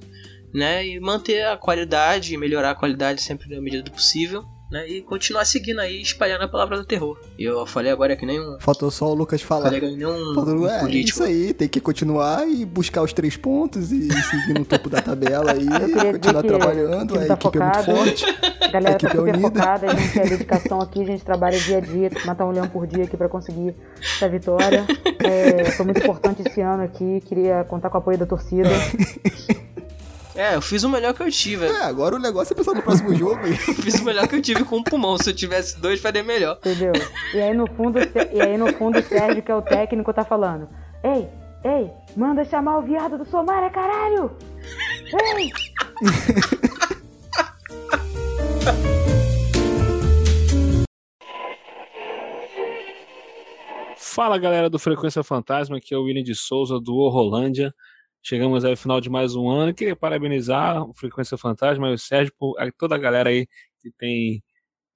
né? 0.53 0.85
E 0.85 0.99
manter 0.99 1.47
a 1.47 1.57
qualidade, 1.57 2.37
melhorar 2.37 2.69
a 2.69 2.75
qualidade 2.75 3.19
sempre 3.23 3.49
na 3.49 3.59
medida 3.59 3.81
do 3.81 3.89
possível 3.89 4.45
né? 4.69 4.87
E 4.87 5.01
continuar 5.01 5.45
seguindo 5.45 5.79
aí, 5.79 6.01
espalhando 6.01 6.43
a 6.43 6.47
palavra 6.47 6.77
do 6.77 6.85
terror. 6.85 7.19
E 7.37 7.43
eu 7.43 7.65
falei 7.65 7.91
agora 7.91 8.15
que 8.15 8.25
nem 8.25 8.39
um. 8.39 8.57
Faltou 8.59 8.89
só 8.89 9.11
o 9.11 9.13
Lucas 9.13 9.41
falar. 9.41 9.65
Falei 9.65 9.79
que 9.79 9.95
nem 9.95 10.05
um, 10.05 10.33
um 10.33 10.67
é, 10.67 10.79
político. 10.79 11.19
Isso 11.19 11.23
aí, 11.23 11.53
tem 11.53 11.67
que 11.67 11.79
continuar 11.79 12.47
e 12.47 12.65
buscar 12.65 13.03
os 13.03 13.13
três 13.13 13.37
pontos 13.37 13.91
e 13.91 14.09
seguir 14.23 14.53
no 14.57 14.65
topo 14.65 14.89
da 14.89 15.01
tabela 15.01 15.51
aí, 15.51 15.65
continuar 16.13 16.43
trabalhando. 16.43 17.15
A 17.15 17.25
tá 17.25 17.33
equipe 17.33 17.43
focado. 17.43 17.91
é 17.91 17.93
muito 17.93 18.19
forte. 18.19 18.25
A 18.61 18.67
galera 18.75 18.93
a 18.93 18.95
equipe 18.95 19.11
tá 19.11 19.17
super 19.17 19.27
é 19.27 19.37
unida. 19.37 19.59
focada, 19.59 19.91
a 19.91 19.95
gente 19.95 20.13
tem 20.13 20.21
a 20.21 20.25
dedicação 20.29 20.81
aqui, 20.81 21.01
a 21.01 21.05
gente 21.05 21.23
trabalha 21.23 21.59
dia 21.59 21.77
a 21.77 21.81
dia, 21.81 22.09
tem 22.09 22.19
que 22.19 22.27
matar 22.27 22.45
um 22.45 22.51
leão 22.51 22.67
por 22.67 22.87
dia 22.87 23.03
aqui 23.03 23.15
pra 23.15 23.29
conseguir 23.29 23.75
essa 24.01 24.27
vitória. 24.27 24.85
É, 25.23 25.65
foi 25.71 25.85
muito 25.85 25.99
importante 25.99 26.41
esse 26.45 26.61
ano 26.61 26.83
aqui, 26.83 27.21
queria 27.25 27.63
contar 27.65 27.89
com 27.89 27.97
o 27.97 27.99
apoio 27.99 28.17
da 28.17 28.25
torcida. 28.25 28.69
É, 30.35 30.55
eu 30.55 30.61
fiz 30.61 30.83
o 30.83 30.89
melhor 30.89 31.13
que 31.13 31.23
eu 31.23 31.31
tive. 31.31 31.65
É, 31.65 31.83
agora 31.83 32.15
o 32.15 32.19
negócio 32.19 32.53
é 32.53 32.55
pensar 32.55 32.73
no 32.73 32.81
próximo 32.81 33.13
jogo. 33.15 33.39
eu 33.47 33.55
fiz 33.55 33.95
o 34.01 34.03
melhor 34.03 34.27
que 34.27 34.35
eu 34.35 34.41
tive 34.41 34.65
com 34.65 34.77
o 34.77 34.83
pulmão. 34.83 35.17
Se 35.17 35.29
eu 35.29 35.35
tivesse 35.35 35.79
dois, 35.79 36.01
faria 36.01 36.23
melhor. 36.23 36.57
Entendeu? 36.57 36.91
E 37.33 37.39
aí 37.41 37.53
no 37.53 37.65
fundo, 37.67 37.99
e 38.33 38.41
aí 38.41 38.57
no 38.57 38.67
fundo 38.73 38.99
o 38.99 39.03
Sérgio, 39.03 39.41
que 39.41 39.51
é 39.51 39.55
o 39.55 39.61
técnico, 39.61 40.13
tá 40.13 40.25
falando: 40.25 40.67
Ei, 41.03 41.29
ei, 41.63 41.89
manda 42.17 42.43
chamar 42.43 42.79
o 42.79 42.81
viado 42.81 43.17
do 43.17 43.25
Somália, 43.25 43.69
caralho! 43.69 44.31
Ei! 45.37 45.51
Fala 53.97 54.37
galera 54.37 54.69
do 54.69 54.79
Frequência 54.79 55.23
Fantasma, 55.23 55.77
aqui 55.77 55.93
é 55.93 55.97
o 55.97 56.03
William 56.03 56.23
de 56.23 56.35
Souza 56.35 56.79
do 56.79 56.95
Horrolândia. 56.95 57.73
Chegamos 58.27 58.65
ao 58.65 58.75
final 58.75 58.99
de 58.99 59.07
mais 59.07 59.35
um 59.35 59.47
ano. 59.47 59.71
Queria 59.71 59.95
parabenizar 59.95 60.81
o 60.81 60.95
Frequência 60.95 61.37
Fantasma 61.37 61.91
e 61.91 61.93
o 61.93 61.97
Sérgio 61.99 62.33
por 62.39 62.55
toda 62.75 62.95
a 62.95 62.97
galera 62.97 63.29
aí 63.29 63.45
que 63.79 63.91
tem 63.99 64.43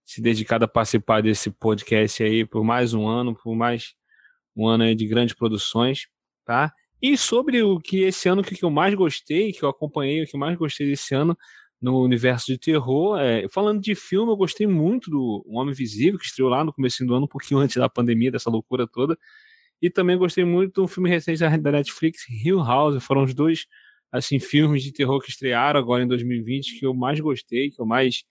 se 0.04 0.20
dedicado 0.20 0.66
a 0.66 0.68
participar 0.68 1.22
desse 1.22 1.52
podcast 1.52 2.24
aí 2.24 2.44
por 2.44 2.64
mais 2.64 2.92
um 2.92 3.08
ano, 3.08 3.36
por 3.36 3.56
mais 3.56 3.94
um 4.56 4.68
ano 4.68 4.84
aí 4.84 4.96
de 4.96 5.06
grandes 5.06 5.36
produções, 5.36 6.08
tá? 6.44 6.74
E 7.00 7.16
sobre 7.16 7.62
o 7.62 7.78
que 7.78 8.02
esse 8.02 8.28
ano 8.28 8.42
que 8.42 8.66
eu 8.66 8.72
mais 8.72 8.96
gostei, 8.96 9.54
que 9.54 9.62
eu 9.62 9.70
acompanhei, 9.70 10.24
o 10.24 10.26
que 10.26 10.36
mais 10.36 10.58
gostei 10.58 10.88
desse 10.88 11.14
ano 11.14 11.38
no 11.80 12.02
universo 12.02 12.48
de 12.48 12.58
terror, 12.58 13.20
é, 13.20 13.48
falando 13.54 13.80
de 13.80 13.94
filme, 13.94 14.32
eu 14.32 14.38
gostei 14.38 14.66
muito 14.66 15.12
do 15.12 15.46
Homem 15.48 15.72
Invisível, 15.72 16.18
que 16.18 16.26
estreou 16.26 16.50
lá 16.50 16.64
no 16.64 16.74
começo 16.74 17.06
do 17.06 17.14
ano, 17.14 17.26
um 17.26 17.30
pouquinho 17.30 17.60
antes 17.62 17.76
da 17.76 17.88
pandemia, 17.88 18.32
dessa 18.32 18.50
loucura 18.50 18.88
toda. 18.88 19.16
E 19.82 19.90
também 19.90 20.18
gostei 20.18 20.44
muito 20.44 20.82
do 20.82 20.88
filme 20.88 21.10
recente 21.10 21.40
da 21.40 21.72
Netflix, 21.72 22.26
Hill 22.30 22.60
House. 22.60 23.04
Foram 23.04 23.24
os 23.24 23.34
dois 23.34 23.66
assim 24.12 24.40
filmes 24.40 24.84
de 24.84 24.92
terror 24.92 25.22
que 25.22 25.30
estrearam 25.30 25.80
agora 25.80 26.04
em 26.04 26.08
2020 26.08 26.80
que 26.80 26.86
eu 26.86 26.94
mais 26.94 27.20
gostei, 27.20 27.70
que 27.70 27.82
eu 27.82 27.86
mais 27.86 28.24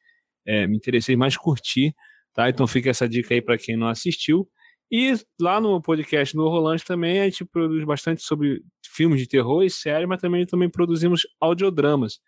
é, 0.46 0.66
me 0.66 0.76
interessei 0.76 1.16
mais 1.16 1.36
curtir, 1.36 1.94
tá? 2.34 2.48
Então 2.48 2.66
fica 2.66 2.90
essa 2.90 3.08
dica 3.08 3.34
aí 3.34 3.40
para 3.40 3.56
quem 3.56 3.76
não 3.76 3.88
assistiu. 3.88 4.48
E 4.90 5.14
lá 5.40 5.60
no 5.60 5.80
podcast 5.82 6.34
do 6.34 6.48
Rolante 6.48 6.84
também 6.84 7.20
a 7.20 7.24
gente 7.24 7.44
produz 7.44 7.84
bastante 7.84 8.22
sobre 8.22 8.62
filmes 8.84 9.20
de 9.20 9.28
terror 9.28 9.62
e 9.62 9.70
séries, 9.70 10.08
mas 10.08 10.20
também, 10.20 10.46
também 10.46 10.70
produzimos 10.70 11.26
audiodramas. 11.40 12.18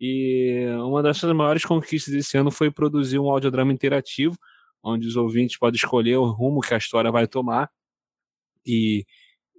E 0.00 0.66
uma 0.84 1.02
das 1.02 1.22
maiores 1.22 1.64
conquistas 1.64 2.14
desse 2.14 2.36
ano 2.36 2.50
foi 2.50 2.70
produzir 2.70 3.18
um 3.18 3.30
audiodrama 3.30 3.72
interativo, 3.72 4.36
onde 4.82 5.06
os 5.08 5.16
ouvintes 5.16 5.58
podem 5.58 5.76
escolher 5.76 6.16
o 6.16 6.24
rumo 6.24 6.60
que 6.60 6.74
a 6.74 6.78
história 6.78 7.10
vai 7.10 7.26
tomar 7.26 7.68
e, 8.66 9.04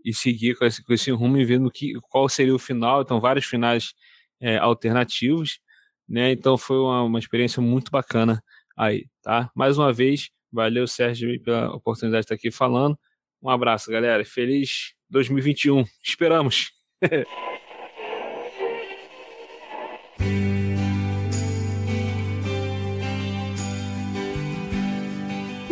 e 0.04 0.14
seguir 0.14 0.56
com 0.58 0.66
esse, 0.66 0.84
com 0.84 0.94
esse 0.94 1.12
rumo 1.12 1.38
e 1.38 1.46
vendo 1.46 1.72
que, 1.72 1.94
qual 2.10 2.28
seria 2.30 2.56
o 2.56 2.60
final. 2.60 3.02
Então, 3.02 3.20
vários 3.20 3.46
finais 3.46 3.94
é, 4.42 4.58
alternativos, 4.58 5.60
né? 6.08 6.32
Então, 6.32 6.58
foi 6.58 6.78
uma, 6.78 7.04
uma 7.04 7.20
experiência 7.20 7.62
muito 7.62 7.92
bacana 7.92 8.42
aí, 8.78 9.06
tá? 9.22 9.50
Mais 9.56 9.78
uma 9.78 9.92
vez, 9.94 10.30
valeu, 10.52 10.88
Sérgio, 10.88 11.42
pela 11.42 11.74
oportunidade 11.74 12.22
de 12.22 12.26
estar 12.26 12.36
aqui 12.36 12.52
falando. 12.52 12.98
Um 13.42 13.50
abraço, 13.50 13.92
galera. 13.92 14.24
Feliz 14.26 14.94
2021. 15.10 15.84
Esperamos. 16.04 16.72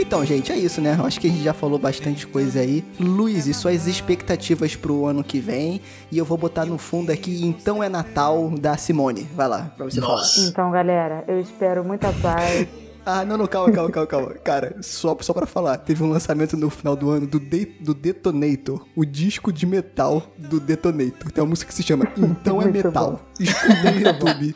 Então, 0.06 0.26
gente, 0.26 0.52
é 0.52 0.58
isso, 0.58 0.82
né? 0.82 0.98
Eu 1.00 1.06
acho 1.06 1.18
que 1.18 1.28
a 1.28 1.30
gente 1.30 1.42
já 1.42 1.54
falou 1.54 1.80
bastante 1.80 2.28
coisa 2.28 2.60
aí. 2.60 2.84
Luiz, 3.00 3.48
e 3.48 3.54
suas 3.54 3.88
expectativas 3.88 4.76
pro 4.76 5.06
ano 5.06 5.24
que 5.24 5.40
vem? 5.40 5.80
E 6.12 6.18
eu 6.18 6.26
vou 6.26 6.38
botar 6.38 6.66
no 6.66 6.78
fundo 6.78 7.10
aqui, 7.10 7.46
então 7.46 7.82
é 7.82 7.88
Natal, 7.88 8.50
da 8.50 8.76
Simone. 8.76 9.28
Vai 9.34 9.48
lá, 9.48 9.72
pra 9.78 9.86
você 9.86 10.02
falar. 10.02 10.22
Então, 10.40 10.72
galera, 10.72 11.24
eu 11.26 11.40
espero 11.40 11.84
muita 11.84 12.12
paz. 12.22 12.68
Ah, 13.06 13.26
não, 13.26 13.38
não, 13.38 13.46
calma, 13.48 13.70
calma, 13.70 13.92
calma, 13.92 14.08
calma. 14.08 14.30
Cara, 14.36 14.78
só, 14.82 15.18
só 15.20 15.34
pra 15.34 15.46
falar, 15.46 15.76
teve 15.76 16.02
um 16.02 16.10
lançamento 16.10 16.56
no 16.56 16.70
final 16.70 16.96
do 16.96 17.10
ano 17.10 17.28
do, 17.28 17.38
De 17.38 17.66
do 17.82 17.94
Detonator, 17.94 18.86
o 18.96 19.04
disco 19.04 19.52
de 19.52 19.66
metal 19.66 20.24
do 20.38 20.58
Detonator. 20.58 21.30
Tem 21.30 21.44
uma 21.44 21.50
música 21.50 21.68
que 21.68 21.76
se 21.76 21.84
chama 21.84 22.08
Então 22.18 22.62
é 22.62 22.66
Metal. 22.72 23.20
Escuta 23.38 23.92
no 23.92 24.00
YouTube. 24.00 24.54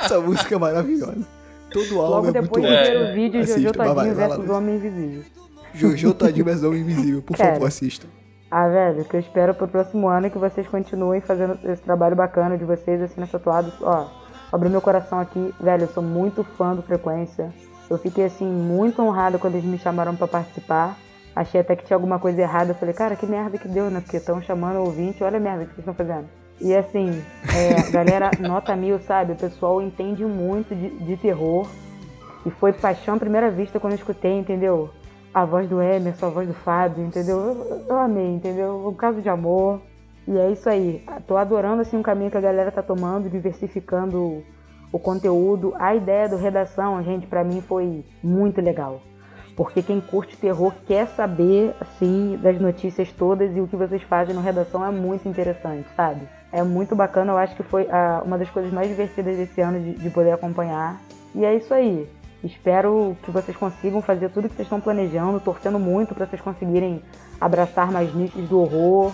Essa 0.00 0.18
música 0.22 0.54
é 0.54 0.58
maravilhosa. 0.58 1.41
Todo 1.72 2.00
álbum 2.00 2.10
Logo 2.10 2.28
é 2.28 2.32
depois 2.32 2.64
muito 2.64 2.84
ver 2.84 2.96
o 2.96 3.14
vídeo 3.14 3.40
Jojo 3.42 3.52
Assista, 3.52 3.78
vai, 3.78 3.86
vai, 3.86 3.94
Todinho 3.96 4.14
vai 4.14 4.28
versus. 4.28 4.50
Homem 4.50 4.74
Invisível. 4.76 5.24
Jojo 5.74 6.14
Todinho 6.14 6.44
versus 6.44 6.64
Homem 6.64 6.80
Invisível. 6.80 7.22
Por 7.22 7.36
Cara. 7.36 7.52
favor, 7.54 7.66
assista. 7.66 8.06
Ah, 8.50 8.68
velho, 8.68 9.00
o 9.00 9.04
que 9.06 9.16
eu 9.16 9.20
espero 9.20 9.54
pro 9.54 9.66
próximo 9.66 10.08
ano 10.08 10.26
é 10.26 10.30
que 10.30 10.36
vocês 10.36 10.68
continuem 10.68 11.22
fazendo 11.22 11.58
esse 11.64 11.82
trabalho 11.82 12.14
bacana 12.14 12.58
de 12.58 12.64
vocês, 12.64 13.00
assim, 13.00 13.18
nessa 13.18 13.38
toada. 13.38 13.72
Ó, 13.80 14.06
abriu 14.52 14.70
meu 14.70 14.82
coração 14.82 15.18
aqui. 15.18 15.54
Velho, 15.58 15.84
eu 15.84 15.88
sou 15.88 16.02
muito 16.02 16.44
fã 16.44 16.74
do 16.74 16.82
Frequência. 16.82 17.50
Eu 17.88 17.96
fiquei, 17.96 18.26
assim, 18.26 18.44
muito 18.44 19.00
honrado 19.00 19.38
quando 19.38 19.54
eles 19.54 19.64
me 19.64 19.78
chamaram 19.78 20.14
pra 20.14 20.28
participar. 20.28 20.98
Achei 21.34 21.62
até 21.62 21.74
que 21.74 21.84
tinha 21.86 21.96
alguma 21.96 22.18
coisa 22.18 22.42
errada. 22.42 22.72
Eu 22.72 22.74
falei, 22.74 22.94
cara, 22.94 23.16
que 23.16 23.24
merda 23.24 23.56
que 23.56 23.66
deu, 23.66 23.90
né? 23.90 24.00
Porque 24.00 24.18
estão 24.18 24.42
chamando 24.42 24.76
o 24.76 24.84
ouvinte, 24.84 25.24
olha 25.24 25.38
a 25.38 25.40
merda 25.40 25.64
que 25.64 25.70
vocês 25.74 25.78
estão 25.78 25.94
fazendo. 25.94 26.28
E 26.62 26.72
assim, 26.76 27.20
é, 27.52 27.90
galera, 27.90 28.30
nota 28.38 28.76
mil, 28.76 29.00
sabe? 29.00 29.32
O 29.32 29.36
pessoal 29.36 29.82
entende 29.82 30.24
muito 30.24 30.72
de, 30.76 30.90
de 30.90 31.16
terror. 31.16 31.66
E 32.46 32.50
foi 32.52 32.72
paixão 32.72 33.16
à 33.16 33.18
primeira 33.18 33.50
vista 33.50 33.80
quando 33.80 33.94
eu 33.94 33.98
escutei, 33.98 34.38
entendeu? 34.38 34.88
A 35.34 35.44
voz 35.44 35.68
do 35.68 35.82
Emerson, 35.82 36.26
a 36.26 36.30
voz 36.30 36.46
do 36.46 36.54
Fábio, 36.54 37.04
entendeu? 37.04 37.36
Eu, 37.36 37.84
eu 37.88 37.98
amei, 37.98 38.28
entendeu? 38.28 38.86
Um 38.86 38.94
caso 38.94 39.20
de 39.20 39.28
amor. 39.28 39.80
E 40.26 40.38
é 40.38 40.52
isso 40.52 40.68
aí. 40.68 41.04
Tô 41.26 41.36
adorando 41.36 41.82
assim 41.82 41.98
o 41.98 42.02
caminho 42.02 42.30
que 42.30 42.38
a 42.38 42.40
galera 42.40 42.70
tá 42.70 42.80
tomando, 42.82 43.28
diversificando 43.28 44.44
o 44.92 44.98
conteúdo. 45.00 45.74
A 45.80 45.96
ideia 45.96 46.28
do 46.28 46.36
redação, 46.36 47.02
gente, 47.02 47.26
pra 47.26 47.42
mim 47.42 47.60
foi 47.60 48.04
muito 48.22 48.60
legal. 48.60 49.00
Porque 49.56 49.82
quem 49.82 50.00
curte 50.00 50.36
terror 50.36 50.72
quer 50.86 51.08
saber, 51.08 51.74
assim, 51.80 52.38
das 52.40 52.60
notícias 52.60 53.10
todas 53.10 53.54
e 53.56 53.60
o 53.60 53.66
que 53.66 53.76
vocês 53.76 54.02
fazem 54.02 54.32
no 54.32 54.40
redação 54.40 54.86
é 54.86 54.92
muito 54.92 55.28
interessante, 55.28 55.88
sabe? 55.96 56.20
É 56.52 56.62
muito 56.62 56.94
bacana, 56.94 57.32
eu 57.32 57.38
acho 57.38 57.56
que 57.56 57.62
foi 57.62 57.88
ah, 57.90 58.22
uma 58.24 58.36
das 58.36 58.50
coisas 58.50 58.70
mais 58.72 58.88
divertidas 58.88 59.36
desse 59.36 59.60
ano 59.60 59.80
de, 59.80 59.94
de 59.94 60.10
poder 60.10 60.32
acompanhar. 60.32 61.00
E 61.34 61.44
é 61.44 61.54
isso 61.54 61.72
aí. 61.72 62.06
Espero 62.44 63.16
que 63.22 63.30
vocês 63.30 63.56
consigam 63.56 64.02
fazer 64.02 64.28
tudo 64.28 64.48
que 64.48 64.56
vocês 64.56 64.66
estão 64.66 64.80
planejando, 64.80 65.40
torcendo 65.40 65.78
muito 65.78 66.14
para 66.14 66.26
vocês 66.26 66.42
conseguirem 66.42 67.02
abraçar 67.40 67.90
mais 67.90 68.14
nichos 68.14 68.46
do 68.48 68.60
horror, 68.60 69.12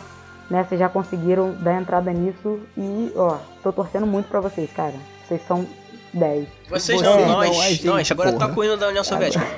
né? 0.50 0.64
Vocês 0.64 0.80
já 0.80 0.88
conseguiram 0.88 1.52
dar 1.60 1.80
entrada 1.80 2.10
nisso 2.12 2.58
e, 2.76 3.12
ó, 3.14 3.36
tô 3.62 3.72
torcendo 3.72 4.06
muito 4.06 4.28
pra 4.28 4.40
vocês, 4.40 4.72
cara. 4.72 4.94
Vocês 5.26 5.40
são 5.46 5.66
10. 6.14 6.48
Vocês 6.70 7.00
Você 7.00 7.04
não, 7.04 7.20
não, 7.20 7.28
nós. 7.28 7.54
gente, 7.54 7.86
nós, 7.86 8.10
agora 8.10 8.32
porra. 8.32 8.48
toca 8.48 8.60
o 8.60 8.64
hino 8.64 8.76
da 8.76 8.88
União 8.88 9.04
Soviética. 9.04 9.44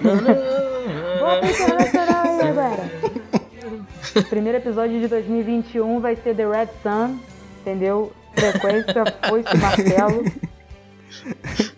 Agora. 2.41 2.91
Primeiro 4.29 4.59
episódio 4.59 4.99
de 4.99 5.07
2021 5.07 6.01
vai 6.01 6.17
ser 6.17 6.35
The 6.35 6.45
Red 6.45 6.69
Sun, 6.83 7.19
entendeu? 7.61 8.13
Frequência, 8.35 9.05
foice, 9.29 9.57
martelo. 9.57 10.25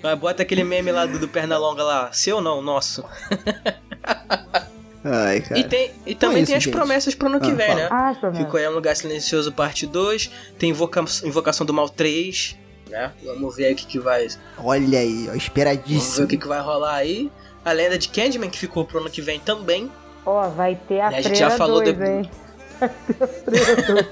Mas 0.02 0.18
bota 0.18 0.42
aquele 0.42 0.62
meme 0.64 0.92
lá 0.92 1.06
do, 1.06 1.18
do 1.18 1.26
Pernalonga 1.28 1.82
lá. 1.82 2.12
Seu 2.12 2.40
não, 2.40 2.60
nosso. 2.62 3.04
Ai, 5.04 5.40
cara. 5.40 5.58
E, 5.60 5.64
tem, 5.64 5.90
e 6.06 6.12
Então 6.12 6.28
é 6.28 6.32
também 6.32 6.42
isso, 6.42 6.50
tem 6.50 6.56
as 6.58 6.62
gente. 6.64 6.72
promessas 6.72 7.14
pro 7.14 7.26
ano 7.28 7.40
que 7.40 7.50
Ah, 7.50 7.54
vem, 7.54 7.66
fala. 7.66 7.80
né? 7.80 7.88
Ah, 7.90 8.08
as 8.10 8.18
promessas. 8.18 8.44
Ficou 8.44 8.60
aí 8.60 8.68
um 8.68 8.72
lugar 8.72 8.94
silencioso 8.94 9.50
parte 9.52 9.86
2. 9.86 10.30
Tem 10.58 10.70
Invoca 10.70 11.04
Invocação 11.24 11.66
do 11.66 11.74
Mal 11.74 11.88
3. 11.88 12.56
Né? 12.88 13.10
Vamos 13.24 13.56
ver 13.56 13.66
aí 13.66 13.72
o 13.72 13.76
que, 13.76 13.86
que 13.86 13.98
vai. 13.98 14.28
Olha 14.58 14.98
aí, 15.00 15.12
ó, 15.12 15.16
Vamos 15.26 15.32
ver 15.32 15.36
esperadíssimo. 15.38 16.24
o 16.26 16.28
que, 16.28 16.36
que 16.36 16.46
vai 16.46 16.60
rolar 16.60 16.94
aí. 16.96 17.32
A 17.64 17.72
lenda 17.72 17.98
de 17.98 18.08
Candyman, 18.10 18.50
que 18.50 18.58
ficou 18.58 18.84
pro 18.84 19.00
ano 19.00 19.10
que 19.10 19.22
vem 19.22 19.40
também. 19.40 19.90
Ó, 20.26 20.48
vai 20.50 20.76
ter 20.86 21.00
a 21.00 21.10
E 21.10 21.14
a 21.16 21.20
gente 21.20 21.38
já 21.38 21.50
falou 21.50 21.82
2, 21.82 21.96
de- 21.96 22.04
hein? 22.04 22.30
Vai 22.80 22.88
ter 22.88 23.24
a 23.24 23.28
Freira 23.28 23.82
2. 23.82 24.06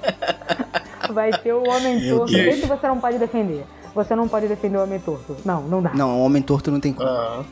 Vai 1.14 1.30
ter 1.32 1.52
o 1.52 1.62
Homem 1.68 2.08
Torto. 2.08 2.32
Deus. 2.32 2.54
Esse 2.54 2.66
você 2.66 2.86
não 2.88 3.00
pode 3.00 3.18
defender. 3.18 3.64
Você 3.94 4.14
não 4.14 4.28
pode 4.28 4.46
defender 4.48 4.76
o 4.78 4.82
Homem 4.82 5.00
Torto. 5.00 5.36
Não, 5.44 5.62
não 5.62 5.82
dá. 5.82 5.92
Não, 5.94 6.20
Homem 6.22 6.42
Torto 6.42 6.70
não 6.70 6.80
tem 6.80 6.92
como. 6.92 7.08
Aham. 7.08 7.44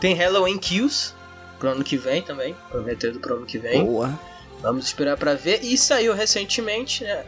Tem 0.00 0.14
Halloween 0.14 0.58
Kills 0.58 1.12
pro 1.58 1.70
ano 1.70 1.84
que 1.84 1.96
vem 1.96 2.22
também. 2.22 2.54
Prometendo 2.70 3.18
pro 3.20 3.36
ano 3.36 3.46
que 3.46 3.58
vem. 3.58 3.84
Boa. 3.84 4.18
Vamos 4.62 4.86
esperar 4.86 5.16
pra 5.16 5.34
ver. 5.34 5.60
E 5.62 5.76
saiu 5.76 6.14
recentemente, 6.14 7.04
né? 7.04 7.22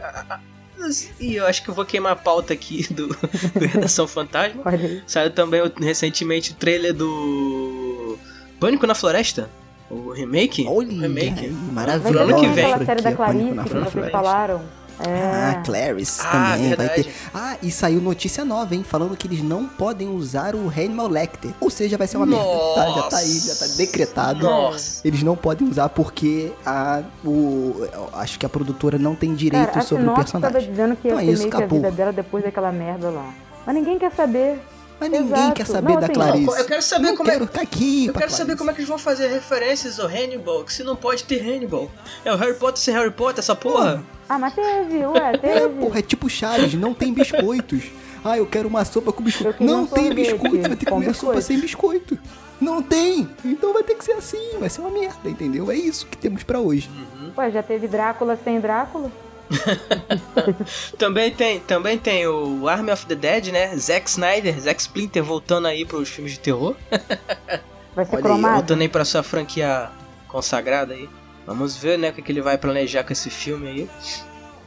E 1.19 1.35
eu 1.35 1.45
acho 1.45 1.61
que 1.63 1.69
eu 1.69 1.73
vou 1.73 1.85
queimar 1.85 2.13
a 2.13 2.15
pauta 2.15 2.53
aqui 2.53 2.87
do, 2.93 3.07
do 3.09 3.65
Redação 3.65 4.07
Fantasma. 4.07 4.63
Saiu 5.05 5.29
também 5.31 5.61
o- 5.61 5.71
recentemente 5.79 6.51
o 6.51 6.55
trailer 6.55 6.93
do 6.93 8.17
Pânico 8.59 8.87
na 8.87 8.95
Floresta. 8.95 9.49
O 9.89 10.11
remake? 10.11 10.65
Olha 10.67 10.87
o 10.87 10.99
remake. 10.99 11.49
maravilhosa. 11.49 12.25
Pro 12.25 12.35
ano 12.35 12.39
que 12.41 12.47
vem. 12.55 12.65
aquela 12.65 12.85
série 12.85 13.01
da 13.01 13.11
Clarice 13.11 13.51
que 13.51 13.73
vocês 13.75 14.11
falaram. 14.11 14.61
Ah, 14.99 15.59
É. 15.59 15.63
Clarice 15.63 16.21
Ah, 16.23 16.31
também 16.31 16.69
vai 16.75 16.87
verdade. 16.87 17.03
ter. 17.03 17.13
Ah, 17.33 17.55
e 17.61 17.71
saiu 17.71 18.01
notícia 18.01 18.43
nova, 18.43 18.75
hein? 18.75 18.83
Falando 18.83 19.15
que 19.15 19.27
eles 19.27 19.41
não 19.41 19.65
podem 19.65 20.07
usar 20.09 20.55
o 20.55 20.67
Hannibal 20.67 21.07
Lecter. 21.07 21.51
Ou 21.59 21.69
seja, 21.69 21.97
vai 21.97 22.07
ser 22.07 22.17
uma 22.17 22.25
merda. 22.25 22.45
Tá, 22.75 22.89
já 22.91 23.01
tá 23.03 23.17
aí, 23.17 23.39
já 23.39 23.55
tá 23.55 23.65
decretado. 23.77 24.43
Nossa. 24.43 25.07
Eles 25.07 25.23
não 25.23 25.35
podem 25.35 25.67
usar 25.67 25.89
porque 25.89 26.51
a, 26.65 27.01
o, 27.23 27.87
acho 28.13 28.37
que 28.37 28.45
a 28.45 28.49
produtora 28.49 28.97
não 28.97 29.15
tem 29.15 29.33
direito 29.35 29.67
Cara, 29.71 29.81
sobre 29.81 30.03
o 30.03 30.07
sinopse 30.07 30.31
tava 30.33 30.41
personagem. 30.51 30.69
dizendo 30.71 30.95
que 30.95 31.07
ia 31.07 31.13
Então 31.13 31.19
é 31.19 31.25
isso, 31.31 31.43
meio 31.43 31.55
que 31.55 31.63
a 31.63 31.65
vida 31.67 31.91
dela 31.91 32.11
depois 32.11 32.43
daquela 32.43 32.71
merda 32.71 33.09
lá. 33.09 33.33
Mas 33.65 33.75
ninguém 33.75 33.97
quer 33.99 34.11
saber. 34.11 34.59
Mas 34.99 35.09
ninguém 35.11 35.27
Exato. 35.33 35.53
quer 35.53 35.65
saber 35.65 35.93
Não, 35.93 35.99
da 35.99 36.05
assim, 36.07 36.13
Clarice. 36.13 36.59
Eu 36.59 36.65
quero 36.65 36.81
saber 36.81 37.07
não 37.07 37.15
como 37.17 37.29
é- 37.29 37.33
quero 37.33 37.47
tá 37.47 37.61
aqui 37.61 38.07
Eu 38.07 38.13
quero 38.13 38.29
saber 38.31 38.37
Clarice. 38.43 38.57
como 38.57 38.69
é 38.69 38.73
que 38.73 38.79
eles 38.81 38.89
vão 38.89 38.97
fazer 38.97 39.27
referências 39.27 39.99
ao 39.99 40.07
Hannibal, 40.07 40.63
que 40.65 40.73
se 40.73 40.83
não 40.83 40.95
pode 40.95 41.23
ter 41.23 41.39
Hannibal. 41.41 41.89
É 42.25 42.33
o 42.33 42.35
Harry 42.35 42.55
Potter 42.55 42.81
sem 42.81 42.93
Harry 42.93 43.11
Potter, 43.11 43.39
essa 43.39 43.55
porra? 43.55 44.03
Ah, 44.27 44.37
mas 44.37 44.53
teve, 44.53 45.05
ué, 45.05 45.31
É, 45.33 45.37
teve. 45.37 45.75
porra, 45.79 45.99
é 45.99 46.01
tipo 46.01 46.29
Chaves, 46.29 46.73
não 46.73 46.93
tem 46.93 47.13
biscoitos. 47.13 47.83
Ah, 48.23 48.37
eu 48.37 48.45
quero 48.45 48.67
uma 48.67 48.83
sopa 48.83 49.13
com 49.13 49.23
biscoito. 49.23 49.63
Não 49.63 49.83
um 49.83 49.87
tem 49.87 50.13
biscoito, 50.13 50.67
vai 50.67 50.69
ter 50.71 50.75
que 50.75 50.85
com 50.85 50.91
comer 50.95 51.09
a 51.09 51.13
sopa 51.13 51.33
biscoito. 51.35 51.41
sem 51.47 51.59
biscoito. 51.59 52.19
Não 52.59 52.81
tem. 52.81 53.29
Então 53.45 53.71
vai 53.71 53.83
ter 53.83 53.95
que 53.95 54.03
ser 54.03 54.11
assim, 54.11 54.57
vai 54.59 54.69
ser 54.69 54.81
uma 54.81 54.89
merda, 54.89 55.29
entendeu? 55.29 55.71
É 55.71 55.75
isso 55.75 56.05
que 56.07 56.17
temos 56.17 56.43
pra 56.43 56.59
hoje. 56.59 56.89
Ué, 57.37 57.49
já 57.51 57.63
teve 57.63 57.87
Drácula 57.87 58.37
sem 58.43 58.59
Drácula? 58.59 59.09
Também 60.97 61.31
tem, 61.31 61.59
também 61.59 61.97
tem 61.97 62.27
o 62.27 62.67
Army 62.67 62.91
of 62.91 63.05
the 63.05 63.15
Dead, 63.15 63.47
né? 63.47 63.75
Zack 63.75 64.09
Snyder, 64.09 64.59
Zack 64.59 64.79
Splinter 64.81 65.23
voltando 65.23 65.67
aí 65.67 65.85
pros 65.85 66.09
filmes 66.09 66.33
de 66.33 66.39
terror. 66.39 66.75
Vai 67.95 68.05
ser 68.05 68.15
Olha 68.15 68.17
aí, 68.17 68.23
cromado? 68.23 68.55
Voltando 68.55 68.81
aí 68.81 68.89
pra 68.89 69.03
sua 69.03 69.23
franquia 69.23 69.89
consagrada 70.27 70.93
aí. 70.93 71.09
Vamos 71.45 71.75
ver, 71.75 71.97
né, 71.97 72.09
o 72.09 72.13
que, 72.13 72.21
que 72.21 72.31
ele 72.31 72.41
vai 72.41 72.57
planejar 72.57 73.03
com 73.03 73.11
esse 73.11 73.29
filme 73.29 73.67
aí. 73.67 73.89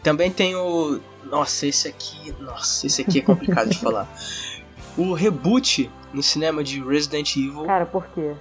Também 0.03 0.31
tem 0.31 0.57
o. 0.57 1.01
Nossa, 1.25 1.67
esse 1.67 1.87
aqui. 1.87 2.35
Nossa, 2.41 2.87
esse 2.87 3.03
aqui 3.03 3.21
é 3.21 3.23
complicado 3.23 3.71
de 3.71 3.79
falar. 3.81 4.09
O 4.97 5.13
reboot 5.15 5.89
no 6.13 6.23
cinema 6.23 6.65
de 6.65 6.83
Resident 6.83 7.37
Evil. 7.37 7.65
Cara, 7.65 7.87
por 7.87 8.05
quê? 8.09 8.35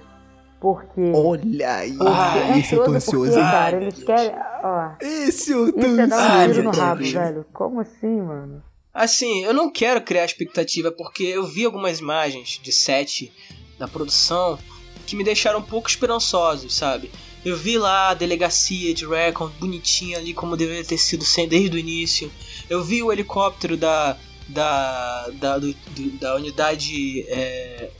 Porque. 0.62 1.10
Olha 1.12 1.74
aí. 1.74 1.92
Porque 1.92 2.06
Ah, 2.08 2.56
esse 2.56 2.72
eu 2.76 2.84
tô 2.84 2.92
ansioso 2.92 2.96
ansioso, 2.96 3.32
porque, 3.32 3.50
cara, 3.50 3.82
eles 3.82 4.04
querem. 4.04 4.32
Ó. 4.62 4.90
Esse 5.00 5.50
eu 5.50 5.72
tô 5.72 5.80
Isso 5.80 6.00
é 6.00 6.06
dar 6.06 6.16
um 6.16 6.20
ansioso. 6.22 6.52
tiro 6.54 6.62
no 6.62 6.70
rabo, 6.70 7.04
velho. 7.04 7.46
Como 7.52 7.80
assim, 7.80 8.20
mano? 8.20 8.62
Assim, 8.94 9.42
eu 9.44 9.52
não 9.52 9.68
quero 9.72 10.00
criar 10.02 10.24
expectativa 10.24 10.92
porque 10.92 11.24
eu 11.24 11.44
vi 11.44 11.64
algumas 11.64 11.98
imagens 11.98 12.60
de 12.62 12.70
set 12.70 13.32
da 13.76 13.88
produção 13.88 14.56
que 15.04 15.16
me 15.16 15.24
deixaram 15.24 15.58
um 15.58 15.62
pouco 15.62 15.88
esperançosos, 15.88 16.72
sabe? 16.76 17.10
Eu 17.44 17.56
vi 17.56 17.76
lá 17.76 18.10
a 18.10 18.14
delegacia 18.14 18.94
de 18.94 19.04
Recon 19.04 19.48
bonitinha 19.58 20.18
ali 20.18 20.32
como 20.32 20.56
deveria 20.56 20.84
ter 20.84 20.98
sido 20.98 21.24
sem 21.24 21.48
desde 21.48 21.74
o 21.74 21.78
início. 21.80 22.30
Eu 22.70 22.84
vi 22.84 23.02
o 23.02 23.10
helicóptero 23.10 23.76
da 23.76 24.16
da 24.48 25.28
da, 25.40 25.58
do, 25.58 25.72
do, 25.72 26.10
da 26.20 26.36
unidade 26.36 27.22
é, 27.28 27.90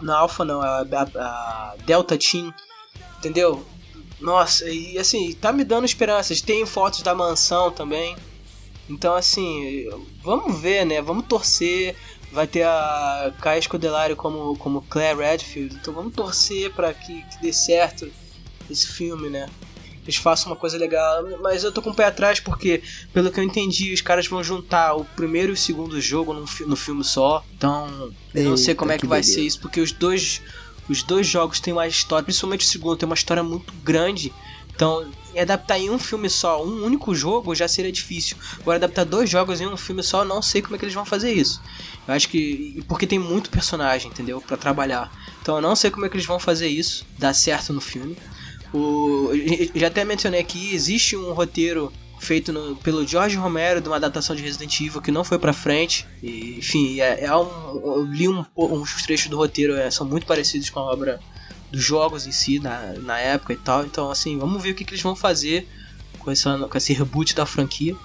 na 0.00 0.16
Alpha 0.16 0.44
não, 0.44 0.60
a, 0.60 0.80
a, 0.80 1.02
a 1.14 1.76
Delta 1.84 2.16
Team, 2.18 2.52
entendeu? 3.18 3.64
Nossa, 4.20 4.68
e 4.68 4.98
assim, 4.98 5.32
tá 5.34 5.52
me 5.52 5.64
dando 5.64 5.84
esperanças. 5.84 6.40
Tem 6.40 6.66
fotos 6.66 7.02
da 7.02 7.14
mansão 7.14 7.70
também. 7.70 8.16
Então, 8.88 9.14
assim, 9.14 9.88
vamos 10.22 10.60
ver, 10.60 10.84
né? 10.84 11.00
Vamos 11.00 11.26
torcer. 11.26 11.94
Vai 12.32 12.46
ter 12.46 12.62
a 12.64 13.32
Kai 13.40 13.60
Scodelario 13.62 14.16
como, 14.16 14.56
como 14.58 14.82
Claire 14.82 15.18
Redfield. 15.18 15.76
Então 15.76 15.94
vamos 15.94 16.14
torcer 16.14 16.72
para 16.74 16.92
que, 16.92 17.22
que 17.22 17.40
dê 17.40 17.52
certo 17.52 18.10
esse 18.68 18.86
filme, 18.86 19.30
né? 19.30 19.48
Eles 20.08 20.16
façam 20.16 20.50
uma 20.50 20.56
coisa 20.56 20.78
legal. 20.78 21.22
Mas 21.42 21.62
eu 21.62 21.70
tô 21.70 21.82
com 21.82 21.90
o 21.90 21.94
pé 21.94 22.06
atrás 22.06 22.40
porque, 22.40 22.82
pelo 23.12 23.30
que 23.30 23.38
eu 23.38 23.44
entendi, 23.44 23.92
os 23.92 24.00
caras 24.00 24.26
vão 24.26 24.42
juntar 24.42 24.94
o 24.94 25.04
primeiro 25.04 25.50
e 25.50 25.52
o 25.52 25.56
segundo 25.56 26.00
jogo 26.00 26.32
no, 26.32 26.46
no 26.66 26.76
filme 26.76 27.04
só. 27.04 27.44
Então, 27.54 28.10
eu 28.34 28.44
não 28.44 28.56
sei 28.56 28.74
como 28.74 28.90
é 28.90 28.96
que, 28.96 29.02
que 29.02 29.06
vai 29.06 29.20
beleza. 29.20 29.34
ser 29.38 29.44
isso, 29.44 29.60
porque 29.60 29.82
os 29.82 29.92
dois 29.92 30.40
os 30.88 31.02
dois 31.02 31.26
jogos 31.26 31.60
têm 31.60 31.74
uma 31.74 31.86
história, 31.86 32.24
principalmente 32.24 32.64
o 32.64 32.68
segundo, 32.68 32.96
tem 32.96 33.06
uma 33.06 33.14
história 33.14 33.42
muito 33.42 33.74
grande. 33.84 34.32
Então, 34.74 35.06
adaptar 35.38 35.78
em 35.78 35.90
um 35.90 35.98
filme 35.98 36.30
só, 36.30 36.64
um 36.64 36.84
único 36.84 37.14
jogo, 37.14 37.54
já 37.54 37.68
seria 37.68 37.92
difícil. 37.92 38.38
Agora, 38.60 38.78
adaptar 38.78 39.04
dois 39.04 39.28
jogos 39.28 39.60
em 39.60 39.66
um 39.66 39.76
filme 39.76 40.02
só, 40.02 40.24
não 40.24 40.40
sei 40.40 40.62
como 40.62 40.76
é 40.76 40.78
que 40.78 40.86
eles 40.86 40.94
vão 40.94 41.04
fazer 41.04 41.32
isso. 41.32 41.60
Eu 42.06 42.14
acho 42.14 42.30
que. 42.30 42.82
Porque 42.88 43.06
tem 43.06 43.18
muito 43.18 43.50
personagem, 43.50 44.10
entendeu? 44.10 44.40
para 44.40 44.56
trabalhar. 44.56 45.12
Então, 45.42 45.56
eu 45.56 45.60
não 45.60 45.76
sei 45.76 45.90
como 45.90 46.06
é 46.06 46.08
que 46.08 46.16
eles 46.16 46.26
vão 46.26 46.38
fazer 46.38 46.68
isso, 46.68 47.04
dar 47.18 47.34
certo 47.34 47.74
no 47.74 47.80
filme. 47.82 48.16
O, 48.72 49.30
já 49.74 49.86
até 49.86 50.04
mencionei 50.04 50.40
aqui, 50.40 50.74
existe 50.74 51.16
um 51.16 51.32
roteiro 51.32 51.92
feito 52.20 52.52
no, 52.52 52.76
pelo 52.76 53.06
George 53.06 53.36
Romero 53.36 53.80
de 53.80 53.88
uma 53.88 53.96
adaptação 53.96 54.34
de 54.34 54.42
Resident 54.42 54.80
Evil 54.80 55.00
que 55.00 55.10
não 55.10 55.24
foi 55.24 55.38
pra 55.38 55.52
frente. 55.52 56.06
E, 56.22 56.58
enfim, 56.58 57.00
é, 57.00 57.24
é 57.24 57.36
um, 57.36 57.80
eu 57.82 58.04
li 58.04 58.28
um, 58.28 58.44
trechos 59.04 59.28
do 59.28 59.36
roteiro, 59.36 59.74
é, 59.74 59.90
são 59.90 60.06
muito 60.06 60.26
parecidos 60.26 60.68
com 60.70 60.80
a 60.80 60.84
obra 60.84 61.20
dos 61.70 61.82
jogos 61.82 62.26
em 62.26 62.32
si, 62.32 62.58
na, 62.58 62.94
na 62.94 63.18
época 63.18 63.52
e 63.52 63.56
tal. 63.56 63.84
Então, 63.84 64.10
assim, 64.10 64.38
vamos 64.38 64.62
ver 64.62 64.70
o 64.70 64.74
que, 64.74 64.84
que 64.84 64.92
eles 64.92 65.02
vão 65.02 65.14
fazer 65.14 65.68
com, 66.18 66.30
essa, 66.30 66.58
com 66.58 66.78
esse 66.78 66.92
reboot 66.92 67.34
da 67.34 67.46
franquia. 67.46 67.96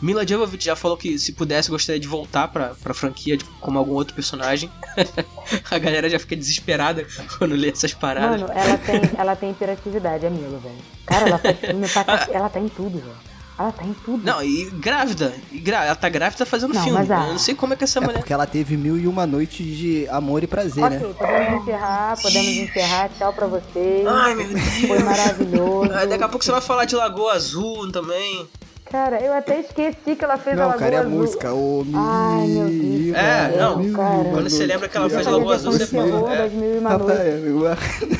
Mila 0.00 0.26
Jovovich 0.26 0.64
já 0.64 0.76
falou 0.76 0.96
que 0.96 1.18
se 1.18 1.32
pudesse 1.32 1.70
gostaria 1.70 2.00
de 2.00 2.08
voltar 2.08 2.48
pra, 2.48 2.74
pra 2.82 2.94
franquia 2.94 3.36
de, 3.36 3.44
como 3.60 3.78
algum 3.78 3.92
outro 3.92 4.14
personagem. 4.14 4.70
a 5.70 5.78
galera 5.78 6.08
já 6.08 6.18
fica 6.18 6.36
desesperada 6.36 7.06
quando 7.38 7.54
lê 7.54 7.70
essas 7.70 7.94
paradas. 7.94 8.40
Mano, 8.40 8.52
ela 8.54 8.78
tem, 8.78 9.00
ela 9.16 9.36
tem 9.36 9.50
hiperatividade, 9.50 10.26
a 10.26 10.30
Mila, 10.30 10.58
velho. 10.58 10.74
Cara, 11.06 11.28
ela 11.28 11.38
faz 11.38 11.58
filme 11.58 11.88
pra, 11.88 12.28
ela 12.32 12.48
tá 12.48 12.60
em 12.60 12.68
tudo, 12.68 12.98
velho. 12.98 13.34
Ela 13.56 13.70
tá 13.70 13.84
em 13.84 13.92
tudo. 13.92 14.24
Não, 14.24 14.42
e 14.42 14.68
grávida. 14.70 15.32
E 15.52 15.60
gra... 15.60 15.84
Ela 15.84 15.94
tá 15.94 16.08
grávida 16.08 16.44
fazendo 16.44 16.74
não, 16.74 16.82
filme. 16.82 16.98
A... 16.98 17.26
Eu 17.26 17.32
não 17.32 17.38
sei 17.38 17.54
como 17.54 17.72
é 17.72 17.76
que 17.76 17.84
essa 17.84 18.00
é 18.00 18.02
mulher. 18.02 18.18
Porque 18.18 18.32
ela 18.32 18.46
teve 18.46 18.76
mil 18.76 18.98
e 18.98 19.06
uma 19.06 19.26
noites 19.26 19.64
de 19.64 20.08
amor 20.08 20.42
e 20.42 20.46
prazer, 20.48 20.82
okay, 20.82 20.98
né? 20.98 21.06
Ok, 21.06 21.26
podemos 21.26 21.62
encerrar, 21.62 22.20
podemos 22.20 22.50
encerrar. 22.50 23.10
Tchau 23.16 23.32
pra 23.32 23.46
vocês. 23.46 24.06
Ai, 24.06 24.34
meu 24.34 24.48
Deus. 24.48 24.60
Foi 24.88 24.98
maravilhoso. 24.98 25.88
Daqui 25.88 26.24
a 26.24 26.28
pouco 26.28 26.44
você 26.44 26.50
vai 26.50 26.60
falar 26.60 26.84
de 26.84 26.96
Lagoa 26.96 27.34
Azul 27.34 27.92
também. 27.92 28.48
Cara, 28.94 29.20
eu 29.20 29.32
até 29.32 29.58
esqueci 29.58 30.14
que 30.14 30.24
ela 30.24 30.38
fez 30.38 30.56
não, 30.56 30.66
a 30.66 30.66
Lagoa 30.68 30.80
cara, 30.80 30.94
é 30.94 30.98
Azul. 31.00 31.12
a 31.12 31.16
música. 31.16 31.52
O 31.52 31.84
Ai, 31.94 32.46
meu 32.46 32.68
Deus. 32.68 33.16
É, 33.16 33.56
não. 33.58 33.92
Cara. 33.92 34.24
Quando 34.30 34.48
você 34.48 34.66
lembra 34.66 34.88
que 34.88 34.96
ela 34.96 35.10
fez 35.10 35.26
Lagoa 35.26 35.54
Azul, 35.56 35.72
você 35.72 35.86
falou. 35.86 36.30
É. 36.30 36.48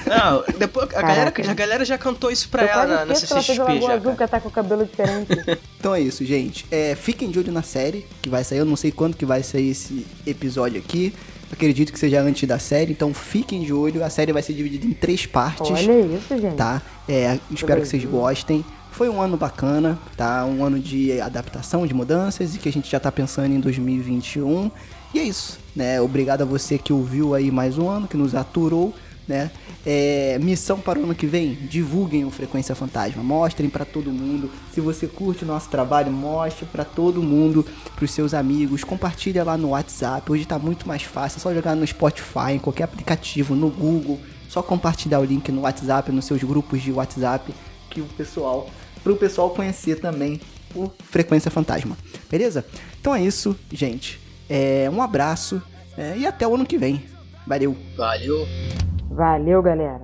Não, 0.05 0.45
depois 0.59 0.93
a 0.93 1.01
galera, 1.01 1.33
a 1.49 1.55
galera 1.55 1.85
já 1.85 1.97
cantou 1.97 2.29
isso 2.29 2.49
pra 2.49 2.65
eu 2.65 2.69
ela 2.69 2.87
na, 2.89 3.05
na 3.05 3.15
CCXP. 3.15 3.35
Ela 3.35 3.43
fez 3.45 3.59
a 3.61 3.63
Lagoa 3.63 3.81
já, 3.89 3.95
Azul, 3.95 4.11
porque 4.11 4.23
ela 4.25 4.29
tá 4.29 4.41
com 4.41 4.49
o 4.49 4.51
cabelo 4.51 4.85
diferente. 4.85 5.29
então 5.79 5.95
é 5.95 6.01
isso, 6.01 6.25
gente. 6.25 6.67
É, 6.73 6.97
fiquem 6.97 7.31
de 7.31 7.39
olho 7.39 7.53
na 7.53 7.63
série 7.63 8.05
que 8.21 8.29
vai 8.29 8.43
sair. 8.43 8.59
Eu 8.59 8.65
não 8.65 8.75
sei 8.75 8.91
quando 8.91 9.17
que 9.17 9.25
vai 9.25 9.45
sair 9.45 9.71
esse 9.71 10.05
episódio 10.27 10.81
aqui. 10.81 11.15
Acredito 11.53 11.93
que 11.93 12.01
seja 12.01 12.21
antes 12.21 12.49
da 12.49 12.59
série, 12.59 12.91
então 12.91 13.15
fiquem 13.15 13.63
de 13.63 13.73
olho. 13.73 14.03
A 14.03 14.11
série 14.11 14.33
vai 14.33 14.43
ser 14.43 14.55
dividida 14.55 14.85
em 14.85 14.93
três 14.93 15.25
partes. 15.25 15.71
Olha 15.71 16.01
isso, 16.01 16.37
gente. 16.37 16.57
Tá? 16.57 16.83
É, 17.09 17.39
espero 17.53 17.81
que 17.81 17.87
vocês 17.87 18.05
gostem. 18.05 18.65
Foi 18.95 19.09
um 19.09 19.21
ano 19.21 19.37
bacana, 19.37 19.99
tá? 20.17 20.45
Um 20.45 20.65
ano 20.65 20.79
de 20.79 21.21
adaptação, 21.21 21.85
de 21.85 21.93
mudanças 21.93 22.55
e 22.55 22.59
que 22.59 22.69
a 22.69 22.73
gente 22.73 22.89
já 22.89 23.01
tá 23.01 23.11
pensando 23.11 23.53
em 23.53 23.59
2021. 23.59 24.71
E 25.13 25.19
é 25.19 25.23
isso, 25.25 25.59
né? 25.75 26.01
Obrigado 26.01 26.43
a 26.43 26.45
você 26.45 26.79
que 26.79 26.93
ouviu 26.93 27.35
aí 27.35 27.51
mais 27.51 27.77
um 27.77 27.89
ano, 27.89 28.07
que 28.07 28.17
nos 28.17 28.37
aturou, 28.37 28.95
né? 29.27 29.51
É, 29.85 30.39
missão 30.41 30.79
para 30.79 31.01
o 31.01 31.03
ano 31.03 31.13
que 31.13 31.27
vem, 31.27 31.55
divulguem 31.55 32.25
o 32.25 32.31
Frequência 32.31 32.73
Fantasma, 32.77 33.21
mostrem 33.21 33.69
para 33.69 33.85
todo 33.85 34.13
mundo. 34.13 34.49
Se 34.73 34.81
você 34.81 35.09
curte 35.09 35.43
o 35.43 35.47
nosso 35.47 35.69
trabalho, 35.69 36.13
mostre 36.13 36.65
para 36.65 36.85
todo 36.85 37.21
mundo, 37.21 37.67
para 37.97 38.05
os 38.05 38.13
seus 38.13 38.33
amigos, 38.33 38.85
compartilha 38.85 39.43
lá 39.43 39.59
no 39.59 39.71
WhatsApp. 39.71 40.31
Hoje 40.31 40.45
tá 40.45 40.57
muito 40.57 40.87
mais 40.87 41.03
fácil, 41.03 41.39
é 41.39 41.41
só 41.41 41.53
jogar 41.53 41.75
no 41.75 41.85
Spotify, 41.85 42.53
em 42.53 42.59
qualquer 42.61 42.85
aplicativo, 42.85 43.57
no 43.57 43.71
Google, 43.71 44.21
só 44.49 44.63
compartilhar 44.63 45.19
o 45.19 45.25
link 45.25 45.51
no 45.51 45.63
WhatsApp, 45.63 46.13
nos 46.13 46.27
seus 46.27 46.45
grupos 46.45 46.81
de 46.81 46.93
WhatsApp, 46.93 47.53
que 47.91 48.01
o 48.01 48.07
pessoal 48.17 48.69
para 49.05 49.13
o 49.13 49.17
pessoal 49.17 49.51
conhecer 49.51 50.01
também 50.01 50.41
o 50.75 50.91
Frequência 51.05 51.51
Fantasma. 51.51 51.97
Beleza? 52.29 52.65
Então 52.99 53.15
é 53.15 53.23
isso, 53.23 53.57
gente. 53.71 54.19
É, 54.49 54.91
um 54.91 55.03
abraço 55.03 55.63
é, 55.97 56.17
e 56.17 56.27
até 56.27 56.49
o 56.49 56.55
ano 56.55 56.67
que 56.67 56.79
vem. 56.79 57.05
Valeu. 57.47 57.77
Valeu. 57.97 58.47
Valeu, 59.11 59.63
galera. 59.63 60.04